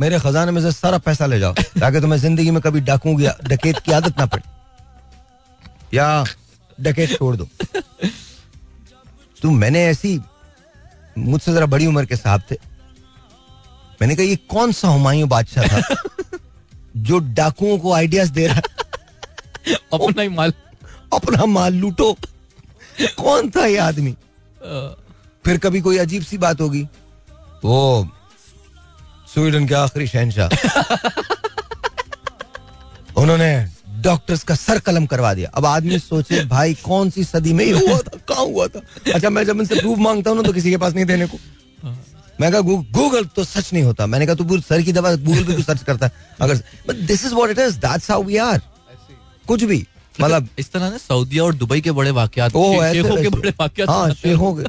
मेरे 0.00 0.20
खजाने 0.20 0.52
में 0.52 0.62
से 0.62 0.72
सारा 0.72 0.98
पैसा 0.98 1.26
ले 1.26 1.38
जाओ 1.38 1.54
ताकि 1.80 2.00
तुम्हें 2.00 2.20
ज़िंदगी 2.20 2.50
में 2.50 2.62
कभी 2.62 2.80
डाकू 2.80 3.16
की 3.16 3.26
डकेत 3.48 3.78
की 3.78 3.92
आदत 3.92 4.18
ना 4.18 4.26
पड़े। 4.26 4.42
या 5.94 6.24
डकैत 6.80 7.18
छोड़ 7.18 7.36
दो। 7.36 7.48
तो 9.42 9.50
मैंने 9.50 9.84
ऐसी 9.84 10.20
मुझसे 11.18 11.52
जरा 11.52 11.66
बड़ी 11.66 11.86
उम्र 11.86 12.04
के 12.04 12.16
साहब 12.16 12.42
थे। 12.50 12.56
मैंने 14.02 14.16
कहा 14.16 14.24
ये 14.24 14.36
कौन 14.36 14.72
सा 14.72 14.88
हुमायूं 14.88 15.28
बादशाह 15.28 15.64
था 15.64 15.96
जो 16.96 17.18
डाकुओं 17.18 17.78
को 17.78 17.92
आइडियाज़ 17.92 18.32
दे 18.32 18.46
रहा 18.46 18.56
है? 18.56 18.62
अपना 19.74 20.22
ही 20.22 20.28
माल। 20.28 20.52
अपना 21.14 21.46
माल 21.46 21.74
लूटो। 21.74 22.16
कौन 23.00 23.50
था 23.50 23.66
ये 23.66 23.76
आदमी? 23.76 24.16
फिर 25.44 25.58
कभी 25.58 25.80
कोई 25.80 25.96
अजीब 25.98 26.22
सी 26.22 26.38
बात 26.38 26.60
होगी? 26.60 26.82
वो 27.64 28.08
स्वीडन 29.34 29.66
के 29.66 29.74
आखिरी 29.74 30.06
शहनशाह। 30.06 30.48
उन्होंने 33.22 33.66
डॉक्टर्स 34.02 34.42
का 34.44 34.54
सर 34.54 34.78
कलम 34.86 35.06
करवा 35.06 35.32
दिया। 35.34 35.50
अब 35.54 35.66
आदमी 35.66 35.98
सोचे 35.98 36.44
भाई 36.44 36.74
कौन 36.74 37.10
सी 37.10 37.24
सदी 37.24 37.52
में 37.52 37.64
ये 37.64 37.72
हुआ 37.72 37.98
था? 37.98 38.18
कहाँ 38.28 38.44
हुआ 38.44 38.66
था? 38.66 38.80
अच्छा 39.14 39.30
मैं 39.30 39.44
जब 39.44 39.60
इनसे 39.60 39.80
प्रूफ 39.80 39.98
माँगता 39.98 40.30
हूँ 40.30 40.36
ना 40.36 40.42
तो 40.42 40.52
किसी 40.52 40.70
के 40.70 40.76
पास 40.76 40.94
नहीं 40.94 41.04
देने 41.04 41.26
को। 41.26 41.38
मैं 42.40 42.50
कहा 42.52 42.60
गूगल 42.60 43.24
तो 43.36 43.44
सच 43.44 43.72
नहीं 43.72 43.82
होता। 43.84 44.06
मैंने 44.06 44.26
कहा 44.26 44.34
तू 44.34 44.44
पूरी 44.44 44.62
सर 44.62 44.82
की 44.82 44.92
दवा 44.92 45.14
गूगल 45.14 45.44
पे 45.44 45.62
सर्च 45.62 45.82
करता 45.82 46.06
है? 46.06 46.12
अगर 46.40 46.62
but 46.88 46.96
this 47.10 47.24
is 47.26 47.34
what 47.34 47.50
it 47.50 47.58
is 47.58 47.78
that's 47.78 48.10
how 48.10 48.22
we 48.22 48.36
are 48.36 48.60
कुछ 49.48 49.64
भी। 49.64 49.86
मतलब 50.20 50.48
इस 50.58 50.72
तरह 50.72 50.90
ना 50.90 50.96
सऊदिया 50.98 51.44
और 51.44 51.54
दुबई 51.54 51.80
के 51.80 51.92
बड़े 51.98 52.10
वाकयात 52.10 52.56
ओ 52.56 52.64
शेखों 52.92 53.16
के 53.22 53.28
बड़े 53.28 53.50
वाकयात 53.60 53.88
हाँ। 53.88 54.10
शेखों 54.14 54.54
के 54.54 54.62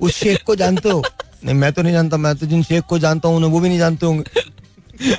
उस 0.00 0.14
शेख 0.14 0.42
को 0.42 0.56
जानते 0.56 0.90
हो? 0.90 1.04
नहीं 1.44 1.54
मैं 1.54 1.72
तो 1.72 1.82
नहीं 1.82 1.92
जानता 1.92 2.16
मैं 2.16 2.36
तो 2.36 2.46
जिन 2.46 2.62
शेख 2.62 2.84
को 2.88 2.98
जानता 2.98 3.28
हूँ 3.28 3.42
वो 3.42 3.60
भी 3.60 3.68
नहीं 3.68 3.78
जानते 3.78 4.06
होंगे। 4.06 5.14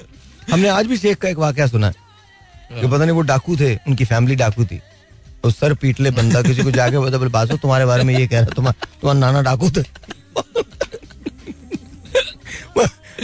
हमने 0.51 0.69
आज 0.69 0.87
भी 0.87 0.97
शेख 0.97 1.17
का 1.17 1.29
एक 1.29 1.37
वाकया 1.37 1.67
सुना 1.67 1.87
है 1.87 1.95
कि 2.81 2.87
पता 2.87 2.97
नहीं 2.97 3.11
वो 3.11 3.21
डाकू 3.21 3.57
थे 3.57 3.75
उनकी 3.87 4.05
फैमिली 4.05 4.35
डाकू 4.35 4.65
थी। 4.65 4.81
तो 5.43 5.51
सर 5.51 5.73
पीट 5.73 5.99
ले 5.99 6.11
बंदा 6.11 6.41
किसी 6.41 6.63
को 6.63 6.71
जाके 6.71 6.99
बता 6.99 7.17
बोले 7.17 7.31
बासो 7.31 7.57
तुम्हारे 7.57 7.85
बारे 7.85 8.03
में 8.03 8.17
ये 8.17 8.27
कह 8.27 8.39
रहा 8.39 8.49
तुम्हारा 8.55 8.87
तुम्हारा 9.01 9.19
नाना 9.19 9.41
डाकू 9.41 9.71
थे। 9.71 9.81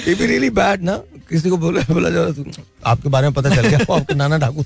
ये 0.08 0.16
भी 0.16 0.26
रियली 0.26 0.50
बैड 0.50 0.84
ना? 0.84 0.98
किसी 1.30 1.50
को 1.50 1.58
बोला 1.58 1.82
बोला 1.94 2.10
जा 2.10 2.52
आपके 2.86 3.10
बारे 3.10 3.28
में 3.28 3.34
पता 3.34 3.56
चल 3.56 3.68
गया 3.68 3.96
आपके 3.96 4.14
नाना 4.14 4.38
डाकू 4.38 4.64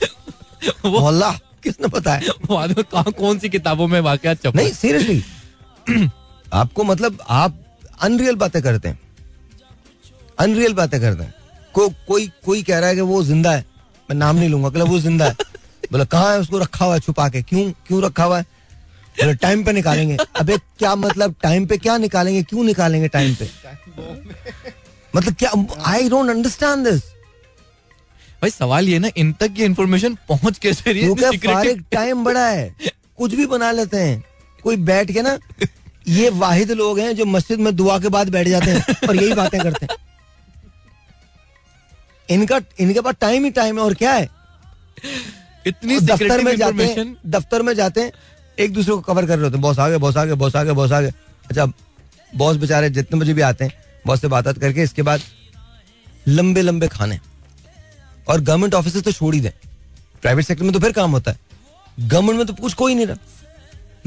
मोहल्ला 0.89 1.31
किसने 1.63 1.87
बताया? 1.87 2.31
में 2.51 2.83
कहाँ 2.83 3.11
कौन 3.11 3.39
सी 3.39 3.49
किताबों 3.49 3.87
में 3.87 3.99
वाकयात 4.01 4.37
छपे? 4.37 4.57
नहीं 4.57 4.71
सीरियसली 4.71 5.23
आपको 6.53 6.83
मतलब 6.83 7.17
आप 7.29 7.63
अनरियल 8.01 8.35
बातें 8.35 8.61
करते 8.61 8.87
हैं। 8.87 8.99
अनरियल 10.39 10.73
बातें 10.73 10.99
करते 11.01 11.23
हैं। 11.23 11.33
को, 11.75 11.87
कोई 12.07 12.29
कोई 12.45 12.63
कह 12.63 12.79
रहा 12.79 12.89
है 12.89 12.95
कि 12.95 13.01
वो 13.01 13.23
ज़िंदा 13.23 13.51
है 13.51 13.65
मैं 14.09 14.15
नाम 14.17 14.35
नहीं 14.35 14.49
लूँगा 14.49 14.69
कहला 14.69 14.85
वो 14.85 14.99
ज़िंदा 14.99 15.25
है। 15.25 15.35
बोला 15.91 16.03
कहाँ 16.05 16.31
है 16.33 16.39
उसको 16.39 16.57
रखा 16.59 16.85
हुआ 16.85 16.93
है 16.93 16.99
छुपा 16.99 17.27
के? 17.29 17.41
क्यों 17.41 17.71
क्यों 17.87 18.01
रखा 18.03 18.23
हुआ 18.23 18.37
है? 18.37 18.43
बोले 19.17 19.33
टाइम 19.35 19.63
पे 19.63 19.71
निकालेंगे। 19.73 20.17
अबे 20.35 20.57
क्या 20.57 20.95
मतलब 20.95 21.35
टाइम 21.43 21.65
पे 21.65 21.77
क्या 21.77 21.97
निकालेंगे? 21.97 22.43
क्यों 22.43 22.63
निकालेंगे 22.63 23.07
टाइम 23.07 23.35
पे? 23.35 23.49
मतलब 25.13 25.33
क्या 25.33 25.51
आई 25.91 26.09
डोंट 26.09 26.29
अंडरस्टैंड 26.29 26.87
दिस 26.87 27.01
भाई 28.41 28.49
सवाल 28.49 28.89
ये 28.89 28.99
ना 28.99 29.09
इन 29.17 29.31
तक 29.33 29.53
ये 29.57 29.65
इन्फॉर्मेशन 29.65 30.17
पहुँच 30.29 30.57
कैसे 30.57 30.91
है? 30.91 31.75
टाइम 31.91 32.23
बड़ा 32.23 32.47
है। 32.47 32.75
कुछ 33.17 33.33
भी 33.35 33.45
बना 33.45 33.71
लेते 33.71 33.97
हैं। 33.97 34.23
कोई 34.63 34.75
बैठ 34.77 35.11
के 35.11 35.21
ना 35.21 35.37
ये 36.07 36.29
वाहिद 36.31 36.71
लोग 36.71 36.99
हैं 36.99 37.15
जो 37.15 37.25
मस्जिद 37.25 37.59
में 37.59 37.75
दुआ 37.75 37.97
के 37.99 38.09
बाद 38.09 38.29
बैठ 38.29 38.47
जाते 38.47 38.71
हैं 38.71 39.07
और 39.09 39.15
यही 39.15 39.33
बातें 39.33 39.59
करते 39.61 39.85
हैं। 39.85 39.95
इनका 42.29 42.59
इनके 42.79 43.01
पास 43.01 43.15
टाइम 43.21 43.43
ही 43.45 43.51
टाइम 43.51 43.77
है 43.79 43.83
और 43.83 43.93
क्या 43.93 44.13
है? 44.13 44.29
इतनी 45.67 45.99
दफ्तर 46.01 46.43
में 46.43 46.55
जाते 46.55 46.85
हैं 46.85 47.15
दफ्तर 47.25 47.61
में 47.61 47.73
जाते 47.75 48.01
हैं 48.01 48.11
एक 48.57 48.73
दूसरे 48.73 48.93
को 48.93 48.99
कवर 49.01 49.25
कर 49.25 49.35
रहे 49.35 49.43
होते 49.43 49.55
हैं। 49.55 49.61
बॉस 49.61 49.79
आगे 49.79 49.97
बॉस 49.97 50.17
आगे 50.17 50.33
बॉस 50.33 50.55
आगे 50.55 50.71
बॉस 50.73 50.91
आगे 50.91 51.07
अच्छा 51.49 51.65
बॉस 52.33 52.57
बेचारे 52.57 52.89
जितने 52.89 53.19
बजे 53.19 53.33
भी 53.33 53.41
आते 53.41 53.65
हैं 53.65 53.73
बॉस 54.07 54.21
से 54.21 54.27
बात 54.27 54.47
करके 54.59 54.83
इसके 54.83 55.01
बाद 55.01 55.21
लंबे 56.27 56.61
लंबे 56.61 56.87
खाने। 56.87 57.19
और 58.27 58.41
गवर्नमेंट 58.41 58.73
ऑफ़िस 58.73 59.03
तो 59.03 59.11
छोड़ 59.11 59.33
ही 59.35 59.41
दें। 59.41 59.51
प्राइवेट 60.21 60.45
सेक्टर 60.45 60.63
में 60.63 60.73
तो 60.73 60.79
फिर 60.79 60.91
काम 60.91 61.11
होता 61.11 61.31
है। 61.31 61.39
गवर्नमेंट 61.99 62.37
में 62.37 62.45
तो 62.47 62.53
कुछ 62.53 62.73
कोई 62.73 62.95
नहीं 62.95 63.05
रहा। 63.05 63.17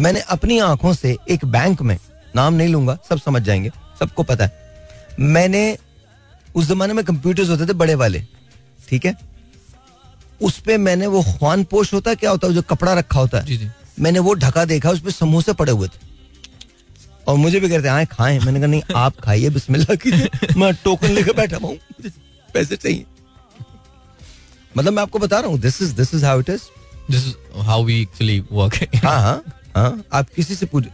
मैंने 0.01 0.21
अपनी 0.31 0.59
आँखों 0.61 0.93
से 0.95 1.17
एक 1.31 1.45
बैंक 1.47 1.83
में 1.83 1.99
नाम 2.37 2.55
नहीं 2.55 2.69
लूँगा 2.69 2.97
सब 3.09 3.19
समझ 3.21 3.43
जाएँगे 3.43 3.71
सबको 4.01 4.23
पता 4.23 4.45
है। 4.45 4.69
मैंने 5.21 5.63
उस 6.55 6.69
जमाने 6.69 6.93
में 6.95 7.05
कंप्यूटर्स 7.05 7.49
होते 7.51 7.67
थे 7.67 7.73
बड़े 7.75 7.95
वाले 7.95 8.23
ठीक 8.89 9.05
है? 9.07 9.17
उस 10.41 10.59
पे 10.61 10.77
मैंने 10.79 11.07
वो 11.07 11.23
ख्वान 11.23 11.65
पोश 11.71 11.93
होता 11.95 12.15
क्या 12.15 12.31
होता 12.31 12.47
है 12.49 12.55
जो 12.55 12.63
कपड़ा 12.71 12.93
रखा 12.95 13.21
होता 13.21 13.39
है 13.39 13.45
जी 13.47 13.57
जी। 13.57 13.69
मैंने 14.01 14.19
वो 14.19 14.35
ढका 14.35 14.65
देखा 14.65 14.91
उस 14.91 15.01
पे 15.01 15.11
समोसे 15.11 15.53
पड़े 15.53 15.73
हुए 15.73 15.89
थे। 15.89 16.09
और 17.29 17.37
मुझे 17.37 17.61
भी 17.61 17.69
कहते 17.69 17.89
आए 17.89 18.07
खाएँ। 18.07 18.39
मैंने 18.41 18.61
कहा 18.61 18.69
नहीं 18.69 18.83
आप 18.97 19.21
खाइए 19.21 19.51
बिस्मिल्लाह 19.51 19.97
कीजिए 19.97 20.55
मैं 20.57 20.73
टोकन 20.85 21.11
लेकर 21.11 21.33
बैठा 21.37 21.57
हुआ 21.57 21.75
पैसे 22.55 22.77
चाहिए। 22.77 23.05
मतलब 24.75 24.93
मैं 24.93 25.03
आपको 25.03 25.19
बता 25.19 25.41
रहा 25.41 25.51
हूँ 25.51 25.59
this 25.61 25.81
is 25.83 25.95
this 25.97 26.15
is 26.15 26.25
how 26.25 26.41
it 26.41 26.51
is 26.51 26.63
this 27.11 27.27
is 27.27 27.63
how 27.63 27.85
we 27.85 28.01
actually 28.03 28.39
work 28.53 28.75
हाँ 29.05 29.21
हाँ। 29.23 29.43
हाँ 29.77 30.05
आप 30.13 30.29
किसी 30.37 30.55
से 30.55 30.67
पूछ 30.67 30.87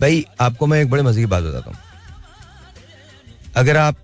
भाई 0.00 0.24
आपको 0.40 0.66
मैं 0.66 0.80
एक 0.80 0.90
बड़े 0.90 1.02
मज़े 1.02 1.20
की 1.20 1.26
बात 1.26 1.42
बताता 1.44 1.70
हूँ। 1.70 1.78
अगर 3.56 3.76
आप 3.76 3.96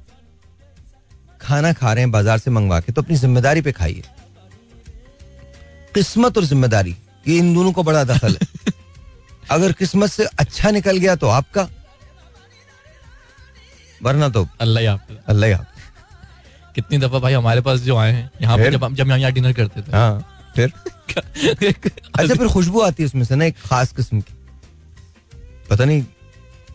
खाना 1.40 1.72
खा 1.72 1.92
रहे 1.92 2.04
हैं 2.04 2.10
बाज़ार 2.10 2.38
से 2.38 2.50
मंगवा 2.50 2.80
के 2.80 2.92
तो 2.92 3.02
अपनी 3.02 3.16
ज़िम्मेदारी 3.16 3.60
पे 3.62 3.72
खाइए। 3.72 4.02
किस्मत 5.94 6.36
और 6.38 6.44
ज़िम्मेदारी 6.44 6.96
ये 7.24 7.38
इन 7.38 7.52
दोनों 7.54 7.72
को 7.72 7.82
बड़ा 7.82 8.04
दखल 8.04 8.32
है। 8.32 8.72
अगर 9.50 9.72
किस्मत 9.72 10.10
से 10.10 10.24
अच्छा 10.38 10.70
निकल 10.70 10.98
गया 10.98 11.16
तो 11.16 11.28
आपका। 11.28 11.68
वरना 14.00 14.28
तो 14.28 14.46
अल्लाह 14.60 14.84
याफिज 14.84 15.18
अल्लाह 15.28 15.54
आप। 15.54 15.66
कितनी 16.74 16.98
दफ़ा 16.98 17.18
भाई 17.18 17.32
हमारे 17.32 17.60
पास 17.60 17.80
जो 17.80 17.96
आए 17.96 18.12
हैं 18.12 18.30
यहाँ 18.42 18.56
पे 18.58 18.70
जब 18.70 18.84
हम 18.84 18.94
जब 18.94 19.08
यहाँ 19.08 19.32
डिनर 19.32 19.52
करते 19.52 19.82
थे। 19.82 19.92
हाँ। 19.92 20.26
फिर? 20.56 20.72
अच्छा 22.14 22.34
फिर 22.34 22.48
खुशबू 22.48 22.80
आती 22.80 23.02
है 23.02 23.06
उसमें 23.06 23.24
से 23.24 23.36
ना 23.36 23.44
एक 23.44 23.56
खास 23.64 23.92
किस्म 23.92 24.20
की। 24.20 24.34
पता 25.70 25.84
नहीं 25.84 26.04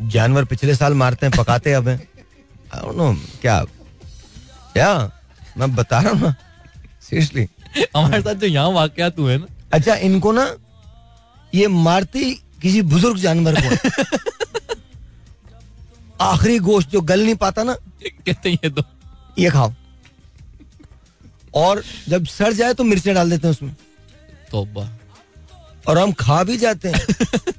जानवर 0.02 0.46
पिछले 0.46 0.76
साल 0.76 0.94
मारते 0.94 1.26
हैं 1.26 1.38
पकाते 1.38 1.74
अब 1.74 1.88
हैं। 1.88 2.08
I 2.74 2.78
don't 2.78 2.98
know, 2.98 3.16
क्या? 3.42 3.64
क्या? 4.74 5.12
मैं 5.58 5.76
बता 5.76 6.00
रहा 6.00 6.12
हूँ 6.12 6.20
ना 6.22 6.36
सीरियसली 7.02 7.48
हमारे 7.96 8.22
साथ 8.22 8.36
जो 8.36 8.48
यहाँ 8.48 8.70
वाकयात 8.70 9.20
हुए 9.20 9.38
ना। 9.38 9.46
अच्छा 9.74 9.96
इनको 9.96 10.32
ना 10.32 10.56
ये 11.56 11.68
मारती 11.68 12.34
किसी 12.62 12.82
बुज़ुर्ग 12.82 13.18
जानवर 13.18 13.62
को। 13.62 13.70
आखिरी 16.24 16.60
गोश्त 16.60 16.90
जो 16.90 17.02
गल 17.02 17.24
नहीं 17.24 17.36
पाता 17.36 17.64
ना 17.64 17.74
कहते 18.04 18.50
हैं 18.50 18.58
ये 18.64 18.70
तो 18.70 18.84
ये 19.40 19.50
खाओ। 19.50 19.74
और 21.56 21.84
जब 22.10 22.26
सड़ 22.26 22.54
जाए 22.54 22.74
तो 22.74 22.84
मिर्चें 22.84 23.16
डाल 23.16 23.30
देते 23.30 23.48
हैं 23.48 23.52
उसमें। 23.52 23.76
तौबा। 24.52 24.90
और 25.88 25.98
हम 25.98 26.12
खा 26.12 26.44
भी 26.44 26.58
जाते 26.58 26.90
हैं। 26.90 27.06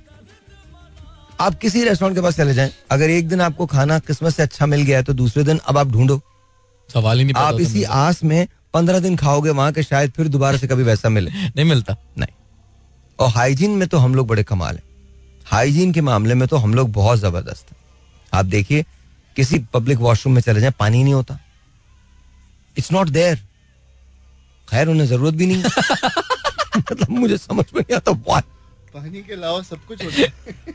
आप 1.41 1.59
किसी 1.59 1.85
रेस्टोरेंट 1.85 2.17
के 2.17 2.23
पास 2.23 2.37
चले 2.37 2.55
जाएँ। 2.55 2.71
अगर 2.91 3.11
एक 3.11 3.29
दिन 3.29 3.41
आपको 3.41 3.67
खाना 3.67 3.99
किस्मत 3.99 4.35
से 4.35 4.43
अच्छा 4.43 4.67
मिल 4.67 4.83
गया 4.83 4.97
है 4.97 5.03
तो 5.03 5.13
दूसरे 5.13 5.45
दिन 5.45 5.59
अब 5.59 5.79
आप 5.79 5.87
ढूंढो। 5.87 6.21
सवाल 6.93 7.19
ही 7.19 7.25
नहीं 7.25 7.35
आप 7.37 7.61
इसी 7.61 7.83
आस 7.83 8.25
में 8.25 8.49
पंद्रह 8.75 8.99
दिन 8.99 9.17
खाओगे 9.17 9.51
वहाँ 9.51 9.73
के 9.73 9.83
शायद 9.83 10.11
फिर 10.11 10.29
दोबारा 10.29 10.59
से 10.59 10.67
कभी 10.67 10.83
वैसा 10.83 11.09
मिले। 11.09 11.31
नहीं 11.35 11.65
मिलता। 11.65 11.97
नहीं। 12.19 12.35
और 13.19 13.29
हाइजीन 13.29 13.71
में 13.71 13.89
तो 13.89 13.99
हम 13.99 14.15
लोग 14.15 14.27
बड़े 14.27 14.45
कमाल 14.45 14.77
हैं। 14.77 14.83
हाइजीन 15.45 15.93
के 15.93 16.01
मामले 16.01 16.35
में 16.35 16.49
तो 16.49 16.57
हम 16.57 16.75
लोग 16.75 16.93
बहुत 16.93 17.19
ज़बरदस्त 17.19 17.67
हैं। 17.71 17.79
आप 18.35 18.45
देखिए 18.45 18.85
किसी 19.37 19.59
पब्लिक 19.59 19.99
वॉशरूम 19.99 20.35
में 20.35 20.43
चले 20.43 20.61
जाए 20.61 20.71
पानी 20.71 21.03
नहीं 21.03 21.15
होता। 21.15 21.39
इट्स 22.79 22.93
नॉट 22.93 23.09
देयर 23.09 23.46
खैर 24.69 24.89
उन्हें 24.89 25.07
ज़रूरत 25.07 25.35
भी 25.35 25.47
नहीं। 25.47 25.62
है। 25.62 25.71
मतलब 26.79 27.11
मुझे 27.11 27.37
समझ 27.39 27.64
में 27.75 27.81
नहीं 27.81 27.97
आता 27.97 28.12
पानी 28.95 29.23
के 29.23 29.33
अलावा 29.33 29.62
सब 29.62 29.85
कुछ 29.89 30.05
होता 30.05 30.21
है। 30.21 30.75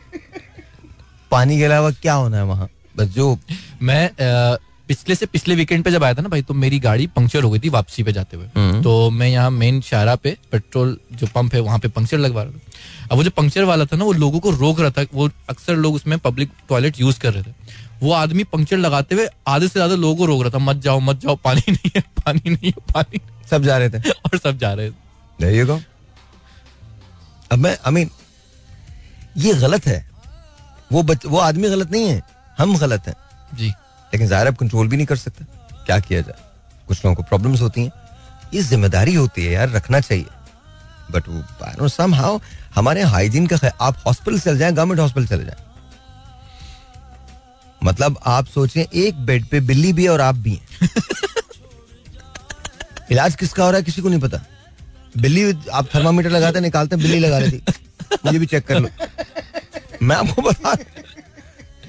पानी 1.32 1.58
के 1.58 1.64
अलावा 1.64 1.92
क्या 1.92 2.14
होना 2.14 2.38
है 2.38 2.44
वहाँ? 2.46 2.70
बस 2.98 3.08
जो 3.10 3.38
मैं 3.82 4.08
अ, 4.10 4.58
पिछले 4.90 5.16
से 5.16 5.26
पिछले 5.26 5.56
वीकेंड 5.56 5.84
पे 5.84 5.92
जब 5.92 6.04
आया 6.04 6.14
था 6.14 6.22
ना 6.22 6.30
भाई 6.30 6.42
तो 6.42 6.54
मेरी 6.54 6.80
गाड़ी 6.80 7.06
पंक्चर 7.08 7.44
हो 7.44 7.50
गई 7.52 7.60
थी 7.60 7.70
वापसी 7.70 8.04
पे 8.04 8.12
जाते 8.14 8.38
हुए। 8.38 8.46
हम्म। 8.56 8.82
तो 8.84 9.10
मैं 9.10 9.28
यहाँ 9.28 9.52
मेन 9.52 9.80
शाहरा 9.82 10.16
पे 10.16 10.36
पेट्रोल 10.52 10.98
जो 11.14 11.28
पंप 11.36 11.54
है 11.54 11.60
वहाँ 11.60 11.80
पे 11.80 11.88
पंक्चर 11.88 12.18
लगवा 12.18 12.44
रहा 12.44 12.52
था। 12.52 13.08
अब 13.12 13.18
वो 13.18 13.24
जो 13.24 13.30
पंक्चर 13.30 13.64
वाला 13.64 13.86
था 13.86 13.98
ना 13.98 14.06
वो 14.06 14.12
लोगों 14.14 14.40
को 14.40 14.52
रोक 14.52 14.80
रहा 14.80 14.90
था। 14.90 15.06
वो 15.14 15.30
अक्सर 15.50 15.76
लोग 15.76 15.96
उसमें 15.96 16.18
पब्लिक 16.20 16.50
टॉयलेट 16.70 17.00
यूज़ 17.00 17.20
कर 17.20 17.34
रहे 17.34 17.44
थे। 17.44 17.54
वो 18.02 18.12
आदमी 18.14 18.44
पंक्चर 18.44 18.78
लगाते 18.78 19.16
हुए 19.16 19.28
आधे 19.48 19.68
से 19.68 19.74
ज़्यादा 19.74 19.96
लोगों 19.96 20.16
को 20.16 20.26
रोक 20.26 20.42
रहा 20.44 20.52
था। 20.52 20.60
मत 20.60 20.82
जाओ 20.84 21.00
मत 21.00 21.22
जाओ 21.22 21.36
पानी 21.44 21.64
नहीं 21.70 21.92
है 21.96 22.02
पानी 22.18 22.50
नहीं 22.50 22.72
है 22.72 22.82
पानी 22.94 23.18
नहीं। 23.18 23.30
सब 23.52 23.64
जा 23.64 23.78
रहे 23.78 23.90
थे। 23.90 24.10
और 24.26 24.38
सब 24.38 24.58
जा 24.58 24.74
रहे 24.74 24.90
थे। 24.90 25.82
अब 27.52 27.60
मैं 27.60 27.78
आई 27.86 27.94
मीन 27.94 28.10
ये 29.38 29.54
गलत 29.54 29.86
है। 29.86 30.06
वो 30.92 31.04
बच, 31.04 31.26
वो 31.26 31.38
आदमी 31.38 31.70
गलत 31.70 31.92
नहीं 31.92 32.10
है 32.10 32.22
हम 32.58 32.78
गलत 32.78 33.08
हैं। 33.08 33.16
जी। 33.54 33.68
लेकिन 33.68 34.28
ज़ाहिर 34.28 34.48
अब 34.48 34.56
कंट्रोल 34.56 34.88
भी 34.88 34.96
नहीं 34.98 35.08
कर 35.08 35.16
सकते। 35.16 35.46
क्या 35.86 36.00
किया 36.00 36.22
जाए? 36.22 36.42
कुछ 36.88 37.06
लोगों 37.06 37.16
को 37.16 37.24
प्रॉब्लम्स 37.24 37.62
होती 37.62 37.82
हैं। 37.82 37.92
ये 38.54 38.62
ज़िम्मेदारी 38.62 39.14
होती 39.14 39.46
है 39.46 39.54
यार 39.54 39.70
रखना 39.70 40.00
चाहिए। 40.00 40.26
बट 41.12 41.24
वो 41.80 41.88
सम 41.88 42.14
हाउ 42.16 42.40
हमारे 42.76 43.02
हाइजीन 43.02 43.48
का 43.48 43.72
आप 43.82 43.98
हॉस्पिटल 44.08 44.40
चल 44.40 44.58
जाएँ 44.58 44.74
गवर्नमेंट 44.74 45.00
हॉस्पिटल 45.00 45.28
चले 45.28 45.44
जाएँ। 45.44 45.66
मतलब 47.84 48.20
आप 48.26 48.46
सोचें 48.46 48.84
एक 48.84 49.26
बेड 49.26 49.46
पे 49.46 49.60
बिल्ली 49.60 49.94
भी 49.94 50.04
है 50.04 50.10
और 50.10 50.22
आप 50.22 50.36
भी 50.36 50.54
हैं। 50.56 50.68
इलाज 53.12 53.36
किसका 53.36 53.64
हो 53.64 53.70
रहा 53.70 53.78
है 53.78 53.84
किसी 53.84 54.02
को 54.02 54.10
नहीं 54.10 54.20
पता। 54.20 54.42
बिल्ली 55.18 55.54
आप 55.74 55.88
थर्मामीटर 55.96 56.30
लगाते 56.30 56.60
निकालते 56.60 56.96
बिल्ली 56.98 57.20
लगा 57.20 57.38
रही 57.38 57.52
थी 57.52 57.64
मुझे 58.26 58.40
भी 58.40 58.46
चेक 58.46 58.66
कर 58.68 58.80
लो। 58.80 58.90
मैं 60.02 60.16
आपको 60.16 60.42
बता 60.42 60.76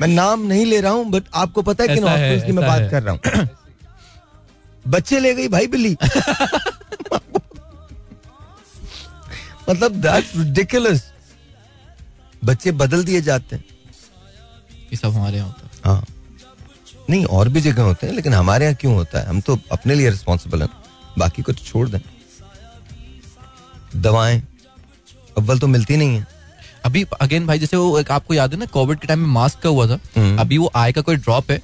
मैं 0.01 0.09
नाम 0.09 0.47
नहीं 0.47 0.65
ले 0.67 0.81
रहा 0.81 0.93
हूँ 0.93 1.11
बट 1.11 1.25
आपको 1.35 1.63
पता 1.63 1.85
है 1.85 1.89
किन 1.89 2.05
ऐसा 2.05 2.11
है, 2.13 2.41
की 2.41 2.53
मैं 2.53 2.67
बात 2.67 2.91
कर 2.91 3.03
रहा 3.03 3.15
हूँ। 3.15 3.49
बच्चे 4.85 5.21
ले 5.21 5.35
गई 5.35 5.49
भाई 5.49 5.67
बिल्ली। 5.67 5.97
मतलब 9.69 9.93
दैट्स 10.03 10.37
रिडिकुलस 10.37 11.03
बच्चे 12.45 12.73
बदल 12.75 13.05
दिए 13.05 13.21
जाते 13.23 13.57
हैं। 13.57 13.65
ये 14.93 14.97
सब 14.97 15.13
हमारे 15.15 15.37
यहाँ 15.37 15.49
होता 15.49 15.67
है। 15.67 15.71
हाँ। 15.85 16.05
नहीं 17.11 17.25
और 17.27 17.49
भी 17.49 17.61
जगह 17.61 17.83
होते 17.83 18.07
हैं 18.07 18.15
लेकिन 18.15 18.35
हमारे 18.35 18.65
यहाँ 18.65 18.77
क्यों 18.81 18.95
होता 18.95 19.21
है? 19.21 19.27
हम 19.27 19.41
तो 19.41 19.59
अपने 19.73 19.95
लिए 19.95 20.11
रिस्पॉन्सिबल 20.11 20.63
हैं। 20.63 20.69
बाकी 21.19 21.43
को 21.43 21.53
तो 21.53 21.65
छोड़ 21.65 21.89
दें। 21.89 21.99
दवाएँ 23.97 24.43
अव्वल 25.39 25.59
तो 25.59 25.67
मिलती 25.67 25.97
नहीं 25.97 26.17
है। 26.17 26.27
अभी 26.85 27.07
अगेन 27.21 27.47
भाई 27.47 27.59
जैसे 27.59 27.77
वो 27.77 27.99
एक 27.99 28.11
आपको 28.11 28.35
याद 28.35 28.53
है 28.53 28.59
ना 28.59 28.67
कोविड 28.67 28.99
के 28.99 29.07
टाइम 29.07 29.21
में 29.21 29.27
मास्क 29.27 29.59
का 29.59 29.69
हुआ 29.69 29.87
था। 29.87 29.99
हम्म। 30.17 30.39
अभी 30.39 30.59
वो 30.59 30.73
आय 30.77 30.93
का 30.93 31.01
कोई 31.01 31.17
ड्रॉप 31.17 31.51
है। 31.51 31.63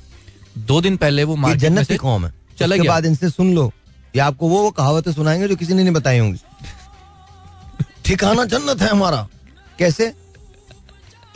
दो 0.58 0.80
दिन 0.80 0.96
पहले 0.96 1.24
वो 1.24 1.36
मार्केट 1.36 1.60
जन्नत 1.60 1.88
की 1.88 1.96
कौम 1.96 2.26
है। 2.26 2.34
चला 2.58 2.76
गया। 2.76 2.92
बाद 2.92 3.06
इनसे 3.06 3.30
सुन 3.30 3.54
लो। 3.54 3.72
ये 4.16 4.18
आपको 4.18 4.48
वो 4.48 4.62
वो 4.62 4.70
कहावतें 4.70 5.12
सुनाएँगे 5.12 5.48
जो 5.48 5.56
किसी 5.56 5.74
ने 5.74 5.82
नहीं 5.82 5.94
बताई 5.94 6.18
होंगी। 6.18 6.38
ठिकाना 8.04 8.44
जन्नत 8.44 8.82
है 8.82 8.88
हमारा। 8.88 9.28
कैसे? 9.78 10.14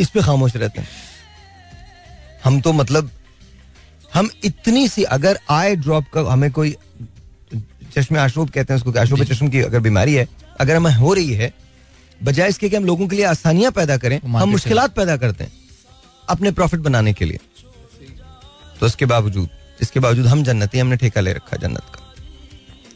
इस 0.01 0.11
पे 0.11 0.21
खामोश 0.21 0.57
रहते 0.57 0.81
हैं। 0.81 0.89
हम 2.45 2.61
तो 2.61 2.73
मतलब 2.73 3.11
हम 4.15 4.31
इतनी 4.45 4.89
सी 4.89 5.03
अगर 5.03 5.39
आई 5.51 5.77
ड्रॉप 5.77 6.05
का 6.15 6.21
हमें 6.21 6.53
कोई 6.53 6.77
चश्मे 7.97 8.19
आशूब 8.19 8.51
कहते 8.51 8.73
हैं 8.73 8.81
उसको 8.81 8.99
आशूब 9.01 9.23
चश्म 9.25 9.49
की 9.49 9.61
अगर 9.63 9.81
बीमारी 9.81 10.15
है 10.15 10.27
अगर 10.61 10.77
हमें 10.77 10.93
हो 10.95 11.13
रही 11.15 11.33
है 11.35 11.53
बजाय 12.21 12.49
इसके 12.49 12.69
कि 12.69 12.77
हम 12.77 12.85
लोगों 12.85 13.09
के 13.09 13.17
लिए 13.17 13.25
आसानियाँ 13.25 13.73
पैदा 13.73 13.97
करें 13.97 14.19
हम 14.21 14.49
मुश्किल 14.49 14.87
पैदा 14.97 15.17
करते 15.17 15.45
हैं 15.45 15.53
अपने 16.29 16.51
प्रॉफिट 16.53 16.81
बनाने 16.81 17.13
के 17.13 17.25
लिए। 17.25 17.39
तो 18.81 18.87
इसके 18.87 19.07
बावजूद 19.07 19.49
इसके 19.83 20.01
बावजूद 20.01 20.27
हम 20.27 20.43
जन्नती 20.45 20.79
हमने 20.79 20.97
ठेका 20.97 21.21
ले 21.21 21.33
रखा 21.33 21.57
जन्नत 21.57 21.87
का। 21.95 22.01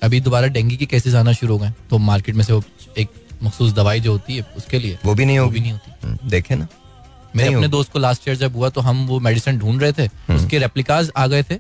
अभी 0.03 0.21
दोबारा 0.21 0.47
डेंगू 0.49 0.77
के 0.77 0.87
केसेस 0.87 1.15
आना 1.15 1.33
शुरू 1.33 1.53
हो 1.53 1.59
गए 1.59 1.73
तो 1.91 1.99
मार्केट 2.01 2.35
में 2.35 2.45
से 2.45 2.53
वो 2.53 2.63
एक 2.99 3.09
मखसूस 3.43 3.73
दवाई 3.73 4.01
जो 4.01 4.13
होती 4.13 4.37
है 4.37 4.47
उसके 4.57 4.79
लिए 4.79 4.99
वो 5.05 5.15
भी 5.15 5.25
नहीं 5.25 5.39
होगी। 5.39 5.61
नहीं 5.61 5.73
होती। 5.73 5.91
हम्म, 6.03 6.29
देखे 6.31 6.55
ना। 6.55 6.69
मेरे 7.37 7.55
अपने 7.55 7.69
दोस्त 7.69 7.93
को 7.93 7.99
लास्ट 7.99 8.29
ईयर 8.29 8.37
जब 8.37 8.57
हुआ 8.57 8.69
तो 8.69 8.81
हम 8.81 9.07
वो 9.07 9.19
मेडिसिन 9.21 9.59
ढूंढ 9.59 9.83
रहे 9.83 9.93
थे 9.93 10.05
हम्म। 10.05 10.37
उसके 10.37 10.59
रेप्लिकाज 10.59 11.11
आ 11.17 11.27
गए 11.27 11.43
थे 11.43 11.55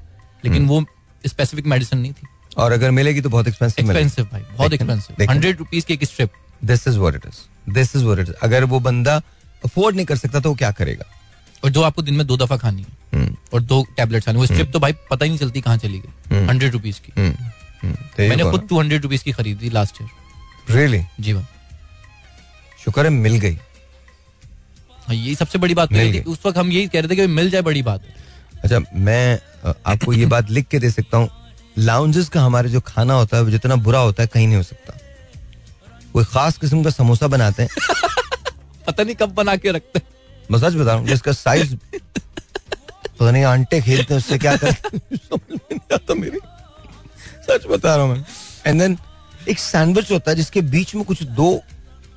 लेकिन 0.45 0.66
वो 0.66 0.84
स्पेसिफिक 1.24 1.66
मेडिसिन 1.66 1.99
नहीं 1.99 2.12
थी। 2.12 2.26
और 2.57 2.72
अगर 2.72 2.90
मिलेगी 2.90 3.20
तो 3.20 3.28
बहुत 3.28 3.48
एक्सपेंसिव 3.48 3.84
एक्सपेंसिव 3.84 4.24
भाई 4.32 4.42
बहुत 4.52 4.72
एक्सपेंसिव 4.72 5.30
हंड्रेड 5.30 5.59
रुपीज़ 5.59 5.86
की 5.86 5.94
एक 5.94 6.04
strip 6.04 6.30
this 6.64 6.86
is 6.88 6.98
what 6.98 7.14
it 7.14 7.26
is 7.26 7.72
this 7.74 7.96
is 7.96 8.04
what 8.04 8.18
it 8.18 8.28
is 8.28 8.36
अगर 8.42 8.64
वो 8.64 8.80
बंदा 8.80 9.16
अफोर्ड 9.64 9.96
नहीं 9.96 10.07
कर 10.07 10.16
सकता 10.16 10.40
तो 10.40 10.48
वो 10.48 10.54
क्या 10.54 10.70
करेगा? 10.72 11.04
और 11.64 11.70
जो 11.70 11.82
आपको 11.82 12.02
दिन 12.02 12.14
में 12.14 12.26
दो 12.26 12.36
दफ़ा 12.36 12.57
खानी 12.57 12.82
है 12.82 12.94
हम्म, 13.14 13.36
और 13.54 13.62
दो 13.62 13.82
टेबलेट्स 13.96 14.26
खानी 14.26 14.38
वो 14.38 14.46
स्ट्रिप 14.46 14.72
तो 14.72 14.78
भाई 14.80 14.92
पता 15.11 15.24
ही 15.24 15.30
नहीं 15.30 15.38
चलती 15.38 15.61
कहाँ 15.61 15.76
चली 15.78 15.98
गई। 15.98 16.34
हम्म। 16.34 16.48
हंड्रेड 16.50 16.72
रुपीज़ 16.72 17.00
की। 17.00 17.12
हम्म, 17.18 17.94
मैंने 18.18 18.50
खुद 18.50 18.66
टू 18.68 18.80
हंड्रेड 18.80 19.02
रुपीज़ 19.02 19.24
की 19.24 19.32
खरीदी 19.32 19.70
लास्ट 19.70 20.02
ईयर 20.02 20.76
रियली 20.76 21.04
जी 21.20 21.32
हाँ। 21.32 21.48
शुक्र 22.84 23.04
है 23.04 23.11
मिल 23.11 23.36
गई। 23.40 23.54
हाँ, 25.07 25.14
यही 25.14 25.34
सबसे 25.34 25.59
बड़ी 25.59 25.74
बात 25.74 25.88
तो 25.88 25.96
मिल 25.96 26.11
गई। 26.11 26.20
उस 26.22 26.38
वक्त 26.46 26.59
हम 26.59 26.70
यही 26.72 26.86
कह 26.86 27.00
रहे 27.00 27.09
थे 27.11 27.16
कि 27.16 27.26
मिल 27.28 27.50
जाए 27.50 27.62
बड़ी 27.62 27.82
बात। 27.82 28.02
अच्छा 28.64 28.80
मैं 28.94 29.38
आपको 29.86 30.12
ये 30.12 30.26
बात 30.26 30.50
लिख 30.50 30.66
के 30.68 30.78
दे 30.78 30.90
सकता 30.90 31.18
हूँ। 31.18 31.28
लाउंजेस 31.79 32.29
का 32.29 32.41
हमारे 32.41 32.68
जो 32.68 32.81
खाना 32.81 33.14
होता 33.14 33.37
है 33.37 33.43
वो 33.43 33.51
जितना 33.51 33.77
बुरा 33.87 33.99
होता 33.99 34.22
है 34.22 34.27
कहीं 34.33 34.47
नहीं 34.47 34.57
हो 34.57 34.62
सकता। 34.62 34.99
कोई 36.12 36.24
खास 36.24 36.59
किस्म 36.59 36.83
का 36.85 36.91
समोसा 36.91 37.27
बनाते 37.29 37.62
हैं। 37.62 37.70
पता 38.87 39.03
नहीं 39.03 39.14
कब 39.14 39.35
बना 39.35 39.57
के 39.57 39.70
रखते 39.72 39.99
हैं। 39.99 40.07
मैं 40.51 40.59
सच 40.59 40.74
बता 40.74 40.85
रहा 40.85 40.95
हूँ 40.95 41.07
जिसका 41.07 41.33
साइज़ 41.33 41.74
पता 41.95 43.31
नहीं 43.31 43.45
आंटे 43.45 43.81
खेलते 43.81 44.14
हैं 44.14 44.18
उससे 44.20 44.39
क्या 44.39 44.57
करते 44.62 46.14
मेरी। 46.14 46.39
सच 47.49 47.66
बता 47.70 47.95
रहा 47.97 48.05
हूँ 48.05 48.14
मैं। 48.16 48.24
एंड 48.66 48.81
देन 48.81 48.97
एक 49.49 49.59
सैंडविच 49.59 50.11
होता 50.12 50.31
है 50.31 50.37
जिसके 50.37 50.61
बीच 50.74 50.95
में 50.95 51.05
कुछ 51.05 51.22
दो 51.22 51.61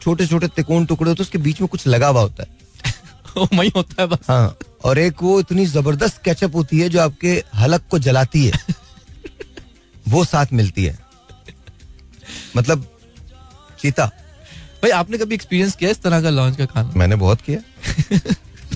छोटे 0.01 0.27
छोटे 0.27 0.47
तिकोन 0.47 0.85
टुकड़े 0.85 1.09
होते 1.09 1.21
हैं 1.23 1.25
उसके 1.27 1.37
बीच 1.37 1.61
में 1.61 1.67
कुछ 1.67 1.87
लगा 1.87 2.07
हुआ 2.07 2.21
होता 2.21 2.43
है। 2.43 2.57
वही 3.53 3.71
होता 3.75 4.01
है 4.01 4.07
बस। 4.07 4.19
हाँ 4.29 4.55
और 4.85 4.97
एक 4.99 5.21
वो 5.23 5.39
इतनी 5.39 5.65
ज़बरदस्त 5.65 6.21
केचप 6.23 6.55
होती 6.55 6.79
है 6.79 6.89
जो 6.89 7.01
आपके 7.01 7.43
हलक 7.55 7.81
को 7.91 7.99
जलाती 7.99 8.45
है। 8.45 8.51
वो 10.09 10.23
साथ 10.25 10.53
मिलती 10.53 10.85
है। 10.85 10.97
मतलब 12.57 12.85
चीता 13.81 14.05
भाई 14.83 14.91
आपने 14.91 15.17
कभी 15.17 15.35
एक्सपीरियंस 15.35 15.75
किया 15.75 15.89
इस 15.91 16.01
तरह 16.01 16.21
का 16.21 16.29
लॉन्च 16.29 16.57
का 16.57 16.65
खाना? 16.65 16.91
मैंने 16.95 17.15
बहुत 17.15 17.41
किया। 17.41 17.59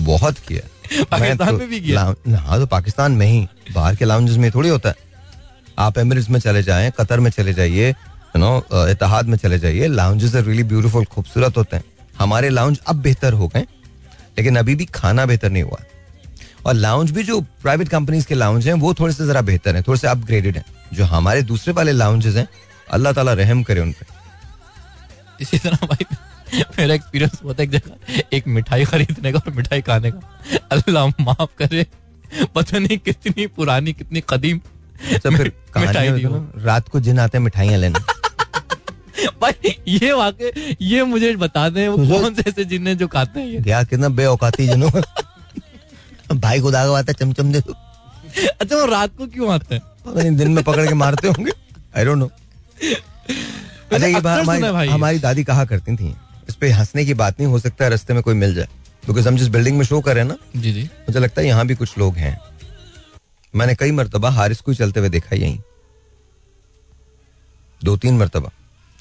बहुत 0.00 0.38
किया। 0.38 1.04
पाकिस्तान 1.04 1.48
तो 1.48 1.58
में 1.58 1.68
भी 1.68 1.80
किया? 1.80 2.00
हाँ 2.38 2.58
तो 2.58 2.66
पाकिस्तान 2.66 3.12
में 3.12 3.26
ही। 3.26 3.46
बाहर 3.74 3.96
के 3.96 4.04
लाउंजेस 4.04 4.36
में 4.36 4.50
थोड़ी 4.50 4.68
होता 4.68 4.88
है। 4.88 4.94
आप 5.78 5.98
एमिरेट्स 5.98 6.28
में 6.30 6.38
चले 6.40 6.62
जाएँ 6.62 6.90
कतर 6.98 7.20
में 7.20 7.30
चले 7.30 7.54
जाइए 7.54 7.88
यू 7.90 8.38
नो 8.38 8.56
इतिहाद 8.88 9.26
में 9.26 9.36
चले 9.38 9.58
जाइए 9.58 9.86
लाउंजेस 9.88 10.34
आर 10.36 10.44
रियली 10.44 10.62
ब्यूटीफुल 10.62 11.04
खूबसूरत 11.04 11.56
होते 11.56 11.76
हैं। 11.76 11.84
हमारे 12.18 12.48
लाउंज 12.48 12.78
अब 12.88 12.96
बेहतर 13.02 13.32
हो 13.32 13.48
गए 13.48 13.66
लेकिन 14.38 14.56
अभी 14.56 14.74
भी 14.74 14.84
खाना 14.94 15.26
बेहतर 15.26 15.50
नहीं 15.50 15.62
हुआ। 15.62 15.78
और 16.66 16.74
लाउंज 16.74 17.10
भी 17.10 17.22
जो 17.24 17.40
प्राइवेट 17.40 17.88
कंपनीज़ 17.88 18.26
के 18.26 18.34
लाउंज 18.34 18.66
हैं 18.66 18.74
वो 18.74 18.94
थोड़े 18.94 19.14
से 19.14 19.26
जरा 19.26 19.40
बेहतर 19.42 19.74
हैं 19.76 19.84
थोड़े 19.88 20.00
से 20.00 20.08
अपग्रेडेड 20.08 20.56
हैं। 20.56 20.64
जो 20.98 21.04
हमारे 21.14 21.42
दूसरे 21.52 21.72
वाले 21.74 21.92
लाउंजेस 21.92 22.36
हैं 22.36 22.46
अल्लाह 22.98 23.12
ताला 23.12 23.32
रहम 23.40 23.62
करे 23.68 23.80
उन 23.80 23.92
पे। 23.92 24.06
इसी 25.40 25.58
तरह 25.58 25.86
भाई 25.90 26.04
मेरा 26.78 26.94
एक्सपीरियंस 26.94 27.40
हुआ 27.44 27.52
था 27.52 27.62
एक 27.62 27.70
जगह 27.70 28.22
एक 28.36 28.46
मिठाई 28.56 28.84
खरीदने 28.90 29.32
का 29.32 29.38
और 29.38 29.52
मिठाई 29.54 29.80
खाने 29.88 30.10
का। 30.10 30.58
अल्लाह 30.72 31.06
माफ़ 31.20 31.50
करे 31.58 31.86
पता 32.54 32.78
नहीं 32.78 32.98
कितनी 33.08 33.46
पुरानी 33.56 33.92
कितनी 33.92 34.22
कदीम 34.30 34.60
अच्छा 35.14 35.30
फिर 35.36 35.52
मिठाई 35.76 36.10
दी 36.18 36.24
रात 36.64 36.88
को 36.88 37.00
जिन 37.06 37.18
आते 37.18 37.38
हैं 37.38 37.44
मिठाइयाँ 37.44 37.78
लेने। 37.78 37.98
भाई 39.42 39.74
ये 39.88 40.12
वाकई 40.12 40.76
ये 40.82 41.02
मुझे 41.04 41.34
बता 41.42 41.68
दें 41.68 41.86
वो 41.88 41.96
तो- 41.96 42.20
कौन 42.20 42.34
से 42.34 42.42
ऐसे 42.50 42.64
जिन्हें 42.72 42.96
जो 42.98 43.08
खाते 43.14 43.40
हैं 43.40 43.62
क्या 43.62 43.82
कितना 43.90 44.08
बेऔकाती 44.20 44.66
जनों। 44.66 44.90
भाई 46.44 46.60
को 46.60 46.70
दाग 46.70 46.90
आता 46.94 47.12
चमचम 47.12 47.52
दे। 47.52 47.58
अच्छा 47.60 48.76
वो 48.76 48.84
रात 48.86 49.16
को 49.18 49.26
क्यों 49.34 49.52
आते 49.54 49.74
हैं? 49.74 49.82
दिन 50.06 50.50
में 50.50 50.64
पकड़ 50.64 50.86
के 50.88 50.94
मारते 50.94 51.28
होंगे। 51.28 51.52
आई 51.96 52.04
डोंट 52.04 52.18
नो 52.18 52.30
अच्छा 53.92 54.06
ये 54.06 54.20
बात 54.20 54.40
हमारी 54.40 54.88
हमारी 54.88 55.18
दादी 55.18 55.44
कहा 55.44 55.64
करती 55.64 55.96
थी? 55.96 56.16
इस 56.48 56.54
पे 56.54 56.70
हंसने 56.70 57.04
की 57.04 57.14
बात 57.14 57.40
नहीं 57.40 57.50
हो 57.50 57.58
सकता 57.58 57.84
है 57.84 57.90
रास्ते 57.90 58.14
में 58.14 58.22
कोई 58.22 58.34
मिल 58.34 58.54
जाए। 58.54 58.68
बिकॉज़ 59.06 59.28
हम 59.28 59.36
जिस 59.36 59.48
बिल्डिंग 59.48 59.78
में 59.78 59.84
शो 59.84 60.00
कर 60.00 60.14
रहे 60.14 60.24
हैं 60.24 60.30
ना 60.30 60.60
जी 60.60 60.72
जी। 60.72 60.82
मुझे 60.82 61.18
लगता 61.18 61.40
है 61.40 61.46
यहाँ 61.48 61.66
भी 61.66 61.74
कुछ 61.74 61.98
लोग 61.98 62.14
हैं। 62.14 62.40
मैंने 63.56 63.74
कई 63.74 63.90
मरतबा 63.90 64.30
हारिस 64.30 64.60
को 64.60 64.74
चलते 64.74 65.00
हुए 65.00 65.08
देखा 65.08 65.36
यहीं। 65.36 65.58
दो 67.84 67.96
तीन 67.96 68.18
मरतबा। 68.18 68.50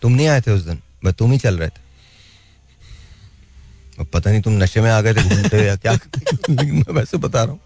तुम 0.01 0.12
नहीं 0.12 0.28
आए 0.28 0.41
थे 0.41 0.51
उस 0.51 0.62
दिन? 0.62 0.80
बस 1.06 1.14
तुम 1.14 1.32
ही 1.32 1.38
चल 1.38 1.58
रहे 1.58 1.70
थे। 1.70 1.84
पता 4.04 4.32
नहीं 4.32 4.41
तुम 4.41 4.54
नशे 4.54 4.82
में 4.82 4.91
आ 4.91 5.01
गए 5.01 5.14
थे 5.14 5.24
घूमते 5.24 5.66
या 5.66 5.76
क्या? 5.76 5.93
मैं 6.49 6.93
वैसे 6.93 7.18
बता 7.18 7.43
रहा 7.43 7.51
हूँ। 7.51 7.60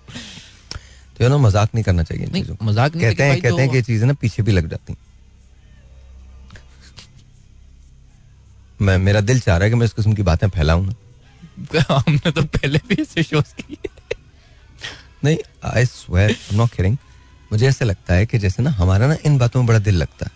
तो 1.17 1.23
ये 1.23 1.29
ना 1.29 1.37
मज़ाक 1.37 1.69
नहीं 1.75 1.83
करना 1.83 2.03
चाहिए 2.03 2.25
नहीं, 2.25 2.43
मज़ाक 2.63 2.95
नहीं, 2.95 3.09
कहते 3.09 3.23
हैं 3.23 3.41
कहते 3.41 3.61
हैं 3.61 3.71
कि 3.71 3.81
चीज़ें 3.81 4.07
ना 4.07 4.13
पीछे 4.13 4.43
भी 4.43 4.51
लग 4.51 4.69
जाती 4.69 4.93
हैं। 4.93 4.99
मैं 8.81 8.97
मेरा 8.97 9.21
दिल 9.21 9.39
चाह 9.39 9.57
रहा 9.57 9.63
है 9.63 9.69
कि 9.69 9.75
मैं 9.75 9.85
इस 9.85 9.93
किस्म 9.93 10.13
की 10.13 10.23
बातें 10.23 10.49
फैलाऊं 10.49 10.85
ना। 10.85 10.93
हमने 11.89 12.31
तो 12.31 12.43
पहले 12.43 12.79
भी 12.89 13.01
ऐसे 13.01 13.23
शोज़ 13.23 13.61
किए। 13.61 13.89
नहीं 15.23 15.37
आई 15.63 15.85
स्वेयर 15.85 16.37
नॉट 16.53 16.69
किडिंग 16.71 16.97
मुझे 17.51 17.67
ऐसे 17.67 17.85
लगता 17.85 18.13
है 18.13 18.25
कि 18.25 18.37
जैसे 18.37 18.63
ना 18.63 18.69
हमारा 18.69 19.07
ना 19.07 19.17
इन 19.25 19.37
बातों 19.37 19.59
में 19.59 19.67
बड़ा 19.67 19.79
दिल 19.79 19.95
लगता 19.95 20.25
है। 20.25 20.31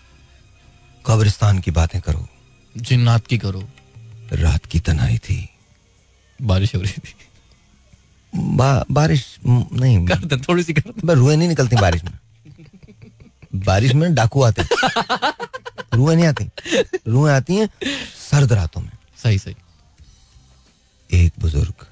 कब्रिस्तान 1.08 1.60
की 1.60 1.72
बातें 1.72 2.02
करो। 2.02 2.28
जिन्नात 2.78 3.28
की 3.28 3.38
करो। 3.38 3.64
रात 4.34 4.66
की 4.66 4.80
तनाई 4.80 5.18
थी। 5.18 5.50
बारिश 6.42 6.76
हो 6.76 6.82
रही 6.82 6.94
थी। 6.94 7.14
बा, 8.34 8.86
बारिश 8.92 9.40
नहीं। 9.46 10.06
कर 10.08 10.26
दे 10.26 10.38
थोड़ी 10.38 10.64
सी 10.64 10.74
कर 10.74 10.82
दे 10.82 11.02
बस 11.06 11.16
रुएँ 11.16 11.36
नहीं 11.38 11.48
निकलती 11.50 11.76
बारिश 11.76 12.04
में। 12.04 12.12
बारिश 13.66 13.94
में 13.94 14.14
डाकू 14.16 14.42
आते। 14.44 14.64
रुएँ 15.94 16.16
नहीं 16.16 16.26
आती। 16.26 16.50
रुए 17.08 17.32
आती 17.32 17.56
हैं 17.56 17.70
सर्द 18.30 18.54
रातों 18.54 18.82
में। 18.82 18.92
सही 19.24 19.40
सही। 19.40 19.56
एक 21.10 21.34
बुज़ुर्ग 21.40 21.86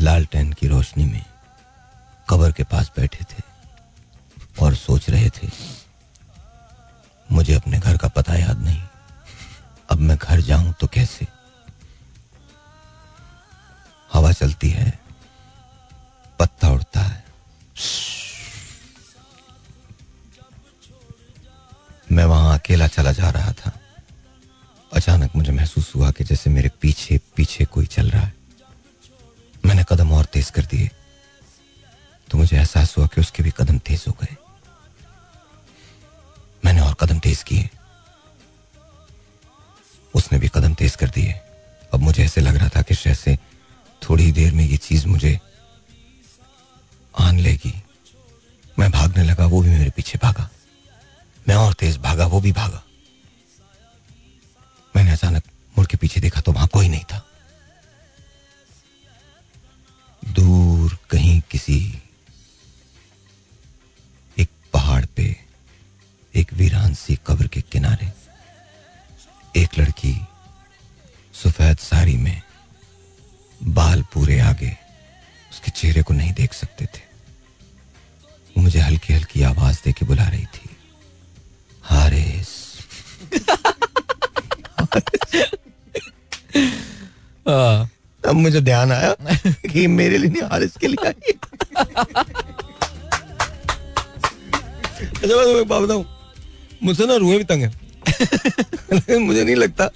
लालटेन 0.00 0.52
की 0.52 0.68
रोशनी 0.68 1.04
में 1.04 1.24
कबर 2.28 2.52
के 2.52 2.62
पास 2.64 2.90
बैठे 2.96 3.24
थे 3.24 3.42
और 4.62 4.74
सोच 4.74 5.08
रहे 5.10 5.28
थे 5.30 5.48
मुझे 7.32 7.54
अपने 7.54 7.78
घर 7.78 7.96
का 7.96 8.08
पता 8.08 8.34
याद 8.34 8.64
नहीं। 8.64 8.82
अब 9.90 10.00
मैं 10.00 10.16
घर 10.16 10.40
जाऊँ 10.40 10.74
तो 10.80 10.86
कैसे? 10.86 11.26
हवा 14.12 14.32
चलती 14.32 14.70
है। 14.70 15.03
पत्ता 16.44 16.68
उड़ता 16.68 17.00
है। 17.00 17.24
मैं 22.12 22.24
वहाँ 22.24 22.58
अकेला 22.58 22.86
चला 22.86 23.12
जा 23.12 23.30
रहा 23.30 23.52
था। 23.52 23.80
अचानक 24.92 25.36
मुझे 25.36 25.52
महसूस 25.52 25.92
हुआ 25.96 26.10
कि 26.10 26.24
जैसे 26.24 26.50
मेरे 26.50 26.68
पीछे 26.68 27.20
पीछे 27.36 27.64
कोई 27.64 27.86
चल 27.86 28.10
रहा 28.10 28.22
है। 28.22 28.34
मैंने 29.66 29.84
कदम 29.88 30.12
और 30.12 30.24
तेज 30.24 30.50
कर 30.50 30.64
दिए। 30.64 30.90
तो 32.30 32.38
मुझे 32.38 32.56
एहसास 32.56 32.98
हुआ 32.98 33.06
कि 33.06 33.20
उसके 33.20 33.42
भी 33.42 33.50
कदम 33.50 33.78
तेज 33.78 34.04
हो 34.08 34.16
गए। 34.22 34.36
मैंने 36.64 36.80
और 36.80 36.94
कदम 36.94 37.18
तेज 37.18 37.42
किए। 37.42 37.70
उसने 40.14 40.38
भी 40.38 40.48
कदम 40.48 40.74
तेज 40.74 40.96
कर 40.96 41.08
दिए। 41.08 41.32
अब 41.94 42.00
मुझे 42.00 42.24
ऐसे 42.24 42.40
लग 42.40 42.56
रहा 42.56 42.68
था 42.68 42.82
कि 42.82 42.94
जैसे 42.94 43.38
थोड़ी 44.02 44.32
देर 44.32 44.52
में 44.52 44.64
ये 44.64 44.76
चीज़ 44.76 45.06
मुझे 45.06 45.40
आन 47.18 47.38
लेगी। 47.38 47.82
मैं 48.78 48.90
भागने 48.90 49.24
लगा, 49.24 49.46
वो 49.46 49.62
भी 49.62 49.68
मेरे 49.68 49.90
पीछे 49.90 50.18
भागा। 50.22 50.50
मैं 51.48 51.54
और 51.54 51.72
तेज 51.72 51.96
भागा, 51.96 52.26
वो 52.26 52.40
भी 52.40 52.52
भागा। 52.52 52.84
मैंने 54.96 55.10
अचानक 55.10 55.42
मुड़ 55.78 55.86
के 55.86 55.96
पीछे 55.96 56.20
देखा 56.20 56.40
तो 56.40 56.52
वहाँ 56.52 56.68
कोई 56.68 56.88
नहीं 56.88 57.04
था। 57.04 57.26
दूर 60.24 60.98
कहीं 61.10 61.40
किसी 61.50 62.02
एक 64.38 64.48
पहाड़ 64.72 65.04
पे 65.06 65.36
एक 66.34 66.52
वीरान 66.52 66.94
सी 66.94 67.18
कब्र 67.26 67.46
के 67.46 67.60
किनारे 67.60 68.12
एक 69.56 69.78
लड़की 69.78 70.26
सफ़ेद 71.34 71.78
साड़ी 71.78 72.16
में 72.16 72.42
बाल 73.62 74.02
पूरे 74.02 74.40
आगे 74.40 74.76
उसके 75.54 75.70
चेहरे 75.70 76.02
को 76.02 76.14
नहीं 76.14 76.32
देख 76.32 76.52
सकते 76.52 76.84
थे। 76.84 77.00
वो 78.56 78.62
मुझे 78.62 78.80
हल्की 78.80 79.14
हल्की 79.14 79.42
आवाज़ 79.42 79.80
दे 79.84 79.92
के 79.92 80.06
बुला 80.06 80.28
रही 80.28 80.44
थी। 80.44 80.76
हारिस। 81.82 82.64
अब 88.26 88.34
मुझे 88.34 88.60
ध्यान 88.60 88.92
आया 88.92 89.16
कि 89.72 89.86
मेरे 89.86 90.18
लिए 90.18 90.30
नहीं 90.30 90.42
हारिस 90.42 90.76
के 90.76 90.86
लिए 90.86 91.06
आई। 91.06 91.32
अच्छा 95.06 95.36
मैं 95.36 95.44
तुम्हें 95.44 95.68
बात 95.68 95.82
बताऊँ। 95.82 96.32
मुझसे 96.82 97.06
ना 97.06 97.14
रूहें 97.14 97.38
भी 97.38 97.44
तंग 97.44 97.62
है। 97.62 97.80
लेकिन 98.92 99.22
मुझे 99.28 99.44
नहीं 99.44 99.56
लगता। 99.56 99.90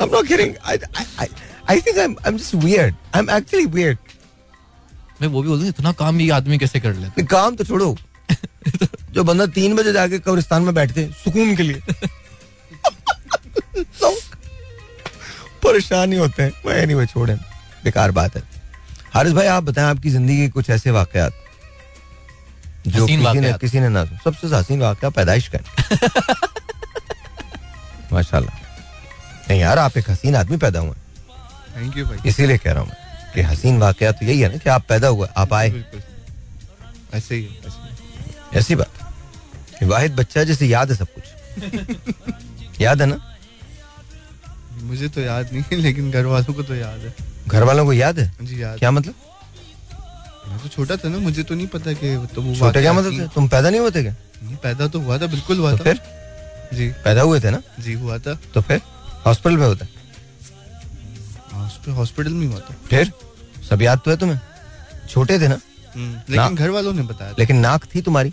I'm 0.00 0.12
not 0.12 0.24
kidding. 0.24 0.52
I, 0.72 0.78
I, 0.78 1.04
I, 1.24 1.26
I 1.70 1.80
think 1.80 1.98
I'm, 1.98 2.16
I'm 2.24 2.38
just 2.38 2.54
weird. 2.54 2.94
I'm 3.14 3.28
actually 3.28 3.66
weird. 3.66 3.98
मैं 5.20 5.28
वो 5.28 5.42
भी 5.42 5.48
बोलूँ 5.48 5.68
इतना 5.68 5.92
काम 5.92 6.20
ये 6.20 6.30
आदमी 6.30 6.58
कैसे 6.58 6.80
कर 6.80 6.94
लेते 6.94 7.22
काम 7.22 7.56
तो 7.56 7.64
छोड़ो। 7.64 7.96
जो 9.10 9.24
बंदा 9.24 9.46
तीन 9.46 9.76
बजे 9.76 9.92
जाके 9.92 10.18
कब्रिस्तान 10.18 10.62
में 10.62 10.74
बैठते 10.74 11.10
सुकून 11.24 11.56
के 11.56 11.62
लिए। 11.62 11.82
परेशान 15.64 16.12
ही 16.12 16.18
होते 16.18 16.42
हैं। 16.42 16.70
एनी 16.70 16.94
anyway, 16.94 17.12
छोड़े। 17.12 17.38
बेकार 17.84 18.10
बात 18.10 18.36
है। 18.36 18.42
हारिस 19.14 19.32
भाई 19.32 19.46
आप 19.46 19.62
बताएँ 19.62 19.86
आपकी 19.86 20.10
ज़िंदगी 20.10 20.36
के 20.36 20.48
कुछ 20.48 20.70
ऐसे 20.70 20.90
वाकयात? 20.90 21.32
जो 22.86 23.06
किसी 23.06 23.16
ने 23.16 23.52
किसी 23.52 23.80
ने 23.80 23.88
ना 23.88 24.04
सबसे 24.04 24.56
हसीन 24.56 24.80
वाकया 24.80 25.10
पैदाइश 25.10 25.48
का 25.48 25.58
है। 25.58 25.98
माशाल्लाह। 28.12 28.58
नहीं 29.50 29.60
यार 29.60 29.78
आप 29.78 29.96
एक 29.96 30.10
हसीन 30.10 30.36
आदमी 30.36 30.56
पैदा 30.56 30.80
हुए 30.80 30.88
हैं। 30.88 31.07
थैंक 31.76 31.96
यू 31.96 32.04
भाई। 32.06 32.28
इसीलिए 32.28 32.58
कह 32.58 32.72
रहा 32.72 32.82
हूँ 32.82 32.92
कि 33.34 33.40
हसीन 33.50 33.78
वाकया 33.78 34.12
तो 34.12 34.26
यही 34.26 34.40
है 34.40 34.48
ना 34.52 34.58
कि 34.58 34.70
आप 34.70 34.84
पैदा 34.88 35.08
हुए 35.08 35.28
आप 35.36 35.52
आए। 35.54 35.84
ऐसे 37.14 37.34
ही 37.34 37.48
ऐसे। 37.66 38.58
ऐसी 38.58 38.74
बात 38.76 38.98
कि 39.78 39.86
वाहिद 39.86 40.14
बच्चा 40.16 40.44
जैसे 40.44 40.66
याद 40.66 40.90
है 40.90 40.96
सब 40.96 41.06
कुछ। 41.14 42.80
याद 42.80 43.00
है 43.00 43.06
ना? 43.06 43.18
मुझे 44.82 45.08
तो 45.08 45.20
याद 45.20 45.48
नहीं 45.52 45.62
है 45.70 45.76
लेकिन 45.76 46.10
घर 46.10 46.24
वालों 46.26 46.54
को 46.54 46.62
तो 46.62 46.74
याद 46.74 47.00
है। 47.00 47.14
घर 47.48 47.62
वालों 47.64 47.84
को 47.86 47.92
याद 47.92 48.18
है? 48.18 48.30
जी 48.42 48.62
याद 48.62 48.78
क्या 48.78 48.90
मतलब? 48.90 49.14
मैं 50.48 50.58
तो 50.58 50.68
छोटा 50.68 50.96
था 50.96 51.08
ना 51.08 51.18
मुझे 51.18 51.42
तो 51.42 51.54
नहीं 51.54 51.66
पता 51.66 51.92
कि 51.92 52.16
तो 52.34 52.42
वो 52.42 52.54
छोटे 52.56 52.80
क्या 52.80 52.92
मतलब 52.92 53.12
थी। 53.12 53.28
तुम 53.34 53.48
पैदा 53.48 53.70
नहीं 53.70 53.80
होते 53.80 54.02
क्या? 54.02 54.14
नहीं 54.42 54.56
पैदा 54.62 54.86
तो 54.88 55.00
हुआ 55.00 55.18
था 55.18 55.26
बिल्कुल 55.26 55.58
हुआ 55.58 55.70
तो 55.72 55.78
था। 55.78 55.84
फिर? 55.84 56.00
जी। 56.74 56.88
पैदा 57.04 57.22
हुए 57.22 57.40
थे 57.40 57.50
ना? 57.50 57.60
जी 57.80 57.92
हुआ 58.02 58.18
था। 58.18 58.38
तो 58.54 58.60
फिर? 58.60 58.80
हॉस्पिटल 59.26 59.56
में 59.56 59.66
होता 59.66 59.86
हॉस्पिटल 61.90 62.30
हॉस्पिटल 62.30 62.32
में 62.32 62.46
हुआ 62.46 62.60
था। 62.60 62.74
फिर? 62.90 63.12
सब 63.70 63.82
याद 63.82 64.00
तो 64.04 64.10
है 64.10 64.16
तुम्हें? 64.16 64.40
छोटे 65.08 65.38
थे 65.40 65.48
ना? 65.48 65.58
हम्म, 65.94 66.20
लेकिन 66.30 66.54
घर 66.54 66.70
वालों 66.70 66.92
ने 66.92 67.02
बताया 67.02 67.34
लेकिन 67.38 67.56
नाक 67.58 67.84
थी 67.94 68.00
तुम्हारी? 68.02 68.32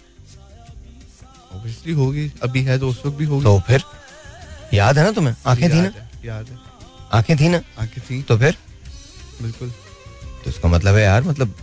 ऑब्वियसली 1.53 1.93
होगी 1.93 2.31
अभी 2.43 2.61
है 2.63 2.77
तो 2.79 2.89
उस 2.89 3.01
वक्त 3.05 3.17
भी 3.17 3.25
होगी। 3.25 3.43
तो 3.43 3.59
फिर? 3.67 3.83
याद 4.73 4.97
है 4.97 5.03
ना 5.03 5.11
तुम्हें? 5.11 5.35
आँखें 5.47 5.69
थी 5.69 5.81
ना? 5.81 5.91
याद 6.25 6.47
है, 6.47 6.57
आँखें 7.13 7.35
थी 7.37 7.49
ना? 7.49 7.61
आँखें 7.79 8.01
थी। 8.03 8.21
तो 8.23 8.37
फिर? 8.37 8.57
बिल्कुल। 9.41 9.69
तो 10.43 10.49
इसका 10.49 10.69
मतलब 10.69 10.95
है 10.95 11.03
यार 11.03 11.23
मतलब 11.23 11.55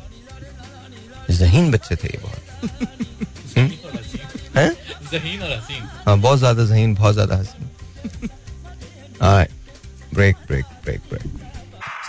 जहीन 1.31 1.71
बच्चे 1.71 1.97
थे 1.97 2.09
ये 2.09 2.19
बहुत। 2.23 2.41
हम्म? 3.59 3.71
हैं? 4.57 4.73
जहीन 5.13 5.43
और 5.43 5.53
हसीन। 5.53 5.89
हाँ 6.07 6.19
बहुत 6.19 6.39
ज़्यादा 6.39 6.65
जहीन 6.65 6.95
बहुत 6.95 7.15
ज़्यादा 7.15 7.37
हसीन। 7.37 7.71
ब्रेक 10.15 10.37
ब्रेक 10.47 10.65
ब्रेक 10.85 11.01
ब्रेक 11.11 11.52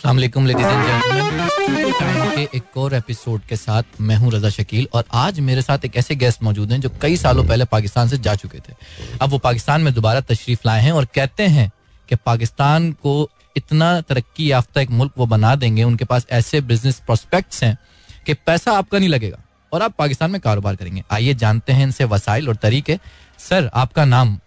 अस्सलाम 0.04 0.16
वालेकुम 0.16 0.46
लेडीज़ 0.46 0.68
एंड 0.68 0.84
जेंटलमैन 0.86 2.36
के 2.36 2.58
एक 2.58 2.78
और 2.78 2.94
एपिसोड 2.94 3.42
के 3.42 3.56
साथ 3.56 3.84
मैं 4.02 4.16
हूँ 4.16 4.32
रजा 4.32 4.50
शकील 4.50 4.88
और 4.94 5.04
आज 5.14 5.40
मेरे 5.40 5.62
साथ 5.62 5.86
एक 5.86 5.96
ऐसे 5.96 6.16
गेस्ट 6.16 6.44
मौजूद 6.44 6.72
हैं 6.72 6.82
जो 6.82 6.90
कई 7.02 7.18
सालों 7.18 7.48
पहले 7.48 7.66
पाकिस्तान 7.66 8.08
से 8.08 8.18
जा 8.18 8.36
चुके 8.36 8.58
थे। 8.58 8.74
अब 9.22 9.30
वो 9.30 9.38
पाकिस्तान 9.38 9.82
में 9.82 9.94
दोबारा 9.94 10.22
तशरीफ़ 10.22 10.60
लाए 10.66 10.82
हैं 10.82 10.92
और 10.92 11.06
कहते 11.06 11.48
हैं 11.48 11.72
कि 12.10 12.16
पाकिस्तान 12.16 12.92
को 12.92 13.30
इतना 13.58 14.02
तरक्की 14.02 14.52
याफ्ता 14.52 14.82
एक 14.82 14.90
मुल्क 14.90 15.12
वो 15.18 15.26
बना 15.26 15.56
देंगे 15.56 15.84
उनके 15.84 16.06
पास 16.06 16.28
ऐसे 16.32 16.62
बिज़नेस 16.62 17.00
प्रोस्पेक्ट्स 17.00 17.64
हैं 17.64 17.78
कि 18.26 18.34
पैसा 18.34 18.72
आपका 18.72 19.00
नहीं 19.00 19.10
लगेगा 19.10 19.38
और 19.74 19.82
आप 19.82 19.96
पाकिस्तान 20.00 20.32
में 20.32 20.42
कारोबार 20.42 20.76
करेंगे। 20.76 21.04
आइए 21.12 21.34
जानते 21.34 21.74
हैं 21.74 21.84
इनसे 21.84 22.04
वसाइल 22.04 22.50
और 22.50 22.56
तरीके। 22.56 23.00
सर 23.40 23.72
आपका 23.74 24.06
नाम? 24.06 24.40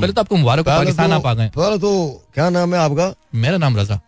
पहले 0.00 0.12
तो 0.12 0.20
आपको 0.20 0.36
मुबारक 0.36 0.66
पाकिस्तान 0.66 1.06
तो- 1.06 1.16
आप 1.16 1.26
आ 1.26 1.34
गए। 1.34 1.48
पहले 1.48 1.78
तो 1.78 2.24
क्या 2.34 2.50
नाम 2.50 2.74
है 2.74 2.80
आपका? 2.80 3.14
मेरा 3.34 3.56
नाम 3.56 3.76
रजा। 3.76 4.00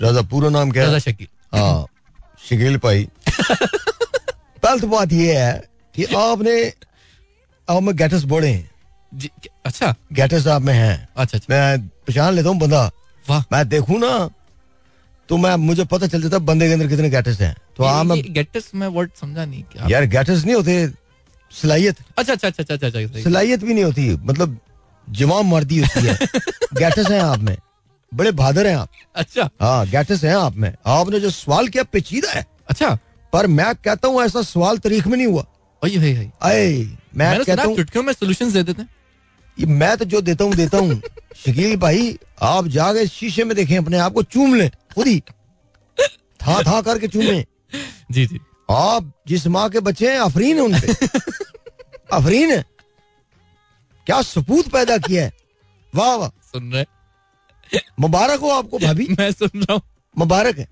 राजा 0.00 0.22
पूरा 0.22 0.48
नाम 0.48 0.70
क्या 0.70 0.84
रजा 0.84 0.98
शकील। 0.98 1.26
हाँ 1.54 1.86
शकील 2.48 2.76
भाई। 2.76 3.08
पहले 4.62 4.80
तो 4.80 4.86
बात 4.86 5.12
ये 5.12 5.38
है 5.38 5.68
कि 5.94 6.04
आपने 6.04 6.72
आप 7.70 7.82
में 7.82 7.96
गेटस 7.96 8.24
बड़े 8.24 8.48
हैं। 8.48 8.70
अच्छा। 9.66 9.94
गेटस 10.12 10.46
आप 10.46 10.62
में 10.62 10.74
हैं। 10.74 11.08
अच्छा 11.16 11.38
अच्छा। 11.38 11.54
मैं 11.54 11.88
पहचान 11.88 12.34
लेता 12.34 12.48
हूँ 12.48 12.58
बंदा। 12.58 12.90
वाह। 13.28 13.44
मैं 13.52 13.68
देखू 13.68 13.98
ना 13.98 14.30
तो 15.28 15.36
मैं 15.36 15.56
मुझे 15.56 15.84
पता 15.84 16.06
चल 16.06 16.22
जाता 16.22 16.38
बंदे 16.38 16.66
के 16.66 16.72
अंदर 16.72 16.86
कितने 16.86 17.10
गैटस 17.10 17.40
हैं। 17.40 17.56
तो 17.76 17.84
आप 17.84 18.06
मैं 18.06 18.32
गेटस 18.32 18.70
में 18.74 18.86
वर्ड 18.86 19.10
समझा 19.20 19.44
नहीं 19.44 19.62
क्या। 19.62 19.86
यार 19.90 20.04
गैटस 20.04 20.44
नहीं 20.44 20.54
होते 20.54 20.92
सलाहियत। 21.52 21.96
अच्छा 22.18 22.32
अच्छा 22.32 22.48
अच्छा 22.48 22.62
अच्छा 22.62 22.86
अच्छा 22.88 22.98
अच्छा 22.98 23.22
सलाहियत 23.22 23.64
भी 23.64 23.74
नहीं 23.74 23.84
होती 23.84 24.10
मतलब 24.14 24.58
जवाब 25.10 25.44
मर्दी 25.44 25.78
होती 25.78 26.06
है। 26.06 26.14
गेटस 26.74 27.10
हैं 27.10 27.20
आप 27.20 27.38
में। 27.38 27.56
बड़े 28.14 28.32
बहादुर 28.32 28.66
हैं 28.66 28.76
आप। 28.76 28.88
अच्छा। 29.14 29.50
हाँ 29.60 29.86
गेटस 29.86 30.24
हैं 30.24 30.34
आप 30.34 30.56
में। 30.56 30.74
आपने 30.86 31.20
जो 31.20 31.30
सवाल 31.30 31.68
किया 31.68 31.84
पेचीदा 31.84 32.32
है। 32.32 32.46
अच्छा। 32.68 32.98
पर 33.32 33.46
मैं 33.46 33.74
कहता 33.74 34.08
हूँ 34.08 34.22
ऐसा 34.22 34.42
सवाल 34.42 34.78
तारीख 34.78 35.06
में 35.06 35.16
नहीं 35.16 35.26
हुआ। 35.26 35.44
मैं 37.16 37.44
कहता 37.44 37.62
हूँ 37.62 37.76
चुटकियों 37.76 38.04
में 38.04 38.12
सॉल्यूशंस 38.12 38.52
दे 38.52 38.62
देते 38.62 38.82
हैं। 38.82 38.88
ये 39.60 39.66
मैं 39.66 39.96
तो 39.96 40.04
जो 40.04 40.20
देता 40.20 40.44
हूँ 40.44 40.54
देता 40.54 40.78
हूँ। 40.78 41.00
शकील 41.36 41.76
भाई 41.76 42.18
आप 42.42 42.66
जाके 42.66 43.06
शीशे 43.06 43.44
में 43.44 43.56
देखें 43.56 43.78
अपने 43.78 43.98
आप 43.98 44.12
को 44.12 44.22
चूम 44.22 44.54
लें 44.54 44.70
खुद 44.94 45.06
ही। 45.06 45.20
था 46.40 46.62
था 46.62 46.80
करके 46.82 47.08
चूमें। 47.08 47.44
जी 48.12 48.26
जी। 48.26 48.40
आप 48.70 49.12
जिस 49.28 49.46
माँ 49.46 49.70
के 49.70 49.80
बच्चे 49.80 50.12
हैं 50.12 50.20
अफरीन 50.20 50.56
है 50.56 50.62
उनपे 50.62 50.92
अफरीन 52.12 52.50
है। 52.50 52.64
क्या 54.06 54.22
सपूत 54.22 54.68
पैदा 54.68 54.98
किया 54.98 55.24
है? 55.24 55.32
वाह 55.94 56.16
वाह। 56.16 56.28
सुन 56.28 56.72
रहे 56.72 56.84
मुबारक 58.00 58.40
हो 58.40 58.48
आपको 58.48 58.78
भाभी। 58.78 59.06
मैं 59.18 59.32
सुन 59.32 59.50
रहा 59.56 59.72
हूँ। 59.72 59.82
मुबारक 60.18 60.58
है। 60.58 60.68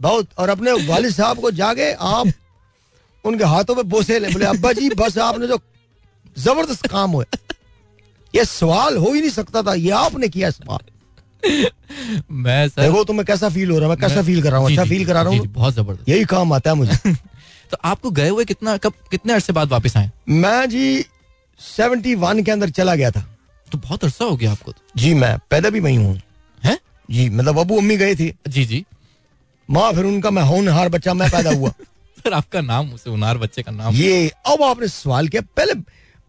बहुत। 0.00 0.28
और 0.38 0.48
अपने 0.48 0.72
वालिद 0.72 1.12
साहब 1.12 1.40
को 1.40 1.50
जाके 1.50 1.92
आप 1.92 2.32
उनके 3.24 3.44
हाथों 3.44 3.74
में 3.74 3.88
बोसे 3.88 4.18
ले। 4.18 4.28
बोले 4.28 4.44
अब्बा 4.44 4.72
जी 4.72 4.90
बस 4.90 5.18
आपने 5.18 5.46
जो 5.46 5.58
ज़बरदस्त 6.38 6.86
काम 6.86 7.10
हुआ 7.10 7.24
ये 8.34 8.44
सवाल 8.44 8.96
हो 8.96 9.12
ही 9.12 9.20
नहीं 9.20 9.30
सकता 9.30 9.62
था। 9.62 9.74
ये 9.74 9.90
आपने 9.90 10.28
किया 10.28 10.50
सवाल। 10.50 10.78
मैं 12.30 12.68
सर 12.68 12.82
देखो 12.82 13.04
तुम्हें 13.04 13.26
कैसा 13.26 13.48
फील 13.48 13.70
हो 13.70 13.78
रहा 13.78 13.84
है। 13.84 13.88
मैं 13.88 13.98
कैसा 13.98 14.14
मैं- 14.14 14.26
फील 14.26 14.42
कर 14.42 14.50
रहा 14.50 14.60
हूँ। 14.60 14.70
अच्छा 14.70 14.84
फील 14.84 15.06
करा 15.06 15.22
रहा 15.22 15.32
हूँ। 15.32 15.46
बहुत 15.46 15.74
ज़बरदस्त। 15.74 16.08
यही 16.08 16.24
काम 16.24 16.52
आता 16.52 16.70
है 16.70 16.76
मुझे। 16.76 17.12
तो 17.70 17.76
आपको 17.84 18.10
गए 18.10 18.28
हुए 18.28 18.44
कितना 18.44 18.76
कब 18.76 18.92
कितने 19.10 19.32
अरसे 19.32 19.52
बाद 19.52 19.68
वापस 19.68 19.96
आए? 19.96 20.10
मैं 20.28 20.70
जी 20.70 21.06
सेवेंटी 21.60 22.14
वन 22.14 22.42
के 22.42 22.50
अंदर 22.50 22.70
चला 22.70 22.94
गया 22.94 23.10
था। 23.10 23.36
तो 23.72 23.78
बहुत 23.78 24.04
अरसा 24.04 24.24
हो 24.24 24.36
गया 24.36 24.52
आपको 24.52 24.72
तो। 24.72 24.82
जी 24.96 25.14
मैं। 25.14 25.38
पैदा 25.50 25.70
भी 25.70 25.80
वही 25.80 25.96
हूँ। 25.96 26.20
हैं? 26.64 26.78
जी 27.08 27.28
मतलब 27.30 27.58
अबू 27.58 27.78
अम्मी 27.78 27.96
गए 27.96 28.14
थे। 28.16 28.32
जी 28.48 28.64
जी। 28.64 28.84
माँ 29.68 29.92
फिर 29.92 30.04
उनका 30.04 30.30
मैं 30.30 30.42
होनहार 30.42 30.88
बच्चा 30.88 31.14
मैं 31.14 31.30
पैदा 31.30 31.50
हुआ। 31.50 31.70
सर 32.18 32.32
आपका 32.32 32.60
नाम 32.60 32.92
उसे 32.94 33.10
उनार 33.10 33.38
बच्चे 33.38 33.62
का 33.62 33.72
नाम। 33.72 33.94
ये 33.94 34.28
अब 34.46 34.62
आपने 34.62 34.88
सवाल 34.88 35.28
किया 35.28 35.42
पहले 35.56 35.74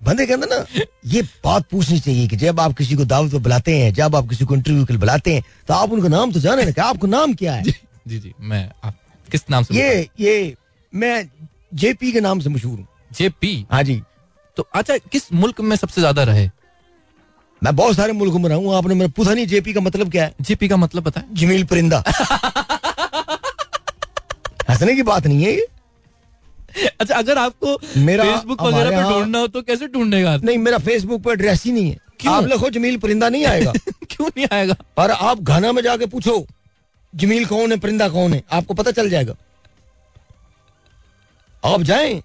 बंदे 0.02 0.26
के 0.26 0.34
अंदर 0.34 0.48
ना 0.50 0.86
ये 1.06 1.22
बात 1.46 1.68
पूछनी 1.72 2.00
चाहिए 2.00 2.28
कि 2.28 2.36
जब 2.36 2.60
आप 2.60 2.74
किसी 2.78 2.96
को 2.96 3.06
दावत 3.06 3.32
पे 3.32 3.38
बुलाते 3.40 3.78
हैं 3.78 3.94
जब 3.94 4.16
आप 4.16 4.28
किसी 4.30 4.46
को 4.46 4.56
इंटरव्यू 4.56 4.86
के 4.86 4.94
लिए 4.94 5.00
बुलाते 5.00 5.34
हैं 5.34 5.44
तो 5.68 5.74
आप 5.74 5.92
उनका 5.92 6.08
नाम 6.08 6.32
तो 6.32 6.40
जाने 6.40 6.66
ना 6.66 6.72
कि 6.72 6.82
आपका 6.82 7.08
नाम 7.08 7.34
क्या 7.34 7.54
है। 7.54 7.64
जी 8.08 8.20
जी 8.20 8.34
मैं 8.42 8.70
आप 8.84 8.96
किस 9.32 9.50
नाम 9.50 9.64
से 9.64 9.76
ये 9.76 10.10
ये 10.20 10.56
मैं 10.94 11.30
जेपी 11.74 12.12
के 12.12 12.22
नाम 12.22 12.40
से 12.40 12.50
मशहूर 12.50 12.78
हूँ। 12.78 12.88
जेपी? 13.18 13.66
हाँ 13.72 13.84
जी। 13.84 14.02
तो 14.58 14.68
अच्छा 14.74 14.98
किस 14.98 15.32
मुल्क 15.34 15.62
में 15.62 15.76
सबसे 15.76 16.02
ज़्यादा 16.02 16.24
रहे? 16.24 16.50
मैं 17.64 17.76
बहुत 17.76 17.96
सारे 17.96 18.14
मुल्क 18.14 18.34
में 18.36 18.48
रहा 18.50 18.58
हूँ 18.58 18.74
आपने 18.76 18.96
मेरा 18.96 19.12
पूछा 19.16 19.34
नहीं 19.34 19.46
जेपी 19.48 19.74
का 19.74 19.82
मतलब 19.82 20.12
क्या 20.12 20.24
है? 20.24 20.34
जेपी 20.42 20.68
का 20.68 20.78
मतलब 20.78 21.04
बताएँ 21.04 21.26
जमील 21.34 21.64
परिंदा। 21.66 22.04
हंसने 24.70 24.96
की 24.96 25.04
बात 25.04 25.28
नहीं 25.28 25.44
है 25.44 25.52
ये। 25.52 25.68
अच्छा 27.00 27.16
अगर 27.16 27.38
आपको 27.38 27.78
मेरा 28.02 28.24
फेसबुक 28.24 28.62
वगैरह 28.62 28.90
पे 28.90 29.10
ढूंढना 29.14 29.40
हो 29.40 29.48
तो 29.48 29.62
कैसे 29.62 29.88
ढूंढेगा 29.88 30.36
नहीं 30.38 30.58
मेरा 30.58 30.78
फेसबुक 30.78 31.22
पर 31.24 31.32
एड्रेस 31.32 31.64
ही 31.66 31.72
नहीं 31.72 31.90
है। 31.90 31.98
क्यों? 32.20 32.34
आप 32.34 32.46
लिखो 32.48 32.70
जमील 32.70 32.98
परिंदा 32.98 33.30
नहीं 33.30 33.46
आएगा। 33.46 33.72
क्यों 34.10 34.28
नहीं 34.28 34.48
आएगा? 34.52 34.76
और 34.98 35.12
आप 35.12 35.42
घाना 35.42 35.72
में 35.72 35.82
जाके 35.84 36.06
पूछो 36.06 36.46
जमील 37.14 37.46
कौन 37.46 37.72
है 37.72 37.78
परिंदा 37.80 38.08
कौन 38.10 38.34
है 38.34 38.44
आपको 38.52 38.74
पता 38.74 38.92
चल 38.92 39.10
जाएगा। 39.10 39.36
आप 41.64 41.82
जाएँ। 41.82 42.22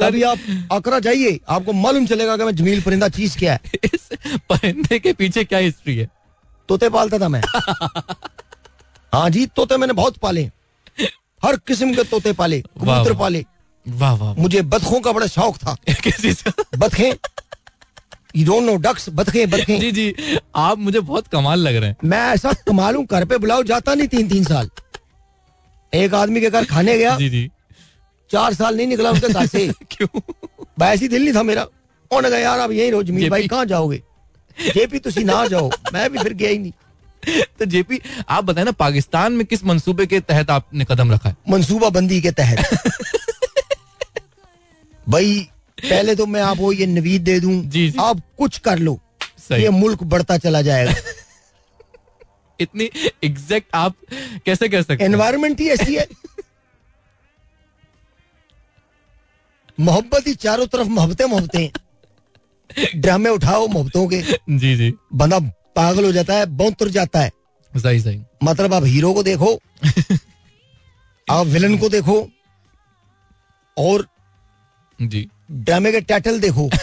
कभी 0.00 0.22
आप 0.22 0.38
आकरा 0.72 0.98
जाइए 0.98 1.40
आपको 1.48 1.72
मालूम 1.72 2.06
चलेगा 2.06 2.36
कि 2.36 2.44
मैं 2.44 2.56
जमील 2.56 2.82
परिंदा 2.82 3.08
चीज़ 3.08 3.38
क्या 3.38 3.52
है। 3.52 3.60
इस 3.84 4.08
परिंदे 4.48 4.98
के 4.98 5.12
पीछे 5.12 5.44
क्या 5.44 5.58
हिस्ट्री 5.58 5.96
है? 5.96 6.08
तोते 6.68 6.88
पालता 6.88 7.18
था 7.18 7.28
मैं। 7.28 7.42
हाँ 9.14 9.30
जी 9.30 9.46
तोते 9.46 9.76
मैंने 9.76 9.92
बहुत 9.92 10.16
पाले। 10.16 10.50
हर 11.44 11.56
किस्म 11.56 11.94
के 11.94 12.04
तोते 12.04 12.32
पाले 12.32 12.60
कबूतर 12.60 13.14
पाले। 13.14 13.44
वाह 13.88 14.14
वाह। 14.14 14.34
मुझे 14.34 14.62
बतखों 14.62 15.00
का 15.00 15.12
बड़ा 15.12 15.26
शौक 15.26 15.56
था। 15.56 15.76
बतखें। 16.78 17.12
यू 18.36 18.46
डोंट 18.46 18.62
नो 18.62 18.76
डक्स 18.76 19.08
बतखें 19.08 19.50
बतखें। 19.50 19.80
जी 19.80 19.92
जी 19.92 20.14
आप 20.56 20.78
मुझे 20.78 21.00
बहुत 21.00 21.28
कमाल 21.28 21.58
लग 21.58 21.76
रहे 21.76 21.90
हैं। 21.90 21.96
मैं 22.04 22.20
ऐसा 22.30 22.52
कमालू 22.52 23.06
घर 23.10 23.24
पे 23.24 23.38
बुलाओ 23.38 23.62
जाता 23.62 23.94
नहीं 23.94 24.08
तीन 24.08 24.28
तीन 24.28 24.44
साल। 24.44 24.70
एक 25.94 26.14
आदमी 26.14 26.40
के 26.40 26.50
घर 26.50 26.64
खाने 26.64 26.98
गया 26.98 27.16
जी 27.16 27.28
जी। 27.30 27.50
चार 28.30 28.54
साल 28.54 28.76
नहीं 28.76 28.86
निकला 28.86 29.10
उसके 29.10 29.28
घर 29.28 29.46
से। 29.46 29.68
क्यों? 29.90 30.20
ही 30.96 31.08
दिल 31.08 31.24
नहीं 31.24 31.34
था 31.34 31.42
मेरा। 31.42 31.62
उन्होंने 31.62 32.30
कहा 32.30 32.38
यार 32.38 32.60
आप 32.60 32.70
यही 32.70 32.90
रहो 32.90 33.02
जमील 33.02 33.30
भाई 33.30 33.48
कहाँ 33.48 33.66
जाओगे? 33.66 34.02
जेपी 34.60 34.98
तुसी 34.98 35.24
ना 35.24 35.46
जाओ। 35.46 35.70
मैं 35.92 36.10
भी 36.10 36.18
फिर 36.18 36.32
गया 36.32 36.48
ही 36.48 36.58
नहीं। 36.58 36.72
तो 37.58 37.64
जेपी 37.64 38.00
आप 38.28 38.44
बताए 38.44 38.64
ना 38.64 38.70
पाकिस्तान 38.70 39.32
में 39.32 39.46
किस 39.46 39.64
मंसूबे 39.64 40.06
के 40.06 40.20
तहत 40.20 40.50
आपने 40.50 40.84
कदम 40.84 41.12
रखा 41.12 41.28
है? 41.28 41.36
मनसूबा 41.48 41.88
बंदी 41.88 42.20
के 42.20 42.30
तहत। 42.30 42.78
भाई 45.08 45.48
पहले 45.78 46.14
तो 46.14 46.26
मैं 46.26 46.42
आपको 46.42 46.72
ये 46.72 46.86
नवीद 46.86 47.22
दे 47.22 47.40
दूँ 47.40 47.62
जी, 47.62 47.90
जी। 47.90 47.98
आप 48.00 48.20
कुछ 48.38 48.58
कर 48.58 48.78
लो 48.78 49.00
ये 49.52 49.70
मुल्क 49.70 50.02
बढ़ता 50.02 50.38
चला 50.38 50.62
जाएगा। 50.62 50.94
इतनी 52.60 52.90
एग्जैक्ट 53.24 53.68
आप 53.74 53.94
कैसे 54.46 54.68
कह 54.68 54.82
सकते 54.82 55.04
एनवायरमेंट 55.04 55.60
ही 55.60 55.68
ऐसी 55.68 55.94
है। 55.94 56.06
मोहब्बत 59.78 60.26
ही 60.26 60.34
चारों 60.34 60.66
तरफ़ 60.66 60.88
मोहब्बतें 60.88 61.24
मोहब्बतें 61.24 63.00
ड्रामे 63.00 63.30
उठाओ 63.30 63.66
मोहब्बतों 63.66 64.06
के। 64.08 64.20
जी 64.58 64.76
जी। 64.76 64.92
बंदा 65.14 65.38
पागल 65.76 66.04
हो 66.04 66.12
जाता 66.12 66.34
है 66.34 66.46
बौतर 66.56 66.88
जाता 66.88 67.20
है। 67.20 67.30
सही 67.72 68.00
सही। 68.00 68.20
मतलब 68.42 68.74
आप 68.74 68.84
हीरो 68.84 69.12
को 69.12 69.22
देखो 69.22 69.58
आप 71.28 71.46
विलन 71.46 71.76
को 71.78 71.88
देखो 71.88 72.16
और 73.76 74.06
जी। 75.00 75.28
ड्रामे 75.52 75.92
के 75.92 76.00
टाइटल 76.00 76.40
देखो। 76.40 76.68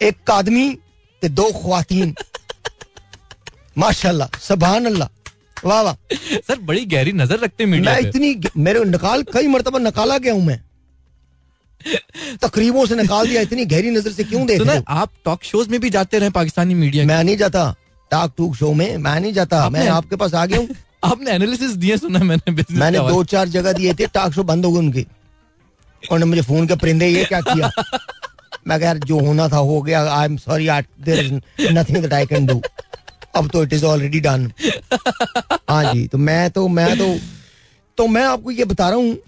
एक 0.00 0.30
आदमी 0.30 0.68
ते 1.22 1.28
दो 1.28 1.50
ख्वातीन। 1.52 2.14
माशाल्लाह 3.78 4.38
सुभान 4.38 4.86
अल्लाह 4.86 5.08
वाह 5.64 5.82
वाह। 5.82 5.94
सर 6.14 6.58
बड़ी 6.60 6.84
गहरी 6.86 7.12
नज़र 7.12 7.38
रखते 7.38 7.64
हैं 7.64 7.70
मीडिया 7.70 7.92
मैं 7.94 8.00
इतनी 8.00 8.40
मेरे 8.56 8.84
निकाल 8.84 9.22
कई 9.32 9.46
मरतबा 9.48 9.78
निकाला 9.78 10.18
गया 10.18 10.32
हूँ 10.32 10.44
मैं। 10.44 10.60
तकरीबों 12.42 12.86
से 12.86 12.96
निकाल 12.96 13.28
दिया 13.28 13.42
इतनी 13.42 13.64
गहरी 13.64 13.90
नज़र 13.90 14.12
से 14.12 14.24
क्यों 14.24 14.46
देख 14.46 14.60
रहे 14.60 14.76
हो? 14.76 14.82
आप 14.88 15.10
टॉक 15.24 15.44
शोज़ 15.44 15.68
में 15.68 15.80
भी 15.80 15.90
जाते 15.90 16.18
रहे 16.18 16.30
पाकिस्तानी 16.30 16.74
मीडिया 16.74 17.04
मैं 17.04 17.24
नहीं 17.24 17.36
जाता 17.36 17.74
टाक 18.10 18.32
टूक 18.36 18.54
शो 18.56 18.72
में 18.72 18.96
मैं 18.96 19.20
नहीं 19.20 19.32
जाता 19.32 19.68
मैं 19.70 19.88
आपके 19.88 20.16
पास 20.16 20.34
आ 20.34 20.46
गया 20.46 20.58
हूँ। 20.58 20.68
आपने 21.04 21.30
एनालिसिस 21.30 21.70
दिए 21.70 21.96
सुना 21.96 22.18
मैंने 22.18 22.52
मैंने 22.52 22.98
दो 22.98 23.24
चार 23.24 23.48
जगह 23.48 23.72
दिए 23.72 23.94
थे 23.94 24.06
टाक 24.06 24.32
शो 24.32 24.42
बंद 24.42 24.64
हो 24.64 24.72
गए 24.72 24.78
उनके। 24.78 25.00
उन्होंने 26.02 26.24
मुझे 26.24 26.42
फ़ोन 26.42 26.66
के 26.66 26.76
परिंदे 26.76 27.06
ये 27.06 27.24
क्या 27.24 27.40
किया? 27.40 27.70
मैं 28.66 28.78
कहा 28.78 28.88
यार 28.88 28.98
जो 28.98 29.18
होना 29.18 29.48
था 29.48 29.56
हो 29.56 29.82
गया 29.82 30.02
I 30.12 30.24
am 30.24 30.36
sorry 30.36 30.68
there 31.04 31.24
is 31.24 31.32
nothing 31.72 31.96
that 31.96 32.12
I 32.12 32.26
can 32.26 32.46
do 32.46 32.60
अब 33.36 33.48
तो 33.48 33.62
इट 33.62 33.72
इज़ 33.72 33.84
ऑलरेडी 33.84 34.20
डन 34.20 34.52
हाँ 35.70 35.94
जी 35.94 36.06
तो 36.08 36.18
मैं 36.18 36.50
तो 36.50 36.68
मैं 36.68 36.98
तो 36.98 37.18
तो 37.96 38.06
मैं 38.06 38.24
आपको 38.24 38.50
ये 38.50 38.64
बता 38.64 38.88
रहा 38.88 38.98
हूँ 38.98 39.18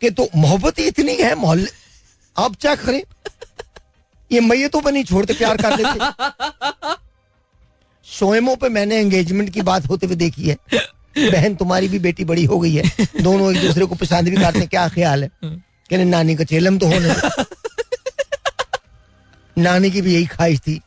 कि 0.00 0.10
तो 0.10 0.28
मोहब्बत 0.36 0.78
ही 0.78 0.84
इतनी 0.84 1.14
है 1.14 1.34
मोहल्ले 1.34 1.83
आप 2.36 2.54
चेक 2.56 2.80
करें? 2.80 3.02
ये 4.30 4.40
मैयतों 4.40 4.80
पे 4.82 4.90
नहीं 4.90 5.04
छोड़ते 5.04 5.34
प्यार 5.34 5.56
कर 5.56 5.76
लेते 5.76 6.94
शोएमों 8.06 8.56
पे 8.56 8.68
मैंने 8.68 8.96
एंगेजमेंट 8.98 9.50
की 9.50 9.62
बात 9.62 9.86
होते 9.88 10.06
हुए 10.06 10.16
देखी 10.16 10.48
है। 10.48 10.56
बहन 11.16 11.54
तुम्हारी 11.54 11.88
भी 11.88 11.98
बेटी 11.98 12.24
बड़ी 12.24 12.44
हो 12.44 12.58
गई 12.60 12.74
है। 12.74 13.06
दोनों 13.22 13.52
एक 13.54 13.60
दूसरे 13.62 13.86
को 13.86 13.94
पसंद 13.96 14.28
भी 14.28 14.36
करते 14.36 14.66
क्या 14.66 14.88
ख्याल 14.88 15.22
है? 15.22 15.30
कहने 15.44 16.04
नानी 16.04 16.34
का 16.36 16.44
चेलम 16.44 16.78
तो 16.78 16.86
होने 16.86 17.14
नानी 19.56 19.90
की 19.90 20.00
भी 20.02 20.14
यही 20.14 20.26
ख्वाहिश 20.26 20.60
थी। 20.60 20.80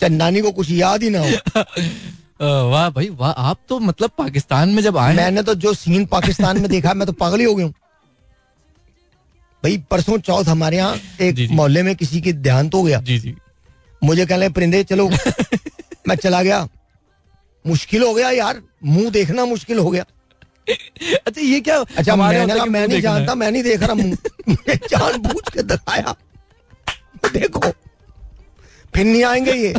चाहे 0.00 0.14
नानी 0.14 0.40
को 0.40 0.50
कुछ 0.52 0.70
याद 0.70 1.02
ही 1.02 1.10
ना 1.10 1.20
हो। 1.20 2.68
वाह 2.70 2.88
भाई 2.90 3.08
वाह। 3.10 3.30
आप 3.30 3.58
तो 3.68 3.78
मतलब 3.80 4.10
पाकिस्तान 4.18 4.68
में 4.68 4.82
जब 4.82 4.96
आए 4.98 5.14
मैंने 5.16 5.42
तो 5.42 5.54
जो 5.56 5.72
सीन 5.74 6.04
पाकिस्तान 6.06 6.60
में 6.60 6.68
देखा 6.70 6.94
मैं 6.94 7.06
तो 7.06 7.12
पागल 7.14 7.38
ही 7.40 7.44
हो 7.44 7.54
गया 7.54 7.66
हूँ। 7.66 7.74
भाई 9.62 9.76
परसों 9.90 10.18
चौथ 10.18 10.44
हमारे 10.44 10.76
यहाँ 10.76 10.96
एक। 11.20 11.48
मोहल्ले 11.50 11.82
में 11.82 11.94
किसी 11.96 12.20
की 12.20 12.32
देहांत 12.32 12.74
हो 12.74 12.82
गया। 12.82 13.00
जी 13.00 13.18
जी। 13.18 13.34
मुझे 14.04 14.26
कहने 14.26 14.40
लगे, 14.40 14.54
परिंदे 14.54 14.82
चलो 14.84 15.08
मैं 16.08 16.14
चला 16.16 16.42
गया। 16.42 16.68
मुश्किल 17.66 18.02
हो 18.02 18.14
गया 18.14 18.30
यार 18.30 18.60
मुँह 18.84 19.10
देखना 19.10 19.44
मुश्किल 19.44 19.78
हो 19.78 19.90
गया। 19.90 20.04
अच्छा 21.26 21.40
ये 21.40 21.60
क्या 21.60 21.78
अच्छा 21.78 22.16
मैंने 22.16 22.54
कहा 22.54 22.64
मैं 22.64 22.86
नहीं। 22.88 23.00
जानता 23.02 23.34
मैं 23.34 23.50
नहीं 23.50 23.62
देख 23.62 23.82
रहा 23.82 23.94
मुँह। 23.94 24.16
मैं 24.48 24.76
जानबूझ 24.90 25.42
के 25.54 25.62
दिखाया। 25.62 26.14
देखो 27.32 27.70
फिर 28.94 29.04
नहीं 29.06 29.24
आएँगे 29.24 29.52
ये। 29.52 29.72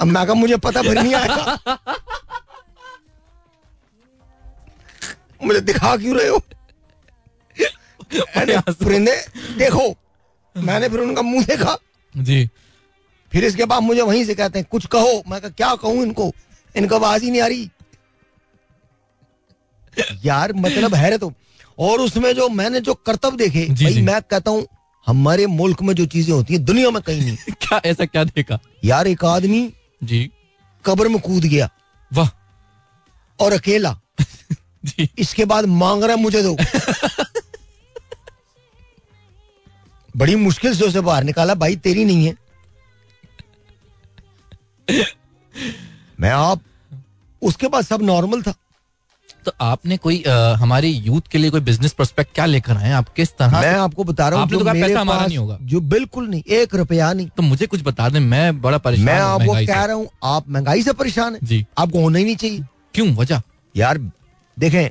अब 0.00 0.06
मैं 0.06 0.24
कहा 0.26 0.34
मुझे 0.34 0.56
पता 0.56 0.82
फिर 0.82 1.02
नहीं 1.02 1.14
आएगा। 1.14 1.58
मुझे 5.44 5.60
दिखा 5.60 5.96
क्यों 5.96 6.16
रहे 6.18 6.28
हो? 6.28 6.42
परिंदे 8.70 9.16
देखो। 9.58 9.96
मैंने 10.56 10.88
फिर 10.88 11.00
उनका 11.00 11.22
मुँह 11.22 11.44
देखा। 11.44 11.78
जी। 12.16 12.48
फिर 13.32 13.44
इसके 13.44 13.64
बाद 13.64 13.82
मुझे 13.82 14.02
वहीं 14.02 14.24
से 14.24 14.34
कहते 14.34 14.58
हैं 14.58 14.68
कुछ 14.70 14.86
कहो। 14.86 15.22
मैं 15.28 15.40
क्या 15.40 15.74
कहूँ 15.74 16.02
इनको? 16.02 16.32
इनको 16.76 16.94
आवाज़ 16.94 17.24
ही 17.24 17.30
नहीं 17.30 17.42
आ 17.42 17.46
रही। 17.46 17.70
यार 20.24 20.52
मतलब 20.52 20.94
है 20.94 21.18
तो। 21.18 21.32
और 21.78 22.00
उसमें 22.00 22.32
जो 22.34 22.48
मैंने 22.48 22.80
जो 22.80 22.94
कर्तव्य 22.94 23.36
देखे 23.36 23.66
जी, 23.66 23.84
भाई 23.84 23.94
जी। 23.94 24.02
मैं 24.02 24.22
कहता 24.22 24.50
हूँ 24.50 24.66
हमारे 25.06 25.46
मुल्क 25.46 25.82
में 25.82 25.94
जो 25.94 26.06
चीज़ें 26.06 26.34
होती 26.34 26.54
हैं 26.54 26.64
दुनिया 26.64 26.90
में 26.90 27.02
कहीं 27.02 27.20
नहीं। 27.20 27.36
क्या 27.50 27.80
ऐसा 27.84 28.04
क्या 28.04 28.24
देखा? 28.24 28.58
यार 28.84 29.06
एक 29.06 29.24
आदमी 29.24 29.72
जी। 30.04 30.30
कब्र 30.84 31.08
में 31.08 31.20
कूद 31.20 31.44
गया। 31.44 31.70
वाह। 32.12 32.28
और 33.40 33.52
अकेला। 33.52 34.00
जी। 34.84 35.08
इसके 35.18 35.44
बाद 35.44 35.64
मांग 35.64 36.04
रहा 36.04 36.16
मुझे 36.16 36.42
दो। 36.42 36.56
बड़ी 40.16 40.34
मुश्किल 40.36 40.74
से 40.76 40.84
उसे 40.84 41.00
बाहर 41.00 41.24
निकाला 41.24 41.54
भाई 41.54 41.76
तेरी 41.86 42.04
नहीं 42.04 42.26
है। 42.26 42.36
मैं 46.20 46.30
आप 46.30 46.60
उसके 47.42 47.68
बाद 47.68 47.84
सब 47.84 48.02
नॉर्मल 48.02 48.42
था। 48.42 48.54
तो 49.44 49.52
आपने 49.60 49.96
कोई 49.96 50.20
अ, 50.22 50.32
हमारे 50.58 50.88
यूथ 50.88 51.28
के 51.32 51.38
लिए 51.38 51.50
कोई 51.50 51.60
बिज़नेस 51.60 51.92
प्रोस्पेक्ट 51.92 52.34
क्या 52.34 52.46
लेकर 52.46 52.76
आए 52.76 52.90
आप 52.92 53.08
किस 53.16 53.30
तरह 53.36 53.60
मैं 53.60 53.74
आपको 53.74 54.04
बता 54.04 54.28
रहा 54.28 54.40
हूँ 54.40 54.48
तो 54.50 54.64
पैसा 54.64 55.00
हमारा 55.00 55.26
नहीं 55.26 55.38
होगा। 55.38 55.58
जो 55.62 55.80
बिल्कुल 55.92 56.28
नहीं 56.28 56.42
एक 56.56 56.74
रुपया 56.74 57.12
नहीं। 57.12 57.28
तो 57.36 57.42
मुझे 57.42 57.66
कुछ 57.66 57.82
बता 57.82 58.08
दें 58.08 58.20
मैं 58.20 58.60
बड़ा 58.60 58.78
परेशान 58.78 59.06
मैं 59.06 59.18
आपको 59.20 59.54
कह 59.66 59.84
रहा 59.84 59.94
हूँ 59.96 60.08
आप 60.24 60.48
महँगाई 60.48 60.82
से 60.82 60.92
परेशान 60.92 61.34
है। 61.34 61.40
जी। 61.42 61.64
आपको 61.78 62.00
होना 62.02 62.18
ही 62.18 62.24
नहीं 62.24 62.36
चाहिए। 62.36 62.60
क्यों? 62.94 63.08
वजह? 63.16 63.42
यार 63.74 63.98
देखें 64.56 64.90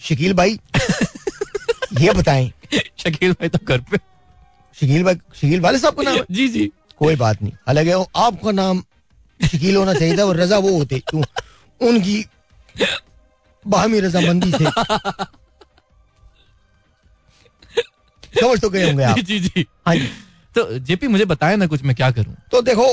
शकील 0.00 0.34
भाई 0.34 0.58
ये 2.00 2.12
बताएँ। 2.12 2.50
शकील 2.98 3.32
भाई 3.32 3.48
तो 3.48 3.58
घर 3.68 3.80
पे 3.90 3.98
शकील 4.76 5.04
भाई 5.04 5.14
शकील 5.34 5.60
वाले 5.60 5.78
साहब 5.78 5.94
का 5.94 6.02
नाम? 6.02 6.18
जी 6.30 6.48
जी। 6.48 6.70
कोई 6.98 7.16
बात 7.16 7.42
नहीं। 7.42 7.52
हालाँकि 7.66 7.94
वो 7.94 8.08
आपका 8.16 8.50
नाम 8.52 8.82
शकील 9.40 9.76
होना 9.76 9.94
चाहिए 9.94 10.16
था 10.18 10.24
और 10.24 10.36
रजा 10.36 10.58
वो 10.58 10.76
होते। 10.78 11.02
उनकी 11.80 12.24
बाहमी 13.64 14.00
रजामंदी 14.00 14.50
से। 14.52 14.64
समझ 18.32 18.60
तो 18.60 18.70
गए 18.70 18.86
होंगे 18.86 19.04
आप। 19.04 19.18
जी 19.18 19.38
जी 19.40 19.66
हाँ 19.86 19.94
जी। 19.96 20.08
तो 20.54 20.78
जेपी 20.78 21.08
मुझे 21.08 21.24
बताए 21.24 21.56
ना 21.56 21.66
कुछ 21.66 21.82
मैं 21.82 21.94
क्या 21.96 22.10
करूँ? 22.10 22.34
तो 22.52 22.60
देखो 22.62 22.86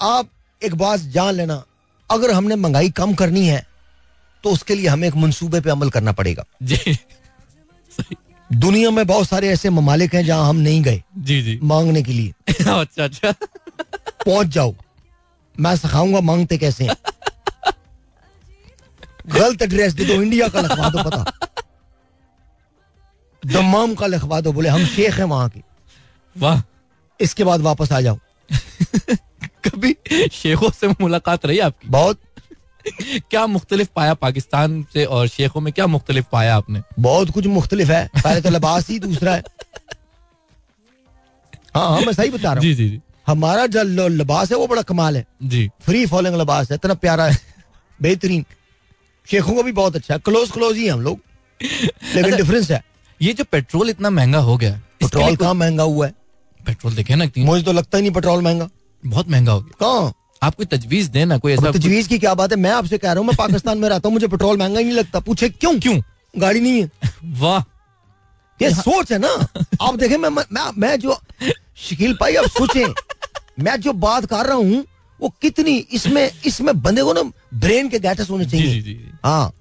आप 0.00 0.28
एक 0.62 0.74
बात 0.74 1.00
जान 1.00 1.34
लेना। 1.34 1.62
अगर 2.10 2.30
हमने 2.30 2.56
महँगाई 2.56 2.90
कम 2.92 3.14
करनी 3.14 3.46
है 3.46 3.66
तो 4.44 4.50
उसके 4.50 4.74
लिए 4.74 4.86
हमें 4.88 5.06
एक 5.08 5.14
मंसूबे 5.16 5.60
पे 5.60 5.70
अमल 5.70 5.90
करना 5.90 6.12
पड़ेगा। 6.12 6.44
जी। 6.62 6.96
दुनिया 8.52 8.90
में 8.90 9.06
बहुत 9.06 9.28
सारे 9.28 9.48
ऐसे 9.48 9.70
ममालिक 9.70 10.14
हैं 10.14 10.24
जहाँ 10.24 10.48
हम 10.48 10.56
नहीं 10.56 10.82
गए 10.82 11.02
जी 11.18 11.42
जी। 11.42 11.60
मांगने 11.62 12.02
के 12.02 12.12
लिए। 12.12 12.32
अच्छा 12.64 13.04
अच्छा। 13.04 13.32
पहुँच 14.26 14.46
जाओ। 14.46 14.74
मैं 15.60 15.76
सिखाऊँगा 15.76 16.20
मांगते 16.20 16.58
कैसे 16.58 16.84
हैं। 16.84 16.96
गलत 19.26 19.62
एड्रेस 19.62 19.92
दे 19.92 20.04
दो 20.04 20.12
इंडिया 20.12 20.48
का 20.48 20.60
लिखवा 20.60 20.88
दो 20.88 21.02
पता। 21.02 21.32
दमाम 23.46 23.94
का 23.94 24.06
लिखवा 24.06 24.40
दो 24.40 24.52
बोले 24.52 24.68
हम 24.68 24.84
शेख 24.86 25.14
हैं 25.14 25.24
वहाँ 25.24 25.48
के। 25.48 25.60
वाह। 26.36 26.62
इसके 27.20 27.44
बाद 27.44 27.60
वापस 27.60 27.92
आ 27.92 28.00
जाओ। 28.00 28.18
कभी 29.64 29.96
शेखों 30.32 30.70
से 30.70 30.88
मुलाकात 30.88 31.46
रही 31.46 31.58
आपकी? 31.58 31.88
बहुत। 31.88 32.20
क्या 33.30 33.46
मुख्तलिफ़ 33.46 33.88
पाया 33.96 34.14
पाकिस्तान 34.14 34.86
से 34.94 35.04
और 35.04 35.28
शेखों 35.28 35.60
में? 35.60 35.72
क्या 35.72 35.86
मुख्तलिफ़ 35.86 36.26
पाया 36.32 36.56
आपने? 36.56 36.82
बहुत 37.00 37.30
कुछ 37.30 37.46
मुख्तलिफ़ 37.46 37.90
है। 37.92 38.10
पहले 38.24 38.40
तो 38.40 38.50
लिबास 38.50 38.88
ही 38.88 38.98
दूसरा 38.98 39.34
है। 39.34 39.42
हाँ 41.74 41.90
हाँ 41.90 42.00
मैं 42.00 42.12
सही 42.12 42.30
बता 42.30 42.42
रहा 42.42 42.54
हूँ। 42.54 42.62
जी 42.62 42.74
जी 42.74 42.88
जी। 42.88 43.00
हमारा 43.26 43.66
जो 43.66 44.08
लिबास 44.08 44.52
है 44.52 44.58
वो 44.58 44.66
बड़ा 44.66 44.82
कमाल 44.82 45.16
है। 45.16 45.26
जी। 45.42 45.70
फ्री 45.80 46.06
फॉलोइंग 46.06 46.36
लिबास 46.36 46.70
है 46.70 46.74
इतना 46.74 46.94
प्यारा 46.94 47.24
है। 47.24 47.38
बेहतरीन। 48.02 48.44
शेखों 49.30 49.54
का 49.56 49.62
भी 49.62 49.72
बहुत 49.72 49.96
अच्छा 49.96 50.14
है। 50.14 50.20
क्लोज 50.20 50.50
क्लोज 50.50 50.76
ही 50.76 50.84
हैं 50.84 50.92
हम 50.92 51.00
लोग। 51.00 51.20
लेकिन 52.14 52.36
डिफरेंस 52.36 52.70
है। 52.70 52.84
ये 53.22 53.32
जो 53.32 53.44
पेट्रोल 53.44 53.90
इतना 53.90 54.10
महँगा 54.10 54.38
हो 54.38 54.56
गया 54.56 54.80
पेट्रोल 55.00 55.36
कहाँ 55.36 55.54
महँगा 55.54 55.82
हुआ 55.82 56.06
है? 56.06 56.14
पेट्रोल 56.66 56.94
देखे 56.94 57.14
ना 57.14 57.24
मुझे 57.38 57.62
तो 57.62 57.72
लगता 57.72 57.98
ही 57.98 58.02
नहीं 58.02 58.12
पेट्रोल 58.12 58.42
महँगा। 58.42 58.68
बहुत 59.06 59.28
महँगा 59.28 59.52
हो 59.52 59.60
गया। 59.60 59.76
कहाँ? 59.80 60.12
आप 60.42 60.54
कोई 60.54 60.66
तजवीज 60.66 61.08
देना 61.08 61.38
कोई 61.38 61.52
ऐसा 61.52 61.70
तजवीज 61.72 62.06
की 62.06 62.18
क्या 62.18 62.34
बात 62.34 62.52
है? 62.52 62.56
मैं 62.58 62.70
आपसे 62.70 62.98
कह 62.98 63.12
रहा 63.12 63.18
हूँ 63.18 63.26
मैं 63.26 63.36
पाकिस्तान 63.36 63.78
में 63.78 63.88
रहता 63.88 64.08
हूँ 64.08 64.12
मुझे 64.14 64.26
पेट्रोल 64.28 64.56
महँगा 64.58 64.78
ही 64.78 64.84
नहीं 64.84 64.96
लगता। 64.96 65.20
पूछे 65.20 65.48
क्यों? 65.48 65.78
क्यों? 65.80 66.00
गाड़ी 66.38 66.60
नहीं 66.60 66.82
है। 66.82 66.90
वाह। 67.40 67.60
ये 68.60 68.70
सोच 68.70 69.12
है 69.12 69.18
ना। 69.18 69.28
आप 69.82 69.94
देखें 69.94 70.16
मैं 70.16 70.28
मैं 70.30 70.44
मैं, 70.78 70.98
जो 71.00 71.18
शकील 71.76 72.14
भाई 72.20 72.34
आप 72.36 72.44
सोचें 72.58 72.84
मैं 73.64 73.80
जो 73.80 73.92
बात 73.92 74.26
कर 74.26 74.46
रहा 74.46 74.56
हूँ 74.56 74.84
वो 75.20 75.28
कितनी 75.42 75.76
इसमें 75.92 76.30
इसमें 76.46 76.80
बंदे 76.82 77.02
को 77.02 77.12
ना 77.12 77.22
ब्रेन 77.54 77.88
के 77.88 77.98
गैटस 77.98 78.30
होने 78.30 78.44
चाहिए। 78.46 79.10
हाँ। 79.24 79.52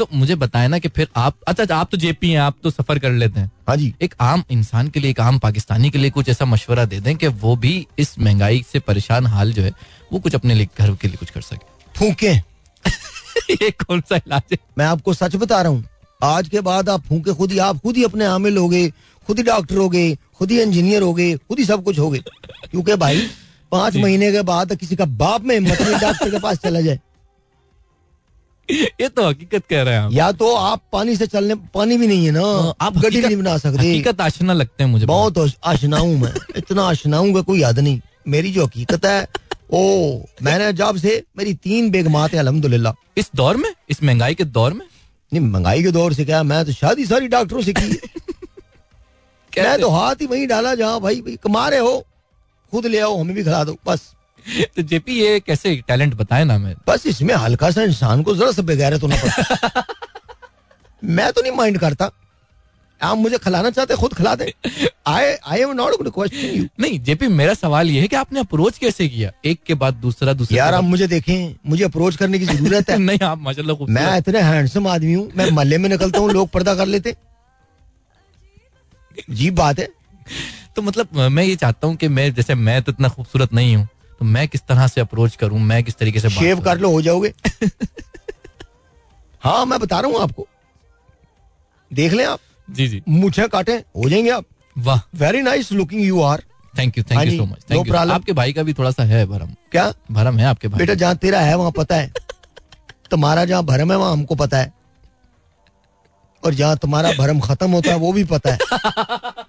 तो 0.00 0.06
मुझे 0.12 0.34
बताए 0.34 0.68
ना 0.68 0.78
कि 0.78 0.88
फिर 0.88 1.08
आप 1.16 1.36
अच्छा 1.48 1.62
अच्छा, 1.62 1.76
आप 1.76 1.88
तो 1.90 1.96
जेपी 1.96 2.30
हैं 2.30 2.38
आप 2.40 2.56
तो 2.62 2.70
सफ़र 2.70 2.98
कर 2.98 3.10
लेते 3.12 3.40
हैं। 3.40 3.50
हाँ 3.68 3.76
जी। 3.76 3.92
एक 4.02 4.14
आम 4.20 4.42
इंसान 4.50 4.88
के 4.88 5.00
लिए 5.00 5.10
एक 5.10 5.20
आम 5.20 5.38
पाकिस्तानी 5.38 5.90
के 5.90 5.98
लिए 5.98 6.10
कुछ 6.10 6.28
ऐसा 6.28 6.44
मशवरा 6.44 6.84
दे 6.84 7.00
दें 7.00 7.16
कि 7.16 7.26
वो 7.42 7.54
भी 7.56 7.74
इस 7.98 8.18
महँगाई 8.18 8.64
से 8.72 8.78
परेशान 8.80 9.26
हाल 9.26 9.52
जो 9.52 9.62
है 9.62 9.72
वो 10.12 10.18
कुछ 10.20 10.34
अपने 10.34 10.54
लिए 10.54 10.68
घर 10.78 10.94
के 10.94 11.08
लिए 11.08 11.16
कुछ 11.16 11.30
कर 11.30 11.40
सके। 11.40 11.98
फूके। 11.98 12.32
ये 13.50 13.70
कौन 13.70 14.00
सा 14.00 14.16
इलाज 14.16 14.42
है? 14.52 14.58
मैं 14.78 14.86
आपको 14.86 15.14
सच 15.14 15.36
बता 15.36 15.60
रहा 15.62 15.72
हूँ 15.72 15.84
आज 16.22 16.48
के 16.48 16.60
बाद 16.60 16.88
आप 16.88 17.04
फूके 17.06 17.34
खुद 17.34 17.52
ही 17.52 17.58
आप 17.58 17.78
खुद 17.82 17.96
ही 17.96 18.04
अपने 18.04 18.24
आमिल 18.24 18.56
हो 18.56 18.68
गए 18.68 18.88
खुद 19.28 19.38
ही 19.38 19.44
डॉक्टर 19.44 19.76
हो 19.76 19.88
गए 19.88 20.14
खुद 20.38 20.50
ही 20.50 20.60
इंजीनियर 20.62 21.02
हो 21.02 21.12
गए 21.14 21.36
खुद 21.36 21.58
ही 21.58 21.64
सब 21.64 21.84
कुछ 21.84 21.98
हो 21.98 22.10
गए। 22.10 22.18
क्योंकि 22.70 22.96
भाई 22.96 23.28
पाँच 23.72 23.96
महीने 24.04 24.32
के 24.32 24.42
बाद 24.42 24.74
किसी 24.76 24.96
का 24.96 25.04
बाप 25.22 25.44
में 25.44 25.54
हिम्मत 25.54 25.80
नहीं 25.82 26.00
डॉक्टर 26.00 26.30
के 26.30 26.38
पास 26.38 26.58
चला 26.58 26.80
जाए। 26.80 26.98
ये 29.00 29.08
तो 29.08 29.28
हकीकत 29.28 29.62
कह 29.70 29.82
रहे 29.82 29.94
हैं 29.94 30.10
या 30.10 30.32
तो 30.32 30.54
आप 30.54 30.82
पानी 30.92 31.16
से 31.16 31.26
चलने 31.26 31.54
पानी 31.54 31.96
भी 31.96 32.06
नहीं 32.06 32.24
है 32.26 32.32
ना। 32.32 32.40
हाँ, 32.40 32.74
आप 32.80 32.92
गड्डी 32.94 33.06
हकीकत- 33.06 33.26
नहीं 33.26 33.36
बना 33.36 33.58
सकते। 33.58 33.78
हकीकत 33.78 34.20
आशना 34.20 34.52
लगते 34.52 34.84
हैं 34.84 34.90
मुझे 34.90 35.06
बहुत। 35.06 35.52
आशना 35.64 35.98
हूँ 35.98 36.18
मैं। 36.18 36.34
इतना 36.56 36.82
आशना 36.82 37.16
हूँ 37.16 37.34
कि 37.34 37.42
कोई 37.42 37.60
याद 37.60 37.78
नहीं। 37.78 38.00
मेरी 38.28 38.52
जो 38.52 38.64
हकीकत 38.64 39.04
है 39.04 39.28
ओ 39.72 39.82
मैंने 40.42 40.72
जब 40.72 40.96
से 40.96 41.24
मेरी 41.38 41.54
तीन 41.54 41.90
बेगमात 41.90 42.32
है 42.32 42.38
अलहमदुल्ला 42.38 42.94
इस 43.18 43.30
दौर 43.36 43.56
में? 43.56 43.74
इस 43.90 44.02
महँगाई 44.02 44.34
के 44.34 44.44
दौर 44.44 44.72
में? 44.72 44.86
नहीं 45.32 45.40
महँगाई 45.40 45.82
के 45.82 45.90
दौर 45.90 46.14
से 46.14 46.24
क्या? 46.24 46.42
मैं 46.42 46.64
तो 46.64 46.72
शादी 46.72 47.06
सारी 47.06 47.28
डॉक्टरों 47.28 47.62
से 47.62 47.72
की। 47.72 47.82
मैं 49.58 49.80
तो 49.80 49.90
हाथ 49.90 50.14
ही 50.14 50.26
वहीं 50.26 50.46
डाला 50.46 50.74
जहाँ 50.74 51.00
भाई 51.00 51.14
भाई 51.14 51.36
कमा 51.36 51.68
रहे 51.68 51.78
हो 51.78 52.06
खुद 52.70 52.86
ले 52.86 52.98
आओ 52.98 53.20
हमें 53.20 53.36
भी 53.36 53.44
खिला 53.44 53.64
दो 53.64 53.76
बस। 53.86 54.14
तो 54.76 54.82
जेपी 54.82 55.18
ये 55.20 55.40
कैसे 55.40 55.74
टैलेंट 55.88 56.14
बताए 56.14 56.44
ना 56.44 56.58
मैं 56.58 56.74
बस 56.88 57.06
इसमें 57.06 57.34
हल्का 57.34 57.70
सा 57.70 57.82
इंसान 57.82 58.22
को 58.22 58.36
जरा 58.36 58.52
सा 58.52 58.62
बेगैरत 58.62 59.02
होना 59.02 59.16
पड़ता 59.16 59.84
मैं 61.04 61.32
तो 61.32 61.42
नहीं 61.42 61.52
माइंड 61.52 61.78
करता। 61.78 62.10
आप 63.00 63.16
मुझे 63.16 63.38
खिलाना 63.38 63.70
चाहते 63.70 63.94
खुद 63.96 64.14
खिला 64.14 64.34
दे। 64.34 64.52
I 65.06 65.34
I 65.46 65.60
am 65.60 65.70
not 65.72 66.08
question 66.14 66.56
you 66.56 66.64
नहीं 66.80 66.98
जेपी 67.02 67.28
मेरा 67.28 67.54
सवाल 67.54 67.90
ये 67.90 68.00
है 68.00 68.08
कि 68.08 68.16
आपने 68.16 68.40
अप्रोच 68.40 68.78
कैसे 68.78 69.08
किया? 69.08 69.30
एक 69.44 69.60
के 69.66 69.74
बाद 69.74 69.94
दूसरा 69.94 70.32
दूसरा 70.32 70.56
यार 70.56 70.74
आप 70.74 70.84
मुझे 70.84 71.06
देखें 71.06 71.54
मुझे 71.66 71.84
अप्रोच 71.84 72.16
करने 72.16 72.38
की 72.38 72.46
ज़रूरत 72.46 72.90
है। 72.90 72.98
नहीं 73.08 73.18
आप 73.22 73.38
माशाल्लाह 73.38 73.86
मैं 73.88 74.18
इतने 74.18 74.40
हैंडसम 74.40 74.88
आदमी 74.88 75.12
हूँ 75.12 75.30
मैं 75.36 75.50
मल्ले 75.50 75.78
में 75.78 75.88
निकलता 75.88 76.18
हूँ 76.18 76.30
लोग 76.32 76.48
पर्दा 76.48 76.74
कर 76.74 76.86
लेते। 76.86 77.14
जी 79.30 79.50
बात 79.50 79.78
है। 79.78 79.88
तो 80.76 80.82
मतलब 80.82 81.16
मैं 81.30 81.44
ये 81.44 81.56
चाहता 81.56 81.86
हूँ 81.86 81.96
कि 81.96 82.08
मैं 82.08 82.32
जैसे 82.34 82.54
मैं 82.54 82.82
तो 82.82 82.92
इतना 82.92 83.08
खूबसूरत 83.08 83.52
नहीं 83.52 83.76
हूँ। 83.76 83.88
तो 84.20 84.24
मैं 84.24 84.46
किस 84.48 84.60
तरह 84.68 84.86
से 84.86 85.00
अप्रोच 85.00 85.36
करूँ? 85.36 85.58
मैं 85.58 85.82
किस 85.84 85.96
तरीके 85.96 86.20
से 86.20 86.30
शेव 86.30 86.60
कर 86.60 86.78
लो 86.78 86.90
हो 86.90 87.02
जाओगे। 87.02 87.32
हाँ 89.44 89.64
मैं 89.66 89.78
बता 89.80 90.00
रहा 90.00 90.10
हूँ 90.10 90.20
आपको। 90.20 90.46
देख 91.92 92.12
लें 92.12 92.24
आप। 92.26 92.40
जी 92.70 92.88
जी। 92.88 93.02
मुझे 93.08 93.48
काटे 93.48 93.72
हो 93.72 94.08
जाएँगे 94.10 94.30
आप। 94.30 94.44
वाह। 94.78 95.00
Very 95.14 95.42
nice 95.42 95.72
looking 95.72 96.02
you 96.02 96.20
are 96.22 96.42
thank 96.78 96.98
you 96.98 97.04
thank 97.04 97.32
you 97.32 97.38
so 97.38 97.44
much 97.44 97.64
thank 97.70 97.88
you 97.88 97.94
आपके 97.94 98.32
भाई 98.32 98.52
का 98.52 98.62
भी 98.62 98.72
थोड़ा 98.72 98.90
सा 98.90 99.04
है 99.04 99.26
भरम। 99.26 99.54
क्या? 99.72 99.92
भरम 100.12 100.38
है 100.38 100.46
आपके 100.46 100.68
भाई 100.68 100.78
बेटा 100.78 100.94
जहाँ 100.94 101.16
तेरा 101.16 101.40
है 101.40 101.56
वहाँ 101.56 101.70
पता 101.70 101.96
है। 101.96 102.12
तुम्हारा 103.10 103.44
जहाँ 103.44 103.62
भरम 103.62 103.92
है 103.92 103.98
वहाँ 103.98 104.12
हमको 104.12 104.34
पता 104.34 104.58
है। 104.58 104.72
और 106.44 106.54
जहाँ 106.54 106.76
तुम्हारा 106.76 107.12
भरम 107.12 107.40
खत्म 107.40 107.70
होता 107.70 107.90
है 107.90 107.96
वो 107.96 108.12
भी 108.12 108.24
पता 108.24 108.52
है। 108.52 108.58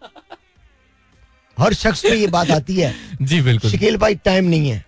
हर 1.62 1.74
शख्स 1.74 2.06
में 2.06 2.12
ये 2.12 2.28
बात 2.28 2.52
आती 2.52 2.76
है। 2.76 2.96
जी 3.22 3.42
बिल्कुल। 3.42 3.72
शकील 3.72 3.98
भाई 3.98 4.16
टाइम 4.16 4.46
नहीं 4.46 4.70
है। 4.70 4.86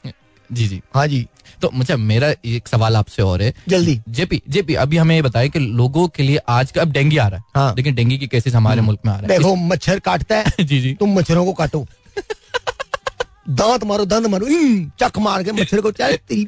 जी 0.51 0.67
जी। 0.67 0.81
हाँ 0.95 1.07
जी। 1.07 1.27
तो 1.61 1.69
मुझे 1.73 1.95
मेरा 1.95 2.33
एक 2.45 2.67
सवाल 2.67 2.95
आपसे 2.95 3.21
और 3.21 3.41
है। 3.41 3.53
जल्दी। 3.67 4.01
जेपी 4.09 4.41
जेपी 4.49 4.75
अभी 4.75 4.97
हमें 4.97 5.15
ये 5.15 5.21
बताएँ 5.21 5.49
कि 5.49 5.59
लोगों 5.59 6.07
के 6.07 6.23
लिए 6.23 6.37
आज 6.37 6.71
का 6.71 6.81
अब 6.81 6.91
डेंगू 6.91 7.21
आ 7.21 7.27
रहा 7.27 7.37
है। 7.37 7.43
हाँ। 7.55 7.73
लेकिन 7.77 7.95
डेंगू 7.95 8.17
की 8.17 8.27
केसेस 8.27 8.55
हमारे 8.55 8.81
मुल्क 8.81 8.99
में 9.05 9.13
आ 9.13 9.15
रहा 9.15 9.33
है। 9.33 9.37
देखो 9.37 9.55
मच्छर 9.55 9.99
काटता 9.99 10.35
है। 10.35 10.45
जी 10.63 10.81
जी। 10.81 10.93
तुम 10.93 11.13
मच्छरों 11.13 11.45
को 11.45 11.53
काटो। 11.53 11.85
दांत 13.49 13.83
मारो 13.83 14.05
दंद 14.05 14.25
मारो। 14.25 14.45
हम्म, 14.45 14.91
चक 14.99 15.17
मार 15.17 15.43
के 15.43 15.51
मच्छर 15.51 15.81
को 15.81 15.91
चाहे 15.91 16.43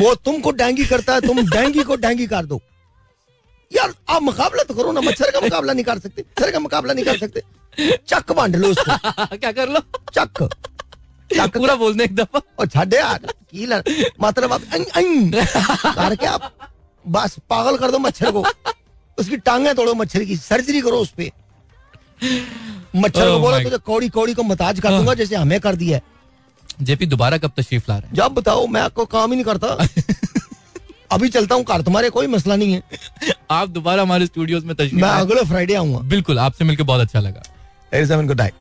वो 0.00 0.14
तुमको 0.14 0.50
डेंगी 0.50 0.84
करता 0.84 1.14
है 1.14 1.20
तुम 1.20 1.50
डेंगी 1.50 1.82
को 1.82 1.96
डेंगी 1.96 2.26
कर 2.26 2.44
दो। 2.44 2.60
यार 3.76 3.92
आप 4.08 4.22
मुकाबला 4.22 4.62
तो 4.62 4.74
करो 4.74 4.92
ना। 4.92 5.00
मच्छर 5.00 5.30
का 5.30 5.40
मुकाबला 5.40 5.72
नहीं 5.72 5.84
कर 5.84 5.98
सकते। 5.98 6.22
मच्छर 6.22 6.50
का 6.50 6.58
मुकाबला 6.58 6.92
नहीं 6.94 7.04
कर 7.04 7.18
सकते। 7.18 7.42
चक 7.80 8.32
बाँध 8.32 8.56
लो 8.56 8.68
उसको। 8.68 9.36
क्या 9.36 9.52
कर 9.52 9.68
लो? 9.68 9.80
चक। 10.14 10.48
चक 11.36 11.56
पूरा 11.56 11.74
बोलने 11.74 12.04
एक 12.04 12.14
दफ़ा 12.14 12.40
और 12.58 12.66
छड़े 12.66 12.96
यार 12.96 13.18
की 13.50 13.66
लड़ 13.66 13.82
मतलब 14.20 14.52
आप 14.52 14.62
करके 15.84 16.26
बस 17.10 17.36
पागल 17.50 17.76
कर 17.76 17.90
दो 17.90 17.98
मच्छर 17.98 18.30
को। 18.30 18.44
उसकी 19.18 19.36
टांगे 19.36 19.74
तोड़ो 19.74 19.94
मच्छर 19.94 20.24
की 20.24 20.36
सर्जरी 20.36 20.80
करो 20.80 20.96
उस 20.96 21.10
पे। 21.10 21.32
मच्छर 22.96 23.28
को 23.30 23.36
Oh 23.36 23.40
बोलो 23.40 23.60
तुझे 23.60 23.78
कौड़ी 23.78 24.08
कौड़ी 24.08 24.34
को 24.34 24.42
मताज 24.42 24.80
कर 24.80 24.88
दूँगा 24.88 25.14
जैसे 25.14 25.36
हमें 25.36 25.60
कर 25.60 25.76
दिया 25.76 25.96
है। 25.96 26.02
जेपी 26.82 27.06
दोबारा 27.06 27.38
कब 27.38 27.52
तशरीफ़ 27.56 27.84
ला 27.88 27.98
रहे 27.98 28.08
हैं? 28.08 28.14
जब 28.14 28.28
बताओ 28.28 28.66
मैं 28.66 28.80
आपको 28.80 29.04
काम 29.04 29.30
ही 29.30 29.36
नहीं 29.36 29.44
करता। 29.44 29.66
अभी 31.12 31.28
चलता 31.28 31.54
हूँ 31.54 31.64
कार 31.64 31.82
तुम्हारे 31.82 32.10
कोई 32.10 32.26
मसला 32.26 32.56
नहीं 32.56 32.72
है। 32.72 32.82
आप 33.50 33.68
दोबारा 33.68 34.02
हमारे 34.02 34.26
स्टूडियोज 34.26 34.64
में 34.64 34.76
तशरीफ़ 34.76 34.94
मैं 34.94 35.08
अगले 35.08 35.44
फ्राइडे 35.44 35.74
आऊँगा। 35.74 35.98
बिल्कुल 35.98 36.38
आपसे 36.38 36.64
मिलकर 36.64 36.84
बहुत 36.84 37.00
अच्छा 37.00 37.20
लगा। 37.20 37.42
Good 38.26 38.40
night 38.40 38.54